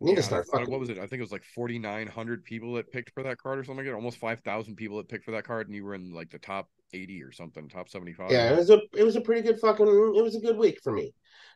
Need 0.00 0.10
Yeah, 0.12 0.16
to 0.16 0.22
start 0.22 0.46
what- 0.48 0.60
fucking. 0.60 0.70
What 0.70 0.80
was 0.80 0.90
it? 0.90 0.98
I 0.98 1.06
think 1.06 1.14
it 1.14 1.22
was 1.22 1.32
like 1.32 1.44
4,900 1.54 2.44
people 2.44 2.74
that 2.74 2.90
picked 2.92 3.10
for 3.14 3.22
that 3.24 3.38
card 3.38 3.58
or 3.58 3.64
something 3.64 3.84
like 3.84 3.92
that. 3.92 3.96
Almost 3.96 4.18
5,000 4.18 4.76
people 4.76 4.96
that 4.98 5.08
picked 5.08 5.24
for 5.24 5.32
that 5.32 5.44
card, 5.44 5.66
and 5.66 5.74
you 5.74 5.84
were 5.84 5.94
in 5.94 6.12
like 6.12 6.30
the 6.30 6.38
top 6.38 6.68
80 6.92 7.22
or 7.22 7.32
something, 7.32 7.68
top 7.68 7.88
75. 7.88 8.30
Yeah, 8.30 8.52
it 8.52 8.56
was 8.56 8.70
a 8.70 8.80
it 8.96 9.02
was 9.02 9.16
a 9.16 9.20
pretty 9.20 9.42
good 9.42 9.58
fucking 9.58 9.86
it 9.86 10.22
was 10.22 10.36
a 10.36 10.40
good 10.40 10.56
week 10.56 10.78
for 10.82 10.92
me. 10.92 11.12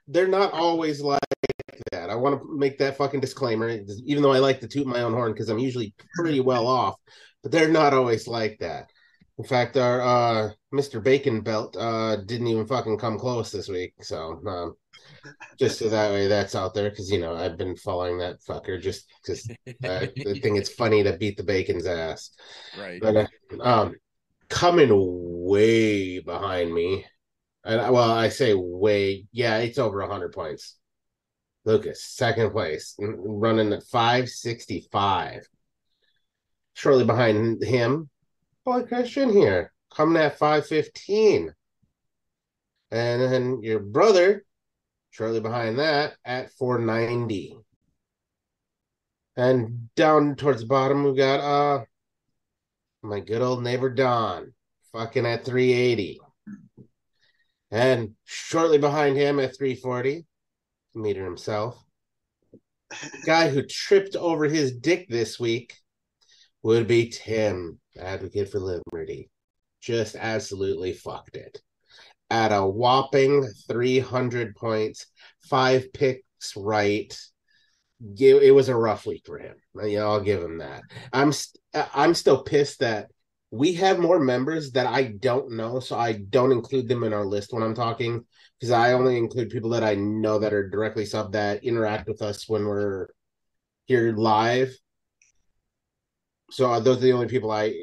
They're 0.08 0.26
not 0.28 0.52
always 0.52 1.00
like 1.00 1.20
that. 1.92 2.10
I 2.10 2.16
want 2.16 2.40
to 2.40 2.58
make 2.58 2.78
that 2.78 2.96
fucking 2.96 3.20
disclaimer, 3.20 3.68
even 4.04 4.22
though 4.22 4.32
I 4.32 4.40
like 4.40 4.60
to 4.60 4.68
toot 4.68 4.86
my 4.86 5.02
own 5.02 5.12
horn 5.12 5.32
because 5.32 5.48
I'm 5.48 5.58
usually 5.58 5.94
pretty 6.16 6.40
well 6.40 6.66
off, 6.66 6.96
but 7.42 7.52
they're 7.52 7.68
not 7.68 7.94
always 7.94 8.26
like 8.26 8.58
that. 8.58 8.90
In 9.38 9.44
fact, 9.44 9.76
our 9.76 10.00
uh, 10.00 10.50
Mr. 10.74 11.02
Bacon 11.02 11.40
Belt 11.40 11.76
uh, 11.78 12.16
didn't 12.16 12.48
even 12.48 12.66
fucking 12.66 12.98
come 12.98 13.18
close 13.18 13.50
this 13.50 13.68
week. 13.68 13.94
So 14.02 14.40
um, 14.46 14.74
just 15.58 15.78
so 15.78 15.88
that 15.88 16.10
way 16.10 16.26
that's 16.28 16.54
out 16.54 16.74
there 16.74 16.90
because 16.90 17.10
you 17.10 17.20
know 17.20 17.34
I've 17.34 17.56
been 17.56 17.76
following 17.76 18.18
that 18.18 18.40
fucker 18.40 18.80
just 18.80 19.10
because 19.22 19.48
I 19.84 20.06
think 20.06 20.56
it's 20.58 20.72
funny 20.72 21.02
to 21.02 21.16
beat 21.16 21.36
the 21.36 21.44
bacon's 21.44 21.86
ass. 21.86 22.30
right. 22.78 23.00
But 23.00 23.16
uh, 23.16 23.26
um, 23.62 23.96
coming 24.48 24.90
way 24.92 26.18
behind 26.20 26.72
me, 26.72 27.04
and 27.64 27.80
I- 27.80 27.90
well, 27.90 28.10
I 28.10 28.28
say 28.28 28.54
way, 28.54 29.26
yeah, 29.32 29.58
it's 29.58 29.78
over 29.78 30.00
hundred 30.06 30.32
points. 30.32 30.76
Lucas, 31.64 32.04
second 32.04 32.50
place, 32.50 32.96
running 32.98 33.72
at 33.72 33.84
five 33.84 34.28
sixty 34.28 34.86
five. 34.90 35.46
Shortly 36.74 37.04
behind 37.04 37.62
him, 37.62 38.08
Boy 38.64 38.82
Christian 38.82 39.30
here, 39.30 39.72
coming 39.94 40.20
at 40.22 40.38
five 40.38 40.66
fifteen, 40.66 41.52
and 42.90 43.22
then 43.22 43.62
your 43.62 43.78
brother, 43.78 44.44
shortly 45.12 45.40
behind 45.40 45.78
that, 45.78 46.14
at 46.24 46.50
four 46.54 46.80
ninety. 46.80 47.56
And 49.36 49.88
down 49.94 50.34
towards 50.34 50.62
the 50.62 50.66
bottom, 50.66 51.04
we've 51.04 51.16
got 51.16 51.40
uh 51.40 51.84
my 53.02 53.20
good 53.20 53.42
old 53.42 53.62
neighbor 53.62 53.90
Don, 53.90 54.52
fucking 54.92 55.26
at 55.26 55.44
380. 55.44 56.20
And 57.70 58.14
shortly 58.24 58.78
behind 58.78 59.16
him 59.16 59.40
at 59.40 59.56
340, 59.56 60.24
meter 60.94 61.24
himself. 61.24 61.82
Guy 63.24 63.48
who 63.48 63.62
tripped 63.62 64.14
over 64.16 64.44
his 64.44 64.72
dick 64.72 65.06
this 65.08 65.40
week 65.40 65.74
would 66.62 66.86
be 66.86 67.08
Tim, 67.08 67.80
advocate 67.98 68.50
for 68.50 68.60
liberty. 68.60 69.30
Just 69.80 70.14
absolutely 70.14 70.92
fucked 70.92 71.36
it. 71.36 71.60
At 72.32 72.50
a 72.50 72.64
whopping 72.66 73.46
300 73.68 74.56
points, 74.56 75.04
five 75.50 75.92
picks 75.92 76.56
right. 76.56 77.14
It, 78.18 78.54
was 78.54 78.70
a 78.70 78.74
rough 78.74 79.04
week 79.04 79.24
for 79.26 79.38
him. 79.38 79.56
Yeah, 79.84 80.04
I'll 80.04 80.22
give 80.22 80.42
him 80.42 80.56
that. 80.58 80.80
I'm 81.12 81.30
st- 81.32 81.60
I'm 81.94 82.14
still 82.14 82.42
pissed 82.42 82.80
that 82.80 83.10
we 83.50 83.74
have 83.74 83.98
more 83.98 84.18
members 84.18 84.72
that 84.72 84.86
I 84.86 85.08
don't 85.08 85.52
know, 85.52 85.78
so 85.78 85.98
I 85.98 86.14
don't 86.14 86.52
include 86.52 86.88
them 86.88 87.04
in 87.04 87.12
our 87.12 87.26
list 87.26 87.52
when 87.52 87.62
I'm 87.62 87.74
talking 87.74 88.24
because 88.58 88.70
I 88.70 88.94
only 88.94 89.18
include 89.18 89.50
people 89.50 89.68
that 89.70 89.84
I 89.84 89.94
know 89.94 90.38
that 90.38 90.54
are 90.54 90.70
directly 90.70 91.04
sub 91.04 91.32
that 91.32 91.62
interact 91.62 92.08
with 92.08 92.22
us 92.22 92.48
when 92.48 92.64
we're 92.64 93.08
here 93.84 94.14
live. 94.16 94.74
So 96.50 96.70
uh, 96.70 96.80
those 96.80 96.96
are 96.96 97.00
the 97.00 97.12
only 97.12 97.28
people 97.28 97.50
I 97.50 97.74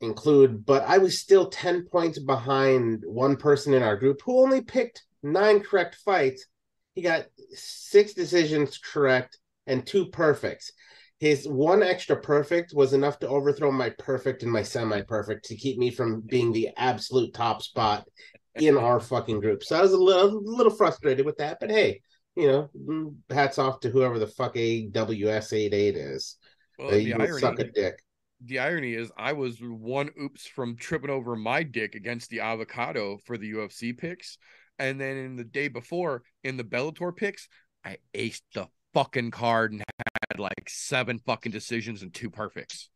include, 0.00 0.64
but 0.64 0.82
I 0.84 0.98
was 0.98 1.20
still 1.20 1.48
10 1.48 1.86
points 1.86 2.18
behind 2.18 3.02
one 3.06 3.36
person 3.36 3.74
in 3.74 3.82
our 3.82 3.96
group 3.96 4.20
who 4.24 4.40
only 4.42 4.62
picked 4.62 5.02
nine 5.22 5.60
correct 5.60 5.96
fights. 5.96 6.46
He 6.94 7.02
got 7.02 7.26
six 7.52 8.14
decisions 8.14 8.78
correct 8.78 9.38
and 9.66 9.86
two 9.86 10.06
perfects. 10.06 10.72
His 11.18 11.46
one 11.46 11.82
extra 11.82 12.16
perfect 12.16 12.72
was 12.74 12.94
enough 12.94 13.18
to 13.18 13.28
overthrow 13.28 13.70
my 13.70 13.90
perfect 13.90 14.42
and 14.42 14.50
my 14.50 14.62
semi 14.62 15.02
perfect 15.02 15.44
to 15.46 15.56
keep 15.56 15.78
me 15.78 15.90
from 15.90 16.22
being 16.22 16.50
the 16.52 16.70
absolute 16.76 17.34
top 17.34 17.62
spot 17.62 18.06
in 18.54 18.76
our 18.76 19.00
fucking 19.00 19.40
group. 19.40 19.62
So 19.62 19.76
I 19.76 19.82
was 19.82 19.92
a 19.92 19.98
little, 19.98 20.40
little 20.42 20.72
frustrated 20.72 21.26
with 21.26 21.36
that, 21.36 21.58
but 21.60 21.70
hey, 21.70 22.00
you 22.36 22.48
know, 22.48 22.70
mm, 22.76 23.14
hats 23.28 23.58
off 23.58 23.80
to 23.80 23.90
whoever 23.90 24.18
the 24.18 24.26
fuck 24.26 24.54
AWS88 24.54 25.96
is. 25.96 26.36
Well, 26.78 26.92
Uh, 26.92 26.96
you 26.96 27.38
suck 27.38 27.58
a 27.58 27.64
dick. 27.64 28.02
The 28.44 28.58
irony 28.58 28.94
is, 28.94 29.10
I 29.16 29.32
was 29.32 29.58
one 29.60 30.10
oops 30.20 30.46
from 30.46 30.76
tripping 30.76 31.10
over 31.10 31.36
my 31.36 31.62
dick 31.62 31.94
against 31.94 32.30
the 32.30 32.40
avocado 32.40 33.18
for 33.24 33.36
the 33.36 33.52
UFC 33.52 33.96
picks, 33.96 34.38
And 34.78 35.00
then 35.00 35.16
in 35.16 35.36
the 35.36 35.44
day 35.44 35.68
before, 35.68 36.22
in 36.42 36.56
the 36.56 36.64
Bellator 36.64 37.14
picks, 37.14 37.48
I 37.84 37.98
aced 38.14 38.42
the 38.54 38.68
fucking 38.94 39.30
card 39.30 39.72
and 39.72 39.82
had 40.30 40.40
like 40.40 40.68
seven 40.68 41.18
fucking 41.18 41.52
decisions 41.52 42.02
and 42.02 42.12
two 42.12 42.30
perfects. 42.30 42.88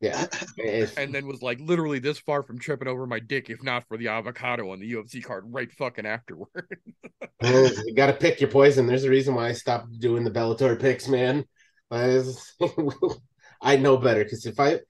Yeah. 0.00 0.26
And 0.96 1.14
then 1.14 1.26
was 1.26 1.42
like 1.42 1.60
literally 1.60 1.98
this 1.98 2.18
far 2.18 2.42
from 2.42 2.58
tripping 2.58 2.88
over 2.88 3.06
my 3.06 3.18
dick, 3.20 3.50
if 3.50 3.62
not 3.62 3.86
for 3.88 3.96
the 3.96 4.08
avocado 4.08 4.70
on 4.72 4.80
the 4.80 4.92
UFC 4.92 5.22
card 5.22 5.44
right 5.46 5.72
fucking 5.72 6.06
afterward. 6.06 6.66
you 7.42 7.94
got 7.94 8.06
to 8.06 8.12
pick 8.12 8.40
your 8.40 8.50
poison. 8.50 8.86
There's 8.86 9.04
a 9.04 9.10
reason 9.10 9.34
why 9.34 9.48
I 9.48 9.52
stopped 9.52 9.98
doing 9.98 10.24
the 10.24 10.30
Bellator 10.30 10.78
picks, 10.78 11.08
man. 11.08 11.44
I, 13.62 13.76
know 13.76 13.96
better 13.96 14.24
because 14.24 14.44
if 14.46 14.58
I, 14.60 14.80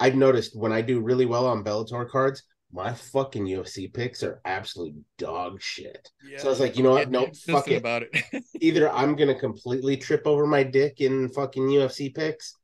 I've 0.00 0.14
noticed 0.16 0.58
when 0.58 0.72
I 0.72 0.80
do 0.80 1.00
really 1.00 1.26
well 1.26 1.46
on 1.46 1.62
Bellator 1.64 2.08
cards, 2.08 2.42
my 2.72 2.94
fucking 2.94 3.44
UFC 3.46 3.92
picks 3.92 4.22
are 4.22 4.40
absolute 4.46 4.94
dog 5.18 5.60
shit. 5.60 6.08
So 6.38 6.46
I 6.46 6.50
was 6.50 6.58
like, 6.60 6.76
you 6.76 6.82
know 6.82 6.92
what? 6.92 7.10
Getting 7.10 7.12
No, 7.12 7.24
consistent 7.26 7.56
fuck 7.58 7.68
it. 7.68 7.76
about 7.76 8.02
it. 8.02 8.44
Either 8.60 8.90
I'm 8.90 9.14
gonna 9.14 9.38
completely 9.38 9.96
trip 9.98 10.26
over 10.26 10.46
my 10.46 10.62
dick 10.62 11.00
in 11.02 11.28
fucking 11.28 11.64
UFC 11.64 12.14
picks, 12.14 12.56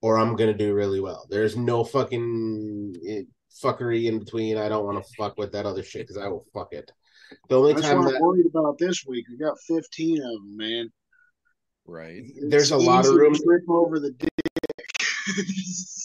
or 0.00 0.16
I'm 0.16 0.36
gonna 0.36 0.54
do 0.54 0.74
really 0.74 1.00
well. 1.00 1.26
There's 1.28 1.56
no 1.56 1.82
fucking 1.82 2.94
eh, 3.08 3.22
fuckery 3.62 4.04
in 4.06 4.20
between. 4.20 4.58
I 4.58 4.68
don't 4.68 4.84
want 4.86 5.04
to 5.04 5.12
fuck 5.18 5.36
with 5.38 5.50
that 5.52 5.66
other 5.66 5.82
shit 5.82 6.02
because 6.02 6.18
I 6.22 6.28
will 6.28 6.46
fuck 6.54 6.68
it. 6.72 6.90
The 7.48 7.58
only 7.58 7.72
That's 7.72 7.86
time 7.88 7.98
what 7.98 8.10
that 8.12 8.16
I'm 8.16 8.22
worried 8.22 8.46
about 8.46 8.78
this 8.78 9.04
week. 9.06 9.24
We 9.28 9.38
got 9.38 9.58
15 9.66 10.18
of 10.18 10.22
them, 10.24 10.56
man. 10.56 10.92
right. 11.86 12.22
There's 12.48 12.70
a 12.70 12.76
lot 12.76 13.00
of 13.00 13.06
easy 13.06 13.14
to 13.14 13.18
room- 13.20 13.34
Trip 13.34 13.62
over 13.68 13.98
the 13.98 14.12
dick. 14.12 14.28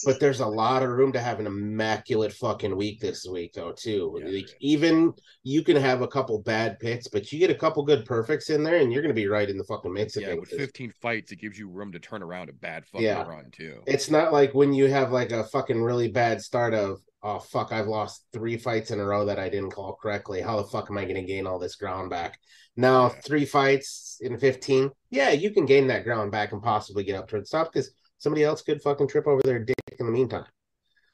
But 0.04 0.20
there's 0.20 0.40
a 0.40 0.46
lot 0.46 0.82
of 0.82 0.90
room 0.90 1.12
to 1.12 1.20
have 1.20 1.40
an 1.40 1.46
immaculate 1.46 2.32
fucking 2.32 2.76
week 2.76 3.00
this 3.00 3.26
week 3.30 3.52
though 3.54 3.72
too 3.72 4.18
Yeah, 4.22 4.30
like 4.30 4.48
even 4.60 5.12
you 5.42 5.62
can 5.62 5.76
have 5.76 6.02
a 6.02 6.08
couple 6.08 6.38
bad 6.40 6.78
picks 6.78 7.08
but 7.08 7.32
you 7.32 7.38
get 7.38 7.50
a 7.50 7.54
couple 7.54 7.82
good 7.84 8.04
perfects 8.04 8.50
in 8.50 8.62
there 8.62 8.76
and 8.76 8.92
you're 8.92 9.02
gonna 9.02 9.14
be 9.14 9.26
right 9.26 9.48
in 9.48 9.58
the 9.58 9.64
fucking 9.64 9.92
mix 9.92 10.16
Yeah, 10.16 10.34
with 10.34 10.50
15 10.50 10.92
fights, 11.02 11.32
it 11.32 11.40
gives 11.40 11.58
you 11.58 11.68
room 11.68 11.92
to 11.92 11.98
turn 11.98 12.22
around 12.22 12.48
a 12.48 12.52
bad 12.52 12.86
fucking 12.86 13.04
Yeah. 13.06 13.26
run 13.26 13.50
too. 13.52 13.82
it's 13.86 14.10
not 14.10 14.32
like 14.32 14.54
when 14.54 14.72
you 14.72 14.86
have 14.88 15.12
like 15.12 15.32
a 15.32 15.44
fucking 15.44 15.82
really 15.82 16.08
bad 16.08 16.40
start 16.40 16.74
of 16.74 16.98
oh 17.24 17.40
fuck 17.40 17.72
i've 17.72 17.88
lost 17.88 18.24
three 18.32 18.56
fights 18.56 18.92
in 18.92 19.00
a 19.00 19.04
row 19.04 19.24
that 19.24 19.40
i 19.40 19.48
didn't 19.48 19.72
call 19.72 19.96
correctly 20.00 20.40
how 20.40 20.56
the 20.56 20.68
fuck 20.68 20.88
am 20.90 20.96
i 20.98 21.04
gonna 21.04 21.22
gain 21.22 21.46
all 21.48 21.58
this 21.58 21.74
ground 21.74 22.08
back 22.10 22.38
now 22.76 23.08
Yeah. 23.08 23.20
three 23.26 23.44
fights 23.44 24.18
in 24.20 24.38
15 24.38 24.90
yeah 25.10 25.30
you 25.30 25.50
can 25.50 25.66
gain 25.66 25.88
that 25.88 26.04
ground 26.04 26.30
back 26.30 26.52
and 26.52 26.62
possibly 26.62 27.02
get 27.02 27.16
up 27.16 27.26
towards 27.28 27.50
the 27.50 27.58
top 27.58 27.72
because 27.72 27.90
somebody 28.18 28.44
else 28.44 28.62
could 28.62 28.82
fucking 28.82 29.08
trip 29.08 29.26
over 29.26 29.40
their 29.42 29.64
dick 29.64 29.76
in 29.98 30.06
the 30.06 30.12
meantime 30.12 30.44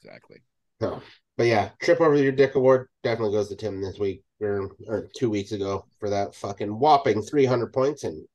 Exactly. 0.05 0.43
No, 0.81 1.01
but 1.39 1.47
yeah, 1.47 1.71
trip 1.81 2.01
over 2.01 2.15
your 2.15 2.33
dick 2.33 2.57
award 2.57 2.89
definitely 3.03 3.37
goes 3.37 3.49
to 3.49 3.57
Tim 3.57 3.81
this 3.81 3.99
week 3.99 4.23
or, 4.41 4.71
or 4.87 5.09
two 5.17 5.31
weeks 5.31 5.53
ago 5.53 5.87
for 5.99 6.11
that 6.11 6.35
fucking 6.35 6.69
whopping 6.69 7.23
300 7.23 7.73
points 7.73 8.05
and 8.05 8.27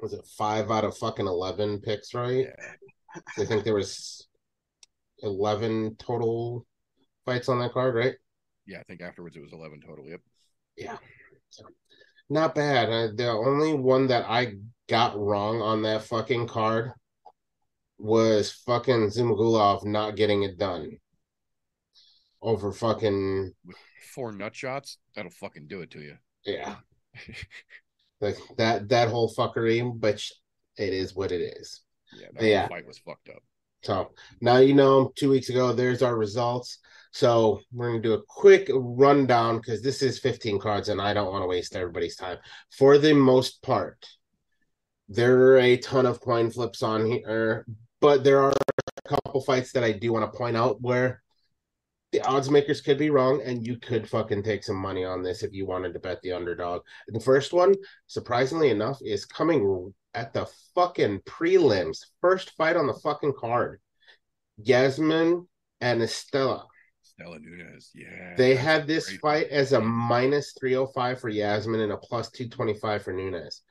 was 0.00 0.12
it 0.12 0.26
five 0.36 0.70
out 0.70 0.84
of 0.84 0.96
fucking 0.96 1.26
11 1.26 1.80
picks, 1.80 2.14
right? 2.14 2.46
Yeah. 2.46 3.22
I 3.38 3.44
think 3.44 3.64
there 3.64 3.74
was 3.74 4.28
11 5.22 5.96
total 5.98 6.66
fights 7.24 7.48
on 7.48 7.58
that 7.60 7.72
card, 7.72 7.94
right? 7.94 8.14
Yeah, 8.66 8.80
I 8.80 8.82
think 8.84 9.00
afterwards 9.00 9.36
it 9.36 9.42
was 9.42 9.52
11 9.52 9.80
total. 9.86 10.08
Yep. 10.08 10.20
Yeah. 10.76 10.96
So, 11.50 11.64
not 12.28 12.54
bad. 12.54 12.88
Uh, 12.90 13.08
the 13.14 13.28
only 13.28 13.74
one 13.74 14.08
that 14.08 14.26
I 14.28 14.54
got 14.88 15.18
wrong 15.18 15.62
on 15.62 15.82
that 15.82 16.02
fucking 16.02 16.46
card 16.48 16.92
was 17.98 18.50
fucking 18.50 19.08
Zhumagulov 19.08 19.84
not 19.84 20.16
getting 20.16 20.42
it 20.44 20.58
done 20.58 20.98
over 22.40 22.72
fucking 22.72 23.52
Four 24.14 24.32
nut 24.32 24.54
shots, 24.54 24.98
that'll 25.14 25.30
fucking 25.30 25.66
do 25.68 25.80
it 25.82 25.90
to 25.92 26.00
you. 26.00 26.16
Yeah. 26.44 26.76
like 28.20 28.36
that 28.56 28.88
that 28.88 29.08
whole 29.08 29.32
fuckery, 29.32 29.92
but 29.98 30.22
it 30.76 30.92
is 30.92 31.14
what 31.14 31.32
it 31.32 31.40
is. 31.40 31.82
Yeah, 32.18 32.28
that 32.34 32.44
Yeah. 32.44 32.68
fight 32.68 32.86
was 32.86 32.98
fucked 32.98 33.28
up. 33.28 33.42
So 33.82 34.12
now 34.40 34.58
you 34.58 34.74
know 34.74 35.12
two 35.16 35.30
weeks 35.30 35.50
ago, 35.50 35.72
there's 35.72 36.02
our 36.02 36.16
results. 36.16 36.78
So 37.12 37.60
we're 37.72 37.90
gonna 37.90 38.02
do 38.02 38.14
a 38.14 38.22
quick 38.28 38.68
rundown 38.72 39.58
because 39.58 39.82
this 39.82 40.02
is 40.02 40.18
15 40.18 40.58
cards 40.58 40.88
and 40.88 41.00
I 41.00 41.14
don't 41.14 41.32
want 41.32 41.42
to 41.42 41.48
waste 41.48 41.76
everybody's 41.76 42.16
time. 42.16 42.38
For 42.76 42.98
the 42.98 43.14
most 43.14 43.62
part, 43.62 44.04
there 45.08 45.36
are 45.52 45.58
a 45.58 45.76
ton 45.76 46.06
of 46.06 46.20
coin 46.20 46.50
flips 46.50 46.82
on 46.82 47.06
here, 47.06 47.66
but 48.00 48.24
there 48.24 48.42
are 48.42 48.52
a 48.52 49.08
couple 49.08 49.40
fights 49.40 49.72
that 49.72 49.84
I 49.84 49.92
do 49.92 50.12
want 50.12 50.30
to 50.30 50.38
point 50.38 50.56
out 50.56 50.80
where 50.80 51.22
the 52.12 52.22
odds 52.22 52.50
makers 52.50 52.80
could 52.80 52.98
be 52.98 53.10
wrong 53.10 53.42
and 53.44 53.66
you 53.66 53.76
could 53.76 54.08
fucking 54.08 54.42
take 54.42 54.64
some 54.64 54.76
money 54.76 55.04
on 55.04 55.22
this 55.22 55.42
if 55.42 55.52
you 55.52 55.66
wanted 55.66 55.92
to 55.92 55.98
bet 55.98 56.22
the 56.22 56.32
underdog. 56.32 56.82
The 57.08 57.20
first 57.20 57.52
one, 57.52 57.74
surprisingly 58.06 58.70
enough, 58.70 58.98
is 59.02 59.26
coming 59.26 59.92
at 60.14 60.32
the 60.32 60.46
fucking 60.74 61.20
prelims. 61.20 61.98
First 62.20 62.52
fight 62.56 62.76
on 62.76 62.86
the 62.86 62.94
fucking 62.94 63.34
card. 63.38 63.80
Yazmin 64.62 65.46
and 65.80 66.00
Istela. 66.00 66.64
Stella 67.02 67.38
Nunes. 67.40 67.90
Yeah. 67.94 68.34
They 68.36 68.54
had 68.54 68.86
this 68.86 69.08
great 69.08 69.20
fight 69.20 69.48
as 69.48 69.72
a 69.72 69.80
minus 69.80 70.54
305 70.58 71.20
for 71.20 71.30
Yazmin 71.30 71.82
and 71.82 71.92
a 71.92 71.98
plus 71.98 72.30
225 72.30 73.02
for 73.02 73.12
Nunes. 73.12 73.62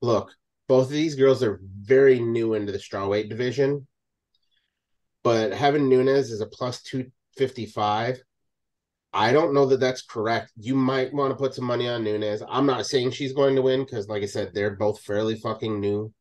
Look, 0.00 0.30
both 0.70 0.86
of 0.86 0.92
these 0.92 1.16
girls 1.16 1.42
are 1.42 1.60
very 1.82 2.20
new 2.20 2.54
into 2.54 2.70
the 2.70 2.78
strawweight 2.78 3.28
division, 3.28 3.88
but 5.24 5.52
having 5.52 5.88
Nunes 5.88 6.30
is 6.30 6.40
a 6.40 6.46
plus 6.46 6.80
255, 6.82 8.22
I 9.12 9.32
don't 9.32 9.52
know 9.52 9.66
that 9.66 9.80
that's 9.80 10.02
correct. 10.02 10.52
You 10.56 10.76
might 10.76 11.12
want 11.12 11.32
to 11.32 11.36
put 11.36 11.54
some 11.54 11.64
money 11.64 11.88
on 11.88 12.04
Nunes. 12.04 12.44
I'm 12.48 12.66
not 12.66 12.86
saying 12.86 13.10
she's 13.10 13.32
going 13.32 13.56
to 13.56 13.62
win 13.62 13.80
because, 13.80 14.06
like 14.06 14.22
I 14.22 14.26
said, 14.26 14.52
they're 14.54 14.76
both 14.76 15.00
fairly 15.00 15.34
fucking 15.34 15.80
new 15.80 16.14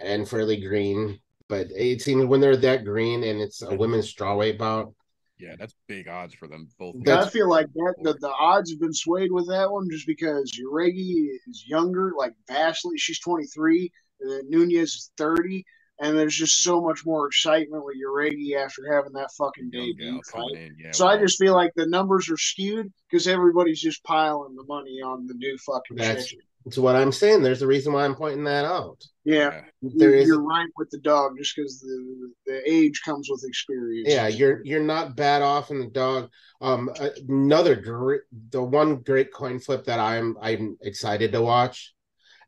and 0.00 0.26
fairly 0.26 0.62
green. 0.62 1.20
But 1.46 1.66
it 1.70 2.00
seems 2.00 2.24
when 2.24 2.40
they're 2.40 2.56
that 2.56 2.86
green 2.86 3.22
and 3.22 3.38
it's 3.38 3.60
a 3.60 3.76
women's 3.76 4.10
strawweight 4.10 4.56
bout, 4.56 4.94
Yeah, 5.38 5.54
that's 5.58 5.74
big 5.86 6.08
odds 6.08 6.34
for 6.34 6.48
them 6.48 6.68
both. 6.78 6.96
That's- 7.04 7.26
I 7.26 7.30
feel 7.30 7.48
like 7.48 7.72
that 7.74 7.94
the, 8.02 8.14
the 8.14 8.32
odds 8.32 8.70
have 8.70 8.80
been 8.80 8.92
swayed 8.92 9.30
with 9.30 9.48
that 9.48 9.70
one 9.70 9.88
just 9.90 10.06
because 10.06 10.52
Jauregui 10.52 11.28
is 11.48 11.64
younger, 11.66 12.12
like 12.16 12.34
vastly. 12.48 12.98
She's 12.98 13.20
23, 13.20 13.92
and 14.20 14.32
then 14.32 14.50
Nunes 14.50 14.72
is 14.72 15.10
30, 15.16 15.64
and 16.00 16.18
there's 16.18 16.34
just 16.34 16.62
so 16.62 16.80
much 16.80 17.06
more 17.06 17.26
excitement 17.26 17.84
with 17.84 17.96
Jauregui 17.96 18.56
after 18.56 18.92
having 18.92 19.12
that 19.12 19.30
fucking 19.38 19.70
Young 19.72 19.86
debut 19.86 20.12
gal 20.12 20.20
fight. 20.24 20.72
Yeah, 20.76 20.90
So 20.92 21.06
I 21.06 21.18
just 21.18 21.38
feel 21.38 21.54
like 21.54 21.72
the 21.76 21.86
numbers 21.86 22.28
are 22.30 22.36
skewed 22.36 22.92
because 23.08 23.28
everybody's 23.28 23.80
just 23.80 24.02
piling 24.04 24.56
the 24.56 24.64
money 24.64 25.00
on 25.04 25.26
the 25.26 25.34
new 25.34 25.56
fucking 25.58 25.96
That's 25.96 26.26
chick. 26.26 26.40
That's 26.68 26.78
what 26.78 26.96
I'm 26.96 27.12
saying. 27.12 27.42
There's 27.42 27.62
a 27.62 27.66
reason 27.66 27.94
why 27.94 28.04
I'm 28.04 28.14
pointing 28.14 28.44
that 28.44 28.66
out. 28.66 29.02
Yeah, 29.24 29.62
There 29.80 30.10
you- 30.10 30.16
is 30.20 30.26
you're 30.26 30.42
right 30.42 30.68
with 30.76 30.90
the 30.90 30.98
dog 30.98 31.32
just 31.38 31.56
because 31.56 31.80
the 31.80 32.30
the 32.46 32.70
age 32.70 33.00
comes 33.04 33.28
with 33.30 33.42
experience. 33.46 34.08
yeah, 34.10 34.28
you're 34.28 34.62
you're 34.64 34.82
not 34.82 35.16
bad 35.16 35.40
off 35.42 35.70
in 35.70 35.80
the 35.80 35.86
dog. 35.86 36.30
Um 36.60 36.90
another 37.28 37.74
great 37.74 38.20
the 38.50 38.62
one 38.62 38.96
great 38.96 39.32
coin 39.32 39.58
flip 39.60 39.84
that 39.84 39.98
I'm 39.98 40.36
I'm 40.42 40.76
excited 40.82 41.32
to 41.32 41.40
watch 41.42 41.94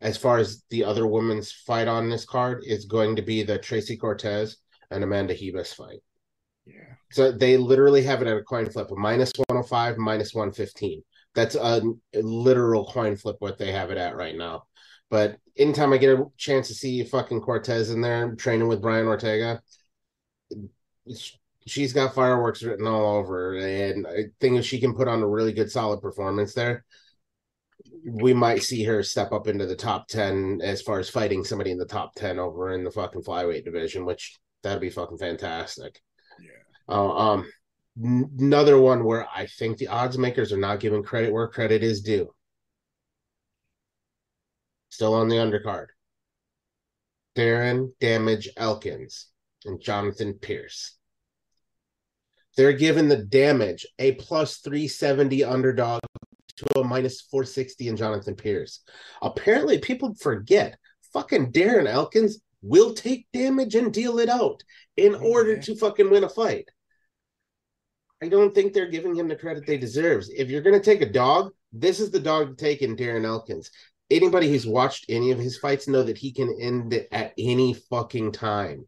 as 0.02 0.16
far 0.18 0.36
as 0.38 0.64
the 0.70 0.84
other 0.84 1.06
women's 1.06 1.50
fight 1.52 1.88
on 1.88 2.08
this 2.10 2.24
card 2.26 2.62
is 2.66 2.84
going 2.84 3.16
to 3.16 3.22
be 3.22 3.42
the 3.42 3.58
Tracy 3.58 3.96
Cortez 3.96 4.56
and 4.90 5.02
Amanda 5.04 5.34
Ribas 5.34 5.74
fight. 5.74 6.00
Yeah. 6.66 6.94
So 7.10 7.32
they 7.32 7.56
literally 7.56 8.02
have 8.02 8.20
it 8.22 8.28
at 8.28 8.36
a 8.36 8.42
coin 8.42 8.68
flip, 8.70 8.90
a 8.90 8.96
minus 8.96 9.32
105, 9.48 9.96
minus 9.98 10.34
115. 10.34 11.02
That's 11.34 11.54
a, 11.54 11.82
literal 12.14 12.86
coin 12.86 13.16
flip 13.16 13.36
what 13.38 13.58
they 13.58 13.72
have 13.72 13.90
it 13.90 13.98
at 13.98 14.16
right 14.16 14.36
now. 14.36 14.64
But 15.10 15.38
anytime 15.56 15.92
I 15.92 15.98
get 15.98 16.18
a 16.18 16.26
chance 16.36 16.68
to 16.68 16.74
see 16.74 17.04
fucking 17.04 17.40
Cortez 17.40 17.90
in 17.90 18.00
there 18.00 18.34
training 18.34 18.68
with 18.68 18.82
Brian 18.82 19.06
Ortega, 19.06 19.60
she's 21.66 21.92
got 21.92 22.14
fireworks 22.14 22.62
written 22.62 22.86
all 22.86 23.16
over. 23.16 23.56
And 23.56 24.06
I 24.06 24.24
think 24.40 24.58
if 24.58 24.64
she 24.64 24.80
can 24.80 24.94
put 24.94 25.08
on 25.08 25.22
a 25.22 25.28
really 25.28 25.52
good, 25.52 25.70
solid 25.70 26.00
performance 26.00 26.54
there, 26.54 26.84
we 28.04 28.32
might 28.32 28.62
see 28.62 28.84
her 28.84 29.02
step 29.02 29.32
up 29.32 29.46
into 29.46 29.66
the 29.66 29.76
top 29.76 30.08
10 30.08 30.60
as 30.62 30.82
far 30.82 30.98
as 30.98 31.10
fighting 31.10 31.44
somebody 31.44 31.70
in 31.70 31.78
the 31.78 31.84
top 31.84 32.14
10 32.14 32.38
over 32.38 32.72
in 32.72 32.84
the 32.84 32.90
fucking 32.90 33.22
flyweight 33.22 33.64
division, 33.64 34.04
which 34.04 34.38
that'd 34.62 34.80
be 34.80 34.90
fucking 34.90 35.18
fantastic. 35.18 36.00
Yeah. 36.40 36.94
Uh, 36.94 37.16
um, 37.16 37.52
another 37.96 38.78
one 38.78 39.04
where 39.04 39.26
I 39.34 39.46
think 39.46 39.78
the 39.78 39.88
odds 39.88 40.18
makers 40.18 40.52
are 40.52 40.58
not 40.58 40.80
giving 40.80 41.02
credit 41.02 41.32
where 41.32 41.48
credit 41.48 41.82
is 41.82 42.02
due. 42.02 42.32
Still 44.90 45.14
on 45.14 45.28
the 45.28 45.36
undercard. 45.36 45.86
Darren 47.36 47.92
Damage 48.00 48.48
Elkins 48.56 49.28
and 49.64 49.80
Jonathan 49.80 50.34
Pearce. 50.34 50.96
They're 52.56 52.72
giving 52.72 53.08
the 53.08 53.24
damage 53.24 53.86
a 53.98 54.12
plus 54.12 54.58
370 54.58 55.44
underdog 55.44 56.00
to 56.56 56.80
a 56.80 56.84
minus 56.84 57.20
460 57.22 57.88
in 57.88 57.96
Jonathan 57.96 58.34
Pearce. 58.34 58.82
Apparently, 59.22 59.78
people 59.78 60.14
forget 60.14 60.76
fucking 61.12 61.52
Darren 61.52 61.86
Elkins 61.86 62.40
will 62.62 62.92
take 62.92 63.26
damage 63.32 63.74
and 63.74 63.92
deal 63.92 64.18
it 64.18 64.28
out 64.28 64.62
in 64.96 65.14
Oh, 65.14 65.20
order 65.20 65.58
to 65.58 65.76
fucking 65.76 66.10
win 66.10 66.24
a 66.24 66.28
fight. 66.28 66.68
I 68.22 68.28
don't 68.28 68.54
think 68.54 68.72
they're 68.72 68.90
giving 68.90 69.14
him 69.14 69.28
the 69.28 69.36
credit 69.36 69.66
they 69.66 69.78
deserves. 69.78 70.28
If 70.28 70.50
you're 70.50 70.60
going 70.62 70.78
to 70.78 70.84
take 70.84 71.00
a 71.00 71.10
dog, 71.10 71.52
This 71.72 72.00
is 72.00 72.10
the 72.10 72.20
dog 72.20 72.48
to 72.48 72.64
take 72.64 72.82
in 72.82 72.96
Darren 72.96 73.24
Elkins. 73.24 73.70
Anybody 74.10 74.48
who's 74.48 74.66
watched 74.66 75.06
any 75.08 75.30
of 75.30 75.38
his 75.38 75.56
fights 75.56 75.86
know 75.86 76.02
that 76.02 76.18
he 76.18 76.32
can 76.32 76.56
end 76.60 76.92
it 76.92 77.08
at 77.12 77.32
any 77.38 77.74
fucking 77.74 78.32
time. 78.32 78.86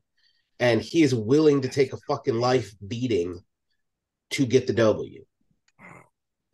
And 0.59 0.81
he 0.81 1.03
is 1.03 1.15
willing 1.15 1.63
to 1.63 1.69
take 1.69 1.93
a 1.93 1.99
fucking 2.09 2.35
life 2.35 2.75
beating 2.87 3.41
to 4.31 4.47
get 4.47 4.67
the 4.67 4.73
W. 4.73 5.25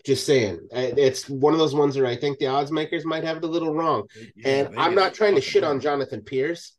Just 0.04 0.26
saying. 0.26 0.68
It's 0.72 1.28
one 1.28 1.52
of 1.54 1.58
those 1.58 1.74
ones 1.74 1.96
where 1.96 2.06
I 2.06 2.16
think 2.16 2.38
the 2.38 2.46
odds 2.46 2.70
makers 2.70 3.04
might 3.04 3.24
have 3.24 3.38
it 3.38 3.44
a 3.44 3.48
little 3.48 3.74
wrong. 3.74 4.06
Yeah, 4.36 4.48
and 4.48 4.78
I'm 4.78 4.94
not 4.94 5.14
trying 5.14 5.34
to 5.34 5.40
shit 5.40 5.64
on 5.64 5.80
Jonathan 5.80 6.22
Pearce 6.22 6.76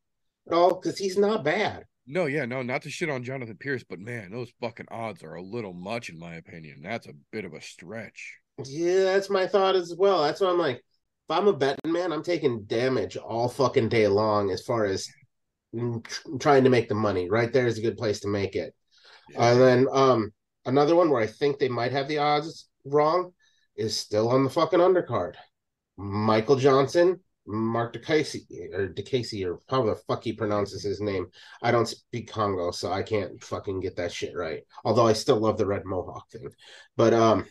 at 0.48 0.54
all 0.54 0.76
because 0.76 0.98
he's 0.98 1.18
not 1.18 1.44
bad. 1.44 1.86
No, 2.12 2.26
yeah, 2.26 2.46
no, 2.46 2.64
not 2.64 2.82
to 2.82 2.90
shit 2.90 3.08
on 3.08 3.24
Jonathan 3.24 3.56
Pearce, 3.60 3.84
but 3.88 4.00
man, 4.00 4.32
those 4.32 4.52
fucking 4.60 4.88
odds 4.90 5.24
are 5.24 5.36
a 5.36 5.44
little 5.44 5.74
much 5.74 6.10
in 6.10 6.18
my 6.18 6.36
opinion. 6.36 6.82
That's 6.82 7.06
a 7.06 7.14
bit 7.32 7.46
of 7.46 7.54
a 7.54 7.62
stretch. 7.62 8.36
Yeah, 8.66 9.04
that's 9.04 9.30
my 9.30 9.46
thought 9.46 9.76
as 9.76 9.94
well. 9.96 10.24
That's 10.24 10.42
why 10.42 10.50
I'm 10.50 10.58
like, 10.58 10.78
if 10.78 10.84
I'm 11.30 11.48
a 11.48 11.54
betting 11.54 11.92
man, 11.92 12.12
I'm 12.12 12.24
taking 12.24 12.64
damage 12.64 13.16
all 13.16 13.48
fucking 13.48 13.90
day 13.90 14.08
long 14.08 14.50
as 14.50 14.64
far 14.64 14.86
as 14.86 15.08
trying 16.40 16.64
to 16.64 16.72
make 16.72 16.90
the 16.90 16.96
money. 16.96 17.30
Right 17.30 17.54
there 17.54 17.68
is 17.68 17.78
a 17.78 17.84
good 17.84 17.96
place 17.96 18.22
to 18.22 18.28
make 18.28 18.56
it. 18.56 18.74
Yeah. 19.30 19.52
And 19.52 19.62
then 19.62 19.88
um 19.92 20.34
another 20.66 20.96
one 20.96 21.12
where 21.12 21.22
I 21.22 21.28
think 21.28 21.60
they 21.60 21.70
might 21.70 21.92
have 21.92 22.08
the 22.08 22.18
odds 22.18 22.68
wrong 22.86 23.34
is 23.76 23.96
still 23.96 24.30
on 24.30 24.44
the 24.44 24.50
fucking 24.50 24.80
undercard. 24.80 25.36
Michael 25.96 26.56
Johnson, 26.56 27.20
Marc 27.50 27.94
Diakiese 27.94 28.74
or 28.74 28.90
Diakiese 28.90 29.46
or 29.46 29.60
however 29.68 29.90
the 29.90 29.96
fuck 30.08 30.24
he 30.24 30.34
pronounces 30.34 30.84
his 30.84 31.02
name. 31.02 31.28
I 31.64 31.72
don't 31.72 31.88
speak 31.88 32.32
Congo, 32.32 32.70
so 32.70 32.92
I 32.92 33.02
can't 33.02 33.44
fucking 33.44 33.80
get 33.80 33.96
that 33.96 34.12
shit 34.12 34.36
right. 34.36 34.62
Although 34.86 35.08
I 35.08 35.14
still 35.14 35.40
love 35.40 35.58
the 35.58 35.66
red 35.66 35.84
mohawk 35.84 36.30
thing. 36.30 36.50
But 36.96 37.14
um 37.14 37.46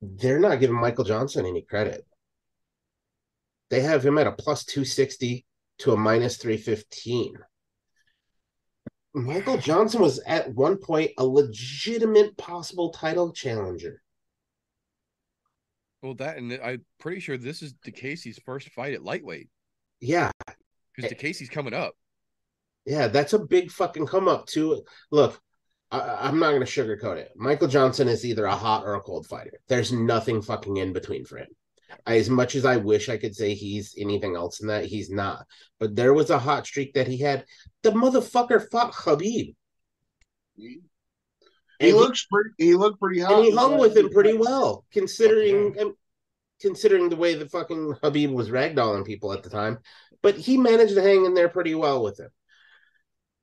they're 0.00 0.38
not 0.38 0.60
giving 0.60 0.80
Michael 0.80 1.04
Johnson 1.04 1.44
any 1.46 1.62
credit. 1.62 2.06
They 3.70 3.80
have 3.80 4.06
him 4.06 4.18
at 4.18 4.26
a 4.26 4.32
plus 4.32 4.64
260 4.64 5.44
to 5.80 5.92
a 5.92 5.96
minus 5.96 6.36
315. 6.36 7.34
Michael 9.12 9.58
Johnson 9.58 10.00
was 10.00 10.20
at 10.20 10.54
one 10.54 10.76
point 10.76 11.10
a 11.18 11.26
legitimate 11.26 12.36
possible 12.36 12.90
title 12.90 13.32
challenger. 13.32 14.00
Well, 16.02 16.14
that 16.14 16.38
and 16.38 16.52
I'm 16.62 16.84
pretty 16.98 17.20
sure 17.20 17.36
this 17.36 17.62
is 17.62 17.74
Diakiese's 17.74 18.38
first 18.44 18.70
fight 18.70 18.94
at 18.94 19.02
lightweight 19.04 19.48
Yeah, 20.00 20.30
because 20.96 21.10
Eh. 21.10 21.14
Diakiese's 21.14 21.50
coming 21.50 21.74
up. 21.74 21.94
yeah, 22.86 23.08
that's 23.08 23.32
a 23.34 23.38
big 23.38 23.70
fucking 23.70 24.06
come 24.06 24.26
up 24.28 24.46
too. 24.46 24.82
Look, 25.10 25.40
I, 25.90 26.00
I'm 26.28 26.38
not 26.38 26.52
going 26.52 26.64
to 26.64 26.66
sugarcoat 26.66 27.16
it. 27.18 27.32
Michael 27.36 27.68
Johnson 27.68 28.08
is 28.08 28.24
either 28.24 28.46
a 28.46 28.54
hot 28.56 28.84
or 28.84 28.94
a 28.94 29.00
cold 29.00 29.26
fighter. 29.26 29.60
There's 29.68 29.92
nothing 29.92 30.40
fucking 30.40 30.76
in 30.78 30.92
between 30.92 31.24
for 31.24 31.38
him. 31.38 31.48
As 32.06 32.30
much 32.30 32.54
as 32.54 32.64
I 32.64 32.76
wish 32.76 33.08
I 33.08 33.16
could 33.16 33.34
say 33.34 33.52
he's 33.52 33.94
anything 33.98 34.36
else 34.36 34.58
than 34.58 34.68
that, 34.68 34.84
he's 34.84 35.10
not. 35.10 35.44
But 35.80 35.96
there 35.96 36.14
was 36.14 36.30
a 36.30 36.38
hot 36.38 36.64
streak 36.66 36.94
that 36.94 37.08
he 37.08 37.18
had. 37.18 37.44
The 37.82 37.90
motherfucker 37.90 38.70
fought 38.70 38.92
Khabib. 38.92 39.54
He 41.80 41.92
looks 41.92 42.26
pretty. 42.26 42.50
He 42.58 42.74
looked 42.74 43.00
pretty 43.00 43.20
hot. 43.20 43.32
and 43.32 43.44
he 43.44 43.50
hung 43.50 43.78
with 43.78 43.96
him 43.96 44.10
pretty 44.10 44.34
well, 44.36 44.84
considering 44.92 45.74
considering 46.60 47.08
the 47.08 47.16
way 47.16 47.34
the 47.34 47.48
fucking 47.48 47.94
Khabib 48.02 48.32
was 48.32 48.50
ragdolling 48.50 49.06
people 49.06 49.32
at 49.32 49.42
the 49.42 49.50
time. 49.50 49.78
But 50.22 50.36
he 50.36 50.58
managed 50.58 50.94
to 50.94 51.02
hang 51.02 51.24
in 51.24 51.34
there 51.34 51.48
pretty 51.48 51.74
well 51.74 52.02
with 52.02 52.20
him. 52.20 52.28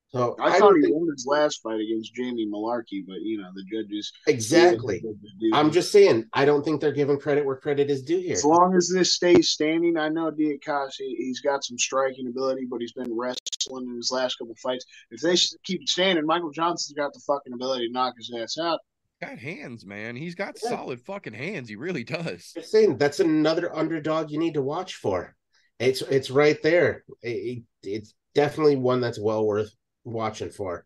So 0.10 0.38
I, 0.40 0.56
I, 0.56 0.60
thought 0.60 0.76
he 0.76 0.84
think 0.84 0.96
won 0.96 1.10
his 1.12 1.26
last 1.28 1.62
fight 1.62 1.82
against 1.82 2.16
Jamie 2.16 2.48
Mullarkey, 2.48 3.06
but 3.06 3.18
you 3.22 3.38
know 3.42 3.50
the 3.54 3.64
judges. 3.70 4.12
exactly. 4.26 5.02
Do- 5.02 5.52
I'm 5.54 5.70
just 5.70 5.92
saying 5.92 6.26
I 6.34 6.46
don't 6.46 6.64
think 6.64 6.80
they're 6.80 6.94
giving 6.94 7.20
credit 7.20 7.46
where 7.46 7.58
credit 7.58 7.90
is 7.90 8.04
due 8.04 8.20
here. 8.20 8.32
As 8.34 8.46
long 8.46 8.74
as 8.76 8.90
this 8.94 9.14
stays 9.16 9.50
standing, 9.50 9.98
I 9.98 10.08
know 10.08 10.32
Diakiese, 10.32 10.92
he's 10.98 11.42
got 11.42 11.64
some 11.66 11.78
striking 11.78 12.28
ability, 12.28 12.68
but 12.70 12.80
he's 12.80 12.94
been 12.94 13.14
wrestling 13.14 13.88
in 13.90 13.98
his 13.98 14.10
last 14.10 14.38
couple 14.38 14.56
fights. 14.56 14.86
If 15.12 15.20
they 15.22 15.36
keep 15.66 15.82
it 15.82 15.90
standing, 15.90 16.26
Michael 16.26 16.52
Johnson's 16.52 16.96
got 16.96 17.12
the 17.14 17.20
fucking 17.28 17.52
ability 17.54 17.88
to 17.88 17.94
knock 17.94 18.14
his 18.18 18.32
ass 18.40 18.58
out. 18.58 18.80
Got 19.22 19.40
hands, 19.40 19.86
man. 19.86 20.16
He's 20.16 20.36
got 20.36 20.58
Yeah. 20.64 20.70
solid 20.70 21.02
fucking 21.02 21.34
hands. 21.34 21.68
He 21.68 21.76
really 21.76 22.04
does. 22.06 22.54
Just 22.56 22.72
saying 22.72 22.98
that's 22.98 23.20
another 23.20 23.76
underdog 23.76 24.32
you 24.32 24.40
need 24.40 24.54
to 24.54 24.62
watch 24.62 24.96
for. 24.96 25.36
It's 25.80 26.02
it's 26.04 26.32
right 26.32 26.62
there. 26.64 27.04
It- 27.22 27.64
it- 27.84 27.90
it's 27.90 28.14
definitely 28.34 28.78
one 28.78 29.02
that's 29.02 29.20
well 29.20 29.46
worth 29.46 29.74
watching 30.08 30.50
for. 30.50 30.86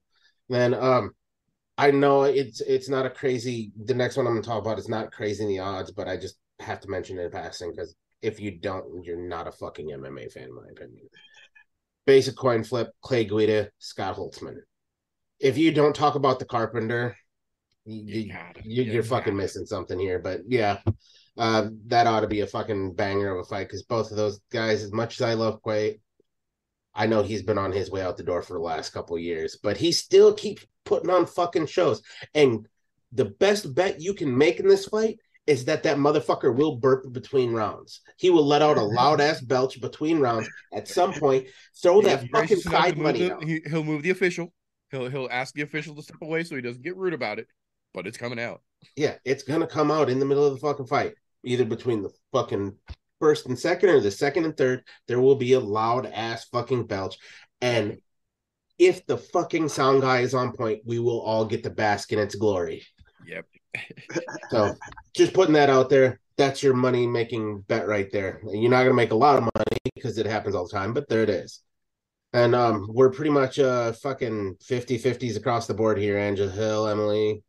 Then 0.49 0.73
um 0.73 1.11
I 1.77 1.91
know 1.91 2.23
it's 2.23 2.61
it's 2.61 2.89
not 2.89 3.05
a 3.05 3.09
crazy 3.09 3.71
the 3.85 3.93
next 3.93 4.17
one 4.17 4.27
I'm 4.27 4.33
gonna 4.33 4.43
talk 4.43 4.61
about 4.61 4.79
is 4.79 4.89
not 4.89 5.11
crazy 5.11 5.43
in 5.43 5.49
the 5.49 5.59
odds, 5.59 5.91
but 5.91 6.07
I 6.07 6.17
just 6.17 6.37
have 6.59 6.79
to 6.81 6.89
mention 6.89 7.17
it 7.17 7.23
in 7.23 7.31
passing 7.31 7.71
because 7.71 7.95
if 8.21 8.39
you 8.39 8.51
don't, 8.51 9.03
you're 9.03 9.17
not 9.17 9.47
a 9.47 9.51
fucking 9.51 9.89
MMA 9.89 10.31
fan, 10.31 10.43
in 10.43 10.55
my 10.55 10.67
opinion. 10.71 11.07
Basic 12.05 12.35
coin 12.35 12.63
flip, 12.63 12.91
Clay 13.01 13.25
Guida, 13.25 13.69
Scott 13.79 14.17
Holtzman. 14.17 14.57
If 15.39 15.57
you 15.57 15.71
don't 15.71 15.95
talk 15.95 16.15
about 16.15 16.39
the 16.39 16.45
Carpenter, 16.45 17.15
you, 17.85 18.31
you 18.63 18.83
you're 18.83 19.03
fucking 19.03 19.35
missing 19.35 19.65
something 19.65 19.97
here. 19.97 20.19
But 20.19 20.41
yeah, 20.47 20.79
uh, 21.37 21.69
that 21.87 22.07
ought 22.07 22.21
to 22.21 22.27
be 22.27 22.41
a 22.41 22.47
fucking 22.47 22.93
banger 22.93 23.35
of 23.35 23.39
a 23.39 23.43
fight 23.43 23.67
because 23.67 23.83
both 23.83 24.11
of 24.11 24.17
those 24.17 24.39
guys, 24.51 24.83
as 24.83 24.91
much 24.91 25.19
as 25.19 25.21
I 25.21 25.33
love 25.33 25.61
Quay, 25.63 25.99
I 26.93 27.07
know 27.07 27.23
he's 27.23 27.43
been 27.43 27.57
on 27.57 27.71
his 27.71 27.89
way 27.89 28.01
out 28.01 28.17
the 28.17 28.23
door 28.23 28.41
for 28.41 28.53
the 28.53 28.59
last 28.59 28.89
couple 28.91 29.15
of 29.15 29.21
years, 29.21 29.57
but 29.61 29.77
he 29.77 29.91
still 29.91 30.33
keeps 30.33 30.65
putting 30.85 31.09
on 31.09 31.25
fucking 31.25 31.67
shows. 31.67 32.01
And 32.33 32.67
the 33.11 33.25
best 33.25 33.73
bet 33.73 34.01
you 34.01 34.13
can 34.13 34.37
make 34.37 34.59
in 34.59 34.67
this 34.67 34.85
fight 34.85 35.19
is 35.47 35.65
that 35.65 35.83
that 35.83 35.97
motherfucker 35.97 36.55
will 36.55 36.75
burp 36.77 37.11
between 37.11 37.53
rounds. 37.53 38.01
He 38.17 38.29
will 38.29 38.45
let 38.45 38.61
out 38.61 38.77
a 38.77 38.83
loud 38.99 39.21
ass 39.21 39.41
belch 39.41 39.79
between 39.81 40.19
rounds 40.19 40.49
at 40.73 40.87
some 40.87 41.13
point. 41.13 41.47
Throw 41.81 42.01
that 42.01 42.19
fucking 42.19 42.29
gracious 42.31 42.65
enough 42.65 42.83
to 42.83 42.89
side 42.89 42.97
money 42.97 43.29
the- 43.29 43.45
he, 43.45 43.61
he'll 43.69 43.83
move 43.83 44.03
the 44.03 44.11
official. 44.11 44.53
He'll 44.91 45.09
he'll 45.09 45.29
ask 45.31 45.53
the 45.53 45.61
official 45.61 45.95
to 45.95 46.03
step 46.03 46.21
away 46.21 46.43
so 46.43 46.55
he 46.55 46.61
doesn't 46.61 46.83
get 46.83 46.97
rude 46.97 47.13
about 47.13 47.39
it. 47.39 47.47
But 47.93 48.07
it's 48.07 48.17
coming 48.17 48.39
out. 48.39 48.61
Yeah, 48.95 49.15
it's 49.25 49.43
gonna 49.43 49.67
come 49.67 49.91
out 49.91 50.09
in 50.09 50.19
the 50.19 50.25
middle 50.25 50.45
of 50.45 50.53
the 50.53 50.59
fucking 50.59 50.87
fight, 50.87 51.13
either 51.43 51.65
between 51.65 52.01
the 52.01 52.09
fucking 52.33 52.75
first 53.21 53.45
and 53.45 53.57
second 53.57 53.89
or 53.89 54.01
the 54.01 54.11
second 54.11 54.43
and 54.43 54.57
third. 54.57 54.83
There 55.07 55.21
will 55.21 55.35
be 55.35 55.53
a 55.53 55.59
loud 55.61 56.05
ass 56.05 56.45
fucking 56.51 56.87
belch, 56.87 57.17
and 57.61 57.99
if 58.81 59.05
the 59.05 59.17
fucking 59.17 59.69
sound 59.69 60.01
guy 60.01 60.21
is 60.21 60.33
on 60.33 60.53
point, 60.53 60.81
we 60.85 60.97
will 60.97 61.21
all 61.21 61.45
get 61.45 61.63
to 61.63 61.69
bask 61.69 62.11
in 62.11 62.19
its 62.19 62.35
glory. 62.35 62.83
Yep. 63.27 63.45
So, 64.49 64.75
just 65.15 65.33
putting 65.33 65.53
that 65.53 65.69
out 65.69 65.89
there. 65.89 66.19
That's 66.37 66.63
your 66.63 66.73
money 66.73 67.05
making 67.05 67.61
bet 67.61 67.87
right 67.87 68.11
there. 68.11 68.41
You're 68.51 68.71
not 68.71 68.83
gonna 68.83 68.95
make 68.95 69.11
a 69.11 69.15
lot 69.15 69.37
of 69.37 69.43
money 69.43 69.77
because 69.93 70.17
it 70.17 70.25
happens 70.25 70.55
all 70.55 70.67
the 70.67 70.75
time, 70.75 70.93
but 70.93 71.07
there 71.07 71.21
it 71.21 71.29
is. 71.29 71.61
And 72.33 72.55
um, 72.55 72.87
we're 72.89 73.11
pretty 73.11 73.29
much 73.29 73.59
uh 73.59 73.91
fucking 73.93 74.55
50-50s 74.63 75.37
across 75.37 75.67
the 75.67 75.73
board 75.73 75.99
here. 75.99 76.17
Angela 76.17 76.51
Hill, 76.51 76.87
Emily, 76.87 77.43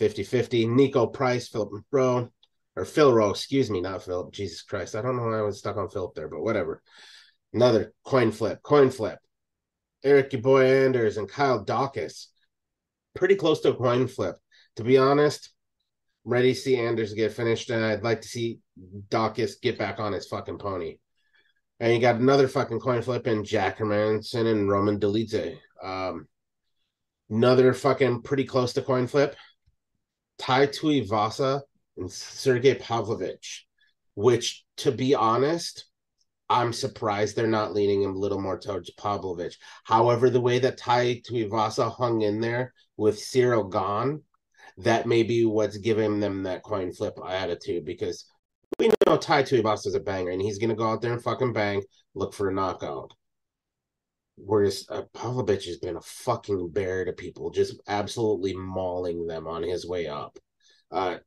50-50. 0.00 0.66
Niko 0.66 1.10
Price, 1.10 1.48
Philip 1.48 1.70
Rowe, 1.90 2.28
or 2.76 2.84
Phil 2.84 3.12
Rowe, 3.12 3.30
excuse 3.30 3.70
me, 3.70 3.80
not 3.80 4.02
Philip. 4.02 4.32
Jesus 4.32 4.62
Christ. 4.62 4.94
I 4.94 5.02
don't 5.02 5.16
know 5.16 5.24
why 5.24 5.38
I 5.38 5.42
was 5.42 5.58
stuck 5.58 5.76
on 5.76 5.90
Philip 5.90 6.14
there, 6.14 6.28
but 6.28 6.42
whatever. 6.42 6.82
Another 7.52 7.92
coin 8.04 8.32
flip, 8.32 8.62
coin 8.62 8.90
flip. 8.90 9.18
Eric 10.02 10.32
your 10.32 10.42
boy 10.42 10.66
Anders 10.66 11.16
and 11.16 11.28
Kyle 11.28 11.64
Daukaus. 11.64 12.26
Pretty 13.14 13.36
close 13.36 13.60
to 13.60 13.70
a 13.70 13.74
coin 13.74 14.08
flip. 14.08 14.36
To 14.76 14.84
be 14.84 14.98
honest, 14.98 15.50
I'm 16.26 16.32
ready 16.32 16.52
to 16.52 16.58
see 16.58 16.76
Anders 16.76 17.14
get 17.14 17.32
finished, 17.32 17.70
and 17.70 17.84
I'd 17.84 18.02
like 18.02 18.22
to 18.22 18.28
see 18.28 18.58
Daukaus 19.08 19.60
get 19.60 19.78
back 19.78 20.00
on 20.00 20.12
his 20.12 20.26
fucking 20.26 20.58
pony. 20.58 20.98
And 21.80 21.92
you 21.92 22.00
got 22.00 22.16
another 22.16 22.48
fucking 22.48 22.80
coin 22.80 23.02
flip 23.02 23.26
in 23.26 23.44
Jack 23.44 23.78
Hermansson 23.78 24.50
and 24.50 24.68
Roman 24.68 24.98
Dolidze. 24.98 25.58
Um, 25.82 26.26
another 27.30 27.72
fucking 27.72 28.22
pretty 28.22 28.44
close 28.44 28.72
to 28.74 28.82
coin 28.82 29.06
flip. 29.06 29.36
Tai 30.38 30.66
Tuivasa 30.66 31.62
and 31.96 32.10
Sergey 32.10 32.74
Pavlovich, 32.74 33.66
which, 34.14 34.64
to 34.78 34.92
be 34.92 35.14
honest, 35.14 35.86
I'm 36.50 36.72
surprised 36.72 37.36
they're 37.36 37.46
not 37.46 37.72
leaning 37.72 38.04
a 38.04 38.10
little 38.10 38.40
more 38.40 38.58
towards 38.58 38.90
Pavlovich. 38.92 39.58
However, 39.84 40.28
the 40.28 40.40
way 40.40 40.58
that 40.58 40.76
Tai 40.78 41.22
Tuivasa 41.26 41.90
hung 41.90 42.22
in 42.22 42.40
there 42.40 42.74
with 42.96 43.18
Ciryl 43.18 43.70
Gane, 43.70 44.22
that 44.78 45.06
may 45.06 45.22
be 45.22 45.44
what's 45.46 45.78
giving 45.78 46.20
them 46.20 46.42
that 46.42 46.62
coin 46.62 46.92
flip 46.92 47.18
attitude 47.26 47.84
because 47.84 48.26
we 48.78 48.90
know 49.06 49.16
Tai 49.16 49.44
Tuivasa 49.44 49.86
is 49.86 49.94
a 49.94 50.00
banger 50.00 50.30
and 50.30 50.42
he's 50.42 50.58
going 50.58 50.70
to 50.70 50.76
go 50.76 50.88
out 50.88 51.00
there 51.00 51.12
and 51.12 51.22
fucking 51.22 51.52
bang, 51.52 51.82
look 52.14 52.34
for 52.34 52.48
a 52.48 52.52
knockout. 52.52 53.14
Whereas 54.36 54.84
uh, 54.88 55.02
Pavlovich 55.14 55.66
has 55.66 55.78
been 55.78 55.96
a 55.96 56.00
fucking 56.00 56.70
bear 56.70 57.04
to 57.04 57.12
people, 57.12 57.50
just 57.50 57.80
absolutely 57.86 58.52
mauling 58.54 59.26
them 59.26 59.46
on 59.46 59.62
his 59.62 59.86
way 59.86 60.08
up. 60.08 60.36
Uh, 60.90 61.18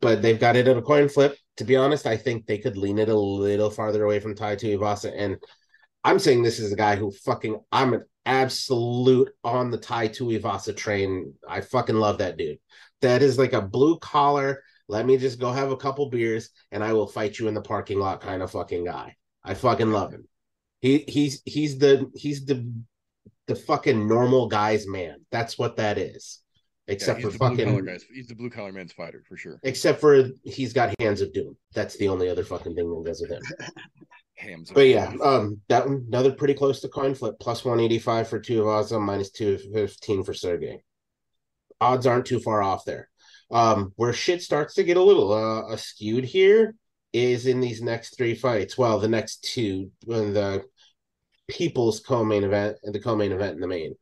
but 0.00 0.22
they've 0.22 0.40
got 0.40 0.56
it 0.56 0.68
at 0.68 0.76
a 0.76 0.82
coin 0.82 1.08
flip. 1.08 1.36
To 1.58 1.64
be 1.64 1.76
honest, 1.76 2.06
I 2.06 2.16
think 2.16 2.46
they 2.46 2.58
could 2.58 2.76
lean 2.76 2.98
it 2.98 3.08
a 3.08 3.18
little 3.18 3.70
farther 3.70 4.04
away 4.04 4.20
from 4.20 4.34
Tai 4.34 4.56
Tuivasa. 4.56 5.12
And 5.16 5.38
I'm 6.04 6.18
saying 6.18 6.42
this 6.42 6.58
is 6.58 6.72
a 6.72 6.76
guy 6.76 6.96
who 6.96 7.10
fucking, 7.10 7.58
I'm 7.72 7.94
an 7.94 8.04
absolute 8.26 9.30
on 9.42 9.70
the 9.70 9.78
Tai 9.78 10.08
Tuivasa 10.08 10.76
train. 10.76 11.34
I 11.48 11.62
fucking 11.62 11.96
love 11.96 12.18
that 12.18 12.36
dude. 12.36 12.58
That 13.00 13.22
is 13.22 13.38
like 13.38 13.52
a 13.52 13.62
blue 13.62 13.98
collar, 13.98 14.62
let 14.88 15.06
me 15.06 15.16
just 15.16 15.40
go 15.40 15.50
have 15.50 15.70
a 15.70 15.76
couple 15.76 16.08
beers 16.10 16.50
and 16.70 16.82
I 16.84 16.92
will 16.92 17.06
fight 17.06 17.38
you 17.38 17.48
in 17.48 17.54
the 17.54 17.62
parking 17.62 17.98
lot 17.98 18.20
kind 18.20 18.42
of 18.42 18.50
fucking 18.50 18.84
guy. 18.84 19.16
I 19.42 19.54
fucking 19.54 19.90
love 19.90 20.12
him. 20.12 20.28
He 20.80 20.98
he's 21.08 21.42
he's 21.44 21.78
the 21.78 22.10
he's 22.14 22.44
the 22.44 22.70
the 23.46 23.56
fucking 23.56 24.06
normal 24.06 24.48
guy's 24.48 24.86
man. 24.86 25.24
That's 25.30 25.58
what 25.58 25.76
that 25.76 25.98
is. 25.98 26.40
Except 26.88 27.20
Yeah, 27.20 27.30
for 27.30 27.36
fucking. 27.38 27.88
He's 28.14 28.28
the 28.28 28.34
blue 28.34 28.50
collar 28.50 28.72
man's 28.72 28.92
fighter 28.92 29.22
for 29.28 29.36
sure. 29.36 29.58
except 29.64 30.00
for 30.00 30.24
he's 30.44 30.72
got 30.72 30.94
hands 31.00 31.20
of 31.20 31.32
doom. 31.32 31.56
That's 31.74 31.96
the 31.96 32.08
only 32.08 32.28
other 32.28 32.44
fucking 32.44 32.74
thing 32.76 32.88
that 32.88 33.04
does 33.10 33.20
with 33.20 33.30
him. 33.30 33.42
Hams. 34.36 34.70
But 34.70 34.82
yeah, 34.88 35.12
um, 35.22 35.60
that 35.68 35.86
one 35.86 36.04
another 36.08 36.30
pretty 36.32 36.54
close 36.54 36.80
to 36.80 36.88
coin 36.88 37.14
flip. 37.14 37.36
Plus 37.40 37.64
one 37.64 37.80
eighty 37.80 37.98
five 37.98 38.28
for 38.28 38.38
two 38.38 38.68
of 38.68 38.86
Tuivasa, 38.86 39.00
minus 39.00 39.30
two 39.30 39.58
fifteen 39.72 40.22
for 40.22 40.34
Sergey. 40.34 40.82
Odds 41.80 42.06
aren't 42.06 42.26
too 42.26 42.38
far 42.40 42.62
off 42.62 42.84
there. 42.84 43.08
Um, 43.50 43.92
where 43.96 44.12
shit 44.12 44.42
starts 44.42 44.74
to 44.74 44.84
get 44.84 44.96
a 44.96 45.02
little 45.02 45.32
uh 45.32 45.76
skewed 45.76 46.24
here 46.24 46.74
is 47.12 47.46
in 47.46 47.60
these 47.60 47.80
next 47.82 48.16
three 48.16 48.34
fights. 48.34 48.76
Well, 48.76 48.98
the 48.98 49.08
next 49.08 49.42
two 49.42 49.90
when 50.04 50.34
the 50.34 50.64
people's 51.48 52.00
co-main 52.00 52.44
event 52.44 52.76
and 52.82 52.94
the 52.94 53.00
co-main 53.00 53.32
event 53.32 53.54
in 53.54 53.60
the 53.60 53.68
main. 53.68 53.94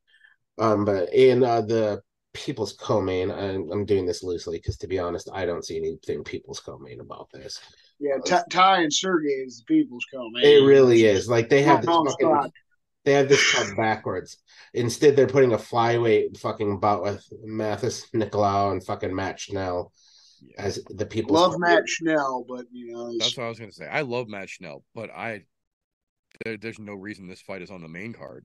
Um, 0.58 0.84
but 0.84 1.12
in 1.14 1.44
uh, 1.44 1.60
the 1.60 2.00
people's 2.34 2.74
co-main, 2.74 3.30
I'm, 3.30 3.70
I'm 3.70 3.84
doing 3.86 4.04
this 4.04 4.22
loosely 4.22 4.58
because 4.58 4.76
to 4.78 4.86
be 4.86 4.98
honest, 4.98 5.30
I 5.32 5.46
don't 5.46 5.64
see 5.64 5.78
anything 5.78 6.22
people's 6.22 6.60
co-main 6.60 7.00
about 7.00 7.30
this. 7.32 7.60
Yeah, 7.98 8.16
uh, 8.16 8.26
Ty, 8.26 8.42
Ty 8.50 8.82
and 8.82 8.92
Sergey 8.92 9.28
is 9.28 9.64
the 9.66 9.74
people's 9.74 10.04
call, 10.12 10.30
man. 10.30 10.44
It 10.44 10.66
really 10.66 11.04
is. 11.04 11.28
Like 11.28 11.48
they 11.48 11.62
have 11.62 11.80
this 11.80 11.90
fucking, 11.90 12.52
they 13.04 13.12
have 13.12 13.28
this 13.28 13.52
card 13.52 13.76
backwards. 13.76 14.38
Instead, 14.74 15.16
they're 15.16 15.26
putting 15.26 15.52
a 15.52 15.58
flyweight 15.58 16.38
fucking 16.38 16.80
bout 16.80 17.02
with 17.02 17.24
Matheus 17.46 18.10
Nicolau 18.12 18.72
and 18.72 18.84
fucking 18.84 19.14
Matt 19.14 19.40
Schnell 19.40 19.92
as 20.58 20.82
the 20.90 21.06
people 21.06 21.34
Love 21.34 21.58
Matt 21.58 21.88
Schnell, 21.88 22.44
but 22.48 22.66
you 22.72 22.92
know, 22.92 23.16
That's 23.18 23.36
what 23.36 23.44
I 23.44 23.48
was 23.48 23.58
gonna 23.58 23.72
say. 23.72 23.86
I 23.86 24.02
love 24.02 24.28
Matt 24.28 24.50
Schnell, 24.50 24.84
but 24.94 25.10
I 25.10 25.44
there, 26.44 26.56
there's 26.56 26.78
no 26.78 26.94
reason 26.94 27.28
this 27.28 27.40
fight 27.40 27.62
is 27.62 27.70
on 27.70 27.80
the 27.80 27.88
main 27.88 28.12
card. 28.12 28.44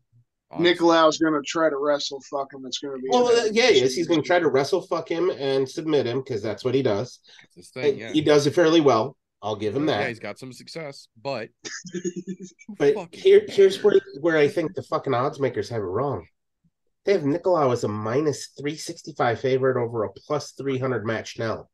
Honestly. 0.51 0.73
Nicolau's 0.75 1.17
gonna 1.17 1.41
try 1.45 1.69
to 1.69 1.77
wrestle 1.77 2.21
fuck 2.29 2.53
him. 2.53 2.65
It's 2.65 2.79
gonna 2.79 2.97
be. 2.97 3.07
Well, 3.09 3.27
uh, 3.27 3.49
yeah, 3.51 3.69
he 3.69 3.81
is. 3.81 3.95
He's 3.95 4.07
going 4.07 4.21
to 4.21 4.27
try 4.27 4.39
to 4.39 4.47
wrestle 4.49 4.81
fuck 4.81 5.09
him 5.09 5.29
and 5.29 5.67
submit 5.69 6.05
him 6.05 6.19
because 6.19 6.41
that's 6.41 6.63
what 6.65 6.73
he 6.75 6.81
does. 6.81 7.19
It's 7.55 7.69
thing, 7.69 7.97
yeah. 7.99 8.11
He 8.13 8.21
does 8.21 8.47
it 8.47 8.55
fairly 8.55 8.81
well. 8.81 9.15
I'll 9.41 9.55
give 9.55 9.75
him 9.75 9.87
Yeah, 9.87 9.99
that. 9.99 10.09
he's 10.09 10.19
got 10.19 10.37
some 10.37 10.51
success, 10.51 11.07
but 11.21 11.49
But 12.77 13.13
here, 13.13 13.41
here's 13.47 13.81
where 13.83 13.99
where 14.21 14.37
I 14.37 14.47
think 14.47 14.73
the 14.75 14.83
fucking 14.83 15.13
odds 15.13 15.39
makers 15.39 15.69
have 15.69 15.81
it 15.81 15.85
wrong. 15.85 16.25
They 17.05 17.13
have 17.13 17.21
Nicolau 17.23 17.71
as 17.71 17.83
a 17.83 17.87
minus 17.87 18.47
three 18.59 18.75
sixty 18.75 19.13
five 19.17 19.39
favorite 19.39 19.77
over 19.77 20.03
a 20.03 20.11
plus 20.11 20.51
three 20.51 20.77
hundred 20.77 21.05
match 21.05 21.39
now. 21.39 21.67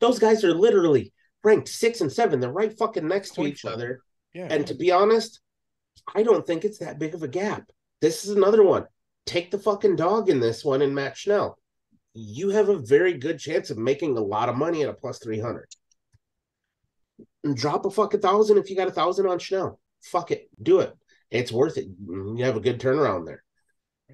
Those 0.00 0.18
guys 0.18 0.44
are 0.44 0.52
literally 0.54 1.12
ranked 1.44 1.68
six 1.68 2.00
and 2.00 2.10
seven. 2.12 2.40
They're 2.40 2.50
right 2.50 2.76
fucking 2.76 3.06
next 3.06 3.30
to 3.30 3.36
Coin 3.36 3.46
each 3.48 3.60
flip. 3.60 3.74
other. 3.74 4.00
yeah, 4.32 4.48
And 4.50 4.66
to 4.66 4.74
be 4.74 4.90
honest, 4.90 5.40
I 6.14 6.22
don't 6.22 6.44
think 6.46 6.64
it's 6.64 6.78
that 6.78 6.98
big 6.98 7.14
of 7.14 7.22
a 7.22 7.28
gap. 7.28 7.64
This 8.04 8.26
is 8.26 8.36
another 8.36 8.62
one. 8.62 8.84
Take 9.24 9.50
the 9.50 9.58
fucking 9.58 9.96
dog 9.96 10.28
in 10.28 10.38
this 10.38 10.62
one 10.62 10.82
and 10.82 10.94
Matt 10.94 11.16
Schnell. 11.16 11.56
You 12.12 12.50
have 12.50 12.68
a 12.68 12.76
very 12.76 13.14
good 13.14 13.38
chance 13.38 13.70
of 13.70 13.78
making 13.78 14.18
a 14.18 14.20
lot 14.20 14.50
of 14.50 14.58
money 14.58 14.82
at 14.82 14.90
a 14.90 14.92
plus 14.92 15.20
300. 15.20 15.64
And 17.44 17.56
drop 17.56 17.86
a 17.86 17.90
fucking 17.90 18.20
thousand 18.20 18.58
if 18.58 18.68
you 18.68 18.76
got 18.76 18.88
a 18.88 18.92
thousand 18.92 19.26
on 19.26 19.38
Schnell. 19.38 19.80
Fuck 20.02 20.32
it. 20.32 20.50
Do 20.62 20.80
it. 20.80 20.92
It's 21.30 21.50
worth 21.50 21.78
it. 21.78 21.86
You 22.06 22.44
have 22.44 22.58
a 22.58 22.60
good 22.60 22.78
turnaround 22.78 23.24
there. 23.24 23.42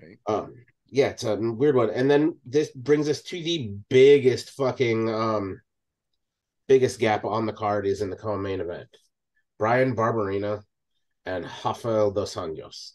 right. 0.01 0.19
Um, 0.25 0.55
yeah, 0.87 1.09
it's 1.09 1.25
a 1.25 1.35
weird 1.35 1.75
one. 1.75 1.91
And 1.91 2.09
then 2.09 2.39
this 2.47 2.71
brings 2.71 3.09
us 3.09 3.23
to 3.23 3.43
the 3.43 3.73
biggest 3.89 4.51
fucking 4.51 5.13
um 5.13 5.61
biggest 6.69 7.01
gap 7.01 7.25
on 7.25 7.45
the 7.45 7.53
card 7.53 7.87
is 7.87 8.03
in 8.03 8.11
the 8.11 8.15
co-main 8.15 8.61
event. 8.61 8.97
Bryan 9.59 9.97
Barberena 9.97 10.63
and 11.27 11.45
Rafael 11.65 12.13
dos 12.13 12.37
Anjos. 12.37 12.93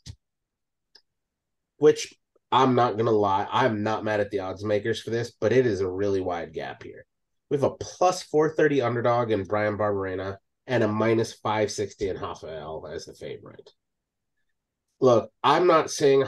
Which 1.86 2.16
I'm 2.52 2.74
not 2.74 2.98
gonna 2.98 3.12
lie, 3.12 3.48
I'm 3.52 3.84
not 3.84 4.04
mad 4.04 4.20
at 4.20 4.32
the 4.32 4.40
odds 4.40 4.64
makers 4.64 5.04
for 5.04 5.12
this, 5.12 5.34
but 5.40 5.54
it 5.54 5.68
is 5.68 5.82
a 5.82 5.88
really 5.88 6.20
wide 6.20 6.52
gap 6.52 6.82
here. 6.82 7.06
We 7.52 7.58
have 7.58 7.64
a 7.64 7.76
plus 7.76 8.24
430 8.24 8.82
underdog 8.82 9.30
in 9.30 9.44
Bryan 9.44 9.78
Barberena 9.78 10.38
and 10.66 10.84
a 10.84 10.88
minus 10.88 11.34
560 11.34 12.10
in 12.10 12.18
Rafael 12.18 12.90
as 12.92 13.06
the 13.06 13.14
favorite. 13.14 13.70
Look, 15.00 15.30
I'm 15.44 15.68
not 15.68 15.92
saying 15.92 16.24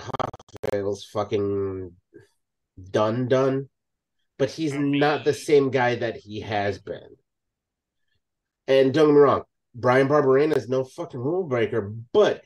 Rafael's 0.64 1.06
fucking 1.12 1.92
done 2.92 3.28
done, 3.28 3.68
but 4.38 4.52
he's 4.52 4.76
not 4.76 5.26
the 5.26 5.34
same 5.34 5.72
guy 5.72 5.96
that 5.96 6.18
he 6.18 6.42
has 6.42 6.78
been. 6.78 7.16
And 8.68 8.94
don't 8.94 9.08
get 9.08 9.14
me 9.16 9.22
wrong, 9.22 9.42
Bryan 9.74 10.08
Barberena 10.08 10.56
is 10.56 10.70
no 10.70 10.84
fucking 10.84 11.20
rule 11.20 11.46
breaker, 11.46 11.96
but 12.14 12.44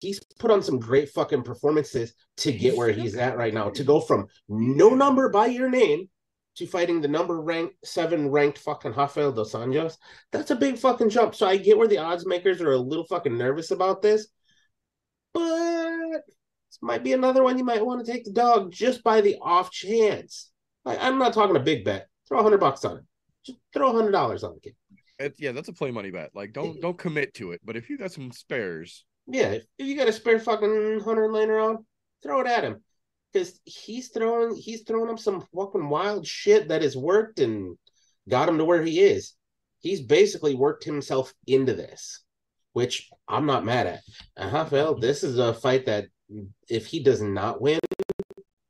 he's 0.00 0.20
put 0.38 0.50
on 0.50 0.62
some 0.62 0.78
great 0.78 1.08
fucking 1.10 1.42
performances 1.42 2.14
to 2.38 2.52
get 2.52 2.76
where 2.76 2.90
he's 2.90 3.14
at 3.16 3.36
right 3.36 3.54
now. 3.54 3.70
To 3.70 3.84
go 3.84 4.00
from 4.00 4.26
no 4.48 4.90
number 4.90 5.28
by 5.30 5.46
your 5.46 5.68
name 5.70 6.08
to 6.56 6.66
fighting 6.66 7.00
the 7.00 7.08
number 7.08 7.40
ranked 7.40 7.74
seven 7.84 8.30
ranked 8.30 8.58
fucking 8.58 8.92
Rafael 8.92 9.32
dos 9.32 9.52
Anjos, 9.52 9.96
that's 10.32 10.50
a 10.50 10.56
big 10.56 10.78
fucking 10.78 11.10
jump. 11.10 11.34
So 11.34 11.46
I 11.46 11.56
get 11.56 11.76
where 11.78 11.88
the 11.88 11.98
odds 11.98 12.26
makers 12.26 12.60
are 12.62 12.72
a 12.72 12.78
little 12.78 13.06
fucking 13.06 13.36
nervous 13.36 13.70
about 13.70 14.00
this, 14.02 14.28
but 15.34 16.22
this 16.68 16.78
might 16.80 17.04
be 17.04 17.12
another 17.12 17.42
one 17.42 17.58
you 17.58 17.64
might 17.64 17.84
want 17.84 18.04
to 18.04 18.10
take 18.10 18.24
the 18.24 18.32
dog 18.32 18.72
just 18.72 19.02
by 19.02 19.20
the 19.20 19.36
off 19.40 19.70
chance. 19.70 20.50
Like, 20.84 20.98
I'm 21.00 21.18
not 21.18 21.32
talking 21.32 21.56
a 21.56 21.60
big 21.60 21.84
bet. 21.84 22.06
Throw 22.28 22.40
a 22.40 22.42
hundred 22.42 22.60
bucks 22.60 22.84
on 22.84 22.98
it. 22.98 23.04
Just 23.44 23.58
throw 23.72 23.90
a 23.90 23.94
hundred 23.94 24.12
dollars 24.12 24.44
on 24.44 24.58
it. 24.62 24.74
It- 25.18 25.34
yeah, 25.38 25.52
that's 25.52 25.68
a 25.68 25.72
play 25.72 25.90
money 25.90 26.10
bet. 26.10 26.30
Like, 26.34 26.52
don't 26.52 26.80
don't 26.80 26.98
commit 26.98 27.34
to 27.34 27.52
it. 27.52 27.60
But 27.64 27.76
if 27.76 27.88
you 27.88 27.96
got 27.98 28.12
some 28.12 28.30
spares, 28.32 29.04
Yeah, 29.26 29.52
if, 29.52 29.64
you 29.78 29.96
got 29.96 30.08
a 30.08 30.12
spare 30.12 30.38
fucking 30.38 31.00
hundred 31.00 31.32
laying 31.32 31.50
around, 31.50 31.84
throw 32.22 32.40
it 32.40 32.46
at 32.46 32.64
him. 32.64 32.82
Because 33.32 33.60
he's 33.64 34.08
throwing 34.08 34.54
he's 34.56 34.82
throwing 34.82 35.10
up 35.10 35.18
some 35.18 35.44
fucking 35.54 35.88
wild 35.88 36.26
shit 36.26 36.68
that 36.68 36.82
has 36.82 36.96
worked 36.96 37.40
and 37.40 37.76
got 38.28 38.48
him 38.48 38.58
to 38.58 38.64
where 38.64 38.82
he 38.82 39.00
is. 39.00 39.34
He's 39.80 40.00
basically 40.00 40.54
worked 40.54 40.84
himself 40.84 41.32
into 41.46 41.74
this, 41.74 42.22
which 42.72 43.10
I'm 43.28 43.46
not 43.46 43.64
mad 43.64 43.86
at. 43.86 43.94
Uh-huh, 43.94 44.02
and 44.36 44.52
Rafael, 44.52 44.98
this 44.98 45.22
is 45.22 45.38
a 45.38 45.54
fight 45.54 45.86
that 45.86 46.06
if 46.68 46.86
he 46.86 47.02
does 47.02 47.20
not 47.20 47.60
win, 47.60 47.78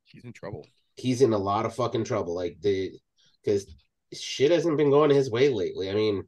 he's 0.05 0.25
in 0.25 0.33
trouble. 0.33 0.67
he's 0.97 1.23
in 1.23 1.33
a 1.33 1.39
lot 1.39 1.67
of 1.67 1.75
fucking 1.75 2.05
trouble. 2.05 2.35
Like 2.35 2.57
the 2.61 2.93
because 3.45 3.73
shit 4.13 4.51
hasn't 4.51 4.79
been 4.79 4.91
going 4.91 5.11
his 5.11 5.31
way 5.31 5.49
lately. 5.49 5.91
I 5.91 5.95
mean, 5.95 6.25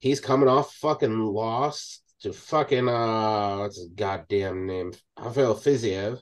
he's 0.00 0.20
coming 0.20 0.48
off 0.48 0.74
fucking 0.74 1.18
loss 1.18 2.00
to 2.22 2.32
fucking 2.32 2.88
uh 2.88 3.58
what's 3.58 3.78
his 3.78 3.88
goddamn 3.88 4.66
name? 4.66 4.92
Rafael 5.18 5.54
Fiziev. 5.54 6.20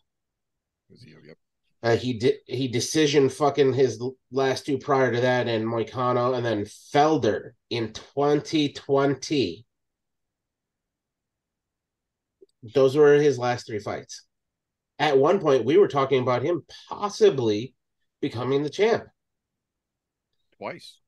Fiziev, 0.91 1.27
Yep. 1.27 1.37
Uh, 1.83 1.97
he 1.97 2.15
did 2.15 2.37
he 2.47 2.67
decision 2.67 3.29
fucking 3.29 3.75
his 3.75 4.03
last 4.33 4.65
two 4.65 4.79
prior 4.79 5.13
to 5.13 5.21
that 5.21 5.47
and 5.49 5.67
Moicano 5.67 6.35
and 6.35 6.45
then 6.45 6.65
Felder 6.65 7.51
in 7.69 7.93
2020. 7.93 9.67
Those 12.75 12.97
were 12.97 13.15
his 13.17 13.39
last 13.39 13.67
three 13.67 13.81
fights. 13.81 14.25
At 14.99 15.19
one 15.19 15.41
point, 15.41 15.67
we 15.67 15.77
were 15.77 15.89
talking 15.89 16.23
about 16.23 16.43
him 16.43 16.65
possibly 16.89 17.75
becoming 18.23 18.63
the 18.63 18.71
champ. 18.71 19.05
Twice. 20.57 21.01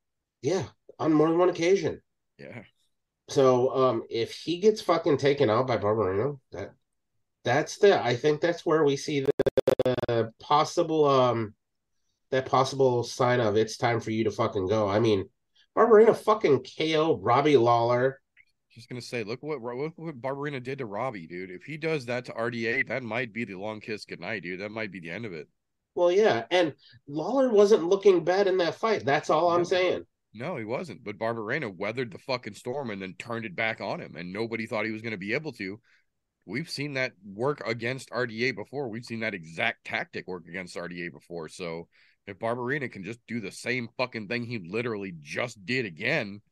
Yeah, 0.43 0.65
on 0.99 1.15
more 1.15 1.29
than 1.31 1.39
one 1.39 1.49
occasion. 1.49 2.03
Yeah. 2.39 2.65
So 3.29 3.75
um 3.75 4.03
if 4.09 4.33
he 4.33 4.59
gets 4.59 4.81
fucking 4.81 5.19
taken 5.19 5.51
out 5.51 5.67
by 5.67 5.79
Barbarino, 5.79 6.39
that 6.53 6.73
that's 7.45 7.79
the 7.79 8.03
I 8.03 8.17
think 8.17 8.41
that's 8.41 8.65
where 8.65 8.85
we 8.85 8.97
see 8.97 9.21
the 9.21 10.33
possible 10.41 11.05
um 11.07 11.55
that 12.31 12.47
possible 12.47 13.05
sign 13.05 13.41
of 13.41 13.57
it's 13.57 13.77
time 13.77 14.01
for 14.01 14.11
you 14.11 14.25
to 14.25 14.31
fucking 14.31 14.69
go. 14.69 14.89
I 14.89 15.01
mean, 15.01 15.29
Barbarino 15.77 16.17
fucking 16.17 16.65
KO'd 16.65 17.23
Robbie 17.23 17.57
Lawler. 17.57 18.21
Just 18.71 18.89
gonna 18.89 19.01
say, 19.01 19.25
look 19.25 19.43
what 19.43 19.63
look 19.63 19.95
what 19.97 20.21
Barberena 20.21 20.63
did 20.63 20.79
to 20.79 20.87
Robbie, 20.87 21.27
dude. 21.27 21.51
If 21.51 21.65
he 21.65 21.77
does 21.77 22.07
that 22.07 22.27
to 22.27 22.33
RDA, 22.33 22.89
that 22.89 23.03
might 23.03 23.33
be 23.33 23.45
the 23.45 23.55
long 23.55 23.81
kiss 23.81 24.05
goodnight, 24.05 24.43
dude. 24.43 24.61
That 24.61 24.71
might 24.71 24.93
be 24.93 25.01
the 25.01 25.11
end 25.11 25.25
of 25.25 25.33
it. 25.33 25.49
Well, 25.95 26.13
yeah, 26.13 26.45
and 26.51 26.75
Lawler 27.09 27.49
wasn't 27.49 27.89
looking 27.89 28.23
bad 28.23 28.49
in 28.49 28.59
that 28.59 28.75
fight. 28.75 29.05
That's 29.05 29.31
all 29.31 29.51
I'm 29.51 29.65
saying. 29.65 30.05
No, 30.39 30.57
he 30.57 30.65
wasn't. 30.65 31.03
But 31.03 31.19
Barberena 31.19 31.75
weathered 31.75 32.13
the 32.13 32.19
fucking 32.19 32.55
storm 32.55 32.91
and 32.91 33.01
then 33.01 33.15
turned 33.19 33.47
it 33.47 33.57
back 33.57 33.81
on 33.81 34.01
him, 34.01 34.17
and 34.17 34.33
nobody 34.33 34.67
thought 34.67 34.85
he 34.85 34.93
was 34.93 35.03
gonna 35.03 35.17
be 35.17 35.33
able 35.33 35.53
to. 35.53 35.81
We've 36.45 36.71
seen 36.71 36.95
that 36.95 37.13
work 37.25 37.63
against 37.67 38.11
RDA 38.11 38.55
before. 38.55 38.89
We've 38.89 39.05
seen 39.05 39.21
that 39.21 39.35
exact 39.35 39.85
tactic 39.85 40.29
work 40.29 40.47
against 40.47 40.77
RDA 40.77 41.11
before. 41.11 41.49
So 41.49 41.89
if 42.27 42.39
Barberena 42.39 42.91
can 42.91 43.03
just 43.03 43.21
do 43.27 43.41
the 43.41 43.51
same 43.51 43.89
fucking 43.97 44.29
thing 44.29 44.45
he 44.45 44.59
literally 44.59 45.15
just 45.23 45.65
did 45.65 45.87
again, 45.87 46.43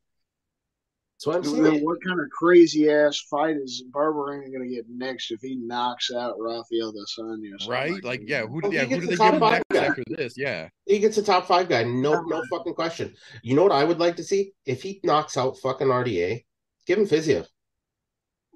That's 1.17 1.27
what 1.27 1.37
I'm 1.37 1.43
Then 1.63 1.73
saying. 1.73 1.85
What 1.85 1.99
kind 2.05 2.21
of 2.21 2.27
crazy 2.31 2.91
ass 2.91 3.19
fight 3.31 3.57
is 3.57 3.85
Barberena 3.91 4.51
going 4.53 4.69
to 4.69 4.75
get 4.75 4.85
next 4.89 5.31
if 5.31 5.41
he 5.41 5.55
knocks 5.57 6.11
out 6.13 6.35
Rafael 6.39 6.93
dos 6.93 7.15
Anjos? 7.19 7.69
right? 7.69 8.03
Like, 8.03 8.23
yeah, 8.27 8.43
who, 8.43 8.61
oh, 8.65 8.69
Well, 8.69 8.73
yeah, 8.73 8.83
who 8.85 8.89
gets 8.89 9.01
do 9.03 9.07
the 9.07 9.11
they 9.13 9.17
top 9.17 9.33
give 9.33 9.41
five 9.41 9.63
next 9.71 9.81
guy. 9.81 9.87
after 9.87 10.03
this? 10.09 10.35
Yeah, 10.37 10.69
He 10.87 10.99
gets 10.99 11.17
a 11.17 11.23
top 11.23 11.47
five 11.47 11.69
guy. 11.69 11.85
No, 11.85 12.15
uh-huh. 12.15 12.23
no 12.27 12.43
fucking 12.51 12.75
question. 12.75 13.15
You 13.43 13.55
know 13.55 13.63
what 13.63 13.73
I 13.73 13.85
would 13.85 14.01
like 14.01 14.17
to 14.17 14.25
see? 14.25 14.53
If 14.67 14.83
he 14.83 15.01
knocks 15.05 15.37
out 15.37 15.57
fucking 15.59 15.87
RDA, 15.87 16.45
give 16.87 16.99
him 16.99 17.07
Fiziev. 17.07 17.47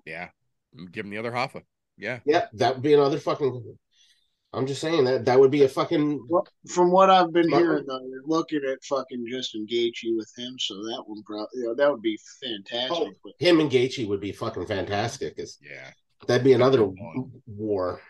yeah. 0.05 0.29
Give 0.93 1.05
him 1.07 1.11
the 1.11 1.19
other 1.19 1.33
Hoffa. 1.33 1.63
Yeah, 1.97 2.21
Yeah, 2.27 2.47
that 2.55 2.75
would 2.75 2.83
be 2.83 2.95
another 2.95 3.19
fucking. 3.19 3.77
I'm 4.53 4.67
just 4.67 4.81
saying 4.81 5.05
that 5.05 5.27
that 5.27 5.39
would 5.39 5.51
be 5.51 5.65
a 5.65 5.69
fucking. 5.69 6.25
Well, 6.29 6.47
from 6.69 6.91
what 6.91 7.11
I've 7.11 7.33
been 7.33 7.49
Smart 7.49 7.63
hearing, 7.63 7.85
though, 7.87 8.01
you're 8.09 8.23
looking 8.25 8.63
at 8.71 8.83
fucking 8.85 9.27
Justin 9.31 9.67
Gaethje 9.71 10.17
with 10.17 10.33
him, 10.37 10.57
so 10.59 10.75
that 10.75 11.03
one 11.07 11.23
probably, 11.25 11.49
you 11.55 11.65
know, 11.65 11.75
that 11.75 11.91
would 11.91 12.01
be 12.01 12.19
fantastic. 12.43 12.91
Oh, 12.97 13.11
But 13.23 13.35
him 13.39 13.61
and 13.61 13.71
Gaethje 13.71 14.09
would 14.09 14.21
be 14.21 14.33
fucking 14.33 14.67
fantastic. 14.67 15.37
'cause 15.37 15.59
yeah. 15.61 15.91
That'd 16.27 16.45
be 16.45 16.55
another 16.55 16.79
That'd 16.79 16.95
be 16.95 17.01
fun. 17.01 17.43
war. 17.47 18.01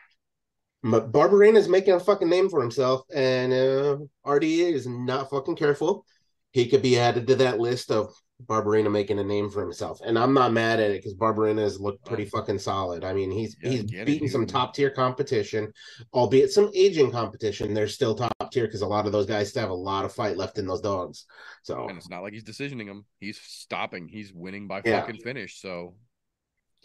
But 0.84 1.10
Barberena's 1.10 1.68
making 1.68 1.94
a 1.94 2.00
fucking 2.00 2.28
name 2.28 2.48
for 2.48 2.62
himself, 2.62 3.02
and 3.12 3.52
uh, 3.52 3.96
RDA 4.24 4.72
is 4.72 4.86
not 4.86 5.28
fucking 5.30 5.56
careful. 5.56 6.06
He 6.52 6.68
could 6.68 6.82
be 6.82 6.98
added 6.98 7.26
to 7.26 7.34
that 7.36 7.58
list 7.58 7.90
of 7.90 8.14
Barberena 8.46 8.90
making 8.90 9.18
a 9.18 9.24
name 9.24 9.50
for 9.50 9.60
himself, 9.60 10.00
and 10.04 10.16
I'm 10.16 10.32
not 10.32 10.52
mad 10.52 10.78
at 10.78 10.92
it 10.92 11.02
because 11.02 11.14
Barberena 11.14 11.58
has 11.58 11.80
looked 11.80 12.04
pretty 12.04 12.24
fucking 12.24 12.60
solid. 12.60 13.04
I 13.04 13.12
mean, 13.12 13.32
he's 13.32 13.56
Yeah, 13.60 13.70
he's 13.70 13.82
get 13.82 14.00
it, 14.02 14.06
beaten 14.06 14.28
some 14.28 14.46
top 14.46 14.74
tier 14.74 14.90
competition, 14.90 15.72
albeit 16.14 16.52
some 16.52 16.70
aging 16.72 17.10
competition. 17.10 17.74
They're 17.74 17.88
still 17.88 18.14
top 18.14 18.52
tier 18.52 18.66
because 18.66 18.82
a 18.82 18.86
lot 18.86 19.06
of 19.06 19.12
those 19.12 19.26
guys 19.26 19.50
still 19.50 19.62
have 19.62 19.70
a 19.70 19.74
lot 19.74 20.04
of 20.04 20.12
fight 20.12 20.36
left 20.36 20.58
in 20.58 20.68
those 20.68 20.80
dogs. 20.80 21.26
So 21.64 21.88
And 21.88 21.98
it's 21.98 22.08
not 22.08 22.22
like 22.22 22.32
he's 22.32 22.44
decisioning 22.44 22.86
him. 22.86 23.04
He's 23.18 23.40
stopping. 23.40 24.06
He's 24.06 24.32
winning 24.32 24.68
by 24.68 24.82
Yeah. 24.84 25.00
fucking 25.00 25.20
finish. 25.20 25.60
So 25.60 25.96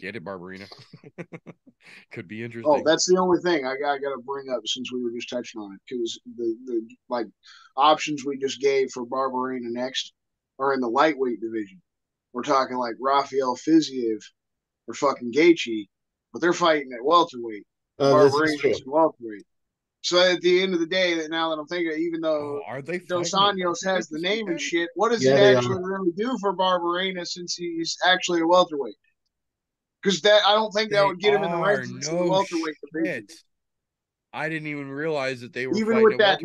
get 0.00 0.16
it, 0.16 0.24
Barberena. 0.24 0.68
Could 2.10 2.26
be 2.26 2.42
oh, 2.42 2.46
interesting. 2.46 2.72
oh, 2.72 2.82
that's 2.84 3.06
the 3.06 3.18
only 3.18 3.38
thing 3.42 3.64
I, 3.64 3.74
I 3.74 3.98
got 3.98 4.10
to 4.10 4.22
bring 4.24 4.48
up 4.50 4.62
since 4.66 4.92
we 4.92 5.04
were 5.04 5.12
just 5.12 5.30
touching 5.30 5.60
on 5.60 5.72
it 5.74 5.80
because 5.88 6.18
the 6.36 6.56
the 6.64 6.88
like 7.08 7.26
options 7.76 8.24
we 8.24 8.38
just 8.38 8.60
gave 8.60 8.90
for 8.90 9.06
Barberena 9.06 9.70
next 9.70 10.12
are 10.58 10.74
in 10.74 10.80
the 10.80 10.88
lightweight 10.88 11.40
division. 11.40 11.80
We're 12.32 12.42
talking 12.42 12.76
like 12.76 12.94
Rafael 13.00 13.56
Fiziev 13.56 14.22
or 14.88 14.94
fucking 14.94 15.32
Gaethje, 15.32 15.88
but 16.32 16.42
they're 16.42 16.52
fighting 16.52 16.92
at 16.92 17.04
welterweight. 17.04 17.64
uh, 17.98 18.24
this 18.24 18.34
is 18.34 18.60
true. 18.60 18.70
Barberena's 18.70 18.82
welterweight. 18.86 19.46
So 20.04 20.18
at 20.18 20.42
the 20.42 20.62
end 20.62 20.74
of 20.74 20.80
the 20.80 20.86
day, 20.86 21.14
that 21.14 21.30
now 21.30 21.48
that 21.48 21.58
I'm 21.58 21.66
thinking, 21.66 21.98
even 21.98 22.20
though 22.20 22.60
oh, 22.60 22.62
are 22.66 22.82
they? 22.82 22.98
Dos 22.98 23.32
Anjos 23.32 23.82
has 23.86 24.06
the 24.06 24.20
name 24.20 24.48
and 24.48 24.60
shit. 24.60 24.90
What 24.96 25.12
does 25.12 25.24
Yeah, 25.24 25.32
it 25.32 25.36
they 25.36 25.56
actually 25.56 25.82
really 25.82 26.12
do 26.12 26.36
for 26.42 26.54
Barberena 26.54 27.26
since 27.26 27.54
he's 27.54 27.96
actually 28.04 28.42
a 28.42 28.46
welterweight? 28.46 28.96
Because 30.02 30.20
that 30.20 30.44
I 30.44 30.54
don't 30.54 30.70
think 30.72 30.90
that 30.92 31.06
would 31.06 31.20
get 31.20 31.32
him 31.32 31.42
in 31.42 31.50
the 31.50 31.56
are, 31.56 31.78
race 31.78 31.88
to 31.88 31.94
the 31.94 32.12
no 32.12 32.30
welterweight 32.30 32.74
division. 32.92 33.26
I 34.34 34.48
didn't 34.48 34.66
even 34.66 34.90
realize 34.90 35.40
that 35.42 35.52
they 35.52 35.66
were 35.66 35.76
Even 35.76 36.02
with 36.02 36.18
that 36.18 36.40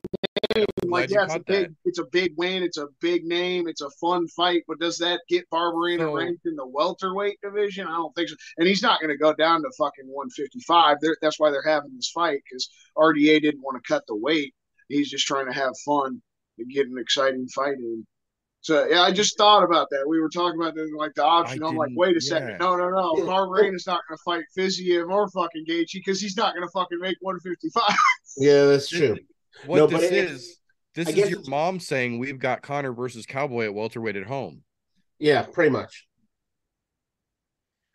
name, 0.56 0.66
like 0.84 1.10
yeah, 1.10 1.26
it's 1.26 1.34
a 1.36 1.40
big, 1.40 1.70
that. 1.70 1.76
it's 1.86 2.00
a 2.00 2.06
big 2.06 2.34
win, 2.38 2.62
it's 2.64 2.78
a 2.78 2.88
big 3.02 3.26
name, 3.26 3.68
it's 3.68 3.82
a 3.82 3.90
fun 4.02 4.28
fight. 4.28 4.64
But 4.68 4.80
does 4.80 4.98
that 5.00 5.22
get 5.28 5.50
Barberena 5.50 6.00
So- 6.00 6.16
ranked 6.16 6.46
in 6.46 6.56
the 6.56 6.68
welterweight 6.68 7.40
division? 7.42 7.88
I 7.88 7.92
don't 7.96 8.14
think 8.16 8.30
so. 8.30 8.36
And 8.58 8.68
he's 8.68 8.84
not 8.84 9.00
going 9.02 9.10
to 9.10 9.18
go 9.18 9.34
down 9.34 9.64
to 9.64 9.72
fucking 9.78 10.06
155. 10.06 10.98
They're, 11.02 11.18
that's 11.22 11.40
why 11.40 11.50
they're 11.50 11.64
having 11.64 11.96
this 11.96 12.12
fight 12.12 12.42
because 12.50 12.70
RDA 12.96 13.42
didn't 13.42 13.62
want 13.62 13.84
to 13.84 13.88
cut 13.88 14.04
the 14.08 14.16
weight. 14.16 14.54
He's 14.88 15.10
just 15.10 15.26
trying 15.26 15.48
to 15.48 15.54
have 15.54 15.74
fun 15.86 16.22
and 16.58 16.70
get 16.72 16.88
an 16.88 16.98
exciting 17.00 17.48
fight 17.48 17.78
in. 17.78 18.06
So 18.62 18.86
yeah, 18.88 19.02
I 19.04 19.12
just 19.12 19.38
thought 19.38 19.64
about 19.64 19.88
that. 19.92 20.06
We 20.08 20.20
were 20.20 20.30
talking 20.30 20.60
about 20.60 20.76
the, 20.76 20.90
like 20.98 21.14
the 21.16 21.24
option. 21.24 21.64
I 21.64 21.68
I'm 21.68 21.76
like, 21.78 21.92
wait 21.96 22.18
a 22.18 22.22
second, 22.22 22.58
no, 22.60 22.76
no, 22.76 22.90
no. 22.90 23.14
Yeah. 23.18 23.24
Barberena's 23.26 23.88
not 23.88 24.02
going 24.08 24.18
to 24.18 24.24
fight 24.24 24.44
Fiziev 24.58 25.10
or 25.10 25.30
fucking 25.30 25.66
Gaethje 25.66 25.94
because 25.94 26.20
he's 26.20 26.36
not 26.36 26.54
going 26.54 26.68
to 26.68 26.72
fucking 26.72 27.00
make 27.00 27.18
155. 27.22 27.84
Yeah, 28.38 28.66
that's 28.66 28.88
true. 28.90 29.18
What 29.66 29.78
No, 29.78 29.88
this 29.88 30.02
but 30.02 30.04
it- 30.14 30.14
is, 30.32 30.58
this 30.94 31.08
I 31.08 31.12
is 31.12 31.30
your 31.32 31.42
mom 31.48 31.80
saying 31.80 32.20
we've 32.20 32.40
got 32.40 32.62
Conor 32.62 32.94
versus 32.94 33.26
Cowboy 33.26 33.66
at 33.66 33.74
welterweight 33.74 34.16
at 34.16 34.28
home. 34.28 34.62
Yeah, 35.20 35.42
pretty 35.42 35.72
much. 35.72 36.06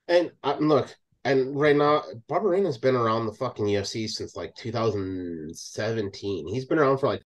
And 0.09 0.33
uh, 0.43 0.57
look, 0.61 0.95
and 1.25 1.59
right 1.59 1.77
now, 1.77 2.03
Barberena's 2.29 2.77
been 2.79 2.95
around 2.97 3.27
the 3.27 3.33
fucking 3.33 3.65
UFC 3.65 4.09
since 4.09 4.37
like 4.37 4.55
2017. 4.57 6.47
He's 6.49 6.67
been 6.67 6.79
around 6.79 6.99
for 6.99 7.07
like 7.07 7.23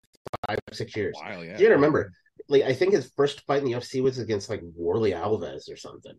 five, 0.47 0.59
six 0.73 0.95
years. 0.97 1.15
Wow, 1.19 1.41
yeah. 1.41 1.53
You 1.57 1.65
gotta 1.65 1.75
remember, 1.77 2.13
like 2.49 2.63
I 2.63 2.73
think 2.73 2.93
his 2.95 3.11
first 3.17 3.41
fight 3.47 3.59
in 3.59 3.65
the 3.65 3.73
UFC 3.73 4.03
was 4.03 4.19
against 4.19 4.49
like 4.51 4.61
Warley 4.63 5.13
Alves 5.13 5.71
or 5.71 5.77
something. 5.77 6.15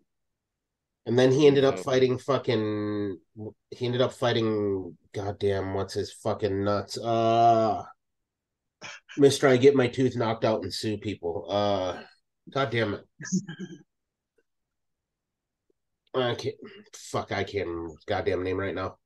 And 1.05 1.17
then 1.17 1.31
he 1.31 1.47
ended 1.47 1.63
up 1.63 1.75
Oh. 1.79 1.83
fighting 1.83 2.17
fucking 2.17 3.17
he 3.71 3.85
ended 3.85 4.01
up 4.01 4.11
fighting 4.13 4.97
goddamn 5.13 5.73
what's 5.73 5.93
his 5.93 6.11
fucking 6.11 6.63
nuts. 6.63 6.97
Uh 6.97 7.83
Mister, 9.17 9.47
I 9.47 9.57
get 9.57 9.75
my 9.75 9.87
tooth 9.87 10.15
knocked 10.15 10.45
out 10.45 10.63
and 10.63 10.73
sue 10.73 10.97
people. 10.97 11.47
Uh 11.49 12.01
god 12.51 12.69
damn 12.71 12.93
it. 12.95 13.05
I 16.15 16.35
can't 16.35 16.55
fuck 16.95 17.31
I 17.31 17.43
can't 17.43 17.67
remember 17.67 17.89
his 17.95 18.03
goddamn 18.05 18.43
name 18.43 18.57
right 18.59 18.73
now. 18.75 18.97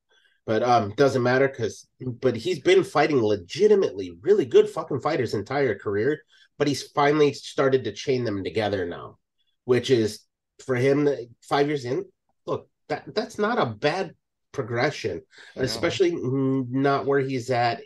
But 0.45 0.63
um 0.63 0.93
doesn't 0.95 1.21
matter 1.23 1.47
because 1.47 1.87
but 1.99 2.35
he's 2.35 2.59
been 2.59 2.83
fighting 2.83 3.21
legitimately 3.21 4.13
really 4.21 4.45
good 4.45 4.69
fucking 4.69 5.01
fighters 5.01 5.33
entire 5.33 5.77
career, 5.77 6.21
but 6.61 6.67
he's 6.67 6.83
finally 6.91 7.33
started 7.33 7.83
to 7.85 7.91
chain 7.91 8.23
them 8.23 8.43
together 8.43 8.85
now, 8.85 9.17
which 9.65 9.89
is 9.89 10.19
for 10.63 10.75
him 10.75 11.09
five 11.41 11.65
years 11.65 11.85
in. 11.85 12.05
Look, 12.45 12.69
that 12.87 13.15
that's 13.15 13.39
not 13.39 13.57
a 13.57 13.65
bad 13.65 14.13
progression, 14.51 15.23
No. 15.55 15.63
especially 15.63 16.11
not 16.21 17.07
where 17.07 17.19
he's 17.19 17.49
at 17.49 17.81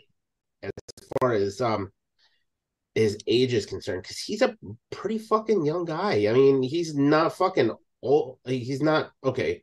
as 0.62 0.70
far 1.18 1.32
as 1.32 1.62
um 1.62 1.90
his 2.94 3.16
age 3.26 3.54
is 3.54 3.64
concerned, 3.64 4.02
because 4.02 4.18
he's 4.18 4.42
a 4.42 4.54
pretty 4.90 5.16
fucking 5.16 5.64
young 5.64 5.86
guy. 5.86 6.26
I 6.28 6.34
mean, 6.34 6.62
he's 6.62 6.94
not 6.94 7.34
fucking 7.34 7.70
old. 8.02 8.40
He's 8.44 8.82
not 8.82 9.10
okay. 9.24 9.62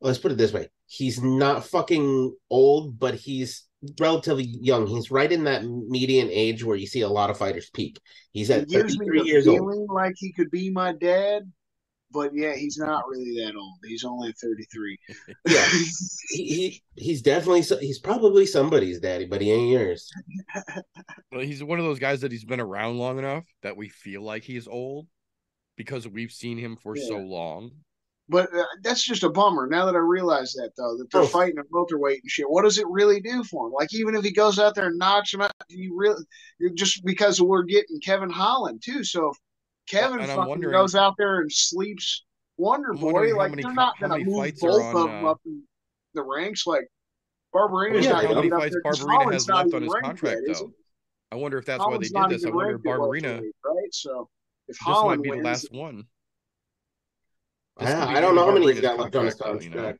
Let's 0.00 0.18
put 0.18 0.30
it 0.30 0.38
this 0.38 0.52
way: 0.52 0.68
he's 0.86 1.20
not 1.20 1.64
fucking 1.64 2.36
old, 2.50 3.00
but 3.00 3.16
he's 3.16 3.66
relatively 4.00 4.44
young. 4.44 4.86
He's 4.86 5.10
right 5.10 5.30
in 5.30 5.44
that 5.44 5.64
median 5.64 6.28
age 6.30 6.64
where 6.64 6.76
you 6.76 6.86
see 6.86 7.02
a 7.02 7.08
lot 7.08 7.30
of 7.30 7.38
fighters 7.38 7.70
peak. 7.70 8.00
He's 8.32 8.48
He 8.48 8.54
at 8.54 8.68
gives 8.68 8.94
33 8.96 9.18
the 9.20 9.26
years 9.26 9.46
old. 9.48 9.58
feeling 9.58 9.86
like 9.88 10.14
he 10.16 10.32
could 10.32 10.50
be 10.50 10.70
my 10.70 10.92
dad, 10.92 11.50
but 12.10 12.30
yeah, 12.34 12.54
he's 12.54 12.78
not 12.78 13.04
really 13.08 13.36
that 13.44 13.54
old. 13.56 13.78
He's 13.84 14.04
only 14.04 14.32
33. 14.32 14.98
Yeah. 15.48 15.66
He, 16.30 16.44
he 16.46 16.82
he's 16.96 17.22
definitely 17.22 17.62
he's 17.80 17.98
probably 18.00 18.46
somebody's 18.46 18.98
daddy, 19.00 19.26
but 19.26 19.40
he 19.40 19.52
ain't 19.52 19.70
yours. 19.70 20.10
Well, 21.32 21.42
he's 21.42 21.62
one 21.64 21.78
of 21.80 21.84
those 21.84 21.98
guys 21.98 22.20
that 22.20 22.30
he's 22.32 22.44
been 22.44 22.60
around 22.60 22.98
long 22.98 23.18
enough 23.18 23.44
that 23.62 23.76
we 23.76 23.88
feel 23.88 24.22
like 24.22 24.44
he's 24.44 24.68
old 24.68 25.06
because 25.76 26.06
we've 26.06 26.30
seen 26.30 26.58
him 26.58 26.76
for 26.76 26.96
so 26.96 27.18
long. 27.18 27.72
But 28.28 28.54
uh, 28.54 28.64
that's 28.82 29.04
just 29.04 29.22
a 29.22 29.28
bummer. 29.28 29.66
Now 29.66 29.84
that 29.84 29.94
I 29.94 29.98
realize 29.98 30.52
that, 30.54 30.70
though, 30.78 30.96
that 30.96 31.10
they're 31.10 31.22
Oh. 31.22 31.26
fighting 31.26 31.58
at 31.58 31.66
welterweight 31.70 32.22
and 32.22 32.30
shit, 32.30 32.48
what 32.48 32.62
does 32.62 32.78
it 32.78 32.86
really 32.88 33.20
do 33.20 33.44
for 33.44 33.66
him? 33.66 33.72
Like, 33.72 33.92
even 33.92 34.14
if 34.14 34.24
he 34.24 34.32
goes 34.32 34.58
out 34.58 34.74
there 34.74 34.86
and 34.86 34.98
knocks 34.98 35.34
him 35.34 35.42
out, 35.42 35.52
you 35.68 35.94
really 35.96 36.24
just 36.74 37.04
because 37.04 37.40
we're 37.40 37.64
getting 37.64 38.00
Kevin 38.00 38.30
Holland 38.30 38.82
too. 38.82 39.04
So 39.04 39.30
if 39.30 39.36
Kevin 39.88 40.20
and 40.20 40.30
fucking 40.30 40.62
goes 40.62 40.94
out 40.94 41.14
there 41.18 41.40
and 41.40 41.52
sleeps 41.52 42.24
Wonder 42.56 42.94
Boy, 42.94 43.36
like 43.36 43.50
many 43.50 43.62
they're 43.62 43.72
not 43.72 43.98
going 44.00 44.18
to 44.18 44.24
move 44.24 44.54
both 44.60 44.94
on, 44.94 44.96
of 44.96 45.10
them 45.10 45.24
uh, 45.26 45.30
up 45.32 45.40
in 45.44 45.62
the 46.14 46.22
ranks. 46.22 46.66
Like 46.66 46.88
Barberena's 47.52 48.06
Yeah, 48.06 48.12
not 48.12 48.24
how 48.24 48.34
many 48.34 48.48
fights 48.48 48.76
Barberena 48.84 49.32
has 49.32 49.48
left 49.48 49.74
on 49.74 49.82
his 49.82 49.94
contract, 50.02 50.40
yet, 50.46 50.56
though? 50.56 50.72
I 51.32 51.36
wonder 51.36 51.58
if 51.58 51.66
that's 51.66 51.82
Holland's 51.82 52.10
why 52.12 52.22
they 52.28 52.28
did 52.28 52.40
this. 52.40 52.46
I 52.46 52.54
wonder 52.54 52.76
if 52.76 52.82
Barberena, 52.82 53.42
right? 53.64 53.92
So 53.92 54.28
if 54.68 54.76
this 54.76 54.78
Holland 54.78 55.20
might 55.20 55.22
be 55.24 55.30
the 55.30 55.36
wins, 55.36 55.44
last 55.44 55.72
one. 55.72 56.04
Could 57.78 57.88
I, 57.88 58.20
don't 58.20 58.34
know 58.36 58.46
how 58.46 58.52
many 58.52 58.70
he's 58.72 58.80
got 58.80 58.98
left 58.98 59.16
on 59.16 59.24
his 59.24 59.34
contract, 59.34 59.64
you 59.64 59.70
know? 59.70 59.94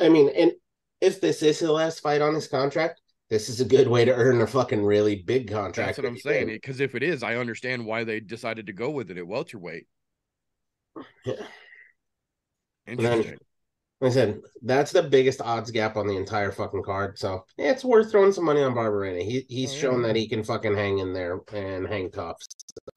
I 0.00 0.08
mean, 0.08 0.28
and 0.30 0.52
if 1.00 1.20
this 1.20 1.42
is 1.42 1.60
the 1.60 1.70
last 1.72 2.00
fight 2.00 2.20
on 2.20 2.34
his 2.34 2.48
contract, 2.48 3.00
this 3.30 3.48
is 3.48 3.60
a 3.60 3.64
good 3.64 3.86
way 3.88 4.04
to 4.04 4.12
earn 4.14 4.40
a 4.40 4.46
fucking 4.46 4.82
really 4.84 5.22
big 5.22 5.50
contract. 5.50 5.96
That's 5.96 5.98
what 5.98 6.06
I'm 6.06 6.18
saying. 6.18 6.46
Because 6.48 6.80
if 6.80 6.94
it 6.94 7.02
is, 7.02 7.22
I 7.22 7.36
understand 7.36 7.84
why 7.86 8.04
they 8.04 8.20
decided 8.20 8.66
to 8.66 8.72
go 8.72 8.90
with 8.90 9.10
it 9.10 9.18
at 9.18 9.26
welterweight. 9.26 9.86
Yeah. 11.24 11.34
then- 12.86 12.98
Interesting. 12.98 13.38
Like 14.00 14.12
I 14.12 14.14
said, 14.14 14.40
that's 14.62 14.92
the 14.92 15.02
biggest 15.02 15.40
odds 15.42 15.72
gap 15.72 15.96
on 15.96 16.06
the 16.06 16.16
entire 16.16 16.52
fucking 16.52 16.84
card. 16.84 17.18
So 17.18 17.44
yeah, 17.56 17.72
it's 17.72 17.84
worth 17.84 18.12
throwing 18.12 18.30
some 18.32 18.44
money 18.44 18.62
on 18.62 18.72
Barberena. 18.72 19.22
He 19.22 19.44
he's 19.48 19.70
Oh, 19.70 19.74
yeah. 19.74 19.80
shown 19.80 20.02
that 20.02 20.14
he 20.14 20.28
can 20.28 20.44
fucking 20.44 20.76
hang 20.76 20.98
in 20.98 21.12
there 21.12 21.40
and 21.52 21.84
hang 21.86 22.12
tough, 22.12 22.36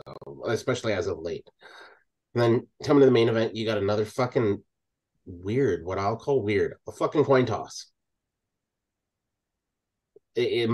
so, 0.05 0.43
especially 0.45 0.93
as 0.93 1.07
of 1.07 1.17
late. 1.17 1.47
And 2.33 2.41
then 2.41 2.67
coming 2.83 3.01
to 3.01 3.05
the 3.05 3.11
main 3.11 3.29
event, 3.29 3.55
you 3.55 3.65
got 3.65 3.77
another 3.77 4.05
fucking 4.05 4.63
weird, 5.25 5.85
what 5.85 5.99
I'll 5.99 6.17
call 6.17 6.41
weird, 6.41 6.75
a 6.87 6.91
fucking 6.91 7.25
coin 7.25 7.45
toss. 7.45 7.87
A 10.37 10.65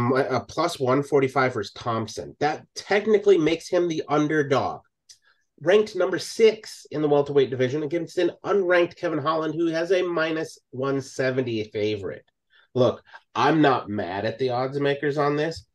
plus 0.48 0.80
145 0.80 1.54
versus 1.54 1.74
Thompson. 1.74 2.36
That 2.40 2.64
technically 2.76 3.40
makes 3.40 3.68
him 3.68 3.88
the 3.88 4.04
underdog. 4.08 4.82
ranked 5.62 5.96
number 5.96 6.20
six 6.20 6.86
in 6.92 7.02
the 7.02 7.08
welterweight 7.08 7.50
division 7.50 7.84
against 7.84 8.18
an 8.18 8.32
unranked 8.46 8.96
Kevin 8.96 9.20
Holland 9.20 9.56
who 9.56 9.68
has 9.68 9.92
a 9.92 10.04
minus 10.04 10.60
170 10.72 11.72
favorite. 11.72 12.26
Look, 12.76 13.02
I'm 13.34 13.62
not 13.62 13.90
mad 13.90 14.26
at 14.26 14.38
the 14.38 14.52
odds 14.52 14.80
makers 14.80 15.18
on 15.18 15.36
this, 15.36 15.66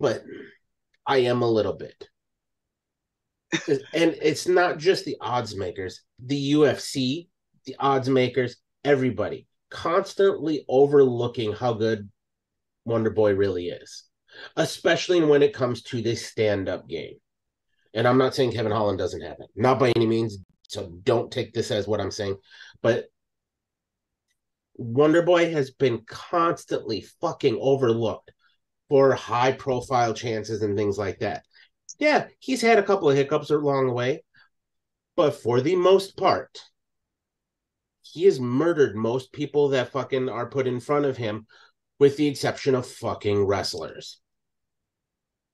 but 0.00 0.24
I 1.06 1.18
am 1.18 1.42
a 1.42 1.50
little 1.50 1.74
bit. 1.74 2.08
And 3.92 4.16
it's 4.22 4.46
not 4.46 4.78
just 4.78 5.04
the 5.04 5.16
odds 5.20 5.56
makers, 5.56 6.02
the 6.18 6.52
UFC, 6.52 7.28
the 7.66 7.76
odds 7.78 8.08
makers, 8.08 8.56
everybody 8.84 9.46
constantly 9.74 10.64
overlooking 10.68 11.52
how 11.52 11.72
good 11.74 12.08
Wonder 12.84 13.10
Boy 13.10 13.34
really 13.34 13.68
is, 13.68 14.04
especially 14.56 15.22
when 15.22 15.42
it 15.42 15.52
comes 15.52 15.82
to 15.82 16.00
this 16.00 16.24
stand 16.24 16.68
up 16.68 16.88
game. 16.88 17.16
And 17.92 18.06
I'm 18.06 18.18
not 18.18 18.34
saying 18.34 18.52
Kevin 18.52 18.72
Holland 18.72 18.98
doesn't 18.98 19.20
have 19.20 19.36
it, 19.40 19.50
not 19.56 19.78
by 19.78 19.92
any 19.96 20.06
means. 20.06 20.38
So 20.68 20.92
don't 21.02 21.30
take 21.30 21.52
this 21.52 21.70
as 21.70 21.86
what 21.86 22.00
I'm 22.00 22.10
saying. 22.10 22.36
But 22.82 23.06
Wonder 24.76 25.22
Boy 25.22 25.50
has 25.52 25.70
been 25.72 26.02
constantly 26.06 27.04
fucking 27.20 27.58
overlooked 27.60 28.32
for 28.88 29.12
high 29.14 29.52
profile 29.52 30.14
chances 30.14 30.62
and 30.62 30.76
things 30.76 30.98
like 30.98 31.18
that. 31.20 31.44
Yeah, 31.98 32.28
he's 32.38 32.60
had 32.62 32.78
a 32.78 32.82
couple 32.82 33.08
of 33.10 33.16
hiccups 33.16 33.50
along 33.50 33.86
the 33.86 33.92
way, 33.92 34.24
but 35.16 35.34
for 35.34 35.60
the 35.60 35.76
most 35.76 36.16
part, 36.16 36.60
he 38.02 38.24
has 38.24 38.40
murdered 38.40 38.96
most 38.96 39.32
people 39.32 39.68
that 39.70 39.92
fucking 39.92 40.28
are 40.28 40.48
put 40.48 40.66
in 40.66 40.80
front 40.80 41.04
of 41.04 41.16
him, 41.16 41.46
with 41.98 42.16
the 42.16 42.26
exception 42.26 42.74
of 42.74 42.86
fucking 42.86 43.44
wrestlers. 43.44 44.20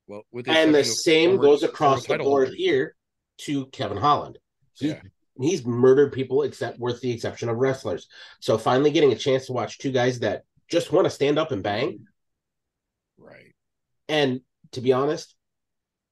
Well, 0.07 0.23
with 0.32 0.48
And 0.48 0.74
the 0.74 0.85
same 0.85 1.31
former- 1.36 1.43
goes 1.43 1.62
across 1.62 2.07
the 2.07 2.19
board 2.19 2.48
holders. 2.48 2.55
here 2.55 2.97
to 3.43 3.66
Kevin 3.66 3.97
Holland. 3.98 4.39
He, 4.74 4.89
Yeah. 4.89 5.02
He's 5.39 5.65
murdered 5.65 6.12
people 6.12 6.43
except 6.43 6.78
with 6.78 7.01
the 7.01 7.11
exception 7.12 7.48
of 7.48 7.57
wrestlers. 7.57 8.09
So 8.40 8.59
finally 8.59 8.90
getting 8.90 9.12
a 9.12 9.16
chance 9.16 9.47
to 9.47 9.55
watch 9.55 9.78
two 9.78 9.90
guys 9.93 10.19
that 10.20 10.44
just 10.69 10.93
want 10.93 11.07
to 11.07 11.11
stand 11.11 11.39
up 11.39 11.51
and 11.51 11.62
bang 11.62 12.07
Right. 13.16 13.55
and 14.09 14.43
to 14.73 14.81
be 14.82 14.93
honest, 14.93 15.35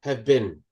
have 0.08 0.24
been 0.24 0.62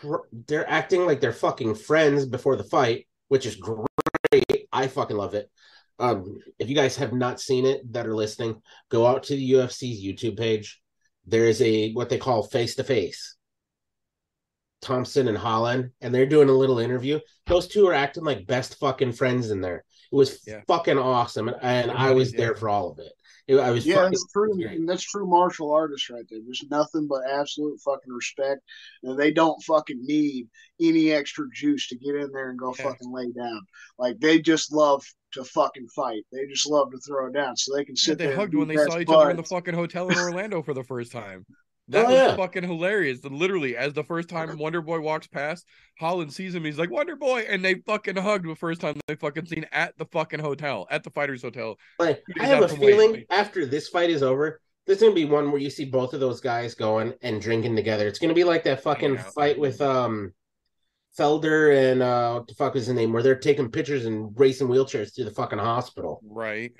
pr- 0.00 0.28
they're 0.32 0.68
acting 0.68 1.04
like 1.06 1.20
they're 1.20 1.32
fucking 1.32 1.74
friends 1.74 2.24
before 2.26 2.56
the 2.56 2.64
fight, 2.64 3.06
which 3.28 3.46
is 3.46 3.56
great. 3.56 4.68
I 4.72 4.86
fucking 4.86 5.16
love 5.16 5.34
it. 5.34 5.50
Um, 5.98 6.38
if 6.58 6.68
you 6.68 6.74
guys 6.74 6.96
have 6.96 7.12
not 7.12 7.40
seen 7.40 7.66
it 7.66 7.92
that 7.92 8.06
are 8.06 8.14
listening, 8.16 8.60
go 8.90 9.06
out 9.06 9.24
to 9.24 9.36
the 9.36 9.52
UFC's 9.52 10.02
YouTube 10.02 10.36
page. 10.38 10.80
There 11.26 11.44
is 11.44 11.60
a 11.62 11.92
what 11.92 12.08
they 12.08 12.18
call 12.18 12.42
face 12.42 12.74
to 12.76 12.84
face. 12.84 13.36
Thompson 14.82 15.28
and 15.28 15.38
Holland, 15.38 15.90
and 16.00 16.14
they're 16.14 16.26
doing 16.26 16.48
a 16.50 16.52
little 16.52 16.78
interview. 16.78 17.18
Those 17.46 17.68
two 17.68 17.86
are 17.88 17.94
acting 17.94 18.24
like 18.24 18.46
best 18.46 18.78
fucking 18.78 19.12
friends 19.12 19.50
in 19.50 19.60
there. 19.60 19.84
It 20.12 20.16
was 20.16 20.40
Yeah. 20.46 20.60
fucking 20.66 20.98
awesome, 20.98 21.48
and, 21.48 21.56
and 21.62 21.90
I 21.90 22.10
was 22.10 22.32
there 22.32 22.54
for 22.54 22.68
all 22.68 22.90
of 22.90 22.98
it. 22.98 23.12
It- 23.46 23.56
I 23.58 23.70
was 23.70 23.86
Yeah, 23.86 24.02
that's 24.08 24.26
true. 24.32 24.86
that's 24.86 25.02
true 25.02 25.26
martial 25.26 25.70
artists 25.70 26.08
right 26.08 26.24
there. 26.30 26.40
There's 26.44 26.64
nothing 26.70 27.06
but 27.06 27.28
absolute 27.28 27.78
fucking 27.80 28.12
respect, 28.12 28.62
and 29.02 29.18
they 29.18 29.32
don't 29.32 29.62
fucking 29.64 30.00
need 30.02 30.48
any 30.80 31.12
extra 31.12 31.46
juice 31.52 31.88
to 31.88 31.96
get 31.96 32.14
in 32.14 32.30
there 32.32 32.48
and 32.50 32.58
go 32.58 32.74
Yeah. 32.78 32.84
fucking 32.84 33.12
lay 33.12 33.30
down. 33.32 33.60
Like 33.98 34.18
they 34.18 34.40
just 34.40 34.72
love 34.72 35.04
to 35.32 35.44
fucking 35.44 35.88
fight. 35.88 36.24
They 36.32 36.46
just 36.46 36.66
love 36.66 36.90
to 36.92 36.98
throw 36.98 37.28
down, 37.30 37.56
so 37.56 37.74
they 37.76 37.84
can 37.84 37.96
Yeah, 37.96 38.02
sit 38.02 38.18
they 38.18 38.28
there. 38.28 38.36
hugged 38.36 38.54
when 38.54 38.68
they 38.68 38.76
saw 38.76 38.98
each 38.98 39.08
other 39.08 39.30
in 39.30 39.36
the 39.36 39.42
fucking 39.44 39.74
hotel 39.74 40.08
in 40.08 40.16
Orlando 40.16 40.62
for 40.62 40.72
the 40.72 40.84
first 40.84 41.12
time. 41.12 41.44
That 41.88 42.06
Oh, 42.06 42.08
was 42.08 42.14
yeah. 42.16 42.36
fucking 42.36 42.62
hilarious. 42.64 43.22
And 43.24 43.36
literally, 43.36 43.76
as 43.76 43.92
the 43.92 44.04
first 44.04 44.28
time 44.30 44.56
Wonder 44.58 44.80
Boy 44.80 45.00
walks 45.00 45.26
past, 45.26 45.66
Holland 45.98 46.32
sees 46.32 46.54
him. 46.54 46.64
He's 46.64 46.78
like, 46.78 46.90
Wonder 46.90 47.14
Boy. 47.16 47.40
And 47.48 47.62
they 47.64 47.74
fucking 47.74 48.16
hugged 48.16 48.48
the 48.48 48.54
first 48.54 48.80
time 48.80 48.98
they 49.06 49.16
fucking 49.16 49.46
seen 49.46 49.66
at 49.70 49.96
the 49.98 50.06
fucking 50.06 50.40
hotel, 50.40 50.86
at 50.90 51.04
the 51.04 51.10
Fighters 51.10 51.42
Hotel. 51.42 51.76
Like, 51.98 52.22
I 52.40 52.46
have 52.46 52.62
a 52.62 52.74
Wayne. 52.74 52.80
feeling 52.80 53.24
after 53.30 53.66
this 53.66 53.88
fight 53.88 54.08
is 54.10 54.22
over, 54.22 54.60
there's 54.86 55.00
gonna 55.00 55.14
be 55.14 55.24
one 55.26 55.50
where 55.50 55.60
you 55.60 55.70
see 55.70 55.84
both 55.84 56.14
of 56.14 56.20
those 56.20 56.40
guys 56.40 56.74
going 56.74 57.12
and 57.22 57.40
drinking 57.40 57.76
together. 57.76 58.06
It's 58.08 58.18
gonna 58.18 58.34
be 58.34 58.44
like 58.44 58.64
that 58.64 58.82
fucking 58.82 59.18
out. 59.18 59.34
fight 59.34 59.58
with 59.58 59.80
um 59.80 60.32
Felder 61.18 61.92
and 61.92 62.02
uh 62.02 62.34
what 62.34 62.48
the 62.48 62.54
fuck 62.54 62.74
is 62.76 62.86
his 62.86 62.94
name, 62.94 63.12
where 63.12 63.22
they're 63.22 63.36
taking 63.36 63.70
pictures 63.70 64.04
and 64.04 64.32
racing 64.38 64.68
wheelchairs 64.68 65.14
to 65.14 65.24
the 65.24 65.30
fucking 65.30 65.58
hospital. 65.58 66.20
Right. 66.24 66.72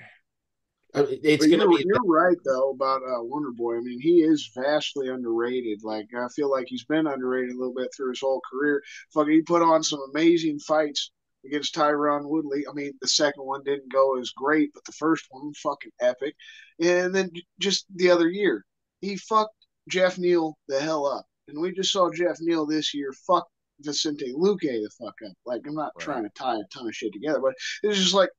It's 0.95 1.45
gonna 1.45 1.63
you're, 1.63 1.77
be 1.77 1.85
you're 1.85 2.05
right 2.05 2.37
though 2.45 2.71
about 2.71 3.01
uh, 3.03 3.23
Wonder 3.23 3.51
Boy. 3.51 3.77
I 3.77 3.81
mean, 3.81 3.99
he 3.99 4.21
is 4.21 4.49
vastly 4.55 5.09
underrated. 5.09 5.83
Like 5.83 6.07
I 6.17 6.27
feel 6.35 6.49
like 6.49 6.65
he's 6.67 6.85
been 6.85 7.07
underrated 7.07 7.55
a 7.55 7.57
little 7.57 7.73
bit 7.73 7.89
through 7.95 8.09
his 8.09 8.21
whole 8.21 8.41
career. 8.51 8.81
Fucking, 9.13 9.33
he 9.33 9.41
put 9.41 9.61
on 9.61 9.83
some 9.83 9.99
amazing 10.13 10.59
fights 10.59 11.11
against 11.45 11.75
Tyron 11.75 12.27
Woodley. 12.27 12.65
I 12.69 12.73
mean, 12.73 12.93
the 13.01 13.07
second 13.07 13.45
one 13.45 13.63
didn't 13.63 13.91
go 13.91 14.17
as 14.19 14.31
great, 14.31 14.71
but 14.73 14.83
the 14.85 14.91
first 14.93 15.25
one 15.29 15.47
was 15.47 15.59
fucking 15.59 15.91
epic. 16.01 16.35
And 16.81 17.13
then 17.13 17.31
just 17.59 17.85
the 17.95 18.09
other 18.09 18.29
year, 18.29 18.65
he 19.01 19.15
fucked 19.17 19.53
Geoff 19.89 20.17
Neal 20.17 20.57
the 20.67 20.79
hell 20.79 21.05
up. 21.05 21.25
And 21.47 21.59
we 21.59 21.71
just 21.71 21.91
saw 21.91 22.11
Geoff 22.11 22.37
Neal 22.41 22.65
this 22.65 22.93
year 22.93 23.13
fuck 23.27 23.47
Vicente 23.81 24.33
Luque 24.33 24.61
the 24.61 24.89
fuck 24.99 25.15
up. 25.25 25.33
Like 25.45 25.61
I'm 25.67 25.75
not 25.75 25.91
Right. 25.97 26.03
trying 26.03 26.23
to 26.23 26.29
tie 26.35 26.55
a 26.55 26.63
ton 26.73 26.87
of 26.87 26.95
shit 26.95 27.13
together, 27.13 27.39
but 27.39 27.53
it's 27.83 27.99
just 27.99 28.13
like 28.13 28.29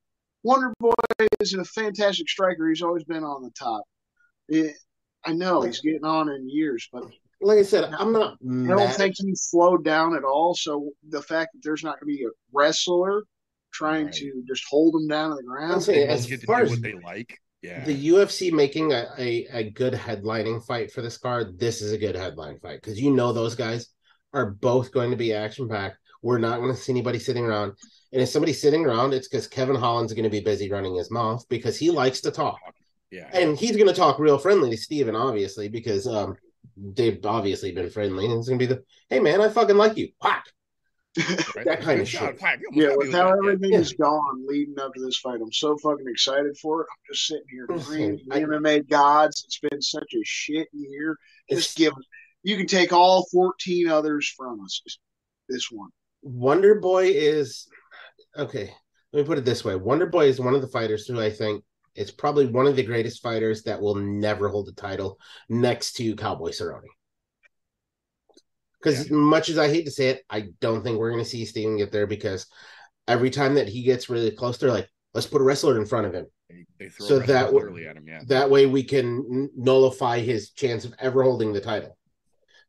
Wonder 0.47 0.73
Boy 0.78 0.93
is 1.40 1.55
a 1.55 1.64
fantastic 1.64 2.28
striker. 2.28 2.68
He's 2.68 2.82
always 2.82 3.05
been 3.05 3.24
on 3.24 3.43
the 3.43 3.51
top. 3.51 3.82
Yeah, 4.48 4.70
I 5.24 5.32
know 5.32 5.62
he's 5.62 5.81
getting 5.81 6.05
on 6.05 6.28
in 6.28 6.48
years, 6.48 6.89
but 6.93 7.05
like 7.40 7.59
I 7.59 7.62
said, 7.62 7.85
I'm 7.93 8.12
not 8.12 8.35
I 8.35 8.36
don't 8.44 8.66
mad. 8.66 8.94
think 8.94 9.14
he's 9.18 9.43
slowed 9.43 9.85
down 9.85 10.14
at 10.16 10.23
all. 10.24 10.55
So 10.55 10.90
the 11.09 11.20
fact 11.20 11.51
that 11.55 11.60
there's 11.64 11.82
not 11.82 12.01
going 12.01 12.12
to 12.12 12.18
be 12.18 12.24
a 12.24 12.31
wrestler 12.52 13.24
trying 13.73 14.06
Right. 14.06 14.14
to 14.14 14.43
just 14.48 14.64
hold 14.70 14.94
him 14.94 15.09
down 15.09 15.32
on 15.32 15.36
the 15.36 15.43
ground, 15.43 15.82
saying 15.82 16.01
They 16.01 16.06
both 16.06 16.14
as 16.18 16.27
get 16.27 16.40
to 16.43 16.47
do 16.47 16.55
as 16.55 16.70
what 16.70 16.82
they 16.82 16.94
like. 17.05 17.39
Yeah. 17.62 17.85
the 17.85 18.09
UFC 18.10 18.52
making 18.52 18.93
a, 18.93 19.06
a, 19.18 19.47
a 19.52 19.70
good 19.70 19.93
headlining 19.94 20.64
fight 20.64 20.93
for 20.93 21.02
this 21.02 21.18
card, 21.18 21.59
this 21.59 21.82
is 21.82 21.90
a 21.90 21.98
good 21.98 22.14
headline 22.14 22.59
fight 22.60 22.81
because 22.81 23.01
you 23.01 23.10
know 23.10 23.32
those 23.32 23.56
guys 23.56 23.89
are 24.32 24.51
both 24.51 24.93
going 24.93 25.10
to 25.10 25.16
be 25.16 25.35
action 25.35 25.68
packed. 25.68 25.97
We're 26.23 26.39
not 26.39 26.60
going 26.60 26.73
to 26.73 26.81
see 26.81 26.93
anybody 26.93 27.18
sitting 27.18 27.44
around. 27.44 27.73
And 28.16 28.22
if 28.22 28.30
somebody's 28.30 28.62
sitting 28.62 28.86
around, 28.86 29.12
it's 29.12 29.28
because 29.28 29.47
Kevin 29.47 29.76
Holland's 29.76 30.14
going 30.14 30.24
to 30.24 30.30
be 30.30 30.40
busy 30.40 30.70
running 30.72 30.94
his 30.94 31.10
mouth 31.10 31.44
because 31.51 31.76
he 31.76 31.90
likes 31.90 32.22
to 32.22 32.30
talk. 32.30 32.59
yeah. 33.10 33.28
And 33.30 33.59
he's 33.59 33.76
going 33.76 33.88
to 33.88 33.93
talk 33.93 34.18
real 34.18 34.38
friendly 34.38 34.70
to 34.70 34.76
Steven, 34.78 35.14
obviously, 35.14 35.68
because 35.68 36.06
um, 36.06 36.34
they've 36.78 37.18
obviously 37.26 37.72
been 37.72 37.90
friendly. 37.90 38.24
And 38.24 38.38
it's 38.38 38.48
going 38.48 38.59
to 38.59 38.66
be 38.66 38.72
the, 38.72 38.82
hey, 39.10 39.20
man, 39.20 39.43
I 39.43 39.51
fucking 39.51 39.76
like 39.76 39.98
you. 39.98 40.09
Whack. 40.24 40.47
Right? 41.55 41.64
that 41.66 41.82
kind 41.82 42.01
of 42.01 42.06
Good 42.06 42.09
shit. 42.09 42.38
Quack. 42.38 42.59
You 42.72 42.88
almost 42.88 42.90
yeah, 42.90 42.97
with 42.97 43.06
with 43.09 43.14
how. 43.14 43.26
Yeah. 43.28 43.34
everything 43.36 43.72
Yeah. 43.74 43.78
is 43.80 43.93
gone 43.93 44.47
leading 44.47 44.78
up 44.80 44.94
to 44.94 45.05
this 45.05 45.18
fight, 45.18 45.40
I'm 45.43 45.52
so 45.52 45.76
fucking 45.76 46.06
excited 46.09 46.56
for 46.56 46.80
it. 46.80 46.86
I'm 46.90 47.14
just 47.14 47.26
sitting 47.26 47.44
here 47.51 47.66
Listen, 47.68 47.86
praying 47.93 48.20
the 48.28 48.34
I- 48.34 48.40
MMA 48.40 48.88
gods. 48.88 49.44
It's 49.44 49.59
been 49.59 49.82
such 49.82 50.14
a 50.14 50.22
shit 50.24 50.68
year. 50.72 51.18
It's, 51.48 51.64
Just 51.66 51.76
give 51.76 51.93
us. 51.93 52.05
You 52.44 52.56
can 52.56 52.66
take 52.66 52.94
all 52.94 53.26
14 53.30 53.88
others 53.88 54.32
from 54.34 54.64
us. 54.64 54.80
Just 54.86 55.01
this 55.51 55.70
one. 55.70 55.90
Wonder 56.22 56.76
Boy 56.76 57.09
is 57.14 57.68
okay. 58.39 58.73
Let 59.13 59.21
me 59.23 59.27
put 59.27 59.39
it 59.39 59.45
this 59.45 59.65
way: 59.65 59.77
Wonder 59.77 60.07
Boy 60.07 60.27
is 60.27 60.41
one 60.41 60.55
of 60.55 60.61
the 60.61 60.69
fighters 60.69 61.07
who 61.07 61.21
I 61.21 61.31
think 61.31 61.65
is 61.95 62.11
probably 62.11 62.47
one 62.47 62.67
of 62.67 62.77
the 62.77 62.83
greatest 62.83 63.23
fighters 63.23 63.63
that 63.63 63.81
will 63.81 63.95
never 63.95 64.49
hold 64.49 64.67
the 64.67 64.73
title, 64.73 65.19
next 65.49 65.95
to 65.95 66.15
Cowboy 66.17 66.51
Cerrone. 66.51 66.83
Because 68.79 69.01
as 69.01 69.11
much 69.11 69.49
as 69.49 69.59
I 69.59 69.69
hate 69.69 69.87
to 69.87 69.91
say 69.91 70.11
it, 70.11 70.23
I 70.29 70.49
don't 70.61 70.85
think 70.85 70.99
we're 70.99 71.11
going 71.11 71.25
to 71.25 71.29
see 71.29 71.45
Steven 71.45 71.79
get 71.79 71.91
there 71.91 72.07
because 72.07 72.47
every 73.09 73.31
time 73.31 73.55
that 73.55 73.69
he 73.69 73.83
gets 73.83 74.11
really 74.11 74.31
close, 74.31 74.59
they're 74.59 74.71
like, 74.71 74.89
"Let's 75.15 75.27
put 75.27 75.41
a 75.41 75.45
wrestler 75.45 75.79
in 75.79 75.87
front 75.87 76.07
of 76.07 76.15
him." 76.15 76.27
They, 76.49 76.67
they 76.79 76.89
throw 76.89 77.07
So 77.07 77.19
that 77.21 77.53
at 77.87 77.97
him. 77.97 78.07
Yeah. 78.07 78.21
That 78.27 78.51
way, 78.51 78.67
we 78.67 78.85
can 78.85 79.51
nullify 79.57 80.21
his 80.21 80.51
chance 80.51 80.85
of 80.85 80.95
ever 80.99 81.23
holding 81.23 81.53
the 81.53 81.61
title. 81.61 81.97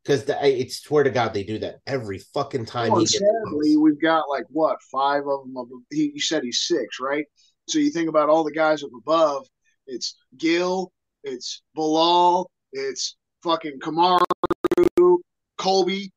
Because 0.03 0.23
it's 0.27 0.77
swear 0.81 1.03
to 1.03 1.09
God, 1.09 1.33
they 1.33 1.43
do 1.43 1.59
that 1.59 1.79
every 1.85 2.19
fucking 2.19 2.65
time 2.65 2.91
Well, 2.91 3.01
he 3.01 3.07
sadly, 3.07 3.73
close. 3.73 3.77
we've 3.77 4.01
got 4.01 4.29
like 4.29 4.45
what 4.49 4.77
five 4.91 5.23
of 5.27 5.41
them. 5.43 5.57
Of 5.57 5.67
he, 5.91 6.11
you 6.13 6.21
said 6.21 6.43
he's 6.43 6.61
six, 6.61 6.99
right? 7.01 7.25
So 7.67 7.79
you 7.79 7.91
think 7.91 8.07
about 8.07 8.29
all 8.29 8.45
the 8.45 8.51
guys 8.53 8.83
up 8.83 8.91
above. 8.97 9.45
It's 9.85 10.15
Gil, 10.37 10.91
it's 11.23 11.61
Bilal, 11.75 12.49
it's 12.71 13.17
fucking 13.43 13.79
Kamaru, 13.79 15.17
Colby. 15.57 16.11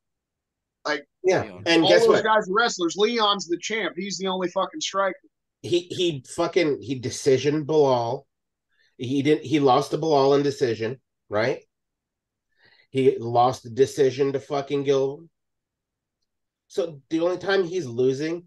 Like 0.85 1.05
yeah, 1.25 1.43
Leon. 1.43 1.63
and 1.67 1.83
all 1.83 1.89
guess 1.89 2.01
those 2.01 2.09
what? 2.09 2.25
guys 2.25 2.49
are 2.49 2.55
wrestlers. 2.55 2.95
Leon's 2.97 3.47
the 3.47 3.59
champ. 3.59 3.95
He's 3.97 4.17
the 4.19 4.29
only 4.29 4.49
fucking 4.49 4.81
striker. 4.81 5.19
he 5.63 5.81
he 5.91 6.25
fucking 6.37 6.81
he 6.81 6.95
decision 6.99 7.65
Bilal. 7.65 8.27
He 8.97 9.23
didn't 9.23 9.45
he 9.45 9.61
lost 9.61 9.91
to 9.91 9.99
Bilal 9.99 10.35
in 10.35 10.43
decision, 10.43 11.01
right? 11.29 11.61
He 12.91 13.17
lost 13.19 13.63
the 13.63 13.71
decision 13.71 14.33
to 14.33 14.41
fucking 14.41 14.85
Gil. 14.85 15.25
So 16.69 17.01
the 17.09 17.21
only 17.21 17.39
time 17.39 17.65
he's 17.65 17.87
losing 17.87 18.45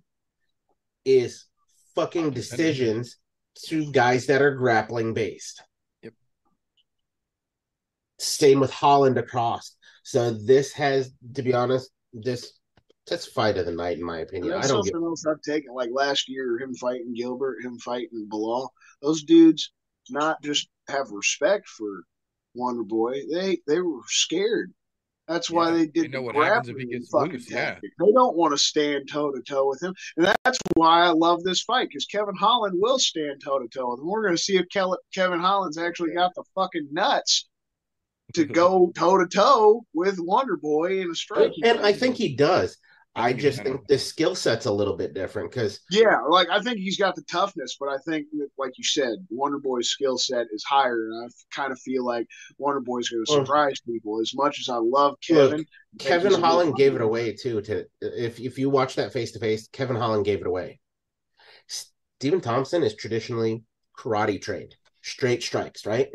is 1.05 1.45
fucking 1.95 2.31
decisions 2.31 3.17
to 3.65 3.91
guys 3.91 4.27
that 4.27 4.41
are 4.41 4.55
grappling 4.55 5.13
based. 5.13 5.63
Yep. 6.03 6.13
Same 8.19 8.59
with 8.59 8.71
Holland 8.71 9.17
across. 9.17 9.75
So 10.03 10.31
this 10.31 10.73
has, 10.73 11.11
to 11.35 11.41
be 11.41 11.53
honest, 11.53 11.89
this 12.13 12.53
that's 13.07 13.25
fight 13.25 13.57
of 13.57 13.65
the 13.65 13.71
night 13.71 13.97
in 13.97 14.03
my 14.03 14.19
opinion. 14.19 14.53
I 14.53 14.67
don't 14.67 14.83
get 14.83 14.93
something 14.93 15.03
else 15.03 15.25
I've 15.25 15.41
taken. 15.41 15.73
Like 15.73 15.89
last 15.91 16.29
year, 16.29 16.57
him 16.59 16.73
fighting 16.75 17.13
Gilbert, 17.13 17.63
him 17.63 17.77
fighting 17.79 18.27
Bilal. 18.29 18.71
Those 19.01 19.23
dudes 19.23 19.73
not 20.09 20.41
just 20.41 20.69
have 20.87 21.11
respect 21.11 21.67
for 21.67 22.03
Wonder 22.55 22.83
Boy. 22.83 23.21
They 23.31 23.59
they 23.67 23.79
were 23.79 24.01
scared. 24.07 24.73
That's 25.27 25.49
why 25.49 25.69
Yeah, 25.69 25.73
they 25.77 25.85
they 25.85 25.91
did 26.01 26.11
know 26.11 26.21
what 26.21 26.35
happens 26.35 26.67
if 26.69 26.77
he 26.77 26.85
gets 26.85 27.09
fucking 27.09 27.31
loose, 27.31 27.49
yeah. 27.49 27.79
They 27.81 28.11
don't 28.13 28.35
want 28.35 28.51
to 28.53 28.57
stand 28.57 29.09
toe 29.09 29.31
to 29.31 29.41
toe 29.41 29.69
with 29.69 29.81
him, 29.81 29.95
and 30.17 30.35
that's 30.43 30.59
why 30.75 31.03
I 31.05 31.09
love 31.11 31.43
this 31.43 31.61
fight 31.61 31.87
because 31.89 32.05
Kevin 32.05 32.35
Holland 32.35 32.75
will 32.77 32.99
stand 32.99 33.41
toe 33.41 33.59
to 33.59 33.67
toe 33.69 33.91
with 33.91 34.01
him. 34.01 34.07
We're 34.07 34.23
going 34.23 34.35
to 34.35 34.41
see 34.41 34.57
if 34.57 34.65
Kel- 34.71 34.99
Kevin 35.15 35.39
Holland's 35.39 35.77
actually 35.77 36.13
got 36.13 36.35
the 36.35 36.43
fucking 36.55 36.89
nuts 36.91 37.47
to 38.33 38.43
go 38.61 38.91
toe 38.97 39.17
to 39.17 39.25
toe 39.27 39.85
with 39.93 40.19
Wonder 40.19 40.57
Boy 40.57 40.99
in 40.99 41.09
a 41.09 41.15
striking. 41.15 41.63
and 41.63 41.79
I 41.79 41.93
think 41.93 42.17
he 42.17 42.35
does. 42.35 42.77
I 43.15 43.27
I 43.27 43.33
think 43.33 43.39
he 43.41 43.41
just 43.41 43.61
think 43.63 43.81
the 43.87 43.97
skill 43.99 44.33
set's 44.35 44.65
a 44.65 44.71
little 44.71 44.97
bit 44.97 45.13
different 45.13 45.51
because 45.51 45.79
Yeah, 45.91 46.19
like 46.29 46.49
I 46.49 46.59
think 46.61 46.77
he's 46.79 46.97
got 46.97 47.15
the 47.15 47.21
toughness, 47.23 47.77
but 47.79 47.89
I 47.89 47.97
think, 47.99 48.27
like 48.57 48.73
you 48.77 48.83
said, 48.83 49.25
Wonder 49.29 49.59
Boy's 49.59 49.89
skill 49.89 50.17
set 50.17 50.47
is 50.51 50.63
higher, 50.63 51.05
and 51.09 51.25
I 51.25 51.27
kind 51.55 51.71
of 51.71 51.79
feel 51.79 52.03
like 52.05 52.27
Wonder 52.57 52.81
Boy's 52.81 53.09
going 53.09 53.23
to 53.25 53.31
Well- 53.31 53.45
surprise 53.45 53.79
people. 53.81 54.19
As 54.19 54.33
much 54.35 54.59
as 54.59 54.67
I 54.69 54.77
love 54.77 55.15
Kevin, 55.21 55.59
Look, 55.59 55.67
Kevin 55.99 56.27
he's 56.27 56.37
a 56.37 56.41
good 56.41 56.45
Holland 56.45 56.75
gave 56.75 56.95
it 56.95 57.01
away 57.01 57.33
too. 57.33 57.61
To 57.61 57.85
if 58.01 58.39
if 58.39 58.57
you 58.57 58.69
watch 58.71 58.95
that 58.95 59.13
face 59.13 59.31
to 59.33 59.39
face, 59.39 59.67
Kevin 59.67 59.95
Holland 59.95 60.25
gave 60.25 60.41
it 60.41 60.47
away. 60.47 60.79
Stephen 61.67 62.41
Thompson 62.41 62.83
is 62.83 62.95
traditionally 62.95 63.63
karate 63.97 64.41
trained, 64.41 64.75
straight 65.01 65.43
strikes, 65.43 65.85
right? 65.85 66.09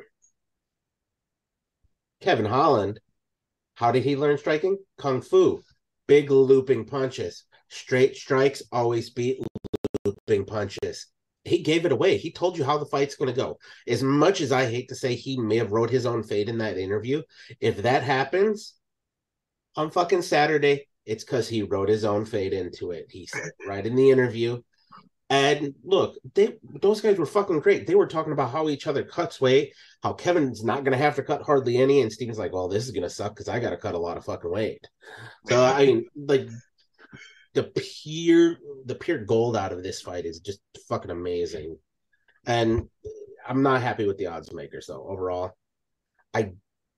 Kevin 2.21 2.47
Holland, 2.47 3.01
how 3.75 3.93
did 3.93 4.05
he 4.05 4.17
learn 4.17 4.39
striking? 4.39 4.79
Kung 4.97 5.23
Fu, 5.23 5.63
big 6.09 6.31
looping 6.33 6.85
punches, 6.85 7.45
straight 7.69 8.17
strikes 8.17 8.63
always 8.73 9.11
beat 9.11 9.41
looping 10.05 10.45
punches. 10.45 11.07
He 11.45 11.63
gave 11.63 11.87
it 11.87 11.93
away. 11.93 12.17
He 12.17 12.33
told 12.33 12.59
you 12.59 12.65
how 12.65 12.79
the 12.79 12.87
fight's 12.87 13.15
going 13.15 13.31
to 13.31 13.37
go. 13.37 13.59
As 13.87 14.03
much 14.03 14.41
as 14.41 14.51
I 14.51 14.67
hate 14.67 14.89
to 14.89 14.97
say 14.97 15.15
he 15.15 15.39
may 15.39 15.57
have 15.59 15.73
wrote 15.73 15.91
his 15.91 16.05
own 16.05 16.23
fate 16.23 16.49
in 16.49 16.59
that 16.59 16.77
interview, 16.77 17.23
if 17.61 17.83
that 17.83 18.03
happens 18.03 18.75
on 19.77 19.91
fucking 19.91 20.23
Saturday, 20.23 20.89
it's 21.07 21.25
because 21.25 21.49
he 21.49 21.63
wrote 21.63 21.89
his 21.89 22.05
own 22.05 22.25
fate 22.25 22.53
into 22.53 22.91
it. 22.91 23.07
He 23.09 23.27
said 23.27 23.51
right 23.67 23.87
in 23.87 23.95
the 23.95 24.11
interview. 24.11 24.61
And 25.31 25.75
look, 25.85 26.17
they 26.35 26.57
those 26.81 27.03
guys 27.03 27.19
were 27.19 27.27
fucking 27.27 27.61
great. 27.61 27.87
They 27.87 27.95
were 27.95 28.07
talking 28.07 28.33
about 28.33 28.51
how 28.51 28.71
each 28.71 28.87
other 28.87 29.03
cuts 29.03 29.41
weight, 29.41 29.75
how 30.03 30.15
Kevin's 30.15 30.65
not 30.65 30.85
gonna 30.85 30.97
have 30.97 31.17
to 31.17 31.23
cut 31.23 31.43
hardly 31.43 31.77
any, 31.77 32.01
and 32.01 32.11
Steven's 32.11 32.39
like, 32.39 32.53
"Well, 32.53 32.69
this 32.69 32.87
is 32.87 32.93
gonna 32.93 33.11
suck 33.11 33.35
because 33.35 33.49
I 33.49 33.61
got 33.61 33.71
to 33.71 33.77
cut 33.77 33.95
a 33.95 33.99
lot 33.99 34.17
of 34.17 34.25
fucking 34.25 34.51
weight." 34.51 34.89
So 35.47 35.63
I 35.63 35.85
mean, 35.85 36.07
like 36.17 36.49
the 37.53 37.65
pure 37.65 38.57
the 38.87 38.95
pure 38.95 39.19
gold 39.19 39.57
out 39.57 39.73
of 39.73 39.83
this 39.83 40.01
fight 40.01 40.25
is 40.25 40.41
just 40.41 40.61
fucking 40.89 41.11
amazing. 41.11 41.77
And 42.47 42.89
I'm 43.47 43.63
not 43.63 43.83
happy 43.83 44.07
with 44.07 44.17
the 44.17 44.29
odds 44.29 44.53
makers 44.53 44.87
though. 44.87 45.07
Overall, 45.09 45.53
I 46.33 46.53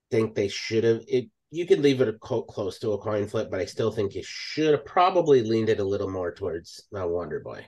think 0.09 0.35
they 0.35 0.47
should 0.47 0.83
have 0.83 1.03
it. 1.07 1.29
You 1.49 1.65
could 1.65 1.79
leave 1.79 1.99
it 1.99 2.07
a 2.07 2.13
co- 2.13 2.43
close 2.43 2.79
to 2.79 2.93
a 2.93 2.97
coin 2.97 3.27
flip, 3.27 3.51
but 3.51 3.59
I 3.59 3.65
still 3.65 3.91
think 3.91 4.15
you 4.15 4.23
should 4.23 4.71
have 4.71 4.85
probably 4.85 5.43
leaned 5.43 5.67
it 5.67 5.81
a 5.81 5.83
little 5.83 6.09
more 6.09 6.33
towards 6.33 6.87
uh, 6.97 7.05
Wonder 7.05 7.41
Boy. 7.41 7.65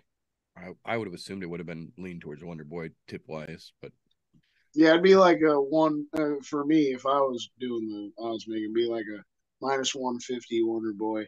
I, 0.56 0.70
I 0.86 0.98
would 0.98 1.08
have 1.08 1.14
assumed 1.14 1.44
it 1.44 1.50
would 1.50 1.60
have 1.60 1.68
been 1.68 1.92
leaned 1.98 2.22
towards 2.22 2.44
Wonder 2.44 2.64
Boy 2.64 2.92
tip 3.08 3.24
wise, 3.28 3.74
but 3.82 3.92
Yeah, 4.74 4.90
it'd 4.92 5.04
be 5.04 5.16
like 5.16 5.42
a 5.42 5.60
one 5.60 6.06
uh, 6.18 6.36
for 6.44 6.66
me 6.66 6.94
if 6.94 7.06
I 7.06 7.20
was 7.20 7.50
doing 7.60 7.88
the 7.88 8.24
odds 8.24 8.48
making. 8.48 8.66
It'd 8.66 8.76
be 8.76 8.88
like 8.88 9.06
a 9.06 9.24
minus 9.62 9.96
one 9.96 10.20
fifty 10.20 10.64
Wonder 10.64 10.94
Boy. 10.94 11.26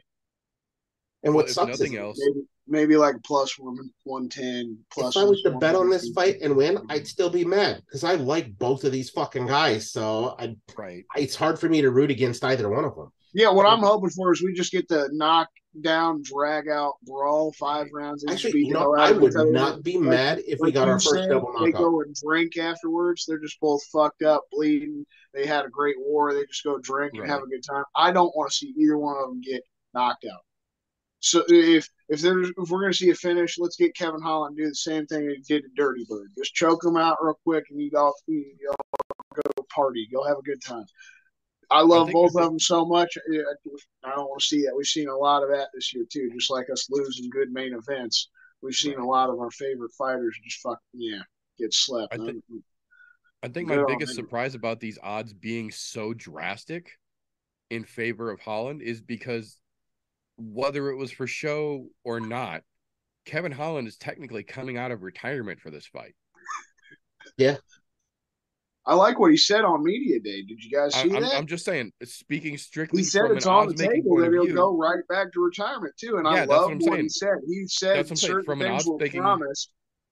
And 1.24 1.34
Well, 1.34 1.44
what 1.44 1.46
if 1.46 1.54
sucks 1.54 1.76
is 1.76 1.80
nothing 1.80 1.98
else, 1.98 2.20
Maybe 2.20 2.46
maybe 2.68 2.98
like 2.98 3.16
plus 3.24 3.58
one 3.58 3.78
one 4.04 4.30
ten. 4.30 4.78
Plus 4.92 5.16
if 5.16 5.22
I 5.22 5.26
was 5.26 5.42
to 5.44 5.52
bet 5.52 5.76
on 5.76 5.90
this 5.90 6.10
fight 6.10 6.38
and 6.42 6.56
win, 6.56 6.80
I'd 6.90 7.08
still 7.08 7.30
be 7.30 7.46
mad 7.46 7.82
because 7.86 8.04
I 8.04 8.16
like 8.16 8.58
both 8.58 8.84
of 8.84 8.92
these 8.92 9.10
fucking 9.10 9.48
guys. 9.48 9.92
So 9.92 10.36
I, 10.40 10.56
right? 10.78 11.04
it's 11.16 11.36
hard 11.36 11.60
for 11.60 11.70
me 11.70 11.82
to 11.82 11.90
root 11.90 12.12
against 12.12 12.44
either 12.44 12.70
one 12.70 12.86
of 12.86 12.96
them. 12.96 13.12
Yeah, 13.34 13.50
what 13.50 13.66
I'm 13.66 13.80
hoping 13.80 14.12
for 14.12 14.32
is 14.32 14.42
we 14.42 14.54
just 14.54 14.72
get 14.72 14.88
to 14.90 15.10
knock 15.12 15.50
down, 15.82 16.22
drag 16.24 16.68
out, 16.68 16.94
brawl, 17.04 17.52
five 17.54 17.88
rounds. 17.94 18.26
Actually, 18.30 18.66
you 18.66 18.74
know, 18.74 18.96
I 18.96 19.12
would 19.12 19.34
not 19.34 19.84
be 19.84 19.98
Like- 19.98 20.10
mad 20.10 20.44
if 20.48 20.60
we 20.60 20.72
got 20.72 20.88
our 20.88 20.96
first 21.00 21.10
said, 21.10 21.30
double 21.30 21.54
They 21.60 21.72
go 21.72 22.02
and 22.02 22.16
drink 22.16 22.58
afterwards. 22.58 23.26
They're 23.26 23.40
just 23.40 23.60
both 23.60 23.84
fucked 23.86 24.24
up, 24.24 24.44
bleeding. 24.52 25.06
They 25.34 25.46
had 25.46 25.66
a 25.66 25.70
great 25.70 25.96
war. 26.00 26.34
They 26.34 26.46
just 26.46 26.64
go 26.64 26.78
drink 26.80 27.14
and 27.16 27.28
have 27.28 27.44
a 27.44 27.48
good 27.48 27.64
time. 27.64 27.84
I 27.96 28.12
don't 28.12 28.36
want 28.36 28.52
to 28.52 28.56
see 28.56 28.74
either 28.78 28.98
one 28.98 29.18
of 29.18 29.30
them 29.30 29.42
get 29.42 29.64
knocked 29.94 30.26
out. 30.26 30.42
So 31.20 31.44
if 31.48 31.90
if 32.08 32.22
there's 32.22 32.50
if 32.50 32.70
we're 32.70 32.82
gonna 32.82 32.94
see 32.94 33.10
a 33.10 33.16
finish, 33.16 33.58
let's 33.58 33.78
get 33.78 33.96
Kevin 33.96 34.22
Holland 34.22 34.58
do 34.58 34.68
the 34.68 34.76
same 34.76 35.08
thing 35.08 35.28
he 35.28 35.38
did 35.38 35.64
to 35.64 35.70
Dirty 35.76 36.06
Bird. 36.08 36.32
Just 36.38 36.54
choke 36.54 36.86
him 36.86 36.98
out 36.98 37.18
real 37.20 37.40
quick, 37.44 37.66
and 37.72 37.82
you 37.82 37.90
go 37.90 38.14
you 38.28 38.46
all 38.70 39.16
go 39.34 39.64
party, 39.74 40.08
go 40.14 40.24
have 40.24 40.38
a 40.38 40.44
good 40.44 40.62
time. 40.62 40.86
I 41.72 41.82
love 41.82 42.08
think 42.08 42.14
both 42.14 42.36
of 42.36 42.44
them 42.44 42.60
so 42.60 42.86
much. 42.86 43.18
I 43.18 44.10
don't 44.16 44.30
want 44.30 44.40
to 44.42 44.46
see 44.46 44.64
that. 44.66 44.76
We've 44.76 44.86
seen 44.86 45.08
a 45.10 45.16
lot 45.16 45.44
of 45.44 45.50
that 45.50 45.70
this 45.74 45.94
year 45.94 46.06
too. 46.12 46.30
Just 46.34 46.52
like 46.52 46.70
us 46.70 46.88
losing 46.90 47.30
good 47.30 47.52
main 47.52 47.74
events, 47.74 48.30
we've 48.62 48.74
seen 48.76 48.98
a 49.00 49.06
lot 49.06 49.30
of 49.30 49.40
our 49.40 49.52
favorite 49.52 49.92
fighters 49.98 50.38
just 50.44 50.62
fuck 50.62 50.80
yeah 50.94 51.22
get 51.58 51.74
slept. 51.74 52.14
I 52.14 52.18
think- 52.18 52.44
I 53.44 53.48
think 53.48 53.68
my 53.68 53.84
biggest 53.86 54.12
him. 54.12 54.26
surprise 54.26 54.56
about 54.56 54.80
these 54.80 54.98
odds 55.04 55.32
being 55.32 55.70
so 55.72 56.14
drastic 56.16 56.90
in 57.70 57.84
favor 57.84 58.32
of 58.32 58.40
Holland 58.40 58.82
is 58.82 59.02
because 59.02 59.60
whether 60.38 60.90
it 60.90 60.96
was 60.96 61.12
for 61.12 61.28
show 61.28 61.88
or 62.04 62.20
not, 62.20 62.64
Kevin 63.26 63.52
Holland 63.52 63.88
is 63.88 63.98
technically 63.98 64.44
coming 64.44 64.78
out 64.78 64.92
of 64.92 65.04
retirement 65.04 65.60
for 65.60 65.70
this 65.70 65.86
fight. 65.86 66.16
I 68.88 68.94
like 68.94 69.18
what 69.20 69.32
he 69.32 69.38
said 69.38 69.62
on 69.66 69.84
media 69.84 70.20
day. 70.20 70.44
Did 70.44 70.64
you 70.64 70.70
guys 70.72 70.94
see 70.94 71.16
I'm, 71.16 71.22
that? 71.24 71.34
I'm 71.34 71.48
just 71.48 71.66
saying, 71.66 71.92
speaking 72.04 72.58
strictly 72.58 73.02
he 73.02 73.04
said 73.04 73.28
from 73.28 73.38
it's 73.38 73.46
an 73.46 73.52
on 73.52 73.68
the 73.68 73.74
table 73.74 74.18
that 74.20 74.32
he'll 74.32 74.46
view. 74.46 74.54
go 74.54 74.78
right 74.78 75.00
back 75.10 75.32
to 75.34 75.40
retirement 75.44 75.94
too. 76.00 76.18
And 76.18 76.26
Yeah, 76.26 76.44
I 76.44 76.46
what 76.46 76.50
love 76.50 76.72
what, 76.72 76.84
saying. 76.84 77.02
he 77.04 77.10
said. 77.10 77.30
He 77.48 77.68
said 77.68 77.98
That's 77.98 78.10
what 78.12 78.20
saying. 78.20 78.32
certain 78.32 78.46
From 78.46 78.60
things 78.60 78.86
will 78.86 78.98
making- 79.00 79.22
promise. 79.22 79.70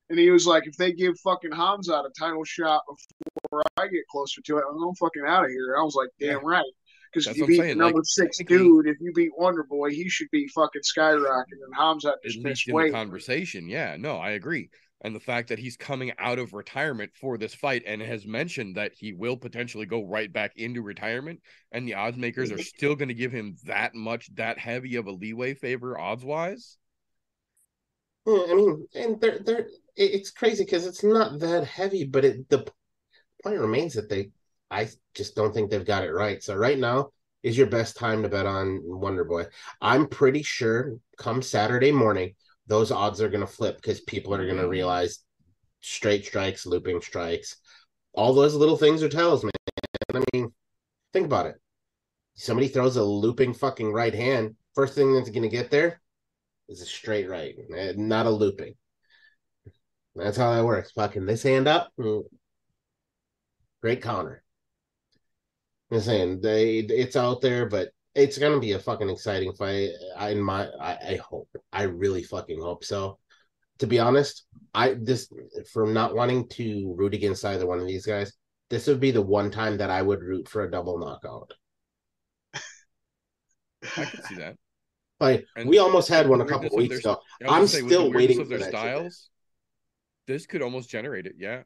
And 0.10 0.20
he 0.20 0.30
was 0.32 0.46
like, 0.46 0.68
if 0.68 0.76
they 0.78 0.92
give 0.92 1.18
fucking 1.24 1.52
Hamza 1.54 1.94
a 1.94 2.10
title 2.20 2.44
shot 2.44 2.82
before 2.88 3.64
I 3.78 3.88
get 3.88 4.02
closer 4.12 4.42
to 4.42 4.58
it, 4.58 4.64
I'm 4.70 4.78
going 4.78 4.94
fucking 4.96 5.24
out 5.26 5.46
of 5.46 5.50
here. 5.50 5.74
And 5.74 5.80
I 5.80 5.84
was 5.84 5.96
like, 5.96 6.10
damn 6.20 6.46
right. 6.46 6.64
Because 7.12 7.28
if 7.28 7.38
you 7.38 7.46
beat 7.48 7.60
saying, 7.60 7.78
number 7.78 7.98
like, 8.00 8.06
six 8.06 8.40
dude, 8.40 8.88
if 8.88 8.98
you 9.00 9.14
beat 9.14 9.32
Wonder 9.38 9.64
Boy, 9.64 9.92
he 9.92 10.10
should 10.10 10.28
be 10.32 10.48
fucking 10.50 10.82
skyrocketing. 10.82 11.62
And 11.66 11.76
Hamza 11.78 12.10
at 12.10 12.16
just 12.24 12.40
missed 12.40 12.66
weight. 12.68 12.92
the 12.92 12.98
conversation. 12.98 13.68
Yeah, 13.70 13.98
no, 13.98 14.18
I 14.18 14.32
agree. 14.32 14.70
And 15.04 15.14
the 15.14 15.20
fact 15.20 15.50
that 15.50 15.60
he's 15.60 15.76
coming 15.76 16.14
out 16.18 16.40
of 16.40 16.54
retirement 16.54 17.12
for 17.14 17.38
this 17.38 17.54
fight 17.54 17.84
and 17.86 18.02
has 18.02 18.26
mentioned 18.26 18.78
that 18.78 18.94
he 18.98 19.14
will 19.14 19.36
potentially 19.36 19.86
go 19.86 20.06
right 20.06 20.32
back 20.32 20.54
into 20.56 20.82
retirement, 20.82 21.42
and 21.72 21.88
the 21.88 21.96
odds 21.96 22.18
makers 22.18 22.52
are 22.52 22.56
mm-hmm. 22.56 22.64
still 22.64 22.96
going 22.96 23.10
to 23.10 23.14
give 23.14 23.32
him 23.32 23.58
that 23.66 23.94
much, 23.96 24.34
that 24.36 24.58
heavy 24.58 24.96
of 24.96 25.08
a 25.08 25.12
leeway 25.12 25.54
favor 25.54 26.00
odds 26.00 26.24
wise. 26.24 26.78
Yeah, 28.26 28.34
mm, 28.34 28.50
I 28.50 28.54
mean, 28.54 28.88
and 28.96 29.22
they're, 29.22 29.40
they're 29.40 29.68
it's 29.96 30.32
crazy 30.32 30.64
because 30.64 30.86
it's 30.86 31.04
not 31.04 31.40
that 31.40 31.66
heavy, 31.66 32.06
but 32.06 32.26
it 32.26 32.50
the 32.50 32.66
point 33.44 33.60
remains 33.60 33.94
that 33.94 34.10
they 34.10 34.30
I 34.72 34.90
just 35.14 35.36
don't 35.36 35.54
think 35.54 35.70
they've 35.70 35.86
got 35.86 36.04
it 36.04 36.12
right. 36.12 36.42
So 36.42 36.56
right 36.56 36.80
now 36.80 37.10
is 37.44 37.58
your 37.58 37.68
best 37.68 37.98
time 37.98 38.24
to 38.24 38.30
bet 38.30 38.46
on 38.46 38.82
Wonder 38.84 39.26
Boy. 39.26 39.46
I'm 39.82 40.08
pretty 40.08 40.44
sure 40.44 40.98
come 41.18 41.42
Saturday 41.42 41.92
morning 41.92 42.36
those 42.68 42.92
odds 42.92 43.22
are 43.22 43.30
going 43.30 43.42
to 43.42 43.48
flip 43.48 43.78
because 43.78 44.02
people 44.02 44.34
are 44.34 44.46
going 44.46 44.58
to 44.58 44.70
realize 44.70 45.20
straight 45.82 46.26
strikes, 46.26 46.66
looping 46.66 47.02
strikes, 47.02 47.58
all 48.14 48.34
those 48.34 48.56
little 48.56 48.78
things 48.78 49.04
are 49.04 49.10
tells, 49.10 49.44
man. 49.44 49.52
I 50.14 50.24
mean, 50.34 50.54
think 51.12 51.26
about 51.26 51.48
it. 51.48 51.56
Somebody 52.36 52.68
throws 52.68 52.96
a 52.96 53.04
looping 53.04 53.54
fucking 53.54 53.92
right 53.92 54.14
hand. 54.14 54.56
First 54.76 54.96
thing 54.96 55.14
that's 55.14 55.30
going 55.30 55.44
to 55.44 55.50
get 55.50 55.72
there 55.72 56.02
is 56.70 56.82
a 56.82 56.86
straight 56.86 57.30
right, 57.30 57.56
not 57.98 58.26
a 58.26 58.30
looping. 58.30 58.76
That's 60.16 60.38
how 60.38 60.54
that 60.54 60.66
works. 60.66 60.92
Fucking 60.92 61.26
this 61.26 61.44
hand 61.44 61.68
up, 61.68 61.92
mm, 62.00 62.24
great 63.82 64.02
counter. 64.02 64.44
I'm 65.92 66.00
saying 66.02 66.42
they 66.42 66.80
it's 66.80 67.16
out 67.16 67.42
there, 67.42 67.68
but 67.68 67.90
it's 68.16 68.38
gonna 68.38 68.60
be 68.60 68.74
a 68.74 68.80
fucking 68.80 69.10
exciting 69.10 69.54
fight. 69.54 69.90
I 70.18 70.30
in 70.30 70.42
my 70.42 70.68
I, 70.80 70.92
I 71.14 71.20
hope. 71.30 71.50
I 71.72 71.84
really 71.84 72.24
fucking 72.24 72.62
hope 72.62 72.84
so. 72.84 73.20
To 73.80 73.88
be 73.88 74.00
honest, 74.00 74.46
I 74.74 74.96
this 75.00 75.32
from 75.72 75.94
not 75.94 76.16
wanting 76.16 76.48
to 76.50 76.94
root 76.98 77.14
against 77.14 77.44
either 77.46 77.66
one 77.66 77.80
of 77.80 77.88
these 77.88 78.06
guys, 78.06 78.32
this 78.70 78.88
would 78.88 79.00
be 79.00 79.12
the 79.12 79.22
one 79.22 79.50
time 79.52 79.78
that 79.78 79.90
I 79.90 80.02
would 80.02 80.22
root 80.22 80.48
for 80.48 80.64
a 80.64 80.72
double 80.72 81.00
knockout. 81.00 81.52
I 82.54 84.06
can 84.06 84.24
see 84.24 84.36
that. 84.36 84.56
Like 85.20 85.46
And 85.56 85.70
we 85.70 85.78
almost 85.80 86.08
had 86.10 86.28
one 86.28 86.42
a 86.42 86.46
couple 86.46 86.68
of 86.68 86.74
weeks 86.74 87.02
their- 87.04 87.14
ago. 87.14 87.22
I'm 87.48 87.68
say, 87.68 87.82
still 87.82 88.12
waiting 88.12 88.38
their 88.48 88.60
for 88.60 88.64
shit. 88.66 88.74
styles. 88.74 89.30
This 90.28 90.46
could 90.46 90.62
almost 90.62 90.90
generate 90.90 91.26
it. 91.26 91.34
Yeah, 91.38 91.64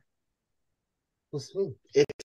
a 1.33 2.16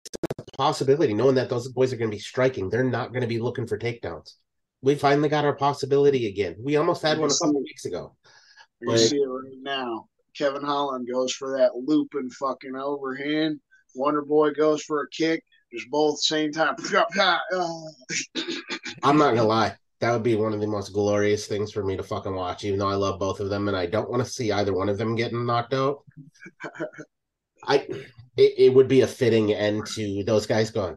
possibility, 0.66 1.12
knowing 1.12 1.34
that 1.34 1.48
those 1.51 1.66
boys 1.72 1.93
are 1.93 1.97
going 1.97 2.10
to 2.10 2.16
be 2.16 2.20
striking. 2.20 2.68
They're 2.70 2.84
not 2.84 3.12
going 3.12 3.22
to 3.22 3.26
be 3.34 3.40
looking 3.40 3.66
for 3.66 3.76
takedowns. 3.76 4.34
we 4.80 4.94
finally 4.94 5.28
got 5.28 5.44
our 5.44 5.56
possibility 5.56 6.26
again. 6.28 6.55
We 6.60 6.76
almost 6.76 7.02
had 7.02 7.16
You 7.16 7.22
one 7.22 7.30
a 7.30 7.34
couple 7.34 7.62
weeks 7.62 7.84
ago. 7.84 8.14
You 8.80 8.89
Like- 8.90 8.98
see 8.98 9.16
it 9.16 9.26
right 9.26 9.59
now. 9.60 10.06
Kevin 10.39 10.62
Holland 10.62 11.09
goes 11.12 11.32
for 11.32 11.59
that 11.59 11.72
looping 11.76 12.30
fucking 12.30 12.76
overhand. 12.76 13.60
Wonder 13.97 14.22
Boy 14.22 14.51
goes 14.52 14.82
for 14.84 15.02
a 15.02 15.09
kick. 15.10 15.43
Just 15.72 15.90
both 15.90 16.20
same 16.20 16.52
time. 16.52 16.76
Oh. 17.52 17.89
I'm 19.02 19.18
not 19.18 19.34
gonna 19.34 19.44
lie. 19.44 19.74
That 20.01 20.12
would 20.12 20.22
be 20.22 20.34
one 20.36 20.52
of 20.55 20.60
the 20.60 20.66
most 20.66 20.93
glorious 20.93 21.47
things 21.47 21.70
for 21.72 21.84
me 21.84 21.97
to 21.97 22.02
fucking 22.02 22.34
watch, 22.34 22.64
even 22.64 22.78
though 22.78 22.89
I 22.89 22.94
love 22.94 23.18
both 23.20 23.40
of 23.40 23.51
them 23.51 23.68
and 23.68 23.76
I 23.76 23.86
don't 23.86 24.10
want 24.10 24.24
to 24.24 24.30
see 24.30 24.51
either 24.52 24.72
one 24.74 24.89
of 24.89 24.98
them 24.98 25.14
getting 25.16 25.44
knocked 25.47 25.74
out. 25.74 25.98
I 27.62 27.86
it, 28.36 28.55
it 28.59 28.74
would 28.74 28.89
be 28.89 29.02
a 29.02 29.06
fitting 29.06 29.52
end 29.52 29.86
to 29.94 30.24
those 30.24 30.47
guys 30.47 30.70
going, 30.70 30.97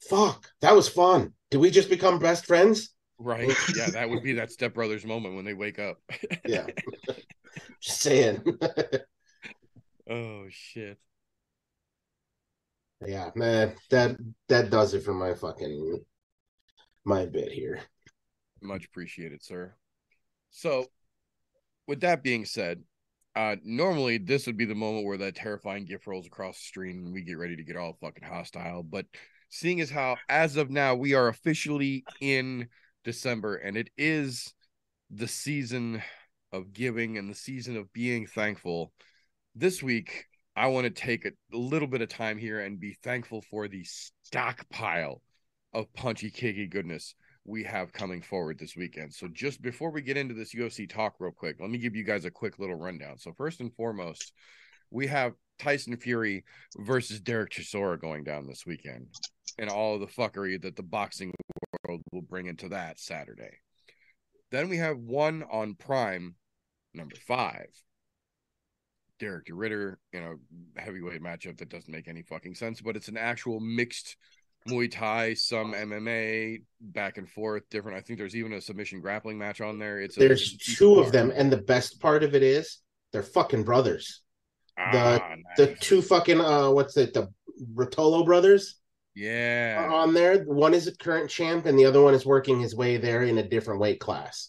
fuck, 0.00 0.46
that 0.60 0.74
was 0.74 0.88
fun. 0.88 1.32
Did 1.50 1.58
we 1.58 1.70
just 1.70 1.88
become 1.88 2.18
best 2.18 2.46
friends? 2.46 2.94
Right. 3.18 3.54
Yeah, 3.76 3.90
that 3.90 4.10
would 4.10 4.22
be 4.22 4.34
that 4.34 4.50
stepbrothers 4.50 5.04
moment 5.04 5.36
when 5.36 5.44
they 5.44 5.54
wake 5.54 5.78
up. 5.78 5.98
Yeah. 6.44 6.66
just 7.80 8.00
saying. 8.00 8.42
oh 10.10 10.46
shit. 10.50 10.98
yeah, 13.06 13.30
man, 13.36 13.74
that 13.90 14.16
that 14.48 14.70
does 14.70 14.94
it 14.94 15.04
for 15.04 15.14
my 15.14 15.34
fucking 15.34 16.00
my 17.04 17.26
bit 17.26 17.52
here. 17.52 17.80
Much 18.60 18.86
appreciated, 18.86 19.42
sir. 19.42 19.74
So, 20.50 20.86
with 21.86 22.00
that 22.00 22.22
being 22.22 22.44
said, 22.44 22.82
uh, 23.34 23.56
normally 23.64 24.18
this 24.18 24.46
would 24.46 24.56
be 24.56 24.64
the 24.64 24.74
moment 24.74 25.06
where 25.06 25.16
that 25.18 25.36
terrifying 25.36 25.84
gift 25.84 26.06
rolls 26.06 26.26
across 26.26 26.58
the 26.58 26.64
screen 26.64 26.98
and 26.98 27.12
we 27.12 27.22
get 27.22 27.38
ready 27.38 27.56
to 27.56 27.64
get 27.64 27.76
all 27.76 27.96
fucking 28.00 28.26
hostile. 28.26 28.82
But 28.82 29.06
seeing 29.48 29.80
as 29.80 29.90
how, 29.90 30.16
as 30.28 30.56
of 30.56 30.70
now, 30.70 30.94
we 30.94 31.14
are 31.14 31.28
officially 31.28 32.04
in 32.20 32.68
December 33.04 33.56
and 33.56 33.76
it 33.76 33.90
is 33.96 34.52
the 35.10 35.28
season 35.28 36.02
of 36.52 36.72
giving 36.72 37.16
and 37.16 37.30
the 37.30 37.34
season 37.34 37.76
of 37.76 37.92
being 37.92 38.26
thankful. 38.26 38.92
This 39.54 39.82
week, 39.82 40.26
I 40.54 40.66
want 40.66 40.84
to 40.84 40.90
take 40.90 41.24
a 41.24 41.32
little 41.56 41.88
bit 41.88 42.02
of 42.02 42.10
time 42.10 42.36
here 42.36 42.60
and 42.60 42.78
be 42.78 42.98
thankful 43.02 43.42
for 43.50 43.68
the 43.68 43.84
stockpile 44.22 45.22
of 45.72 45.92
punchy 45.94 46.30
kicky 46.30 46.66
goodness 46.66 47.14
we 47.44 47.64
have 47.64 47.92
coming 47.92 48.22
forward 48.22 48.58
this 48.58 48.76
weekend. 48.76 49.12
So 49.12 49.28
just 49.28 49.62
before 49.62 49.90
we 49.90 50.02
get 50.02 50.16
into 50.16 50.34
this 50.34 50.54
UFC 50.54 50.88
talk 50.88 51.14
real 51.18 51.32
quick, 51.32 51.56
let 51.60 51.70
me 51.70 51.78
give 51.78 51.96
you 51.96 52.04
guys 52.04 52.24
a 52.24 52.30
quick 52.30 52.58
little 52.58 52.76
rundown. 52.76 53.18
So 53.18 53.32
first 53.32 53.60
and 53.60 53.74
foremost, 53.74 54.32
we 54.90 55.06
have 55.08 55.32
Tyson 55.58 55.96
Fury 55.96 56.44
versus 56.78 57.20
Derek 57.20 57.50
Chisora 57.50 58.00
going 58.00 58.24
down 58.24 58.46
this 58.46 58.64
weekend 58.66 59.06
and 59.58 59.68
all 59.68 59.98
the 59.98 60.06
fuckery 60.06 60.60
that 60.62 60.76
the 60.76 60.82
boxing 60.82 61.32
world 61.84 62.02
will 62.12 62.22
bring 62.22 62.46
into 62.46 62.68
that 62.68 63.00
Saturday. 63.00 63.58
Then 64.50 64.68
we 64.68 64.76
have 64.76 64.98
one 64.98 65.44
on 65.50 65.74
Prime, 65.74 66.36
number 66.94 67.16
five. 67.26 67.68
Derek 69.18 69.46
de 69.46 69.54
Ridder 69.54 69.98
in 70.12 70.22
a 70.22 70.80
heavyweight 70.80 71.22
matchup 71.22 71.56
that 71.58 71.68
doesn't 71.68 71.92
make 71.92 72.08
any 72.08 72.22
fucking 72.22 72.56
sense, 72.56 72.80
but 72.80 72.96
it's 72.96 73.08
an 73.08 73.16
actual 73.16 73.60
mixed 73.60 74.16
Muay 74.68 74.90
Thai, 74.90 75.34
some 75.34 75.72
MMA, 75.74 76.62
back 76.80 77.18
and 77.18 77.28
forth, 77.28 77.62
different. 77.70 77.98
I 77.98 78.00
think 78.00 78.18
there's 78.18 78.36
even 78.36 78.52
a 78.52 78.60
submission 78.60 79.00
grappling 79.00 79.38
match 79.38 79.60
on 79.60 79.78
there. 79.78 80.00
It's 80.00 80.16
There's 80.16 80.56
two 80.56 81.00
of 81.00 81.12
them, 81.12 81.32
and 81.34 81.50
the 81.52 81.56
best 81.56 82.00
part 82.00 82.22
of 82.22 82.34
it 82.34 82.42
is 82.42 82.78
they're 83.12 83.22
fucking 83.22 83.64
brothers. 83.64 84.22
Ah, 84.78 85.36
The 85.56 85.66
nice. 85.66 85.78
two 85.80 86.00
fucking 86.00 86.40
uh 86.40 86.70
what's 86.70 86.96
it, 86.96 87.12
the 87.12 87.28
Ruotolo 87.74 88.24
brothers 88.24 88.78
yeah, 89.14 89.76
are 89.84 89.90
on 89.90 90.14
there. 90.14 90.44
One 90.44 90.72
is 90.72 90.86
a 90.86 90.96
current 90.96 91.28
champ 91.28 91.66
and 91.66 91.78
the 91.78 91.84
other 91.84 92.00
one 92.00 92.14
is 92.14 92.24
working 92.24 92.58
his 92.58 92.74
way 92.74 92.96
there 92.96 93.22
in 93.22 93.36
a 93.36 93.46
different 93.46 93.80
weight 93.80 94.00
class. 94.00 94.48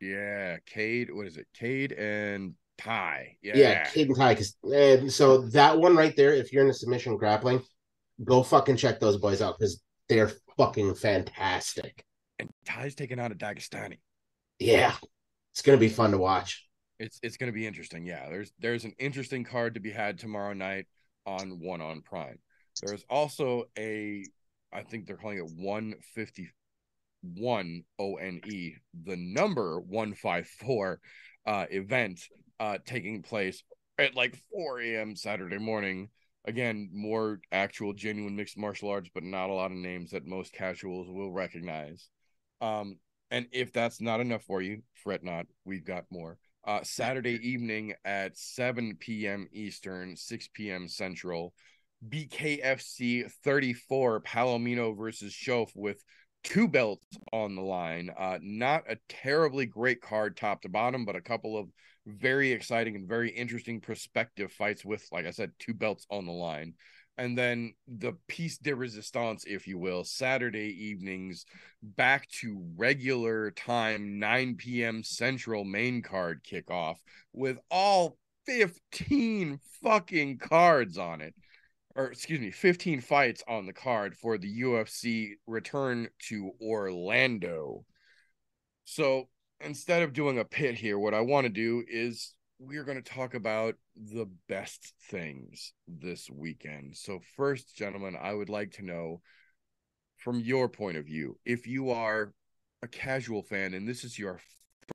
yeah. 0.00 0.58
Kade, 0.70 1.10
what 1.10 1.26
is 1.26 1.38
it? 1.38 1.46
Kade 1.58 1.98
and 1.98 2.52
Tye. 2.76 3.38
Yeah, 3.40 3.56
Yeah, 3.56 3.84
Kid 3.86 4.08
and 4.08 4.16
Tye. 4.18 4.34
'cause- 4.34 4.54
And 4.70 5.10
so 5.10 5.48
that 5.52 5.78
one 5.78 5.96
right 5.96 6.14
there, 6.14 6.34
if 6.34 6.52
you're 6.52 6.62
in 6.64 6.68
a 6.70 6.74
submission 6.74 7.16
grappling, 7.16 7.62
go 8.24 8.42
fucking 8.42 8.76
check 8.76 9.00
those 9.00 9.16
boys 9.18 9.42
out 9.42 9.58
because 9.58 9.82
they're 10.08 10.30
fucking 10.56 10.94
fantastic. 10.94 12.04
and 12.38 12.48
Tye's 12.64 12.94
taking 12.94 13.20
out 13.20 13.32
a 13.32 13.34
Dagestani. 13.34 13.98
Yeah. 14.58 14.94
It's 15.52 15.62
gonna 15.62 15.78
be 15.78 15.88
fun 15.88 16.10
to 16.12 16.18
watch. 16.18 16.66
It's 16.98 17.18
it's 17.22 17.36
going 17.36 17.52
to 17.52 17.54
be 17.54 17.66
interesting. 17.66 18.06
Yeah, 18.06 18.30
there's 18.30 18.50
there's 18.58 18.84
an 18.84 18.94
interesting 18.98 19.44
card 19.44 19.74
to 19.74 19.80
be 19.80 19.90
had 19.90 20.18
tomorrow 20.18 20.54
night 20.54 20.86
on 21.26 21.60
one 21.60 21.82
on 21.82 22.00
Prime. 22.00 22.38
There's 22.82 23.04
also 23.10 23.64
a, 23.78 24.24
I 24.72 24.82
think 24.82 25.06
they're 25.06 25.18
calling 25.18 25.36
it 25.36 25.44
151 25.44 27.82
O 27.98 28.14
N 28.16 28.40
E, 28.46 28.74
the 29.04 29.16
number 29.16 29.80
154 29.80 31.00
uh, 31.46 31.66
event 31.70 32.20
uh, 32.60 32.78
taking 32.86 33.22
place 33.22 33.62
at 33.98 34.14
like 34.14 34.36
4 34.52 34.80
a.m. 34.80 35.16
Saturday 35.16 35.58
morning. 35.58 36.08
Again, 36.46 36.90
more 36.92 37.40
actual 37.50 37.92
genuine 37.92 38.36
mixed 38.36 38.56
martial 38.56 38.90
arts, 38.90 39.10
but 39.12 39.24
not 39.24 39.50
a 39.50 39.52
lot 39.52 39.72
of 39.72 39.76
names 39.76 40.12
that 40.12 40.26
most 40.26 40.52
casuals 40.52 41.08
will 41.10 41.32
recognize. 41.32 42.08
Um, 42.60 42.98
and 43.30 43.46
if 43.52 43.72
that's 43.72 44.00
not 44.00 44.20
enough 44.20 44.44
for 44.44 44.62
you, 44.62 44.82
fret 45.02 45.24
not, 45.24 45.46
we've 45.64 45.84
got 45.84 46.04
more. 46.10 46.38
Uh, 46.64 46.80
Saturday 46.82 47.38
evening 47.48 47.94
at 48.04 48.36
7 48.36 48.96
p.m. 49.00 49.48
Eastern, 49.52 50.16
6 50.16 50.48
p.m. 50.54 50.88
Central, 50.88 51.52
BKFC 52.08 53.30
34 53.44 54.20
Palomino 54.20 54.96
versus 54.96 55.32
Shoaff 55.32 55.70
with 55.74 56.02
two 56.44 56.68
belts 56.68 57.06
on 57.32 57.56
the 57.56 57.62
line. 57.62 58.10
Uh, 58.16 58.38
not 58.40 58.84
a 58.88 58.98
terribly 59.08 59.66
great 59.66 60.00
card 60.00 60.36
top 60.36 60.62
to 60.62 60.68
bottom, 60.68 61.04
but 61.04 61.16
a 61.16 61.20
couple 61.20 61.58
of 61.58 61.68
very 62.06 62.52
exciting 62.52 62.94
and 62.96 63.08
very 63.08 63.30
interesting 63.30 63.80
perspective 63.80 64.52
fights 64.52 64.84
with, 64.84 65.06
like 65.12 65.26
I 65.26 65.30
said, 65.30 65.52
two 65.58 65.74
belts 65.74 66.06
on 66.10 66.26
the 66.26 66.32
line. 66.32 66.74
And 67.18 67.36
then 67.36 67.74
the 67.88 68.12
piece 68.28 68.58
de 68.58 68.76
resistance, 68.76 69.44
if 69.46 69.66
you 69.66 69.78
will, 69.78 70.04
Saturday 70.04 70.68
evenings 70.88 71.46
back 71.82 72.28
to 72.40 72.62
regular 72.76 73.52
time, 73.52 74.18
9 74.18 74.56
p.m. 74.56 75.02
Central 75.02 75.64
main 75.64 76.02
card 76.02 76.44
kickoff 76.44 76.96
with 77.32 77.58
all 77.70 78.18
15 78.44 79.58
fucking 79.82 80.38
cards 80.38 80.98
on 80.98 81.22
it. 81.22 81.34
Or 81.94 82.08
excuse 82.08 82.40
me, 82.40 82.50
15 82.50 83.00
fights 83.00 83.42
on 83.48 83.64
the 83.64 83.72
card 83.72 84.14
for 84.14 84.36
the 84.36 84.60
UFC 84.60 85.32
return 85.46 86.08
to 86.28 86.50
Orlando. 86.60 87.86
So 88.84 89.28
instead 89.60 90.02
of 90.02 90.12
doing 90.12 90.38
a 90.38 90.44
pit 90.44 90.76
here, 90.76 90.98
what 90.98 91.14
I 91.14 91.20
want 91.20 91.46
to 91.46 91.52
do 91.52 91.82
is 91.88 92.34
we're 92.58 92.84
going 92.84 93.02
to 93.02 93.12
talk 93.12 93.34
about 93.34 93.74
the 93.96 94.28
best 94.48 94.94
things 95.10 95.72
this 95.86 96.30
weekend. 96.30 96.96
So, 96.96 97.20
first, 97.36 97.76
gentlemen, 97.76 98.16
I 98.20 98.32
would 98.32 98.48
like 98.48 98.72
to 98.72 98.84
know 98.84 99.20
from 100.16 100.40
your 100.40 100.68
point 100.68 100.96
of 100.96 101.06
view, 101.06 101.38
if 101.44 101.66
you 101.66 101.90
are 101.90 102.32
a 102.82 102.88
casual 102.88 103.42
fan 103.42 103.74
and 103.74 103.88
this 103.88 104.04
is 104.04 104.18
your 104.18 104.40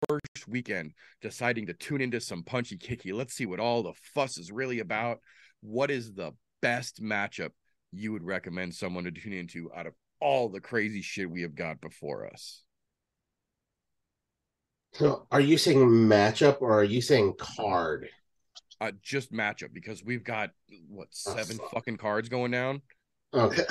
first 0.07 0.47
weekend 0.47 0.93
deciding 1.21 1.67
to 1.67 1.73
tune 1.73 2.01
into 2.01 2.19
some 2.19 2.43
punchy 2.43 2.77
kicky, 2.77 3.13
let's 3.13 3.33
see 3.33 3.45
what 3.45 3.59
all 3.59 3.83
the 3.83 3.93
fuss 4.13 4.38
is 4.38 4.51
really 4.51 4.79
about. 4.79 5.19
What 5.61 5.91
is 5.91 6.13
the 6.13 6.31
best 6.61 7.01
matchup 7.01 7.51
you 7.91 8.11
would 8.11 8.23
recommend 8.23 8.73
someone 8.73 9.03
to 9.03 9.11
tune 9.11 9.33
into 9.33 9.71
out 9.75 9.88
of 9.88 9.93
all 10.19 10.49
the 10.49 10.61
crazy 10.61 11.01
shit 11.01 11.29
we 11.29 11.41
have 11.43 11.55
got 11.55 11.81
before 11.81 12.25
us? 12.25 12.63
So 14.93 15.26
are 15.31 15.41
you 15.41 15.57
saying 15.57 15.80
matchup 15.80 16.61
or 16.61 16.73
are 16.73 16.84
you 16.84 17.01
saying 17.01 17.35
card? 17.38 18.09
Uh, 18.80 18.91
just 19.01 19.31
matchup 19.31 19.73
because 19.73 20.03
we've 20.03 20.23
got 20.23 20.51
what 20.89 21.07
Oh, 21.26 21.35
seven 21.35 21.57
fuck. 21.57 21.72
fucking 21.72 21.97
cards 21.97 22.30
going 22.30 22.51
down. 22.51 22.81
Okay. 23.34 23.63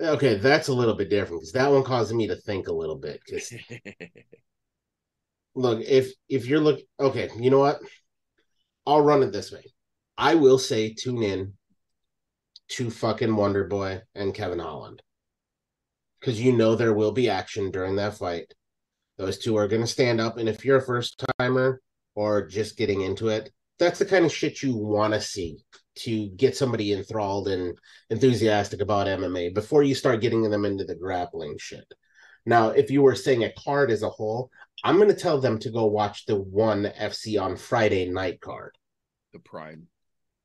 Okay, 0.00 0.36
that's 0.36 0.68
a 0.68 0.72
little 0.74 0.94
bit 0.94 1.10
different 1.10 1.40
because 1.42 1.52
that 1.52 1.70
one 1.70 1.84
caused 1.84 2.14
me 2.14 2.26
to 2.28 2.36
think 2.36 2.68
a 2.68 2.72
little 2.72 2.96
bit. 2.96 3.20
Because 3.24 3.52
look, 5.54 5.80
if 5.82 6.12
if 6.28 6.46
you're 6.46 6.60
look 6.60 6.80
okay, 6.98 7.28
you 7.38 7.50
know 7.50 7.58
what? 7.60 7.80
I'll 8.86 9.00
run 9.02 9.22
it 9.22 9.32
this 9.32 9.52
way. 9.52 9.64
I 10.18 10.34
will 10.34 10.58
say 10.58 10.92
tune 10.94 11.22
in 11.22 11.54
to 12.70 12.90
fucking 12.90 13.34
Wonder 13.34 13.64
Boy 13.64 14.00
and 14.14 14.34
Kevin 14.34 14.58
Holland. 14.58 15.02
Because 16.20 16.40
you 16.40 16.52
know 16.52 16.74
there 16.74 16.94
will 16.94 17.12
be 17.12 17.28
action 17.28 17.70
during 17.70 17.96
that 17.96 18.14
fight. 18.16 18.52
Those 19.16 19.38
two 19.38 19.56
are 19.56 19.68
gonna 19.68 19.86
stand 19.86 20.20
up, 20.20 20.38
and 20.38 20.48
if 20.48 20.64
you're 20.64 20.78
a 20.78 20.82
first 20.82 21.24
timer 21.38 21.80
or 22.14 22.46
just 22.46 22.76
getting 22.76 23.02
into 23.02 23.28
it, 23.28 23.50
that's 23.78 23.98
the 23.98 24.06
kind 24.06 24.24
of 24.24 24.32
shit 24.32 24.62
you 24.62 24.76
want 24.76 25.14
to 25.14 25.20
see 25.20 25.58
to 25.96 26.28
get 26.30 26.56
somebody 26.56 26.92
enthralled 26.92 27.48
and 27.48 27.78
enthusiastic 28.10 28.80
about 28.80 29.06
MMA 29.06 29.54
before 29.54 29.82
you 29.82 29.94
start 29.94 30.20
getting 30.20 30.48
them 30.48 30.64
into 30.64 30.84
the 30.84 30.94
grappling 30.94 31.56
shit. 31.58 31.84
Now, 32.46 32.70
if 32.70 32.90
you 32.90 33.02
were 33.02 33.14
saying 33.14 33.44
a 33.44 33.52
card 33.52 33.90
as 33.90 34.02
a 34.02 34.10
whole, 34.10 34.50
I'm 34.82 34.96
going 34.96 35.08
to 35.08 35.14
tell 35.14 35.40
them 35.40 35.58
to 35.60 35.70
go 35.70 35.86
watch 35.86 36.26
the 36.26 36.36
one 36.36 36.92
FC 36.98 37.40
on 37.40 37.56
Friday 37.56 38.08
night 38.08 38.40
card. 38.40 38.76
the 39.32 39.38
prime. 39.38 39.88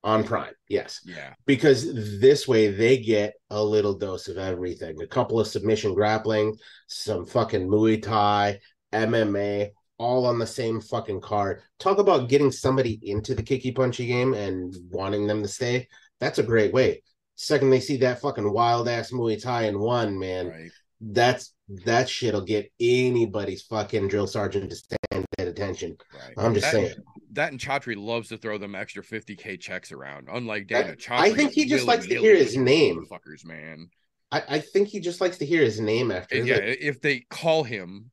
On 0.04 0.24
Prime. 0.24 0.54
Yes, 0.70 1.02
Yeah. 1.06 1.34
because 1.46 2.20
this 2.20 2.48
way 2.48 2.72
they 2.72 2.98
get 2.98 3.34
a 3.50 3.62
little 3.64 3.94
dose 3.94 4.28
of 4.28 4.38
everything. 4.38 5.02
A 5.02 5.08
couple 5.08 5.40
of 5.40 5.48
submission 5.48 5.94
grappling, 5.94 6.56
some 6.88 7.26
fucking 7.26 7.68
Muay 7.68 8.02
Thai, 8.02 8.60
MMA, 8.94 9.72
all 9.98 10.26
on 10.26 10.40
the 10.40 10.48
same 10.48 10.80
fucking 10.80 11.20
card. 11.22 11.62
Talk 11.80 11.98
about 11.98 12.30
getting 12.30 12.52
somebody 12.52 13.00
into 13.04 13.36
the 13.36 13.44
kicky 13.44 13.72
punchy 13.72 14.06
game 14.08 14.34
and 14.34 14.74
wanting 14.90 15.28
them 15.28 15.42
to 15.44 15.50
stay. 15.50 15.90
That's 16.22 16.40
a 16.40 16.44
great 16.44 16.74
way. 16.74 17.04
Second 17.36 17.70
they 17.70 17.80
see 17.82 17.98
that 17.98 18.22
fucking 18.22 18.50
wild 18.52 18.88
ass 18.88 19.12
Muay 19.12 19.42
Thai 19.42 19.64
in 19.64 19.80
one, 19.80 20.18
man, 20.18 20.48
Right. 20.48 20.72
that's 21.02 21.54
that 21.86 22.10
shit'll 22.10 22.42
get 22.42 22.72
anybody's 22.80 23.62
fucking 23.64 24.08
drill 24.08 24.28
sergeant 24.28 24.70
to 24.70 24.76
stand 24.76 25.26
at 25.38 25.48
attention. 25.48 25.98
Right. 26.14 26.34
I'm 26.38 26.54
just 26.54 26.66
that, 26.68 26.72
saying. 26.72 26.96
That 27.32 27.52
and 27.52 27.60
Chatri 27.60 27.96
loves 27.96 28.30
to 28.30 28.38
throw 28.38 28.58
them 28.58 28.74
extra 28.76 29.04
50k 29.04 29.60
checks 29.60 29.92
around. 29.92 30.28
Unlike 30.32 30.68
That- 30.70 31.00
Dana, 31.08 31.20
I 31.22 31.32
think 31.32 31.52
he 31.52 31.66
just 31.66 31.86
likes 31.86 32.08
to 32.08 32.16
hear 32.16 32.36
his 32.36 32.58
name. 32.58 33.06
Fuckers, 33.10 33.46
man. 33.46 33.90
I, 34.32 34.44
I 34.48 34.60
think 34.60 34.88
he 34.90 35.00
just 35.00 35.22
likes 35.22 35.38
to 35.38 35.46
hear 35.46 35.62
his 35.64 35.80
name 35.80 36.12
after. 36.12 36.36
And 36.38 36.48
yeah, 36.48 36.56
like, 36.56 36.78
if 36.82 37.02
they 37.02 37.22
call 37.30 37.64
him 37.64 38.12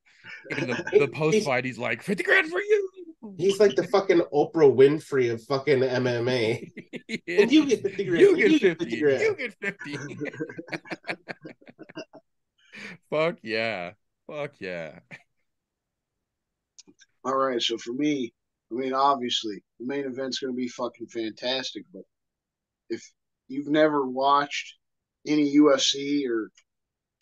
in 0.51 0.68
the, 0.68 0.84
the 0.98 1.09
post 1.09 1.44
fight, 1.44 1.64
he's 1.64 1.78
like 1.78 2.02
50 2.02 2.22
grand 2.24 2.48
for 2.48 2.59
you. 2.60 2.90
he's 3.36 3.60
like 3.60 3.74
the 3.76 3.84
fucking 3.88 4.20
Oprah 4.32 4.74
Winfrey 4.74 5.30
of 5.32 5.43
fucking 5.44 5.80
MMA. 5.80 6.70
And 7.28 7.52
you 7.52 7.66
get 7.66 7.82
50 7.82 8.05
grand. 8.05 8.20
You 8.20 8.36
get 8.36 8.51
You 8.51 8.59
50. 8.59 8.60
get 8.60 8.78
50 8.78 9.01
grand. 9.01 9.20
You 9.20 9.34
get 9.36 9.55
50. 9.60 9.98
Fuck 13.10 13.36
yeah. 13.43 13.93
Fuck 14.26 14.52
yeah. 14.60 14.98
All 17.24 17.36
right, 17.36 17.60
so 17.60 17.76
for 17.76 17.93
me, 17.93 18.32
I 18.70 18.74
mean, 18.74 18.93
obviously, 18.93 19.62
the 19.78 19.86
main 19.86 20.05
event's 20.05 20.40
going 20.40 20.52
to 20.52 20.56
be 20.56 20.68
fucking 20.68 21.09
fantastic. 21.09 21.84
But 21.93 22.02
if 22.88 23.02
you've 23.48 23.68
never 23.68 24.06
watched 24.06 24.74
any 25.26 25.56
UFC 25.56 26.28
or 26.28 26.51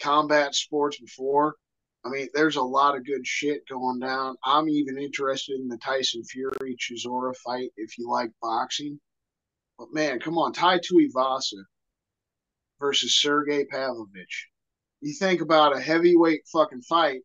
combat 0.01 0.55
sports 0.55 0.99
before, 0.99 1.55
I 2.05 2.11
mean, 2.11 2.29
there's 2.35 2.57
a 2.57 2.63
lot 2.63 2.97
of 2.97 3.07
good 3.07 3.27
shit 3.27 3.67
going 3.69 3.99
down. 3.99 4.37
I'm 4.45 4.69
even 4.69 4.99
interested 4.99 5.59
in 5.59 5.69
the 5.69 5.79
Tyson 5.79 6.23
Fury 6.25 6.77
Chisora 6.77 7.35
fight 7.37 7.71
if 7.77 7.97
you 7.99 8.11
like 8.11 8.31
boxing. 8.43 9.01
But 9.79 9.89
man, 9.93 10.21
come 10.21 10.39
on, 10.39 10.53
Tai 10.53 10.79
Tuivasa 10.79 11.63
versus 12.79 13.21
Sergey 13.21 13.65
Pavlovich. 13.65 14.49
You 15.01 15.15
think 15.19 15.41
about 15.41 15.77
a 15.77 15.81
heavyweight 15.81 16.43
fucking 16.53 16.83
fight 16.83 17.21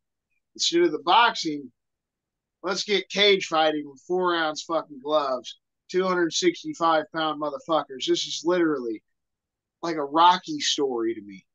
instead 0.55 0.83
of 0.83 0.91
the 0.91 1.03
boxing 1.03 1.71
let's 2.63 2.83
get 2.83 3.09
cage 3.09 3.45
fighting 3.45 3.89
with 3.89 4.01
four 4.01 4.35
ounce 4.35 4.63
fucking 4.63 4.99
gloves, 5.03 5.59
265 5.91 7.05
pound 7.13 7.41
motherfuckers. 7.41 8.05
This 8.07 8.25
is 8.25 8.41
literally 8.45 9.03
like 9.81 9.95
a 9.95 10.03
Rocky 10.03 10.59
story 10.59 11.15
to 11.15 11.21
me. 11.21 11.45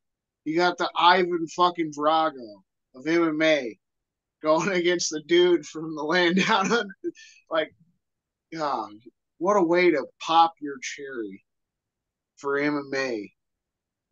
You 0.45 0.57
got 0.57 0.79
the 0.79 0.91
Ivan 0.97 1.47
fucking 1.49 1.93
Drago 1.93 2.63
of 2.95 3.05
MMA 3.05 3.79
going 4.43 4.69
against 4.73 5.11
the 5.11 5.23
dude 5.23 5.67
from 5.67 5.95
the 5.95 6.03
land 6.03 6.45
down 6.47 6.71
under. 6.73 6.95
Like, 7.51 7.75
God, 8.53 8.93
what 9.39 9.57
a 9.57 9.63
way 9.63 9.91
to 9.91 10.07
pop 10.21 10.55
your 10.61 10.77
cherry 10.81 11.45
for 12.37 12.61
MMA. 12.61 13.33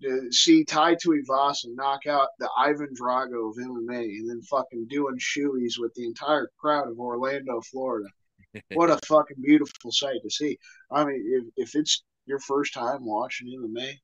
To 0.02 0.32
see 0.32 0.64
Tai 0.64 0.96
Tuivasa 0.96 1.66
knock 1.74 2.06
out 2.06 2.28
the 2.38 2.50
Ivan 2.58 2.92
Drago 2.94 3.50
of 3.50 3.56
MMA 3.56 4.02
and 4.02 4.28
then 4.28 4.42
fucking 4.42 4.88
doing 4.88 5.16
shoeies 5.18 5.78
with 5.78 5.94
the 5.94 6.04
entire 6.04 6.50
crowd 6.58 6.88
of 6.88 6.98
Orlando, 6.98 7.60
Florida. 7.60 8.08
What 8.74 8.90
a 8.90 8.98
fucking 9.06 9.40
beautiful 9.40 9.92
sight 9.92 10.20
to 10.22 10.30
see. 10.30 10.58
I 10.90 11.04
mean, 11.06 11.52
if, 11.56 11.68
if 11.68 11.74
it's 11.74 12.02
your 12.26 12.38
first 12.38 12.74
time 12.74 13.04
watching 13.04 13.48
MMA, 13.48 13.94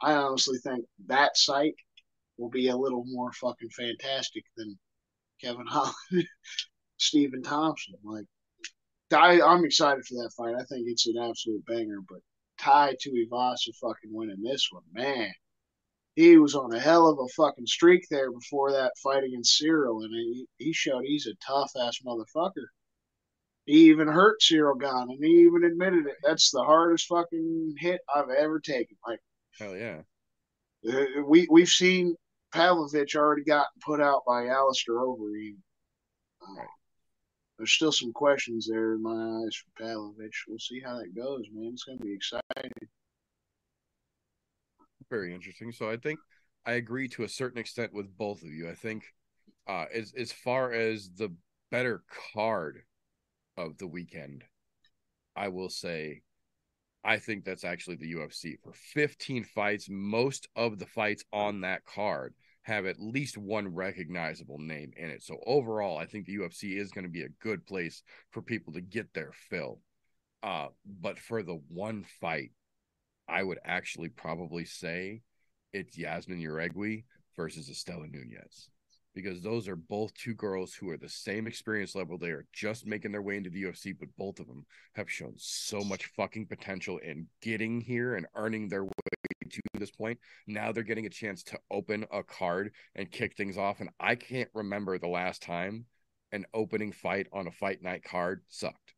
I 0.00 0.12
honestly 0.14 0.58
think 0.58 0.84
that 1.06 1.36
sight 1.36 1.74
will 2.36 2.50
be 2.50 2.68
a 2.68 2.76
little 2.76 3.04
more 3.06 3.32
fucking 3.32 3.70
fantastic 3.70 4.44
than 4.56 4.78
Kevin 5.40 5.66
Holland, 5.66 5.94
Stephen 6.96 7.42
Thompson. 7.42 7.94
Like, 8.04 8.26
I, 9.12 9.40
I'm 9.40 9.64
excited 9.64 10.04
for 10.04 10.14
that 10.14 10.32
fight. 10.36 10.54
I 10.54 10.64
think 10.64 10.86
it's 10.86 11.06
an 11.06 11.18
absolute 11.18 11.64
banger, 11.66 12.00
but 12.08 12.20
Tai 12.58 12.94
Tuivasa 12.94 13.74
fucking 13.80 14.12
winning 14.12 14.42
this 14.42 14.68
one, 14.70 14.84
man. 14.92 15.32
He 16.16 16.36
was 16.36 16.54
on 16.56 16.74
a 16.74 16.80
hell 16.80 17.06
of 17.06 17.18
a 17.20 17.28
fucking 17.28 17.66
streak 17.66 18.04
there 18.10 18.32
before 18.32 18.72
that 18.72 18.92
fight 19.02 19.22
against 19.22 19.62
Ciryl, 19.62 20.04
and 20.04 20.12
he, 20.12 20.46
he 20.58 20.72
showed 20.72 21.04
he's 21.04 21.26
a 21.28 21.34
tough 21.46 21.70
ass 21.80 22.00
motherfucker. 22.04 22.66
He 23.66 23.90
even 23.90 24.08
hurt 24.08 24.40
Ciryl 24.40 24.80
Gane, 24.80 25.10
and 25.10 25.24
he 25.24 25.42
even 25.42 25.62
admitted 25.62 26.06
it. 26.06 26.16
That's 26.24 26.50
the 26.50 26.64
hardest 26.64 27.06
fucking 27.06 27.74
hit 27.78 28.00
I've 28.12 28.30
ever 28.30 28.58
taken. 28.60 28.96
Like 29.06 29.20
Hell 29.58 29.76
yeah. 29.76 30.00
uh, 30.90 31.04
we 31.26 31.46
we've 31.50 31.68
seen 31.68 32.16
Pavlovich 32.52 33.14
already 33.14 33.44
gotten 33.44 33.80
put 33.84 34.00
out 34.00 34.22
by 34.26 34.46
Alistair 34.46 34.96
Overeem. 34.96 35.56
Uh, 36.42 36.62
there's 37.58 37.72
still 37.72 37.92
some 37.92 38.12
questions 38.12 38.68
there 38.68 38.94
in 38.94 39.02
my 39.02 39.42
eyes 39.42 39.56
for 39.56 39.82
Pavlovich. 39.82 40.44
We'll 40.48 40.60
see 40.60 40.80
how 40.80 40.96
that 40.98 41.14
goes, 41.14 41.44
man. 41.52 41.72
It's 41.72 41.84
gonna 41.84 41.98
be 41.98 42.14
exciting. 42.14 42.72
Very 45.10 45.34
interesting. 45.34 45.72
So 45.72 45.90
I 45.90 45.96
think 45.96 46.20
I 46.64 46.72
agree 46.72 47.08
to 47.08 47.24
a 47.24 47.28
certain 47.28 47.58
extent 47.58 47.92
with 47.92 48.16
both 48.16 48.42
of 48.42 48.48
you. 48.48 48.68
I 48.68 48.74
think 48.74 49.04
uh 49.66 49.86
as 49.92 50.12
as 50.16 50.32
far 50.32 50.72
as 50.72 51.10
the 51.16 51.34
better 51.70 52.04
card 52.32 52.82
of 53.56 53.76
the 53.78 53.88
weekend, 53.88 54.44
I 55.34 55.48
will 55.48 55.70
say 55.70 56.22
I 57.04 57.18
think 57.18 57.44
that's 57.44 57.64
actually 57.64 57.96
the 57.96 58.14
UFC. 58.14 58.56
For 58.62 58.72
15 58.72 59.44
fights, 59.44 59.88
most 59.88 60.48
of 60.54 60.78
the 60.78 60.86
fights 60.86 61.24
on 61.32 61.62
that 61.62 61.84
card 61.84 62.34
have 62.68 62.84
at 62.86 63.00
least 63.00 63.38
one 63.38 63.74
recognizable 63.74 64.58
name 64.58 64.92
in 64.96 65.08
it. 65.08 65.22
So 65.22 65.38
overall, 65.46 65.96
I 65.96 66.04
think 66.04 66.26
the 66.26 66.36
UFC 66.36 66.78
is 66.78 66.90
going 66.90 67.04
to 67.04 67.10
be 67.10 67.22
a 67.22 67.30
good 67.40 67.66
place 67.66 68.02
for 68.30 68.42
people 68.42 68.74
to 68.74 68.80
get 68.82 69.12
their 69.14 69.32
fill. 69.32 69.80
Uh, 70.42 70.66
but 71.00 71.18
for 71.18 71.42
the 71.42 71.60
one 71.68 72.04
fight, 72.20 72.52
I 73.26 73.42
would 73.42 73.58
actually 73.64 74.10
probably 74.10 74.66
say 74.66 75.22
it's 75.72 75.96
Yazmin 75.96 76.42
Jauregui 76.42 77.04
versus 77.36 77.70
Istela 77.70 78.10
Nunes. 78.10 78.68
Because 79.14 79.40
those 79.40 79.66
are 79.66 79.74
both 79.74 80.12
two 80.14 80.34
girls 80.34 80.74
who 80.74 80.90
are 80.90 80.98
the 80.98 81.08
same 81.08 81.46
experience 81.46 81.94
level. 81.94 82.18
They 82.18 82.30
are 82.30 82.46
just 82.52 82.86
making 82.86 83.12
their 83.12 83.22
way 83.22 83.38
into 83.38 83.50
the 83.50 83.64
UFC, 83.64 83.96
but 83.98 84.08
both 84.18 84.38
of 84.38 84.46
them 84.46 84.66
have 84.94 85.10
shown 85.10 85.32
so 85.38 85.80
much 85.80 86.12
fucking 86.16 86.46
potential 86.46 86.98
in 86.98 87.26
getting 87.40 87.80
here 87.80 88.14
and 88.14 88.26
earning 88.36 88.68
their 88.68 88.84
way 88.84 88.92
to 89.62 89.80
this 89.80 89.90
point. 89.90 90.18
Now 90.46 90.72
they're 90.72 90.82
getting 90.82 91.06
a 91.06 91.10
chance 91.10 91.42
to 91.44 91.58
open 91.70 92.06
a 92.10 92.22
card 92.22 92.72
and 92.94 93.10
kick 93.10 93.36
things 93.36 93.58
off. 93.58 93.80
And 93.80 93.90
I 94.00 94.14
can't 94.14 94.50
remember 94.54 94.98
the 94.98 95.08
last 95.08 95.42
time 95.42 95.86
an 96.32 96.44
opening 96.52 96.92
fight 96.92 97.26
on 97.32 97.46
a 97.46 97.52
fight 97.52 97.82
night 97.82 98.04
card 98.04 98.42
sucked. 98.48 98.94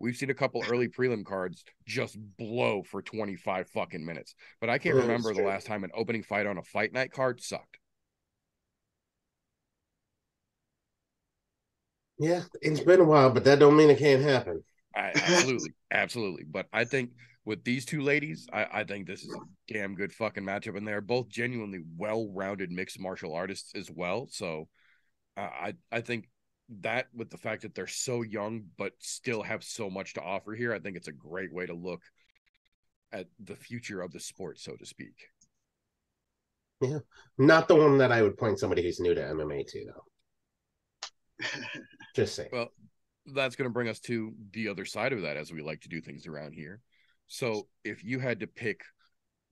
We've 0.00 0.16
seen 0.16 0.30
a 0.30 0.34
couple 0.34 0.64
early 0.68 0.88
prelim 0.98 1.24
cards 1.24 1.62
just 1.86 2.16
blow 2.38 2.82
for 2.82 3.02
25 3.02 3.68
fucking 3.68 4.04
minutes. 4.04 4.34
But 4.60 4.70
I 4.70 4.78
can't 4.78 4.96
remember 4.96 5.34
the 5.34 5.42
last 5.42 5.66
time 5.66 5.84
an 5.84 5.90
opening 5.94 6.22
fight 6.22 6.46
on 6.46 6.58
a 6.58 6.62
fight 6.62 6.92
night 6.92 7.12
card 7.12 7.42
sucked. 7.42 7.78
Yeah, 12.18 12.42
it's 12.60 12.80
been 12.80 13.00
a 13.00 13.04
while, 13.04 13.30
but 13.30 13.44
that 13.44 13.58
don't 13.58 13.76
mean 13.76 13.88
it 13.88 13.98
can't 13.98 14.22
happen. 14.22 14.62
I, 14.94 15.12
absolutely, 15.14 15.72
absolutely. 15.90 16.44
But 16.44 16.66
I 16.72 16.84
think 16.84 17.10
with 17.44 17.64
these 17.64 17.84
two 17.84 18.02
ladies, 18.02 18.46
I, 18.52 18.66
I 18.72 18.84
think 18.84 19.06
this 19.06 19.22
is 19.22 19.34
a 19.34 19.72
damn 19.72 19.94
good 19.94 20.12
fucking 20.12 20.44
matchup, 20.44 20.76
and 20.76 20.86
they're 20.86 21.00
both 21.00 21.28
genuinely 21.28 21.80
well-rounded 21.96 22.70
mixed 22.70 23.00
martial 23.00 23.34
artists 23.34 23.72
as 23.74 23.90
well. 23.90 24.28
So, 24.30 24.68
uh, 25.36 25.40
I 25.40 25.74
I 25.90 26.00
think 26.00 26.28
that 26.80 27.06
with 27.14 27.30
the 27.30 27.38
fact 27.38 27.62
that 27.62 27.74
they're 27.74 27.86
so 27.86 28.22
young 28.22 28.64
but 28.78 28.92
still 28.98 29.42
have 29.42 29.64
so 29.64 29.90
much 29.90 30.14
to 30.14 30.22
offer 30.22 30.52
here, 30.52 30.72
I 30.72 30.78
think 30.78 30.96
it's 30.96 31.08
a 31.08 31.12
great 31.12 31.52
way 31.52 31.66
to 31.66 31.74
look 31.74 32.02
at 33.12 33.26
the 33.42 33.56
future 33.56 34.00
of 34.02 34.12
the 34.12 34.20
sport, 34.20 34.58
so 34.58 34.76
to 34.76 34.86
speak. 34.86 35.14
Yeah, 36.80 37.00
Not 37.36 37.68
the 37.68 37.74
one 37.74 37.98
that 37.98 38.12
I 38.12 38.22
would 38.22 38.38
point 38.38 38.58
somebody 38.58 38.82
who's 38.82 39.00
new 39.00 39.14
to 39.14 39.20
MMA 39.20 39.66
to, 39.66 39.86
though. 39.86 41.46
Just 42.14 42.34
saying. 42.34 42.48
Well, 42.52 42.68
that's 43.34 43.56
going 43.56 43.68
to 43.68 43.72
bring 43.72 43.88
us 43.88 44.00
to 44.00 44.32
the 44.52 44.68
other 44.68 44.84
side 44.84 45.12
of 45.12 45.22
that 45.22 45.36
as 45.36 45.52
we 45.52 45.60
like 45.60 45.82
to 45.82 45.88
do 45.88 46.00
things 46.00 46.26
around 46.26 46.52
here. 46.52 46.80
So, 47.32 47.68
if 47.84 48.02
you 48.02 48.18
had 48.18 48.40
to 48.40 48.48
pick 48.48 48.82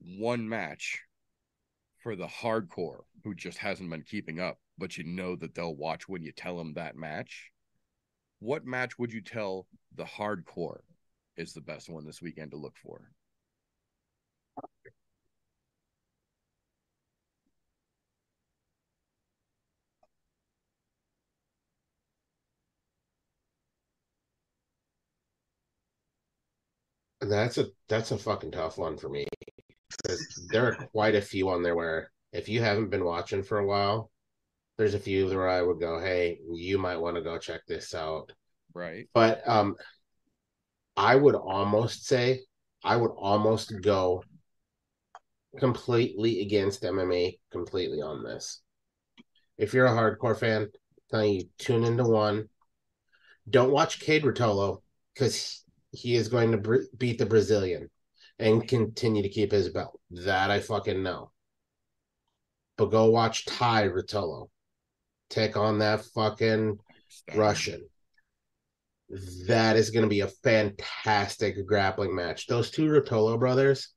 one 0.01 0.49
match 0.49 1.01
for 2.03 2.17
the 2.17 2.27
hardcore 2.27 3.03
who 3.23 3.33
just 3.33 3.57
hasn't 3.57 3.89
been 3.89 4.03
keeping 4.03 4.37
up, 4.37 4.59
but 4.77 4.97
you 4.97 5.05
know 5.05 5.37
that 5.37 5.55
they'll 5.55 5.77
watch 5.77 6.09
when 6.09 6.21
you 6.21 6.33
tell 6.33 6.57
them 6.57 6.73
that 6.73 6.97
match, 6.97 7.51
what 8.39 8.65
match 8.65 8.99
would 8.99 9.13
you 9.13 9.21
tell 9.21 9.65
the 9.95 10.03
hardcore 10.03 10.81
is 11.37 11.53
the 11.53 11.61
best 11.61 11.89
one 11.89 12.05
this 12.05 12.21
weekend 12.21 12.51
to 12.51 12.57
look 12.57 12.75
for? 12.75 13.11
That's 27.21 27.57
a 27.57 27.67
that's 27.87 28.11
a 28.11 28.17
fucking 28.17 28.51
tough 28.51 28.77
one 28.77 28.97
for 28.97 29.09
me. 29.09 29.27
There 30.49 30.65
are 30.65 30.75
quite 30.91 31.15
a 31.15 31.21
few 31.21 31.49
on 31.49 31.63
there 31.63 31.75
where 31.75 32.11
if 32.31 32.47
you 32.47 32.61
haven't 32.61 32.89
been 32.89 33.03
watching 33.03 33.43
for 33.43 33.59
a 33.59 33.65
while, 33.65 34.09
there's 34.77 34.93
a 34.93 34.99
few 34.99 35.27
where 35.27 35.49
I 35.49 35.61
would 35.61 35.79
go, 35.79 35.99
"Hey, 35.99 36.39
you 36.49 36.77
might 36.77 36.97
want 36.97 37.17
to 37.17 37.21
go 37.21 37.37
check 37.37 37.61
this 37.67 37.93
out." 37.93 38.31
Right. 38.73 39.09
But 39.13 39.45
um, 39.47 39.75
I 40.95 41.15
would 41.15 41.35
almost 41.35 42.05
say 42.05 42.41
I 42.83 42.95
would 42.95 43.11
almost 43.11 43.73
go 43.81 44.23
completely 45.57 46.41
against 46.41 46.83
MMA 46.83 47.39
completely 47.51 48.01
on 48.01 48.23
this. 48.23 48.61
If 49.57 49.73
you're 49.73 49.87
a 49.87 49.91
hardcore 49.91 50.37
fan, 50.37 50.61
I'm 50.63 50.69
telling 51.09 51.33
you, 51.33 51.49
tune 51.57 51.83
into 51.83 52.05
one. 52.05 52.47
Don't 53.49 53.71
watch 53.71 53.99
Kade 53.99 54.23
Ruotolo 54.23 54.81
because 55.13 55.65
he 55.91 56.15
is 56.15 56.27
going 56.27 56.51
to 56.51 56.57
br- 56.57 56.83
beat 56.97 57.17
the 57.17 57.25
Brazilian 57.25 57.89
and 58.37 58.67
continue 58.67 59.23
to 59.23 59.29
keep 59.29 59.51
his 59.51 59.69
belt. 59.69 59.99
That 60.11 60.51
I 60.51 60.59
fucking 60.59 61.03
know. 61.03 61.31
But 62.77 62.91
go 62.91 63.09
watch 63.09 63.45
Tye 63.45 63.87
Ruotolo 63.87 64.49
take 65.29 65.57
on 65.57 65.79
that 65.79 66.05
fucking 66.05 66.79
Russian. 67.35 67.87
That 69.47 69.75
is 69.75 69.89
going 69.89 70.03
to 70.03 70.09
be 70.09 70.21
a 70.21 70.27
fantastic 70.27 71.65
grappling 71.65 72.15
match. 72.15 72.47
Those 72.47 72.69
two 72.69 72.85
Ruotolo 72.85 73.39
brothers 73.39 73.93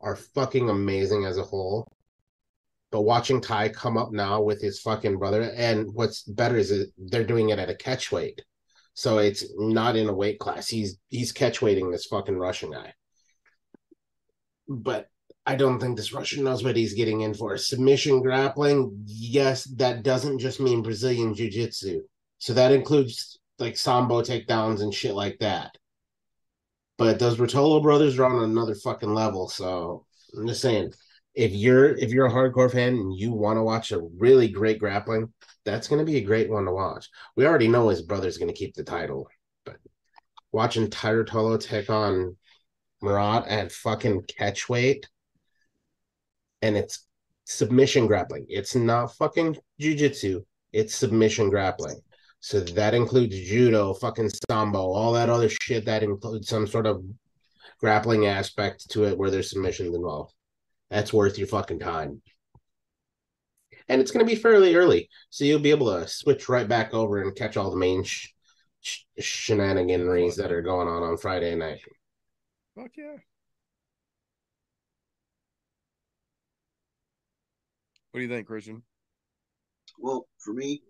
are 0.00 0.16
fucking 0.16 0.68
amazing 0.68 1.24
as 1.24 1.38
a 1.38 1.42
whole. 1.42 1.90
But 2.90 3.02
watching 3.02 3.40
Tye 3.40 3.70
come 3.70 3.96
up 3.96 4.12
now 4.12 4.42
with 4.42 4.60
his 4.60 4.80
fucking 4.80 5.18
brother, 5.18 5.42
and 5.42 5.92
what's 5.94 6.22
better 6.22 6.56
is 6.56 6.88
they're 6.98 7.24
doing 7.24 7.48
it 7.48 7.58
at 7.58 7.70
a 7.70 7.74
catch 7.74 8.12
weight, 8.12 8.42
so 8.94 9.18
it's 9.18 9.44
not 9.56 9.96
in 9.96 10.08
a 10.08 10.12
weight 10.12 10.38
class. 10.38 10.68
He's 10.68 10.98
he's 11.08 11.32
catch 11.32 11.62
weighting 11.62 11.90
this 11.90 12.06
fucking 12.06 12.36
Russian 12.36 12.72
guy. 12.72 12.92
But 14.68 15.08
I 15.44 15.56
don't 15.56 15.80
think 15.80 15.96
this 15.96 16.12
Russian 16.12 16.44
knows 16.44 16.62
what 16.62 16.76
he's 16.76 16.94
getting 16.94 17.22
in 17.22 17.34
for. 17.34 17.56
Submission 17.56 18.22
grappling, 18.22 19.02
yes, 19.06 19.64
that 19.76 20.02
doesn't 20.02 20.38
just 20.38 20.60
mean 20.60 20.82
Brazilian 20.82 21.34
Jiu 21.34 21.50
Jitsu. 21.50 22.02
So 22.38 22.54
that 22.54 22.72
includes 22.72 23.40
like 23.58 23.76
sambo 23.76 24.22
takedowns 24.22 24.82
and 24.82 24.94
shit 24.94 25.14
like 25.14 25.38
that. 25.40 25.76
But 26.98 27.18
those 27.18 27.38
Ruotolo 27.38 27.82
brothers 27.82 28.18
are 28.18 28.26
on 28.26 28.44
another 28.44 28.74
fucking 28.74 29.12
level. 29.12 29.48
So 29.48 30.06
I'm 30.36 30.46
just 30.46 30.60
saying, 30.60 30.92
if 31.34 31.52
you're 31.52 31.96
if 31.96 32.10
you're 32.10 32.26
a 32.26 32.30
hardcore 32.30 32.70
fan 32.70 32.94
and 32.94 33.16
you 33.16 33.32
want 33.32 33.56
to 33.56 33.62
watch 33.62 33.92
a 33.92 34.00
really 34.18 34.48
great 34.48 34.78
grappling, 34.78 35.32
that's 35.64 35.88
going 35.88 35.98
to 35.98 36.10
be 36.10 36.18
a 36.18 36.24
great 36.24 36.50
one 36.50 36.64
to 36.66 36.72
watch. 36.72 37.08
We 37.36 37.46
already 37.46 37.68
know 37.68 37.88
his 37.88 38.02
brother's 38.02 38.38
going 38.38 38.50
to 38.50 38.58
keep 38.58 38.74
the 38.74 38.84
title, 38.84 39.28
but 39.64 39.76
watching 40.52 40.90
Tye 40.90 41.12
Ruotolo 41.12 41.60
take 41.60 41.90
on 41.90 42.36
Murat 43.00 43.46
at 43.48 43.72
fucking 43.72 44.24
catch 44.28 44.68
weight, 44.68 45.08
and 46.60 46.76
it's 46.76 47.06
submission 47.44 48.06
grappling. 48.06 48.46
It's 48.48 48.74
not 48.74 49.14
fucking 49.16 49.56
jujitsu. 49.80 50.44
It's 50.72 50.94
submission 50.94 51.50
grappling. 51.50 52.00
So 52.40 52.60
that 52.60 52.94
includes 52.94 53.38
judo, 53.38 53.94
fucking 53.94 54.30
sambo, 54.50 54.78
all 54.78 55.12
that 55.12 55.30
other 55.30 55.48
shit 55.48 55.84
that 55.84 56.02
includes 56.02 56.48
some 56.48 56.66
sort 56.66 56.86
of 56.86 57.04
grappling 57.78 58.26
aspect 58.26 58.90
to 58.90 59.04
it 59.04 59.16
where 59.16 59.30
there's 59.30 59.50
submissions 59.50 59.94
involved. 59.94 60.34
That's 60.92 61.12
worth 61.12 61.38
your 61.38 61.46
fucking 61.46 61.78
time. 61.78 62.20
And 63.88 63.98
it's 63.98 64.10
going 64.10 64.24
to 64.24 64.30
be 64.30 64.38
fairly 64.38 64.74
early, 64.74 65.08
so 65.30 65.42
you'll 65.44 65.58
be 65.58 65.70
able 65.70 65.86
to 65.86 66.06
switch 66.06 66.50
right 66.50 66.68
back 66.68 66.92
over 66.92 67.22
and 67.22 67.34
catch 67.34 67.56
all 67.56 67.70
the 67.70 67.78
main 67.78 68.04
sh- 68.04 68.28
sh- 68.82 69.04
shenanigans 69.18 70.36
that 70.36 70.52
are 70.52 70.60
going 70.60 70.88
on 70.88 71.02
on 71.02 71.16
Friday 71.16 71.54
night. 71.54 71.80
Fuck 72.76 72.90
yeah. 72.98 73.16
What 78.10 78.20
do 78.20 78.20
you 78.20 78.28
think, 78.28 78.46
Christian? 78.46 78.82
Well, 79.98 80.26
for 80.40 80.52
me, 80.52 80.82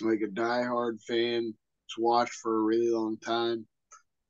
like 0.00 0.22
a 0.22 0.30
diehard 0.30 1.02
fan, 1.02 1.52
it's 1.84 1.98
watched 1.98 2.32
for 2.32 2.56
a 2.56 2.62
really 2.62 2.88
long 2.88 3.18
time. 3.18 3.66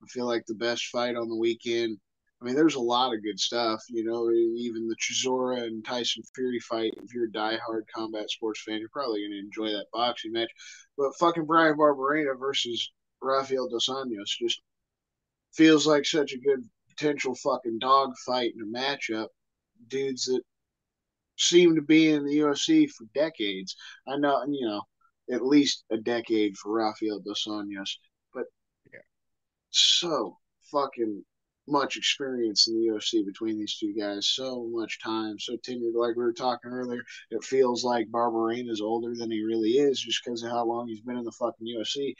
I 0.02 0.06
feel 0.08 0.26
like 0.26 0.46
the 0.46 0.54
best 0.54 0.86
fight 0.86 1.14
on 1.14 1.28
the 1.28 1.36
weekend. 1.36 1.98
I 2.40 2.44
mean, 2.44 2.54
there's 2.54 2.74
a 2.74 2.80
lot 2.80 3.14
of 3.14 3.22
good 3.22 3.40
stuff, 3.40 3.82
you 3.88 4.04
know. 4.04 4.30
Even 4.30 4.88
the 4.88 4.96
Chisora 4.96 5.62
and 5.62 5.84
Tyson 5.84 6.22
Fury 6.34 6.60
fight. 6.60 6.92
If 7.02 7.14
you're 7.14 7.26
a 7.26 7.30
diehard 7.32 7.82
combat 7.94 8.30
sports 8.30 8.62
fan, 8.62 8.78
you're 8.78 8.90
probably 8.90 9.20
going 9.22 9.32
to 9.32 9.38
enjoy 9.38 9.70
that 9.70 9.86
boxing 9.92 10.32
match. 10.32 10.50
But 10.98 11.16
fucking 11.18 11.46
Bryan 11.46 11.76
Barberena 11.76 12.38
versus 12.38 12.92
Rafael 13.22 13.68
dos 13.68 13.88
Anjos 13.88 14.36
just 14.38 14.60
feels 15.54 15.86
like 15.86 16.04
such 16.04 16.32
a 16.34 16.38
good 16.38 16.68
potential 16.90 17.34
fucking 17.34 17.78
dog 17.78 18.12
fight 18.26 18.52
and 18.54 18.74
a 18.74 18.78
matchup. 18.78 19.28
Dudes 19.88 20.26
that 20.26 20.42
seem 21.38 21.74
to 21.74 21.82
be 21.82 22.10
in 22.10 22.24
the 22.24 22.38
UFC 22.38 22.90
for 22.90 23.06
decades. 23.14 23.76
I 24.06 24.16
know, 24.16 24.44
you 24.46 24.66
know, 24.66 24.82
at 25.30 25.44
least 25.44 25.84
a 25.90 25.96
decade 25.96 26.56
for 26.56 26.72
Rafael 26.72 27.20
dos 27.20 27.44
Anjos, 27.46 27.96
but 28.32 28.44
Yeah. 28.92 29.00
so 29.70 30.38
fucking 30.70 31.24
much 31.68 31.96
experience 31.96 32.68
in 32.68 32.74
the 32.74 32.86
UFC 32.88 33.24
between 33.24 33.58
these 33.58 33.76
two 33.76 33.94
guys. 33.98 34.28
So 34.28 34.68
much 34.70 35.00
time, 35.02 35.38
so 35.38 35.56
tenured. 35.56 35.94
Like 35.94 36.16
we 36.16 36.24
were 36.24 36.32
talking 36.32 36.70
earlier, 36.70 37.02
it 37.30 37.44
feels 37.44 37.84
like 37.84 38.10
Barberena 38.10 38.70
is 38.70 38.80
older 38.80 39.14
than 39.14 39.30
he 39.30 39.42
really 39.44 39.70
is 39.70 40.00
just 40.00 40.22
because 40.24 40.42
of 40.42 40.50
how 40.50 40.64
long 40.64 40.88
he's 40.88 41.00
been 41.00 41.18
in 41.18 41.24
the 41.24 41.32
fucking 41.32 41.66
UFC. 41.66 42.14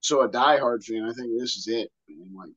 So 0.00 0.22
a 0.22 0.28
diehard 0.28 0.84
fan, 0.84 1.04
I 1.04 1.12
think 1.12 1.38
this 1.38 1.56
is 1.56 1.66
it. 1.68 1.90
Man. 2.08 2.30
Like, 2.34 2.52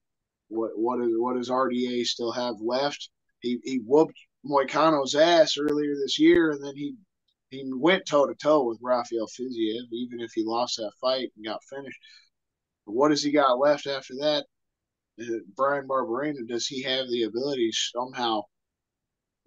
what 0.50 0.72
what 0.76 1.02
is 1.02 1.14
what 1.18 1.36
does 1.36 1.50
RDA 1.50 2.06
still 2.06 2.32
have 2.32 2.56
left? 2.62 3.10
He 3.40 3.60
he 3.64 3.82
whooped 3.86 4.18
Moicano's 4.46 5.16
ass 5.16 5.58
earlier 5.58 5.96
this 5.96 6.20
year, 6.20 6.52
and 6.52 6.64
then 6.64 6.76
he 6.76 6.96
he 7.50 7.70
went 7.74 8.06
toe 8.06 8.28
to 8.28 8.36
toe 8.36 8.64
with 8.64 8.80
Rafael 8.82 9.28
Fiziev, 9.28 9.92
even 9.92 10.22
if 10.22 10.32
he 10.34 10.44
lost 10.46 10.78
that 10.78 10.92
fight 11.02 11.32
and 11.36 11.46
got 11.46 11.64
finished. 11.70 12.00
What 12.86 13.12
has 13.12 13.24
he 13.24 13.32
got 13.32 13.60
left 13.60 13.88
after 13.88 14.14
that? 14.22 14.46
Bryan 15.56 15.88
Barberena, 15.88 16.48
does 16.48 16.68
he 16.68 16.82
have 16.84 17.08
the 17.10 17.24
ability 17.24 17.72
somehow 17.72 18.44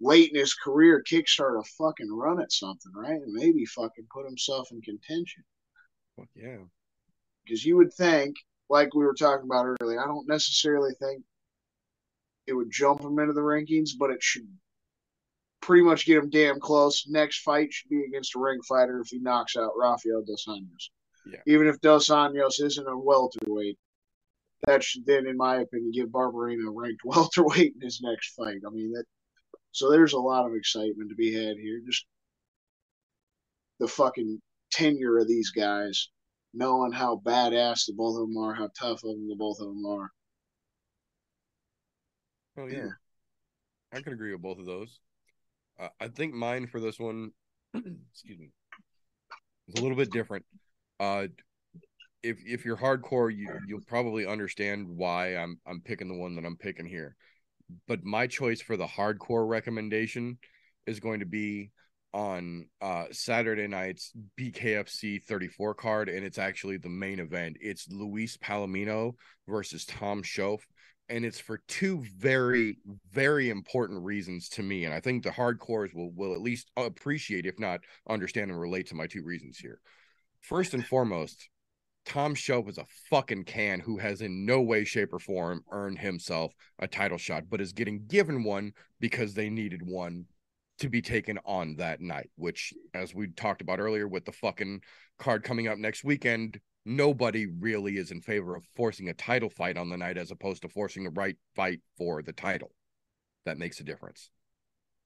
late 0.01 0.31
in 0.31 0.39
his 0.39 0.53
career 0.53 1.03
kickstart 1.09 1.59
a 1.59 1.63
fucking 1.77 2.11
run 2.11 2.41
at 2.41 2.51
something, 2.51 2.91
right? 2.93 3.21
And 3.21 3.33
maybe 3.33 3.65
fucking 3.65 4.07
put 4.13 4.25
himself 4.25 4.69
in 4.71 4.81
contention. 4.81 5.43
Fuck 6.17 6.27
yeah. 6.35 6.57
Because 7.43 7.65
you 7.65 7.77
would 7.77 7.93
think, 7.93 8.35
like 8.69 8.93
we 8.93 9.05
were 9.05 9.13
talking 9.13 9.45
about 9.45 9.67
earlier, 9.79 10.01
I 10.01 10.07
don't 10.07 10.27
necessarily 10.27 10.93
think 10.99 11.23
it 12.47 12.53
would 12.53 12.71
jump 12.71 13.01
him 13.01 13.19
into 13.19 13.33
the 13.33 13.41
rankings, 13.41 13.91
but 13.97 14.11
it 14.11 14.21
should 14.21 14.47
pretty 15.61 15.83
much 15.83 16.05
get 16.05 16.17
him 16.17 16.29
damn 16.29 16.59
close. 16.59 17.05
Next 17.07 17.41
fight 17.41 17.73
should 17.73 17.89
be 17.89 18.03
against 18.03 18.35
a 18.35 18.39
ring 18.39 18.61
fighter 18.67 18.99
if 18.99 19.07
he 19.09 19.19
knocks 19.19 19.55
out 19.55 19.71
Rafael 19.77 20.23
Dos 20.23 20.45
Anjos. 20.47 20.89
Yeah. 21.25 21.39
Even 21.47 21.67
if 21.67 21.81
Dos 21.81 22.09
Anjos 22.09 22.61
isn't 22.63 22.87
a 22.87 22.97
welterweight, 22.97 23.77
that 24.65 24.83
should 24.83 25.05
then, 25.05 25.27
in 25.27 25.37
my 25.37 25.57
opinion, 25.57 25.91
give 25.91 26.09
Barberena 26.09 26.67
a 26.67 26.71
ranked 26.71 27.01
welterweight 27.05 27.73
in 27.75 27.81
his 27.81 28.01
next 28.01 28.33
fight. 28.35 28.61
I 28.65 28.69
mean 28.71 28.91
that. 28.93 29.05
So 29.71 29.91
there's 29.91 30.13
a 30.13 30.19
lot 30.19 30.45
of 30.45 30.55
excitement 30.55 31.09
to 31.09 31.15
be 31.15 31.33
had 31.33 31.57
here. 31.57 31.81
Just 31.85 32.05
the 33.79 33.87
fucking 33.87 34.41
tenure 34.71 35.17
of 35.17 35.27
these 35.27 35.51
guys, 35.51 36.09
knowing 36.53 36.91
how 36.91 37.21
badass 37.25 37.85
the 37.85 37.93
both 37.93 38.15
of 38.15 38.27
them 38.27 38.37
are, 38.37 38.53
how 38.53 38.69
tough 38.79 39.03
of 39.03 39.11
them 39.11 39.27
the 39.27 39.35
both 39.35 39.59
of 39.59 39.67
them 39.67 39.85
are. 39.85 40.11
Oh 42.57 42.67
yeah. 42.67 42.77
Yeah. 42.77 42.89
I 43.93 44.01
can 44.01 44.13
agree 44.13 44.31
with 44.31 44.41
both 44.41 44.59
of 44.59 44.65
those. 44.65 44.99
Uh, 45.79 45.89
I 45.99 46.07
think 46.07 46.33
mine 46.33 46.67
for 46.67 46.79
this 46.79 46.99
one, 46.99 47.31
excuse 47.73 48.39
me, 48.39 48.51
is 49.67 49.79
a 49.79 49.81
little 49.81 49.97
bit 49.97 50.11
different. 50.11 50.45
Uh, 50.99 51.27
if 52.25 52.39
if 52.45 52.65
you're 52.65 52.77
hardcore, 52.77 53.35
you 53.35 53.47
you'll 53.67 53.81
probably 53.87 54.25
understand 54.25 54.87
why 54.87 55.35
I'm 55.35 55.59
I'm 55.65 55.81
picking 55.81 56.07
the 56.07 56.15
one 56.15 56.35
that 56.35 56.45
I'm 56.45 56.57
picking 56.57 56.85
here. 56.85 57.15
But 57.87 58.03
my 58.03 58.27
choice 58.27 58.61
for 58.61 58.77
the 58.77 58.87
hardcore 58.87 59.47
recommendation 59.47 60.37
is 60.87 60.99
going 60.99 61.19
to 61.19 61.25
be 61.25 61.71
on 62.13 62.67
uh 62.81 63.05
Saturday 63.11 63.67
night's 63.67 64.11
BKFC 64.39 65.23
34 65.23 65.75
card, 65.75 66.09
and 66.09 66.25
it's 66.25 66.39
actually 66.39 66.77
the 66.77 66.89
main 66.89 67.19
event. 67.19 67.57
It's 67.61 67.87
Luis 67.89 68.37
Palomino 68.37 69.13
versus 69.47 69.85
Tom 69.85 70.23
Shoaff 70.23 70.61
and 71.07 71.23
it's 71.23 71.39
for 71.39 71.61
two 71.67 72.03
very 72.17 72.77
very 73.11 73.51
important 73.51 74.03
reasons 74.03 74.49
to 74.49 74.63
me 74.63 74.85
and 74.85 74.93
i 74.93 74.99
think 74.99 75.21
the 75.21 75.29
hardcores 75.29 75.93
will 75.93 76.11
will 76.15 76.33
at 76.33 76.41
least 76.41 76.71
appreciate 76.77 77.45
if 77.45 77.59
not 77.59 77.81
understand 78.09 78.49
and 78.49 78.59
relate 78.59 78.87
to 78.87 78.95
my 78.95 79.05
two 79.05 79.23
reasons 79.23 79.57
here 79.57 79.79
first 80.41 80.73
and 80.73 80.83
foremost 80.83 81.47
tom 82.05 82.35
Shoaff 82.35 82.69
is 82.69 82.77
a 82.77 82.85
fucking 83.09 83.45
can 83.45 83.79
who 83.79 83.97
has 83.97 84.21
in 84.21 84.45
no 84.45 84.61
way 84.61 84.83
shape 84.83 85.13
or 85.13 85.19
form 85.19 85.63
earned 85.71 85.99
himself 85.99 86.53
a 86.79 86.87
title 86.87 87.17
shot 87.17 87.43
but 87.49 87.61
is 87.61 87.73
getting 87.73 88.05
given 88.07 88.43
one 88.43 88.73
because 88.99 89.33
they 89.33 89.49
needed 89.49 89.81
one 89.81 90.25
to 90.79 90.89
be 90.89 91.01
taken 91.01 91.39
on 91.45 91.75
that 91.77 92.01
night, 92.01 92.29
which, 92.35 92.73
as 92.93 93.15
we 93.15 93.27
talked 93.27 93.61
about 93.61 93.79
earlier, 93.79 94.07
with 94.07 94.25
the 94.25 94.31
fucking 94.31 94.81
card 95.17 95.43
coming 95.43 95.67
up 95.67 95.77
next 95.77 96.03
weekend, 96.03 96.59
nobody 96.85 97.45
really 97.45 97.97
is 97.97 98.11
in 98.11 98.21
favor 98.21 98.55
of 98.55 98.65
forcing 98.75 99.09
a 99.09 99.13
title 99.13 99.49
fight 99.49 99.77
on 99.77 99.89
the 99.89 99.97
night 99.97 100.17
as 100.17 100.31
opposed 100.31 100.61
to 100.61 100.69
forcing 100.69 101.07
a 101.07 101.11
right 101.11 101.37
fight 101.55 101.79
for 101.97 102.21
the 102.21 102.33
title. 102.33 102.71
That 103.45 103.57
makes 103.57 103.79
a 103.79 103.83
difference. 103.83 104.29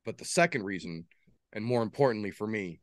But 0.05 0.17
the 0.17 0.25
second 0.25 0.63
reason, 0.63 1.05
and 1.53 1.63
more 1.63 1.83
importantly 1.83 2.31
for 2.31 2.47
me, 2.47 2.81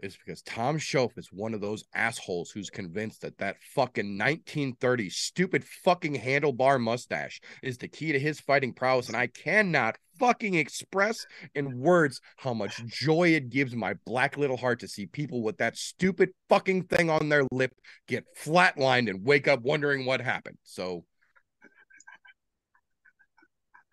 is 0.00 0.16
because 0.16 0.42
Tom 0.42 0.78
Shoaff 0.78 1.18
is 1.18 1.28
one 1.32 1.54
of 1.54 1.60
those 1.60 1.84
assholes 1.94 2.50
who's 2.50 2.70
convinced 2.70 3.22
that 3.22 3.38
that 3.38 3.56
fucking 3.74 4.18
1930s 4.18 5.12
stupid 5.12 5.64
fucking 5.64 6.14
handlebar 6.14 6.80
mustache 6.80 7.40
is 7.62 7.78
the 7.78 7.88
key 7.88 8.12
to 8.12 8.18
his 8.18 8.40
fighting 8.40 8.72
prowess. 8.72 9.08
And 9.08 9.16
I 9.16 9.26
cannot 9.26 9.96
fucking 10.18 10.54
express 10.54 11.26
in 11.54 11.80
words 11.80 12.20
how 12.36 12.54
much 12.54 12.84
joy 12.86 13.30
it 13.30 13.50
gives 13.50 13.74
my 13.74 13.94
black 14.04 14.36
little 14.36 14.56
heart 14.56 14.80
to 14.80 14.88
see 14.88 15.06
people 15.06 15.42
with 15.42 15.58
that 15.58 15.76
stupid 15.76 16.30
fucking 16.48 16.84
thing 16.84 17.10
on 17.10 17.28
their 17.28 17.44
lip 17.50 17.72
get 18.06 18.24
flatlined 18.36 19.08
and 19.08 19.24
wake 19.24 19.48
up 19.48 19.62
wondering 19.62 20.04
what 20.06 20.20
happened. 20.20 20.58
So 20.64 21.04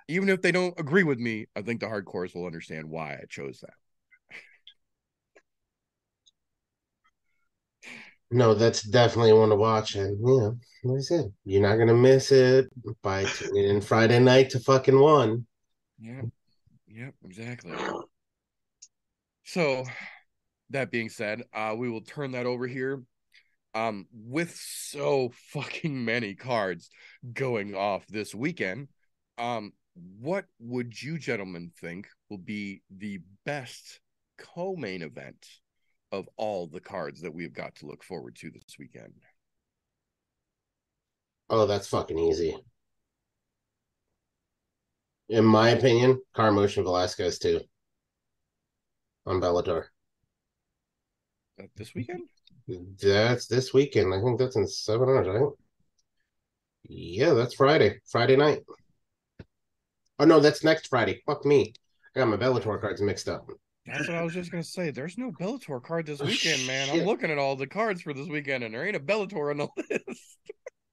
even 0.07 0.29
if 0.29 0.41
they 0.41 0.51
don't 0.51 0.79
agree 0.79 1.03
with 1.03 1.19
me, 1.19 1.47
I 1.55 1.61
think 1.61 1.79
the 1.79 1.87
hardcores 1.87 2.35
will 2.35 2.45
understand 2.45 2.89
why 2.89 3.13
I 3.13 3.23
chose 3.29 3.59
that. 3.61 3.73
No, 8.31 8.53
that's 8.53 8.81
definitely 8.81 9.33
one 9.33 9.49
to 9.49 9.55
watch. 9.55 9.95
And 9.95 10.19
you 10.19 10.37
know, 10.37 10.59
like 10.83 10.97
I 10.97 11.01
said, 11.01 11.33
you're 11.45 11.61
not 11.61 11.77
gonna 11.77 11.93
miss 11.93 12.31
it 12.31 12.69
by 13.01 13.25
tuning 13.25 13.65
in 13.69 13.81
Friday 13.81 14.19
night 14.19 14.49
to 14.51 14.59
fucking 14.59 14.99
one. 14.99 15.45
Yeah. 15.99 16.21
Yep, 16.87 17.13
exactly. 17.23 17.73
So 19.43 19.85
that 20.71 20.91
being 20.91 21.09
said, 21.09 21.43
uh 21.53 21.75
we 21.77 21.89
will 21.89 22.01
turn 22.01 22.31
that 22.31 22.45
over 22.45 22.67
here. 22.67 23.03
Um 23.73 24.07
with 24.13 24.55
so 24.55 25.31
fucking 25.53 26.03
many 26.03 26.35
cards 26.35 26.89
going 27.33 27.75
off 27.75 28.05
this 28.07 28.33
weekend, 28.33 28.89
um 29.37 29.73
what 30.19 30.45
would 30.59 31.01
you 31.01 31.17
gentlemen 31.17 31.71
think 31.79 32.07
will 32.29 32.37
be 32.37 32.81
the 32.89 33.21
best 33.45 34.01
co-main 34.37 35.01
event 35.01 35.47
of 36.11 36.27
all 36.37 36.67
the 36.67 36.79
cards 36.79 37.21
that 37.21 37.33
we've 37.33 37.53
got 37.53 37.75
to 37.75 37.85
look 37.85 38.03
forward 38.03 38.35
to 38.37 38.49
this 38.49 38.77
weekend? 38.79 39.13
Oh, 41.49 41.65
that's 41.65 41.87
fucking 41.87 42.17
easy. 42.17 42.57
In 45.29 45.45
my 45.45 45.69
opinion, 45.69 46.21
Carmotion 46.35 46.83
Velasquez 46.83 47.39
too. 47.39 47.61
On 49.25 49.41
Bellator. 49.41 49.85
Uh, 51.59 51.65
this 51.75 51.95
weekend? 51.95 52.23
That's 53.01 53.47
this 53.47 53.73
weekend. 53.73 54.13
I 54.13 54.21
think 54.21 54.39
that's 54.39 54.55
in 54.55 54.67
seven 54.67 55.09
hours, 55.09 55.27
right? 55.27 55.51
Yeah, 56.83 57.33
that's 57.33 57.55
Friday. 57.55 57.99
Friday 58.05 58.35
night. 58.35 58.61
Oh 60.19 60.25
no, 60.25 60.39
that's 60.39 60.63
next 60.63 60.87
Friday. 60.87 61.21
Fuck 61.25 61.45
me. 61.45 61.73
I 62.15 62.19
got 62.19 62.27
my 62.27 62.37
Bellator 62.37 62.79
cards 62.79 63.01
mixed 63.01 63.27
up. 63.27 63.49
That's 63.85 64.07
what 64.07 64.17
I 64.17 64.23
was 64.23 64.33
just 64.33 64.51
gonna 64.51 64.63
say. 64.63 64.89
There's 64.91 65.17
no 65.17 65.31
Bellator 65.31 65.81
card 65.83 66.05
this 66.07 66.21
Oh, 66.21 66.25
weekend, 66.25 66.65
man. 66.65 66.89
I'm 66.89 67.05
looking 67.05 67.29
at 67.31 67.37
all 67.37 67.55
the 67.55 67.67
cards 67.67 68.01
for 68.01 68.13
this 68.13 68.27
weekend, 68.27 68.63
and 68.63 68.73
there 68.73 68.85
ain't 68.85 68.95
a 68.95 68.99
Bellator 68.99 69.51
on 69.51 69.57
the 69.57 69.67
list. 69.89 70.37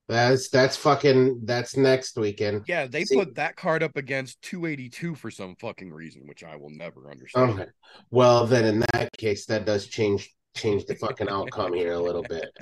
That's 0.08 0.50
that's 0.50 0.76
fucking 0.76 1.40
that's 1.44 1.76
next 1.76 2.16
weekend. 2.18 2.64
yeah, 2.66 2.86
they 2.86 3.04
See- 3.04 3.16
put 3.16 3.36
that 3.36 3.56
card 3.56 3.82
up 3.82 3.96
against 3.96 4.42
282 4.42 5.14
for 5.14 5.30
some 5.30 5.56
fucking 5.56 5.90
reason, 5.92 6.26
which 6.26 6.44
I 6.44 6.56
will 6.56 6.70
never 6.70 7.10
understand. 7.10 7.50
Okay. 7.52 7.66
Well, 8.10 8.46
then 8.46 8.64
in 8.66 8.84
that 8.92 9.08
case, 9.16 9.46
that 9.46 9.64
does 9.64 9.86
change 9.86 10.30
change 10.54 10.84
the 10.84 10.94
fucking 10.96 11.30
outcome 11.30 11.72
here 11.72 11.92
a 11.92 12.00
little 12.00 12.22
bit. 12.24 12.46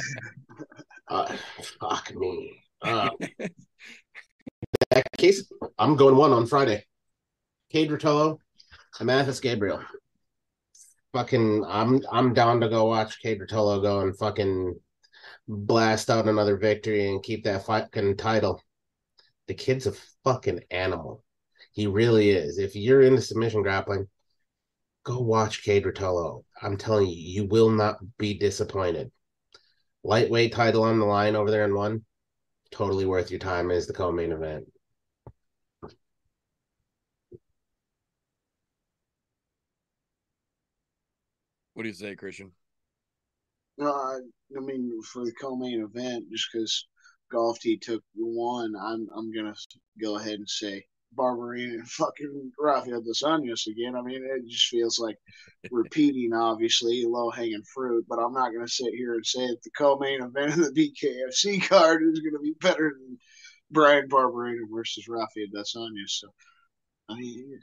Uh, 1.08 1.26
fuck 1.80 2.14
me. 2.14 2.62
Uh, 2.82 3.10
that 4.90 5.02
case, 5.18 5.50
I'm 5.76 5.96
going 5.96 6.14
one 6.14 6.30
on 6.32 6.46
Friday. 6.46 6.84
Kade 7.74 7.90
Ruotolo 7.90 8.38
and 9.00 9.08
Matheus 9.08 9.42
Gabriel. 9.42 9.80
Fucking, 11.12 11.64
I'm 11.66 12.02
I'm 12.10 12.34
down 12.34 12.60
to 12.60 12.68
go 12.68 12.86
watch 12.86 13.22
Kade 13.22 13.40
Ruotolo 13.40 13.82
go 13.82 14.00
and 14.00 14.16
fucking 14.16 14.78
blast 15.48 16.08
out 16.08 16.28
another 16.28 16.56
victory 16.56 17.08
and 17.08 17.22
keep 17.22 17.44
that 17.44 17.66
fucking 17.66 18.16
title. 18.16 18.62
The 19.48 19.54
kid's 19.54 19.86
a 19.86 19.92
fucking 20.24 20.60
animal. 20.70 21.24
He 21.72 21.88
really 21.88 22.30
is. 22.30 22.58
If 22.58 22.76
you're 22.76 23.02
into 23.02 23.22
submission 23.22 23.62
grappling, 23.62 24.06
go 25.04 25.18
watch 25.20 25.64
Kade 25.64 25.84
Ruotolo. 25.84 26.44
I'm 26.62 26.76
telling 26.76 27.08
you, 27.08 27.16
you 27.16 27.46
will 27.46 27.70
not 27.70 27.98
be 28.16 28.38
disappointed. 28.38 29.10
Lightweight 30.04 30.52
title 30.52 30.84
on 30.84 31.00
the 31.00 31.06
line 31.06 31.34
over 31.34 31.50
there 31.50 31.64
in 31.64 31.74
one. 31.74 32.04
Totally 32.70 33.04
worth 33.04 33.30
your 33.30 33.40
time 33.40 33.72
as 33.72 33.86
the 33.86 33.92
co-main 33.92 34.30
event. 34.30 34.66
What 41.80 41.84
do 41.84 41.88
you 41.88 41.94
say, 41.94 42.14
Christian? 42.14 42.52
No, 43.78 43.90
I, 43.90 44.18
I 44.54 44.60
mean 44.60 45.00
for 45.00 45.24
the 45.24 45.32
co-main 45.32 45.80
event, 45.80 46.30
just 46.30 46.48
because 46.52 46.86
GolfTee 47.32 47.80
took 47.80 48.02
the 48.14 48.26
one, 48.26 48.74
I'm 48.78 49.08
I'm 49.16 49.34
gonna 49.34 49.54
go 49.98 50.18
ahead 50.18 50.34
and 50.34 50.46
say 50.46 50.84
Barberena 51.16 51.76
and 51.76 51.90
fucking 51.90 52.52
Rafael 52.58 53.00
dos 53.00 53.22
Anjos 53.22 53.66
again. 53.66 53.96
I 53.96 54.02
mean, 54.02 54.22
it 54.22 54.46
just 54.46 54.66
feels 54.66 54.98
like 54.98 55.16
repeating, 55.70 56.34
obviously, 56.34 57.02
low 57.06 57.30
hanging 57.30 57.64
fruit. 57.72 58.04
But 58.06 58.18
I'm 58.18 58.34
not 58.34 58.52
gonna 58.52 58.68
sit 58.68 58.92
here 58.92 59.14
and 59.14 59.24
say 59.24 59.46
that 59.46 59.62
the 59.64 59.70
co-main 59.70 60.22
event 60.22 60.60
of 60.60 60.74
the 60.74 60.92
BKFC 61.02 61.66
card 61.66 62.02
is 62.02 62.20
gonna 62.20 62.42
be 62.42 62.56
better 62.60 62.92
than 63.00 63.16
Bryan 63.70 64.06
Barberena 64.06 64.68
versus 64.70 65.08
Rafael 65.08 65.46
dos 65.50 65.72
Anjos. 65.74 66.10
So, 66.10 66.28
I 67.08 67.14
mean, 67.14 67.58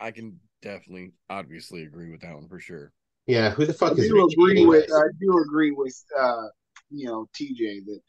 I 0.00 0.10
can 0.10 0.40
definitely, 0.62 1.12
obviously 1.30 1.82
agree 1.82 2.10
with 2.10 2.20
that 2.22 2.34
one 2.34 2.48
for 2.48 2.60
sure. 2.60 2.92
Yeah, 3.26 3.50
who 3.50 3.66
the 3.66 3.74
I 3.74 3.76
fuck 3.76 3.98
is 3.98 4.08
do 4.08 4.26
agree 4.26 4.64
with? 4.64 4.90
I 4.92 5.08
do 5.20 5.38
agree 5.46 5.72
with 5.72 5.96
uh 6.18 6.48
you 6.90 7.06
know 7.06 7.26
TJ 7.38 7.84
that 7.86 8.00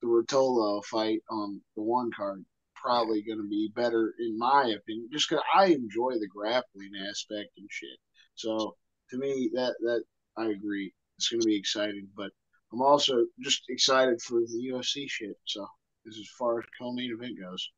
the 0.00 0.06
Ruotolo 0.06 0.84
fight 0.84 1.20
on 1.30 1.60
the 1.76 1.82
one 1.82 2.10
card 2.16 2.44
probably 2.74 3.22
going 3.22 3.38
to 3.38 3.48
be 3.48 3.70
better 3.74 4.14
in 4.20 4.38
my 4.38 4.62
opinion 4.76 5.08
just 5.12 5.28
because 5.28 5.42
I 5.54 5.66
enjoy 5.66 6.12
the 6.20 6.28
grappling 6.28 6.92
aspect 7.08 7.50
and 7.56 7.66
shit 7.70 7.98
so 8.34 8.76
to 9.10 9.18
me 9.18 9.50
that 9.54 9.74
that 9.80 10.04
I 10.36 10.50
agree 10.50 10.92
it's 11.16 11.28
going 11.28 11.40
to 11.40 11.46
be 11.46 11.56
exciting 11.56 12.06
but 12.16 12.30
I'm 12.72 12.82
also 12.82 13.24
just 13.40 13.64
excited 13.70 14.20
for 14.22 14.40
the 14.40 14.70
UFC 14.72 15.08
shit 15.08 15.36
so 15.46 15.66
this 16.04 16.14
is 16.14 16.20
as 16.20 16.36
far 16.38 16.60
as 16.60 16.66
co-main 16.78 17.12
event 17.12 17.40
goes 17.40 17.70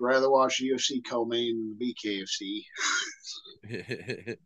rather 0.00 0.30
watch 0.30 0.62
UFC 0.62 1.00
co-main 1.08 1.56
than 1.56 1.76
the 1.78 1.94
BKFC 1.94 2.64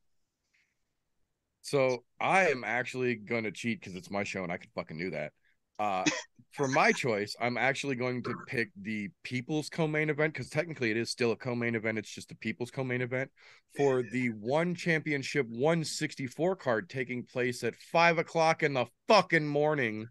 so 1.63 2.05
I 2.21 2.49
am 2.49 2.65
actually 2.65 3.17
gonna 3.17 3.51
cheat 3.51 3.81
because 3.81 3.95
it's 3.95 4.11
my 4.11 4.25
show 4.25 4.43
and 4.43 4.53
I 4.53 4.57
could 4.57 4.71
fucking 4.75 4.99
do 4.99 5.11
that. 5.11 5.33
Uh, 5.79 6.05
for 6.53 6.69
my 6.69 6.93
choice, 6.93 7.37
I'm 7.41 7.57
actually 7.57 7.95
going 7.95 8.23
to 8.25 8.35
pick 8.47 8.71
the 8.81 9.11
People's 9.23 9.69
co-main 9.69 10.11
event 10.11 10.35
because 10.35 10.51
technically 10.51 10.91
it 10.91 10.97
is 10.97 11.11
still 11.11 11.33
a 11.33 11.37
co-main 11.37 11.75
event. 11.75 11.99
It's 11.99 12.11
just 12.11 12.29
the 12.29 12.35
People's 12.35 12.71
co-main 12.71 13.03
event 13.03 13.31
for 13.77 14.03
the 14.03 14.31
One 14.31 14.75
Championship 14.75 15.47
164 15.49 16.57
card 16.57 16.89
taking 16.89 17.23
place 17.23 17.63
at 17.63 17.77
five 17.77 18.19
o'clock 18.19 18.63
in 18.63 18.75
the 18.75 18.87
fucking 19.07 19.47
morning 19.47 20.07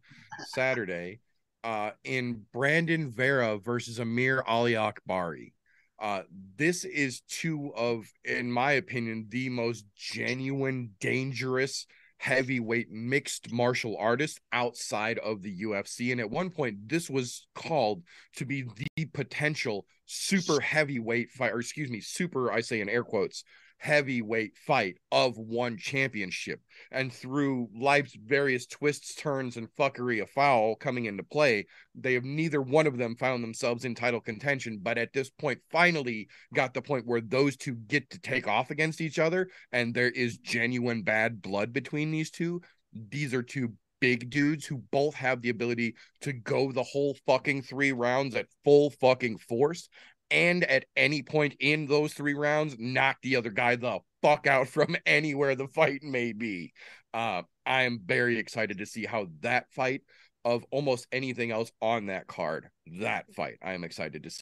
Saturday. 0.53 1.19
Uh, 1.68 1.91
in 2.06 2.45
Brandon 2.53 3.11
Vera 3.11 3.57
versus 3.57 3.99
Amir 3.99 4.41
Aliakbari. 4.48 5.52
Uh, 5.99 6.22
this 6.56 6.85
is 6.85 7.23
two 7.27 7.73
of, 7.76 8.10
in 8.23 8.49
my 8.49 8.72
opinion, 8.72 9.26
the 9.27 9.49
most 9.49 9.84
genuine, 9.94 10.91
dangerous 11.02 11.85
heavyweight 12.19 12.89
mixed 12.89 13.52
martial 13.52 13.98
artists 13.98 14.39
outside 14.53 15.18
of 15.18 15.41
the 15.41 15.64
UFC. 15.64 16.14
And 16.14 16.22
at 16.22 16.31
one 16.31 16.52
point, 16.52 16.88
this 16.88 17.10
was 17.10 17.45
called 17.53 18.02
to 18.38 18.45
be 18.45 18.64
the 18.95 19.03
potential 19.07 19.85
super 20.06 20.61
heavyweight 20.61 21.31
fight, 21.31 21.52
or 21.52 21.60
excuse 21.60 21.89
me, 21.89 21.99
super, 21.99 22.49
I 22.49 22.61
say 22.61 22.80
in 22.80 22.88
air 22.88 23.03
quotes, 23.03 23.44
heavyweight 23.77 24.57
fight 24.57 24.97
of 25.11 25.37
one 25.37 25.77
championship. 25.77 26.59
And 26.91 27.11
through 27.11 27.69
life's 27.75 28.15
various 28.15 28.65
twists, 28.65 29.15
turns, 29.15 29.57
and 29.57 29.67
fuckery 29.77 30.21
of 30.21 30.29
foul 30.29 30.75
coming 30.75 31.05
into 31.05 31.23
play, 31.23 31.67
they 31.95 32.13
have 32.13 32.23
neither 32.23 32.61
one 32.61 32.87
of 32.87 32.97
them 32.97 33.15
found 33.15 33.43
themselves 33.43 33.85
in 33.85 33.95
title 33.95 34.21
contention, 34.21 34.79
but 34.81 34.97
at 34.97 35.13
this 35.13 35.29
point, 35.29 35.59
finally 35.71 36.27
got 36.53 36.73
the 36.73 36.81
point 36.81 37.05
where 37.05 37.21
those 37.21 37.55
two 37.55 37.75
get 37.75 38.09
to 38.09 38.19
take 38.19 38.47
off 38.47 38.71
against 38.71 39.01
each 39.01 39.19
other, 39.19 39.49
and 39.71 39.93
there 39.93 40.11
is 40.11 40.37
genuine 40.37 41.03
bad 41.03 41.41
blood 41.41 41.73
between 41.73 42.11
these 42.11 42.31
two. 42.31 42.61
These 42.93 43.33
are 43.33 43.43
two 43.43 43.73
big 43.99 44.29
dudes 44.29 44.65
who 44.65 44.77
both 44.91 45.15
have 45.15 45.41
the 45.41 45.49
ability 45.49 45.95
to 46.21 46.33
go 46.33 46.71
the 46.71 46.83
whole 46.83 47.15
fucking 47.25 47.63
three 47.63 47.91
rounds 47.91 48.35
at 48.35 48.47
full 48.63 48.91
fucking 48.91 49.37
force. 49.37 49.89
And 50.31 50.63
at 50.63 50.85
any 50.95 51.23
point 51.23 51.55
in 51.59 51.85
those 51.87 52.13
three 52.13 52.33
rounds, 52.33 52.75
knock 52.79 53.17
the 53.21 53.35
other 53.35 53.49
guy 53.49 53.75
the 53.75 53.99
fuck 54.21 54.47
out 54.47 54.67
from 54.67 54.95
anywhere 55.05 55.55
the 55.55 55.67
fight 55.67 56.03
may 56.03 56.33
be. 56.33 56.73
Uh, 57.13 57.43
I 57.65 57.83
am 57.83 58.01
very 58.05 58.37
excited 58.37 58.77
to 58.79 58.85
see 58.85 59.05
how 59.05 59.27
that 59.41 59.71
fight 59.71 60.01
of 60.45 60.65
almost 60.71 61.07
anything 61.11 61.51
else 61.51 61.71
on 61.81 62.07
that 62.07 62.27
card, 62.27 62.69
that 62.99 63.33
fight, 63.33 63.57
I 63.61 63.73
am 63.73 63.83
excited 63.83 64.23
to 64.23 64.29
see 64.29 64.41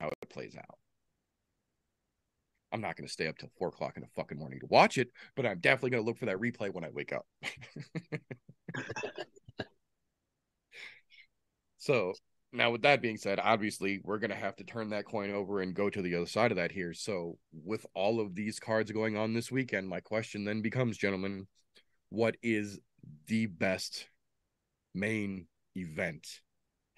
how 0.00 0.08
it 0.08 0.30
plays 0.30 0.56
out. 0.56 0.78
I'm 2.72 2.80
not 2.80 2.96
going 2.96 3.06
to 3.06 3.12
stay 3.12 3.28
up 3.28 3.38
till 3.38 3.50
four 3.58 3.68
o'clock 3.68 3.96
in 3.96 4.02
the 4.02 4.08
fucking 4.16 4.38
morning 4.38 4.58
to 4.60 4.66
watch 4.66 4.98
it, 4.98 5.08
but 5.36 5.46
I'm 5.46 5.60
definitely 5.60 5.90
going 5.90 6.02
to 6.02 6.06
look 6.06 6.18
for 6.18 6.26
that 6.26 6.38
replay 6.38 6.72
when 6.72 6.84
I 6.84 6.90
wake 6.92 7.12
up. 7.12 7.26
so 11.78 12.14
now, 12.54 12.70
with 12.70 12.82
that 12.82 13.02
being 13.02 13.16
said, 13.16 13.40
obviously 13.42 14.00
we're 14.04 14.18
going 14.18 14.30
to 14.30 14.36
have 14.36 14.54
to 14.56 14.64
turn 14.64 14.90
that 14.90 15.06
coin 15.06 15.32
over 15.32 15.60
and 15.60 15.74
go 15.74 15.90
to 15.90 16.00
the 16.00 16.14
other 16.14 16.26
side 16.26 16.52
of 16.52 16.56
that 16.56 16.70
here. 16.70 16.94
So, 16.94 17.36
with 17.52 17.84
all 17.94 18.20
of 18.20 18.34
these 18.34 18.60
cards 18.60 18.92
going 18.92 19.16
on 19.16 19.34
this 19.34 19.50
weekend, 19.50 19.88
my 19.88 20.00
question 20.00 20.44
then 20.44 20.62
becomes, 20.62 20.96
gentlemen, 20.96 21.48
what 22.10 22.36
is 22.42 22.78
the 23.26 23.46
best 23.46 24.06
main 24.94 25.46
event 25.74 26.40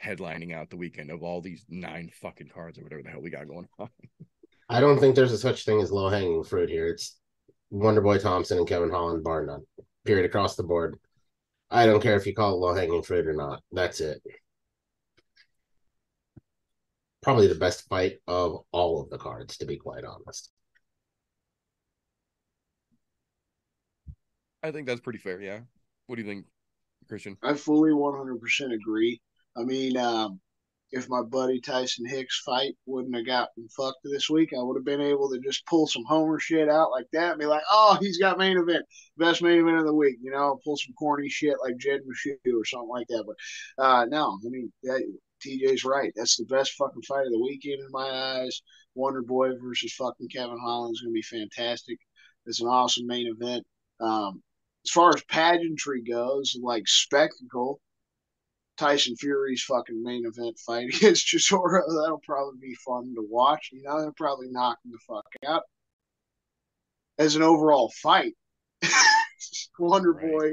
headlining 0.05 0.55
out 0.55 0.69
the 0.69 0.77
weekend 0.77 1.11
of 1.11 1.23
all 1.23 1.41
these 1.41 1.65
nine 1.70 2.11
fucking 2.20 2.51
cards 2.53 2.78
or 2.78 2.83
whatever 2.83 3.03
the 3.03 3.09
hell 3.09 3.23
we 3.23 3.31
got 3.31 3.49
going 3.49 3.66
on? 3.78 3.89
I 4.69 4.81
don't 4.81 4.99
think 4.99 5.15
there's 5.15 5.33
a 5.33 5.39
such 5.39 5.65
thing 5.65 5.81
as 5.81 5.91
low 5.91 6.11
hanging 6.11 6.45
fruit 6.45 6.69
here. 6.69 6.89
It's 6.89 7.16
Wonder 7.70 8.03
Boy 8.03 8.19
Thompson 8.19 8.59
and 8.59 8.69
Kevin 8.69 8.91
Holland, 8.91 9.24
bar 9.24 9.47
none. 9.47 9.62
Period 10.05 10.27
across 10.27 10.55
the 10.55 10.65
board. 10.65 10.99
I 11.70 11.87
don't 11.87 12.03
care 12.03 12.16
if 12.16 12.27
you 12.27 12.35
call 12.35 12.55
it 12.55 12.59
low 12.59 12.74
hanging 12.74 13.03
fruit 13.03 13.27
or 13.27 13.33
not. 13.33 13.62
That's 13.73 14.01
it. 14.01 14.20
Probably 17.27 17.48
the 17.48 17.57
best 17.57 17.89
fight 17.89 18.20
of 18.28 18.65
all 18.70 19.03
of 19.03 19.11
the 19.11 19.19
cards, 19.19 19.57
to 19.57 19.66
be 19.66 19.77
quite 19.77 20.05
honest. 20.05 20.48
I 24.62 24.70
think 24.70 24.86
that's 24.86 25.01
pretty 25.01 25.19
fair. 25.19 25.40
Yeah. 25.40 25.59
What 26.07 26.15
do 26.15 26.23
you 26.23 26.28
think, 26.28 26.47
Christian? 27.09 27.36
I 27.43 27.55
fully 27.55 27.90
100% 27.90 28.73
agree. 28.73 29.20
I 29.57 29.65
mean, 29.65 29.97
um, 29.97 30.39
if 30.93 31.09
my 31.09 31.20
buddy 31.20 31.61
Tyson 31.61 32.07
Hicks 32.07 32.43
fight 32.47 32.77
wouldn't 32.86 33.16
have 33.16 33.27
gotten 33.27 33.69
fucked 33.77 33.98
this 34.05 34.31
week, 34.31 34.53
I 34.57 34.62
would 34.62 34.77
have 34.77 34.85
been 34.85 35.01
able 35.01 35.28
to 35.31 35.40
just 35.40 35.66
pull 35.66 35.89
some 35.89 36.05
Homer 36.05 36.39
shit 36.39 36.69
out 36.69 36.93
like 36.93 37.07
that 37.12 37.32
and 37.32 37.40
be 37.40 37.47
like, 37.47 37.65
oh, 37.69 37.98
he's 38.01 38.19
got 38.19 38.39
main 38.39 38.57
event, 38.57 38.85
best 39.16 39.43
main 39.43 39.59
event 39.59 39.78
of 39.78 39.86
the 39.86 39.93
week, 39.93 40.19
you 40.23 40.31
know, 40.31 40.61
pull 40.62 40.77
some 40.77 40.94
corny 40.97 41.28
shit 41.28 41.57
like 41.61 41.77
Jed 41.77 42.03
Meshew 42.03 42.36
or 42.55 42.65
something 42.65 42.89
like 42.89 43.09
that. 43.09 43.24
But 43.27 43.85
uh, 43.85 44.05
no, 44.05 44.39
I 44.47 44.48
mean, 44.48 44.73
that, 44.85 45.03
TJ's 45.45 45.85
right. 45.85 46.13
That's 46.17 46.37
the 46.37 46.45
best 46.45 46.73
fucking 46.73 47.03
fight 47.03 47.27
of 47.27 47.33
the 47.33 47.41
weekend 47.41 47.81
in 47.81 47.91
my 47.91 48.09
eyes. 48.09 48.63
Wonder 48.95 49.23
Boy 49.23 49.51
versus 49.61 49.95
fucking 49.95 50.29
Kevin 50.29 50.59
Holland 50.59 50.95
is 50.95 51.03
going 51.03 51.13
to 51.13 51.15
be 51.15 51.23
fantastic. 51.23 51.99
It's 52.47 52.61
an 52.61 52.69
awesome 52.69 53.07
main 53.07 53.27
event. 53.29 53.67
Um, 54.01 54.43
as 54.85 54.91
far 54.91 55.11
as 55.11 55.23
pageantry 55.25 56.03
goes, 56.03 56.57
like 56.63 56.87
spectacle, 56.87 57.81
Tyson 58.77 59.17
Fury's 59.17 59.63
fucking 59.63 60.03
main 60.03 60.25
event 60.27 60.59
fight 60.59 60.89
against 60.95 61.27
Chisora, 61.27 61.81
that'll 61.87 62.21
probably 62.25 62.59
be 62.61 62.75
fun 62.87 63.15
to 63.15 63.27
watch. 63.29 63.71
You 63.73 63.83
know, 63.83 64.01
they'll 64.01 64.13
probably 64.13 64.49
knock 64.51 64.79
him 64.85 64.93
the 64.93 64.99
fuck 65.07 65.27
out. 65.47 65.63
As 67.19 67.35
an 67.35 67.43
overall 67.43 67.91
fight, 68.03 68.35
Wonder 69.79 70.13
Right. 70.13 70.31
Boy 70.31 70.51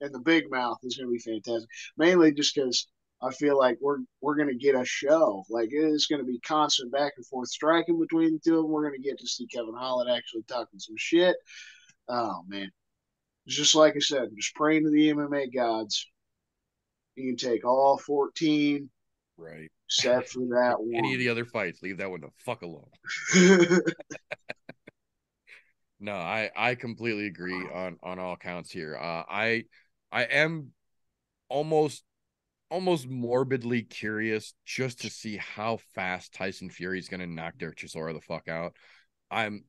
and 0.00 0.14
the 0.14 0.20
Big 0.20 0.50
Mouth 0.50 0.78
is 0.82 0.96
going 0.96 1.08
to 1.08 1.12
be 1.12 1.18
fantastic. 1.18 1.68
Mainly 1.96 2.32
just 2.32 2.54
because 2.54 2.88
I 3.20 3.32
feel 3.32 3.58
like 3.58 3.78
we're 3.80 3.98
we're 4.20 4.36
going 4.36 4.48
to 4.48 4.54
get 4.54 4.74
a 4.74 4.84
show. 4.84 5.44
Like 5.50 5.70
it's 5.72 6.06
going 6.06 6.20
to 6.20 6.26
be 6.26 6.38
constant 6.40 6.92
back 6.92 7.14
and 7.16 7.26
forth 7.26 7.48
striking 7.48 7.98
between 7.98 8.34
the 8.34 8.40
two 8.44 8.58
of 8.58 8.62
them. 8.64 8.70
We're 8.70 8.88
going 8.88 9.00
to 9.00 9.08
get 9.08 9.18
to 9.18 9.26
see 9.26 9.46
Kevin 9.46 9.74
Holland 9.74 10.10
actually 10.10 10.44
talking 10.44 10.78
some 10.78 10.96
shit. 10.96 11.36
Oh 12.08 12.42
man, 12.46 12.70
just 13.46 13.74
like 13.74 13.94
I 13.96 14.00
said, 14.00 14.28
just 14.36 14.54
praying 14.54 14.84
to 14.84 14.90
the 14.90 15.08
MMA 15.10 15.52
gods. 15.54 16.06
You 17.16 17.30
can 17.30 17.36
take 17.36 17.64
all 17.66 17.98
14 17.98 18.88
Right. 19.36 19.68
except 19.88 20.28
for 20.28 20.40
that 20.50 20.76
one. 20.78 20.94
Any 20.94 21.14
of 21.14 21.18
the 21.18 21.28
other 21.28 21.44
fights, 21.44 21.82
leave 21.82 21.98
that 21.98 22.10
one 22.10 22.20
the 22.20 22.28
fuck 22.44 22.62
alone. 22.62 22.88
No, 26.00 26.14
I 26.14 26.50
I 26.54 26.74
completely 26.76 27.26
agree 27.26 27.68
on 27.68 27.98
on 28.02 28.18
all 28.18 28.36
counts 28.36 28.70
here. 28.70 28.96
Uh, 28.96 29.24
I 29.28 29.64
I 30.12 30.24
am 30.24 30.72
almost 31.48 32.04
almost 32.70 33.08
morbidly 33.08 33.82
curious 33.82 34.54
just 34.64 35.00
to 35.00 35.10
see 35.10 35.36
how 35.36 35.78
fast 35.94 36.34
Tyson 36.34 36.70
Fury 36.70 36.98
is 36.98 37.08
going 37.08 37.20
to 37.20 37.26
knock 37.26 37.54
Derek 37.58 37.78
Chisora 37.78 38.12
the 38.12 38.20
fuck 38.20 38.48
out. 38.48 38.74
I'm 39.30 39.64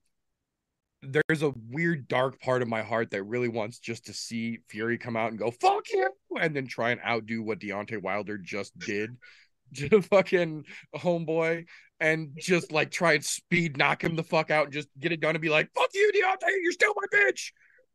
there's 1.01 1.43
a 1.43 1.53
weird 1.69 2.07
dark 2.07 2.41
part 2.41 2.61
of 2.61 2.67
my 2.67 2.81
heart 2.81 3.11
that 3.11 3.23
really 3.23 3.47
wants 3.47 3.79
just 3.79 4.07
to 4.07 4.13
see 4.13 4.59
Fury 4.67 4.97
come 4.97 5.15
out 5.15 5.29
and 5.29 5.39
go 5.39 5.51
fuck 5.51 5.85
you 5.91 6.09
and 6.39 6.53
then 6.53 6.67
try 6.67 6.91
and 6.91 6.99
outdo 7.07 7.41
what 7.41 7.59
Deontay 7.59 8.01
Wilder 8.01 8.37
just 8.37 8.77
did 8.79 9.15
to 9.75 10.01
fucking 10.01 10.65
homeboy 10.95 11.65
and 12.01 12.31
just 12.37 12.71
like 12.71 12.91
try 12.91 13.13
and 13.13 13.23
speed 13.23 13.77
knock 13.77 14.03
him 14.03 14.15
the 14.15 14.23
fuck 14.23 14.51
out 14.51 14.65
and 14.65 14.73
just 14.73 14.89
get 14.99 15.11
it 15.11 15.21
done 15.21 15.35
and 15.35 15.41
be 15.41 15.49
like 15.49 15.69
fuck 15.73 15.89
you 15.93 16.11
Deontay 16.13 16.53
you're 16.61 16.71
still 16.71 16.93
my 16.95 17.17
bitch 17.17 17.51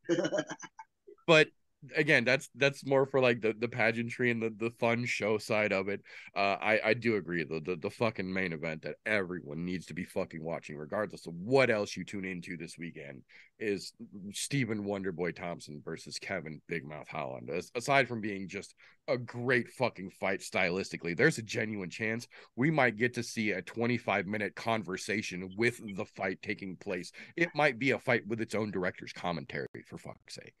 but 1.27 1.47
again 1.95 2.23
that's 2.23 2.49
that's 2.55 2.85
more 2.85 3.05
for 3.05 3.19
like 3.19 3.41
the 3.41 3.53
the 3.59 3.67
pageantry 3.67 4.31
and 4.31 4.41
the 4.41 4.53
the 4.57 4.71
fun 4.79 5.05
show 5.05 5.37
side 5.37 5.71
of 5.71 5.89
it. 5.89 6.01
Uh 6.35 6.57
i 6.61 6.79
i 6.85 6.93
do 6.93 7.15
agree 7.15 7.43
the, 7.43 7.59
the 7.61 7.75
the 7.75 7.89
fucking 7.89 8.31
main 8.31 8.53
event 8.53 8.81
that 8.81 8.95
everyone 9.05 9.65
needs 9.65 9.85
to 9.85 9.93
be 9.93 10.03
fucking 10.03 10.43
watching 10.43 10.77
regardless 10.77 11.27
of 11.27 11.33
what 11.35 11.69
else 11.69 11.95
you 11.95 12.03
tune 12.03 12.25
into 12.25 12.57
this 12.57 12.77
weekend 12.77 13.21
is 13.59 13.93
Stephen 14.33 14.83
Wonderboy 14.85 15.35
Thompson 15.35 15.81
versus 15.83 16.19
Kevin 16.19 16.61
Big 16.67 16.85
Mouth 16.85 17.07
Holland. 17.07 17.49
As, 17.49 17.71
aside 17.75 18.07
from 18.07 18.21
being 18.21 18.47
just 18.47 18.75
a 19.07 19.17
great 19.17 19.69
fucking 19.71 20.09
fight 20.11 20.39
stylistically, 20.41 21.15
there's 21.15 21.37
a 21.37 21.41
genuine 21.43 21.89
chance 21.89 22.27
we 22.55 22.69
might 22.69 22.97
get 22.97 23.13
to 23.13 23.23
see 23.23 23.51
a 23.51 23.61
25 23.61 24.25
minute 24.27 24.55
conversation 24.55 25.49
with 25.57 25.79
the 25.95 26.05
fight 26.05 26.39
taking 26.41 26.75
place. 26.75 27.11
It 27.35 27.49
might 27.55 27.79
be 27.79 27.91
a 27.91 27.99
fight 27.99 28.27
with 28.27 28.41
its 28.41 28.55
own 28.55 28.71
director's 28.71 29.13
commentary, 29.13 29.67
for 29.87 29.97
fuck's 29.97 30.35
sake. 30.35 30.53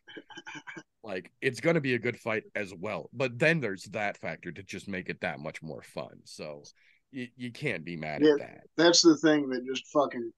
Like, 1.03 1.31
it's 1.41 1.59
going 1.59 1.75
to 1.75 1.81
be 1.81 1.93
a 1.95 1.99
good 1.99 2.17
fight 2.19 2.43
as 2.55 2.73
well. 2.73 3.09
But 3.13 3.37
then 3.37 3.59
there's 3.59 3.83
that 3.85 4.17
factor 4.17 4.51
to 4.51 4.63
just 4.63 4.87
make 4.87 5.09
it 5.09 5.21
that 5.21 5.39
much 5.39 5.61
more 5.61 5.81
fun. 5.83 6.19
So 6.23 6.63
you, 7.11 7.27
you 7.35 7.51
can't 7.51 7.85
be 7.85 7.95
mad 7.95 8.21
Yeah. 8.23 8.31
at 8.33 8.39
that. 8.39 8.61
That's 8.77 9.01
the 9.01 9.15
thing 9.17 9.49
that 9.49 9.65
just 9.65 9.85
fucking 9.93 10.31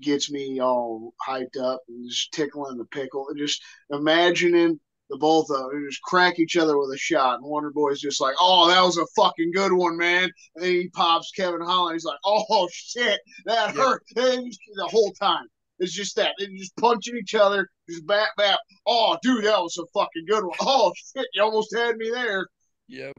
gets 0.00 0.30
me 0.30 0.60
all 0.60 1.12
hyped 1.26 1.58
up 1.60 1.80
and 1.88 2.08
just 2.08 2.32
tickling 2.32 2.78
the 2.78 2.84
pickle. 2.86 3.28
And 3.28 3.38
just 3.38 3.62
imagining 3.90 4.78
the 5.10 5.16
both 5.18 5.50
of 5.50 5.70
them 5.70 5.86
just 5.88 6.02
crack 6.02 6.38
each 6.38 6.56
other 6.56 6.78
with 6.78 6.90
a 6.94 6.98
shot. 6.98 7.36
And 7.40 7.44
Wonder 7.44 7.70
Boy's 7.70 8.00
just 8.00 8.20
like, 8.20 8.34
oh, 8.40 8.68
that 8.68 8.82
was 8.82 8.96
a 8.98 9.06
fucking 9.16 9.52
good 9.52 9.72
one, 9.72 9.96
man. 9.96 10.30
And 10.54 10.64
then 10.64 10.70
he 10.72 10.88
pops 10.90 11.30
Kevin 11.32 11.60
Holland. 11.60 11.94
He's 11.94 12.04
like, 12.04 12.18
oh, 12.24 12.68
shit, 12.72 13.20
that 13.44 13.74
Yeah. 13.74 13.82
hurt. 13.82 14.02
And 14.16 14.52
the 14.76 14.86
whole 14.86 15.12
time. 15.20 15.46
It's 15.78 15.92
just 15.92 16.14
that. 16.16 16.34
They're 16.38 16.48
just 16.56 16.76
punching 16.76 17.16
each 17.16 17.34
other, 17.34 17.68
just 17.90 18.06
bap, 18.06 18.28
bap. 18.36 18.60
Oh, 18.86 19.16
dude, 19.22 19.44
that 19.44 19.58
was 19.60 19.76
a 19.78 19.86
fucking 19.92 20.26
good 20.28 20.44
one. 20.44 20.56
Oh, 20.60 20.92
shit, 20.94 21.26
you 21.34 21.42
almost 21.42 21.74
had 21.76 21.96
me 21.96 22.08
there. 22.10 22.46
Yep. 22.88 23.12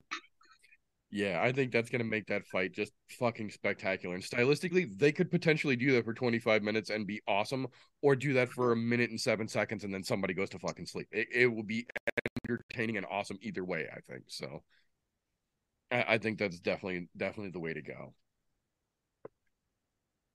Yeah, 1.16 1.40
I 1.44 1.52
think 1.52 1.72
that's 1.72 1.92
gonna 1.92 2.04
make 2.06 2.26
that 2.28 2.48
fight 2.48 2.72
just 2.74 2.92
fucking 3.20 3.52
spectacular. 3.52 4.16
And 4.16 4.24
stylistically, 4.24 4.98
they 4.98 5.12
could 5.12 5.30
potentially 5.30 5.76
do 5.76 5.92
that 5.92 6.06
for 6.06 6.14
25 6.16 6.64
minutes 6.64 6.90
and 6.90 7.06
be 7.06 7.22
awesome, 7.28 7.68
or 8.02 8.16
do 8.16 8.34
that 8.34 8.50
for 8.50 8.72
a 8.72 8.76
minute 8.76 9.12
and 9.12 9.22
seven 9.22 9.48
seconds 9.48 9.84
and 9.84 9.94
then 9.94 10.04
somebody 10.04 10.34
goes 10.34 10.50
to 10.50 10.60
fucking 10.60 10.88
sleep. 10.88 11.08
It, 11.12 11.28
it 11.32 11.48
will 11.48 11.62
be 11.62 11.86
entertaining 12.50 12.98
and 12.98 13.06
awesome 13.12 13.38
either 13.44 13.64
way, 13.64 13.88
I 13.96 14.00
think. 14.00 14.24
So 14.28 14.64
I, 15.92 16.06
I 16.16 16.18
think 16.18 16.40
that's 16.40 16.60
definitely 16.60 17.10
definitely 17.16 17.52
the 17.52 17.60
way 17.60 17.74
to 17.74 17.82
go. 17.84 18.16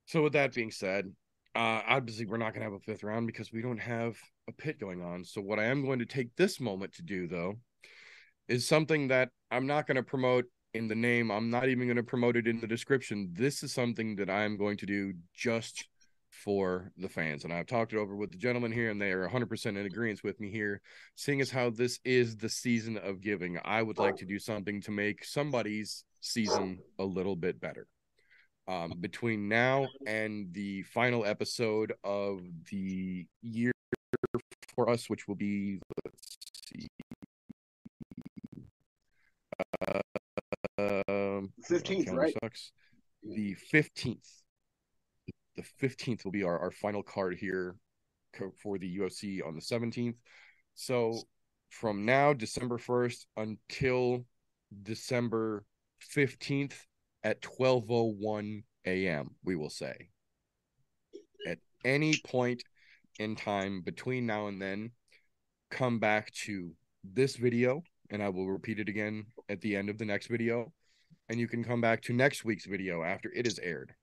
So 0.07 0.23
with 0.23 0.35
that 0.35 0.55
being 0.55 0.71
said, 0.71 1.13
uh 1.57 1.83
obviously 1.89 2.27
we're 2.27 2.37
not 2.37 2.53
gonna 2.55 2.67
have 2.67 2.73
a 2.75 2.79
fifth 2.79 3.03
round 3.03 3.27
because 3.27 3.53
we 3.53 3.63
don't 3.63 3.79
have 3.79 4.17
a 4.49 4.53
pit 4.53 4.79
going 4.79 5.03
on. 5.03 5.25
So 5.25 5.41
what 5.41 5.59
I 5.59 5.65
am 5.65 5.85
going 5.85 5.99
to 5.99 6.07
take 6.07 6.37
this 6.37 6.61
moment 6.61 6.95
to 6.95 7.03
do 7.03 7.27
though 7.27 7.57
is 8.47 8.67
something 8.69 9.09
that 9.09 9.31
I'm 9.51 9.67
not 9.67 9.87
going 9.87 9.97
to 9.97 10.03
promote 10.03 10.47
in 10.75 10.89
the 10.89 10.95
name. 10.95 11.31
I'm 11.31 11.51
not 11.51 11.69
even 11.69 11.87
going 11.87 11.97
to 11.97 12.03
promote 12.03 12.37
it 12.37 12.47
in 12.47 12.61
the 12.61 12.67
description. 12.67 13.31
This 13.33 13.63
is 13.63 13.73
something 13.73 14.17
that 14.17 14.31
I'm 14.31 14.57
going 14.57 14.77
to 14.79 14.87
do 14.87 15.15
just 15.35 15.89
for 16.31 16.93
the 16.97 17.09
fans. 17.09 17.45
And 17.45 17.53
I've 17.53 17.67
talked 17.67 17.93
it 17.93 17.99
over 17.99 18.15
with 18.15 18.31
the 18.31 18.39
gentlemen 18.39 18.73
here, 18.73 18.91
and 18.91 19.01
they 19.01 19.13
are 19.13 19.29
100% 19.29 19.67
in 19.67 19.79
agreement 19.79 20.23
with 20.23 20.41
me 20.41 20.51
here. 20.51 20.81
Seeing 21.15 21.41
as 21.41 21.51
how 21.51 21.71
this 21.71 21.99
is 22.05 22.37
the 22.37 22.49
season 22.49 22.99
of 22.99 23.21
giving, 23.21 23.59
I 23.65 23.83
would 23.83 23.99
like 23.99 24.17
to 24.17 24.27
do 24.27 24.39
something 24.39 24.81
to 24.83 24.91
make 24.91 25.25
somebody's 25.25 26.05
season 26.21 26.79
a 26.99 27.05
little 27.05 27.37
bit 27.37 27.61
better. 27.61 27.87
Um, 28.67 28.93
between 29.01 29.49
now 29.49 29.89
and 30.07 30.53
the 30.53 30.83
final 30.83 31.25
episode 31.25 31.95
of 32.05 32.43
the 32.71 33.27
year 33.41 33.73
for 34.75 34.91
us, 34.91 35.09
which 35.09 35.27
will 35.27 35.37
be, 35.37 35.81
let's 36.05 36.37
see, 36.69 36.87
um, 39.89 40.01
15th, 41.69 42.05
calendar 42.05 42.21
right? 42.21 42.35
Sucks. 42.43 42.73
the 43.23 43.57
15th. 43.73 44.43
The 45.57 45.65
15th 45.83 46.25
will 46.25 46.33
be 46.33 46.45
our, 46.45 46.59
our 46.59 46.71
final 46.71 47.03
card 47.03 47.37
here 47.37 47.77
for 48.63 48.79
the 48.79 48.99
UFC 48.99 49.45
on 49.45 49.55
the 49.55 49.61
17th. 49.61 50.15
So 50.75 51.21
from 51.71 52.05
now, 52.05 52.33
December 52.33 52.79
1st 52.79 53.27
until 53.37 54.25
December 54.83 55.65
15th 56.15 56.75
at 57.25 57.41
12:01 57.43 58.63
a.m., 58.87 59.31
we 59.45 59.57
will 59.57 59.71
say. 59.71 60.11
At 61.47 61.59
any 61.85 62.15
point 62.25 62.63
in 63.19 63.35
time 63.35 63.83
between 63.83 64.27
now 64.27 64.47
and 64.47 64.63
then, 64.63 64.93
come 65.71 65.99
back 65.99 66.33
to 66.33 66.73
this 67.05 67.37
video 67.37 67.83
and 68.11 68.23
I 68.23 68.29
will 68.29 68.49
repeat 68.49 68.79
it 68.79 68.89
again 68.89 69.27
at 69.49 69.61
the 69.61 69.77
end 69.77 69.91
of 69.91 69.99
the 69.99 70.05
next 70.05 70.29
video 70.29 70.73
and 71.29 71.39
you 71.39 71.49
can 71.49 71.65
come 71.65 71.81
back 71.81 72.03
to 72.03 72.13
next 72.13 72.45
week's 72.45 72.67
video 72.67 73.03
after 73.03 73.31
it 73.35 73.47
is 73.47 73.59
aired 73.59 73.95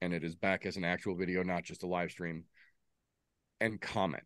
and 0.00 0.12
it 0.12 0.24
is 0.24 0.34
back 0.34 0.66
as 0.66 0.76
an 0.76 0.84
actual 0.84 1.16
video, 1.16 1.42
not 1.42 1.64
just 1.64 1.82
a 1.82 1.86
live 1.86 2.10
stream, 2.10 2.44
and 3.60 3.80
comment. 3.80 4.22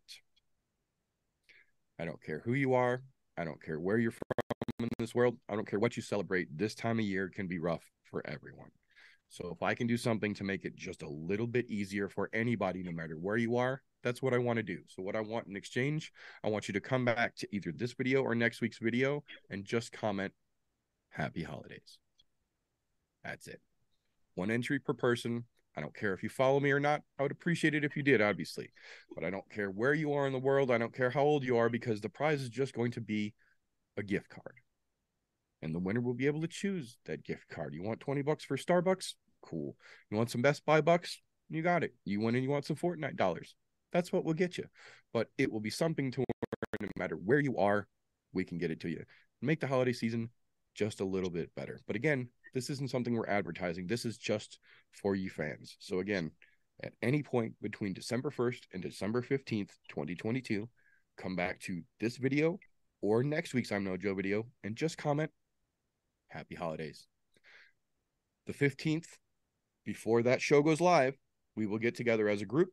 I 1.99 2.05
don't 2.05 2.21
care 2.21 2.41
who 2.43 2.53
you 2.53 2.73
are. 2.73 3.01
I 3.37 3.45
don't 3.45 3.63
care 3.63 3.79
where 3.79 3.97
you're 3.97 4.11
from 4.11 4.21
in 4.79 4.89
this 4.97 5.15
world. 5.15 5.37
I 5.47 5.55
don't 5.55 5.67
care 5.67 5.79
what 5.79 5.95
you 5.95 6.03
celebrate. 6.03 6.57
This 6.57 6.75
time 6.75 6.99
of 6.99 7.05
year 7.05 7.29
can 7.29 7.47
be 7.47 7.59
rough 7.59 7.83
for 8.03 8.25
everyone. 8.27 8.71
So 9.29 9.51
if 9.53 9.61
I 9.61 9.73
can 9.75 9.87
do 9.87 9.95
something 9.95 10.33
to 10.35 10.43
make 10.43 10.65
it 10.65 10.75
just 10.75 11.03
a 11.03 11.09
little 11.09 11.47
bit 11.47 11.69
easier 11.69 12.09
for 12.09 12.29
anybody, 12.33 12.83
no 12.83 12.91
matter 12.91 13.15
where 13.15 13.37
you 13.37 13.57
are, 13.57 13.81
that's 14.03 14.21
what 14.21 14.33
I 14.33 14.37
want 14.37 14.57
to 14.57 14.63
do. 14.63 14.79
So 14.87 15.03
what 15.03 15.15
I 15.15 15.21
want 15.21 15.47
in 15.47 15.55
exchange, 15.55 16.11
I 16.43 16.49
want 16.49 16.67
you 16.67 16.73
to 16.73 16.81
come 16.81 17.05
back 17.05 17.35
to 17.37 17.47
either 17.51 17.71
this 17.71 17.93
video 17.93 18.23
or 18.23 18.33
next 18.33 18.59
week's 18.59 18.79
video 18.79 19.23
and 19.49 19.63
just 19.63 19.91
comment 19.91 20.33
happy 21.09 21.43
holidays. 21.43 21.99
That's 23.29 23.47
it. 23.47 23.61
One 24.33 24.49
entry 24.49 24.79
per 24.79 24.93
person. 24.93 25.43
I 25.77 25.81
don't 25.81 25.95
care 25.95 26.13
if 26.13 26.23
you 26.23 26.29
follow 26.29 26.59
me 26.59 26.71
or 26.71 26.79
not. 26.79 27.03
I 27.19 27.23
would 27.23 27.31
appreciate 27.31 27.75
it 27.75 27.85
if 27.85 27.95
you 27.95 28.01
did, 28.01 28.21
obviously. 28.21 28.71
But 29.13 29.23
I 29.23 29.29
don't 29.29 29.47
care 29.51 29.69
where 29.69 29.93
you 29.93 30.13
are 30.13 30.25
in 30.25 30.33
the 30.33 30.39
world. 30.39 30.71
I 30.71 30.79
don't 30.79 30.95
care 30.95 31.11
how 31.11 31.21
old 31.21 31.43
you 31.43 31.57
are 31.57 31.69
because 31.69 32.01
the 32.01 32.09
prize 32.09 32.41
is 32.41 32.49
just 32.49 32.73
going 32.73 32.91
to 32.93 33.01
be 33.01 33.35
a 33.97 34.03
gift 34.03 34.29
card. 34.29 34.55
And 35.61 35.75
the 35.75 35.79
winner 35.79 36.01
will 36.01 36.15
be 36.15 36.25
able 36.25 36.41
to 36.41 36.47
choose 36.47 36.97
that 37.05 37.23
gift 37.23 37.47
card. 37.49 37.75
You 37.75 37.83
want 37.83 37.99
20 37.99 38.23
bucks 38.23 38.43
for 38.43 38.57
Starbucks? 38.57 39.13
Cool. 39.43 39.75
You 40.09 40.17
want 40.17 40.31
some 40.31 40.41
Best 40.41 40.65
Buy 40.65 40.81
bucks? 40.81 41.21
You 41.49 41.61
got 41.61 41.83
it. 41.83 41.93
You 42.03 42.19
win 42.21 42.33
and 42.33 42.43
you 42.43 42.49
want 42.49 42.65
some 42.65 42.77
Fortnite 42.77 43.15
dollars. 43.15 43.55
That's 43.93 44.11
what 44.11 44.25
will 44.25 44.33
get 44.33 44.57
you. 44.57 44.65
But 45.13 45.27
it 45.37 45.51
will 45.51 45.59
be 45.59 45.69
something 45.69 46.11
to 46.11 46.19
win 46.21 46.25
no 46.81 46.89
matter 46.95 47.15
where 47.15 47.39
you 47.39 47.57
are, 47.57 47.87
we 48.33 48.43
can 48.43 48.57
get 48.57 48.71
it 48.71 48.79
to 48.81 48.89
you. 48.89 49.03
Make 49.39 49.59
the 49.59 49.67
holiday 49.67 49.93
season 49.93 50.29
just 50.73 51.01
a 51.01 51.05
little 51.05 51.29
bit 51.29 51.53
better. 51.55 51.79
But 51.85 51.95
again, 51.95 52.29
this 52.53 52.69
isn't 52.69 52.89
something 52.89 53.13
we're 53.13 53.27
advertising. 53.27 53.87
This 53.87 54.05
is 54.05 54.17
just 54.17 54.59
for 54.91 55.15
you 55.15 55.29
fans. 55.29 55.75
So 55.79 55.99
again, 55.99 56.31
at 56.83 56.93
any 57.01 57.23
point 57.23 57.53
between 57.61 57.93
December 57.93 58.31
1st 58.31 58.61
and 58.73 58.81
December 58.81 59.21
15th, 59.21 59.71
2022, 59.89 60.69
come 61.17 61.35
back 61.35 61.59
to 61.61 61.81
this 61.99 62.17
video 62.17 62.59
or 63.01 63.23
next 63.23 63.53
week's 63.53 63.71
I'm 63.71 63.83
No 63.83 63.97
Joe 63.97 64.15
video 64.15 64.45
and 64.63 64.75
just 64.75 64.97
comment 64.97 65.31
happy 66.29 66.55
holidays. 66.55 67.07
The 68.45 68.53
15th, 68.53 69.07
before 69.85 70.23
that 70.23 70.41
show 70.41 70.61
goes 70.61 70.79
live, 70.79 71.15
we 71.55 71.65
will 71.65 71.79
get 71.79 71.95
together 71.95 72.29
as 72.29 72.41
a 72.41 72.45
group. 72.45 72.69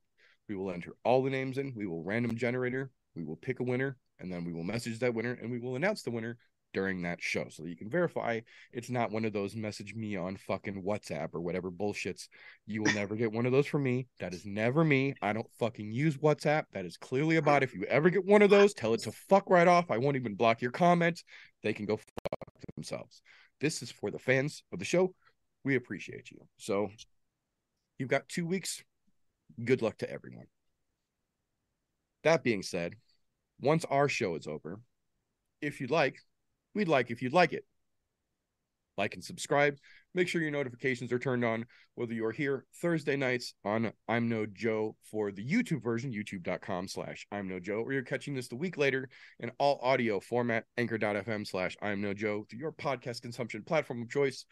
We 0.49 0.55
will 0.55 0.71
enter 0.71 0.93
all 1.05 1.23
the 1.23 1.31
names 1.31 1.59
in. 1.59 1.73
We 1.75 1.87
will 1.87 2.05
random 2.05 2.37
generator. 2.37 2.91
We 3.15 3.25
will 3.25 3.37
pick 3.37 3.61
a 3.61 3.65
winner 3.65 3.97
and 4.21 4.33
then 4.33 4.45
we 4.45 4.53
will 4.53 4.63
message 4.63 4.99
that 5.01 5.15
winner 5.15 5.33
and 5.41 5.51
we 5.51 5.59
will 5.59 5.77
announce 5.77 6.03
the 6.03 6.11
winner 6.11 6.39
during 6.73 7.03
that 7.03 7.23
show 7.23 7.47
so 7.49 7.63
that 7.63 7.71
you 7.71 7.77
can 7.77 7.89
verify 7.89 8.41
it's 8.73 8.91
not 8.91 9.11
one 9.11 9.25
of 9.25 9.33
those 9.33 9.57
message 9.57 9.95
me 9.95 10.17
on 10.17 10.37
fucking 10.37 10.83
WhatsApp 10.83 11.31
or 11.35 11.41
whatever 11.41 11.71
bullshits. 11.71 12.29
You 12.67 12.83
will 12.83 12.93
never 12.93 13.17
get 13.17 13.33
one 13.33 13.47
of 13.47 13.53
those 13.53 13.67
from 13.67 13.83
me. 13.83 14.09
That 14.21 14.35
is 14.35 14.45
never 14.45 14.85
me. 14.85 15.15
I 15.23 15.33
don't 15.33 15.51
fucking 15.59 15.91
use 15.91 16.17
WhatsApp. 16.19 16.65
That 16.73 16.85
is 16.85 16.97
clearly 16.97 17.37
about 17.37 17.63
if 17.63 17.75
you 17.75 17.85
ever 17.85 18.11
get 18.11 18.27
one 18.27 18.43
of 18.43 18.51
those, 18.51 18.75
tell 18.75 18.93
it 18.95 19.03
to 19.03 19.13
fuck 19.13 19.49
right 19.49 19.67
off. 19.67 19.91
I 19.91 19.99
won't 19.99 20.17
even 20.17 20.35
block 20.35 20.61
your 20.61 20.71
comments. 20.71 21.25
They 21.63 21.73
can 21.73 21.87
go 21.87 21.97
fuck 21.97 22.51
themselves. 22.75 23.23
This 23.61 23.83
is 23.83 23.91
for 23.91 24.11
the 24.11 24.19
fans 24.19 24.63
of 24.73 24.79
the 24.79 24.85
show. 24.85 25.15
We 25.65 25.77
appreciate 25.77 26.31
you. 26.31 26.39
So 26.59 26.91
you've 27.99 28.11
got 28.11 28.29
two 28.29 28.47
weeks. 28.47 28.83
Good 29.65 29.83
luck 29.83 29.99
to 29.99 30.11
everyone. 30.11 30.47
That 32.23 32.43
being 32.43 32.63
said, 32.63 32.95
once 33.61 33.85
our 33.87 34.09
show 34.09 34.35
is 34.35 34.47
over, 34.47 34.81
if 35.63 35.81
you'd 35.81 35.91
like, 35.91 36.19
we'd 36.77 36.89
like 36.89 37.11
if 37.11 37.23
you'd 37.23 37.33
like 37.33 37.53
it. 37.53 37.65
Like 38.97 39.15
and 39.15 39.25
subscribe. 39.25 39.77
Make 40.15 40.29
sure 40.29 40.41
your 40.41 40.51
notifications 40.51 41.13
are 41.13 41.19
turned 41.19 41.45
on, 41.45 41.67
whether 41.95 42.15
you're 42.15 42.33
here 42.33 42.65
Thursday 42.81 43.17
nights 43.17 43.55
on 43.65 43.93
I'm 44.09 44.29
No 44.29 44.47
Joe 44.47 44.97
for 45.11 45.33
the 45.33 45.45
YouTube 45.45 45.83
version, 45.83 46.13
youtube.com 46.13 46.89
slash 46.89 47.27
I'm 47.33 47.49
No 47.49 47.59
Joe, 47.59 47.83
or 47.83 47.93
you're 47.93 48.03
catching 48.03 48.35
this 48.35 48.49
the 48.49 48.57
week 48.57 48.79
later 48.79 49.09
in 49.41 49.51
all 49.59 49.81
audio 49.83 50.21
format, 50.21 50.65
anchor.fm 50.79 51.47
slash 51.47 51.77
I'm 51.83 52.01
No 52.01 52.15
Joe, 52.15 52.47
through 52.49 52.61
your 52.61 52.73
podcast 52.73 53.23
consumption 53.23 53.63
platform 53.63 54.03
of 54.03 54.11
choice. 54.11 54.47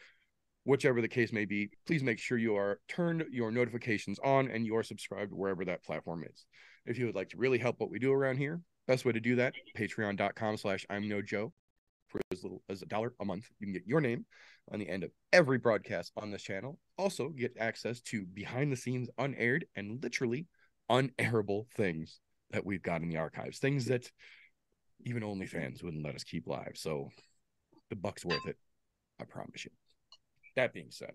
Whichever 0.65 1.03
the 1.03 1.09
case 1.09 1.31
may 1.31 1.45
be, 1.45 1.71
please 1.87 2.03
make 2.03 2.19
sure 2.19 2.39
you 2.39 2.57
are 2.57 2.81
turned 2.89 3.25
your 3.31 3.51
notifications 3.51 4.19
on 4.25 4.51
and 4.51 4.65
you 4.65 4.77
are 4.77 4.83
subscribed 4.83 5.33
wherever 5.33 5.65
that 5.67 5.85
platform 5.85 6.25
is. 6.25 6.47
If 6.87 6.99
you 6.99 7.05
would 7.07 7.15
like 7.15 7.29
to 7.31 7.39
really 7.39 7.59
help 7.59 7.81
what 7.81 7.91
we 7.91 7.99
do 7.99 8.13
around 8.13 8.37
here, 8.39 8.61
best 8.87 9.05
way 9.05 9.13
to 9.13 9.21
do 9.21 9.37
that, 9.37 9.53
patreon.com 9.77 10.57
slash 10.57 10.87
I'm 10.89 11.07
No 11.07 11.21
Joe 11.21 11.53
for 12.15 12.21
as 12.31 12.43
little 12.45 12.63
as 12.69 12.83
a 12.83 12.87
dollar 12.87 13.13
a 13.21 13.25
month. 13.25 13.47
You 13.59 13.67
can 13.67 13.75
get 13.75 13.87
your 13.87 14.01
name 14.01 14.25
on 14.73 14.79
the 14.79 14.89
end 14.89 15.03
of 15.03 15.11
every 15.33 15.59
broadcast 15.59 16.13
on 16.17 16.31
this 16.31 16.43
channel. 16.43 16.79
Also, 16.97 17.29
get 17.29 17.57
access 17.59 18.01
to 18.03 18.25
behind 18.25 18.71
the 18.71 18.77
scenes, 18.77 19.09
unaired, 19.19 19.67
and 19.75 20.03
literally 20.03 20.47
unairable 20.91 21.67
things 21.77 22.21
that 22.51 22.65
we've 22.65 22.83
got 22.83 23.03
in 23.03 23.09
the 23.09 23.17
archives. 23.17 23.59
Things 23.59 23.87
that 23.87 24.09
even 25.05 25.23
OnlyFans 25.23 25.83
wouldn't 25.83 26.05
let 26.05 26.15
us 26.15 26.23
keep 26.23 26.47
live. 26.47 26.73
So 26.75 27.11
the 27.91 27.97
buck's 27.97 28.25
worth 28.25 28.47
it. 28.47 28.57
I 29.21 29.25
promise 29.25 29.65
you. 29.65 29.73
That 30.55 30.73
being 30.73 30.91
said, 30.91 31.13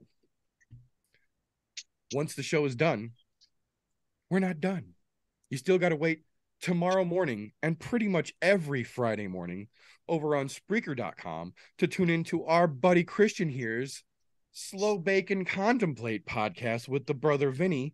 once 2.14 2.36
the 2.36 2.44
show 2.44 2.66
is 2.66 2.76
done, 2.76 3.12
we're 4.30 4.40
not 4.40 4.60
done. 4.60 4.96
You 5.50 5.58
still 5.58 5.78
got 5.78 5.90
to 5.90 5.96
wait 5.96 6.24
tomorrow 6.62 7.06
morning 7.06 7.52
and 7.62 7.80
pretty 7.80 8.08
much 8.08 8.34
every 8.42 8.84
Friday 8.84 9.28
morning 9.28 9.68
over 10.08 10.36
on 10.36 10.48
Spreaker.com 10.48 11.54
to 11.78 11.88
tune 11.88 12.10
into 12.10 12.46
our 12.46 12.68
buddy 12.68 13.04
Christian 13.04 13.50
here's 13.50 14.04
Slow 14.52 14.98
Bake 14.98 15.30
and 15.30 15.48
Contemplate 15.48 16.26
podcast 16.26 16.88
with 16.88 17.06
the 17.06 17.14
brother 17.14 17.52
Vinny. 17.52 17.94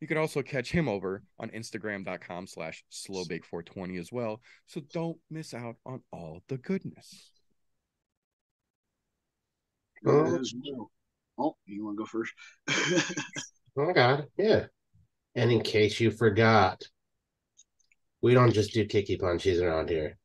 You 0.00 0.06
can 0.06 0.16
also 0.16 0.42
catch 0.42 0.70
him 0.70 0.88
over 0.88 1.22
on 1.38 1.50
Instagram.com 1.50 2.46
slash 2.46 2.82
slowbake420 2.90 4.00
as 4.00 4.10
well. 4.10 4.40
So 4.66 4.80
don't 4.92 5.18
miss 5.30 5.52
out 5.52 5.76
on 5.84 6.00
all 6.10 6.42
the 6.48 6.56
goodness. 6.56 7.30
That 10.02 10.38
is 10.40 10.54
well. 10.64 10.90
Oh, 11.38 11.56
you 11.66 11.84
want 11.84 11.98
to 11.98 12.02
go 12.02 12.06
first? 12.06 12.32
Oh 13.76 13.92
God, 13.92 14.26
yeah. 14.36 14.66
And 15.34 15.52
in 15.52 15.62
case 15.62 16.00
you 16.00 16.10
forgot, 16.10 16.82
we 18.22 18.34
don't 18.34 18.52
just 18.52 18.72
do 18.72 18.84
kicky 18.84 19.18
punchies 19.18 19.62
around 19.62 19.88
here. 19.88 20.18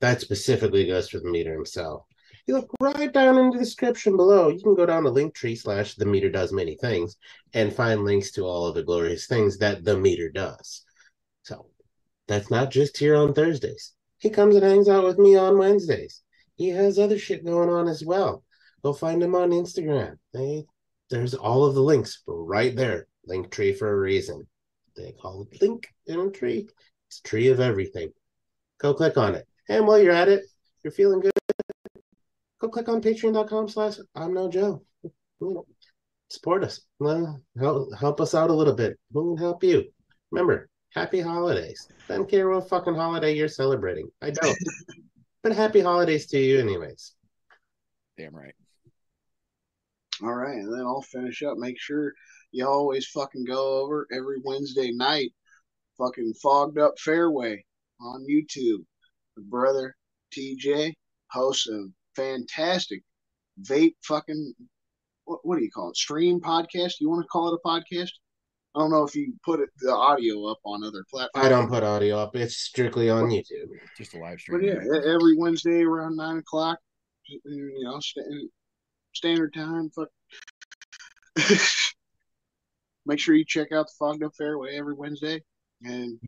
That 0.00 0.20
specifically 0.20 0.86
goes 0.86 1.08
for 1.08 1.18
the 1.18 1.30
meter 1.30 1.52
himself. 1.52 2.04
You 2.46 2.54
look 2.54 2.70
right 2.80 3.12
down 3.12 3.38
in 3.38 3.50
the 3.50 3.58
description 3.58 4.16
below. 4.16 4.48
You 4.48 4.60
can 4.62 4.74
go 4.74 4.86
down 4.86 5.04
to 5.04 5.10
Linktree 5.10 5.58
slash 5.58 5.94
the 5.94 6.06
meter 6.06 6.30
does 6.30 6.52
many 6.52 6.76
things 6.76 7.16
and 7.52 7.72
find 7.72 8.04
links 8.04 8.32
to 8.32 8.42
all 8.42 8.66
of 8.66 8.74
the 8.74 8.82
glorious 8.82 9.26
things 9.26 9.58
that 9.58 9.84
the 9.84 9.96
meter 9.96 10.30
does. 10.30 10.84
So 11.42 11.66
that's 12.28 12.50
not 12.50 12.70
just 12.70 12.96
here 12.96 13.14
on 13.16 13.34
Thursdays. 13.34 13.92
He 14.18 14.30
comes 14.30 14.54
and 14.54 14.64
hangs 14.64 14.88
out 14.88 15.04
with 15.04 15.18
me 15.18 15.36
on 15.36 15.58
Wednesdays. 15.58 16.22
He 16.56 16.68
has 16.68 16.98
other 16.98 17.18
shit 17.18 17.44
going 17.44 17.70
on 17.70 17.88
as 17.88 18.04
well. 18.04 18.44
Go 18.82 18.92
find 18.92 19.22
him 19.22 19.34
on 19.34 19.50
Instagram. 19.50 20.16
They, 20.32 20.64
there's 21.08 21.34
all 21.34 21.64
of 21.64 21.74
the 21.74 21.82
links 21.82 22.22
right 22.26 22.74
there. 22.74 23.06
Linktree 23.28 23.76
for 23.78 23.92
a 23.92 23.98
reason. 23.98 24.46
They 24.96 25.12
call 25.12 25.46
it 25.50 25.60
link 25.60 25.88
in 26.06 26.20
a 26.20 26.30
tree. 26.30 26.68
It's 27.10 27.20
tree 27.22 27.48
of 27.48 27.58
everything. 27.58 28.12
Go 28.78 28.94
click 28.94 29.16
on 29.16 29.34
it. 29.34 29.44
And 29.68 29.84
while 29.84 29.98
you're 29.98 30.12
at 30.12 30.28
it, 30.28 30.44
you're 30.84 30.92
feeling 30.92 31.18
good. 31.18 31.32
Go 32.60 32.68
click 32.68 32.88
on 32.88 33.02
patreon.com 33.02 33.68
slash 33.68 33.96
I'm 34.14 34.32
no 34.32 34.48
Joe. 34.48 34.84
Support 36.28 36.62
us. 36.62 36.82
Help, 37.58 37.88
help 37.98 38.20
us 38.20 38.36
out 38.36 38.50
a 38.50 38.52
little 38.52 38.74
bit. 38.74 38.96
We 39.12 39.22
can 39.22 39.36
help 39.38 39.64
you. 39.64 39.90
Remember, 40.30 40.68
happy 40.94 41.20
holidays. 41.20 41.88
I 42.08 42.14
don't 42.14 42.30
care 42.30 42.48
what 42.48 42.68
fucking 42.68 42.94
holiday 42.94 43.34
you're 43.34 43.48
celebrating. 43.48 44.08
I 44.22 44.30
don't. 44.30 44.56
but 45.42 45.50
happy 45.50 45.80
holidays 45.80 46.26
to 46.28 46.38
you 46.38 46.60
anyways. 46.60 47.16
Damn 48.16 48.36
right. 48.36 48.54
All 50.22 50.34
right, 50.34 50.58
and 50.58 50.72
then 50.72 50.86
I'll 50.86 51.02
finish 51.02 51.42
up. 51.42 51.56
Make 51.58 51.80
sure 51.80 52.12
you 52.52 52.68
always 52.68 53.08
fucking 53.08 53.46
go 53.46 53.80
over 53.80 54.06
every 54.12 54.36
Wednesday 54.44 54.92
night, 54.92 55.32
fucking 56.00 56.34
fogged 56.42 56.78
up 56.78 56.98
fairway 56.98 57.64
on 58.00 58.26
YouTube. 58.28 58.84
The 59.36 59.42
brother 59.42 59.96
TJ 60.36 60.94
hosts 61.30 61.68
a 61.68 61.86
fantastic 62.16 63.02
vape 63.62 63.94
fucking 64.02 64.54
what, 65.24 65.40
what 65.44 65.58
do 65.58 65.64
you 65.64 65.70
call 65.70 65.90
it? 65.90 65.96
Stream 65.96 66.40
podcast? 66.40 66.94
You 67.00 67.08
want 67.08 67.22
to 67.22 67.28
call 67.28 67.52
it 67.52 67.60
a 67.62 67.68
podcast? 67.68 68.10
I 68.74 68.80
don't 68.80 68.90
know 68.90 69.04
if 69.04 69.14
you 69.16 69.32
put 69.44 69.60
it, 69.60 69.68
the 69.78 69.92
audio 69.92 70.46
up 70.46 70.58
on 70.64 70.84
other 70.84 71.04
platforms. 71.10 71.46
I 71.46 71.48
don't 71.48 71.68
put 71.68 71.82
audio 71.82 72.18
up. 72.18 72.36
It's 72.36 72.56
strictly 72.56 73.10
on 73.10 73.24
YouTube. 73.24 73.68
Just 73.96 74.14
a 74.14 74.18
live 74.18 74.40
stream. 74.40 74.60
But 74.60 74.66
yeah, 74.66 74.74
every 75.12 75.36
Wednesday 75.36 75.82
around 75.82 76.16
nine 76.16 76.38
o'clock, 76.38 76.78
you 77.26 77.80
know, 77.82 77.98
st- 78.00 78.50
standard 79.12 79.54
time. 79.54 79.90
Fuck. 79.90 80.08
Make 83.06 83.18
sure 83.18 83.34
you 83.34 83.44
check 83.44 83.72
out 83.72 83.86
the 83.86 83.92
Fogged 83.98 84.22
Up 84.22 84.32
Fairway 84.36 84.76
every 84.76 84.94
Wednesday, 84.94 85.42
and 85.82 86.18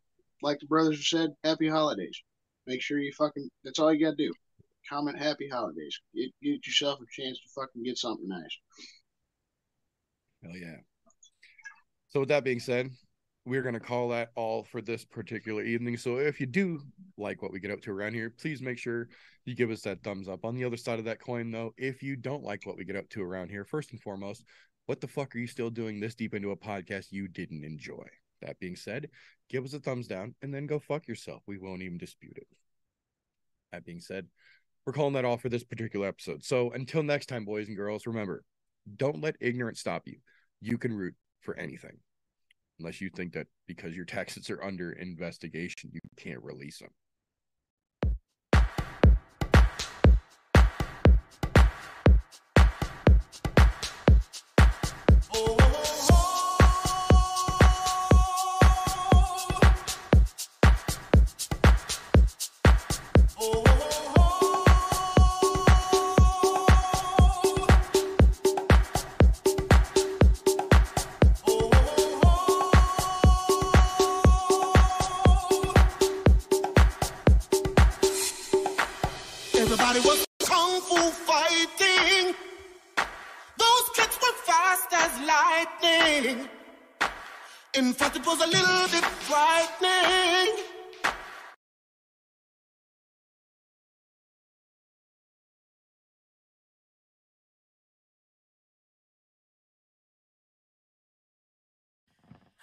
like 0.43 0.59
the 0.59 0.67
brothers 0.67 1.09
said, 1.09 1.31
happy 1.45 1.69
holidays. 1.69 2.21
Make 2.67 2.83
sure 2.83 2.99
you 2.99 3.13
fucking. 3.17 3.49
That's 3.65 3.79
all 3.79 3.93
you 3.93 4.05
gotta 4.05 4.17
do. 4.17 4.33
Comment 4.89 5.19
happy 5.19 5.49
holidays. 5.49 5.99
Get, 6.15 6.31
get 6.43 6.67
yourself 6.67 6.99
a 7.01 7.23
chance 7.23 7.39
to 7.39 7.49
fucking 7.55 7.83
get 7.85 7.99
something 7.99 8.29
nice. 8.29 8.59
Hell 10.43 10.57
yeah. 10.57 10.77
So 12.09 12.21
with 12.21 12.29
that 12.31 12.45
being 12.45 12.61
said, 12.61 12.91
we're 13.45 13.63
gonna 13.63 13.81
call 13.81 14.09
that 14.11 14.31
all 14.35 14.65
for 14.65 14.81
this 14.81 15.05
particular 15.05 15.63
evening. 15.63 15.97
So 15.97 16.19
if 16.19 16.41
you 16.41 16.47
do 16.47 16.81
like 17.17 17.43
what 17.43 17.53
we 17.53 17.61
get 17.61 17.71
up 17.71 17.81
to 17.83 17.91
around 17.91 18.15
here, 18.15 18.31
please 18.31 18.61
make 18.61 18.79
sure 18.79 19.09
you 19.45 19.55
give 19.55 19.71
us 19.71 19.83
that 19.83 20.03
thumbs 20.03 20.29
up. 20.29 20.45
On 20.45 20.55
the 20.55 20.65
other 20.65 20.77
side 20.77 20.99
of 20.99 21.05
that 21.07 21.21
coin, 21.21 21.51
though, 21.51 21.73
if 21.77 22.03
you 22.03 22.17
don't 22.17 22.45
like 22.45 22.67
what 22.67 22.77
we 22.77 22.85
get 22.85 22.97
up 22.97 23.09
to 23.11 23.23
around 23.23 23.49
here, 23.49 23.65
first 23.65 23.91
and 23.93 24.01
foremost, 24.01 24.45
what 24.87 25.01
the 25.01 25.09
fuck 25.09 25.35
are 25.35 25.39
you 25.39 25.47
still 25.47 25.71
doing 25.71 26.01
this 26.01 26.15
deep 26.15 26.35
into 26.35 26.51
a 26.51 26.57
podcast 26.57 27.07
you 27.11 27.29
didn't 27.29 27.65
enjoy? 27.65 28.07
That 28.43 28.59
being 28.59 28.77
said, 28.77 29.09
give 29.49 29.65
us 29.65 29.73
a 29.73 29.81
thumbs 29.81 30.07
down 30.07 30.35
and 30.43 30.53
then 30.53 30.67
go 30.67 30.79
fuck 30.79 31.09
yourself. 31.09 31.43
We 31.47 31.59
won't 31.59 31.83
even 31.83 31.99
dispute 31.99 32.37
it. 32.37 32.47
That 33.73 33.85
being 33.85 34.01
said, 34.01 34.27
we're 34.85 34.93
calling 34.93 35.15
that 35.15 35.25
all 35.25 35.39
for 35.39 35.49
this 35.49 35.65
particular 35.65 36.09
episode. 36.09 36.45
So 36.45 36.73
until 36.73 37.03
next 37.03 37.27
time, 37.27 37.45
boys 37.45 37.69
and 37.69 37.77
girls, 37.77 38.07
remember, 38.07 38.45
don't 38.97 39.21
let 39.21 39.37
ignorance 39.41 39.81
stop 39.81 40.03
you. 40.07 40.17
You 40.61 40.77
can 40.77 40.93
root 40.93 41.15
for 41.41 41.57
anything. 41.57 41.99
Unless 42.79 43.01
you 43.01 43.11
think 43.11 43.33
that 43.35 43.47
because 43.69 43.95
your 43.95 44.05
taxes 44.05 44.51
are 44.51 44.63
under 44.63 44.93
investigation, 44.93 45.91
you 45.93 46.01
can't 46.17 46.43
release 46.43 46.81
them. 46.81 46.91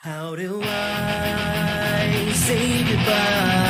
How 0.01 0.33
do 0.33 0.61
I 0.63 2.31
say 2.33 2.83
goodbye 2.83 3.68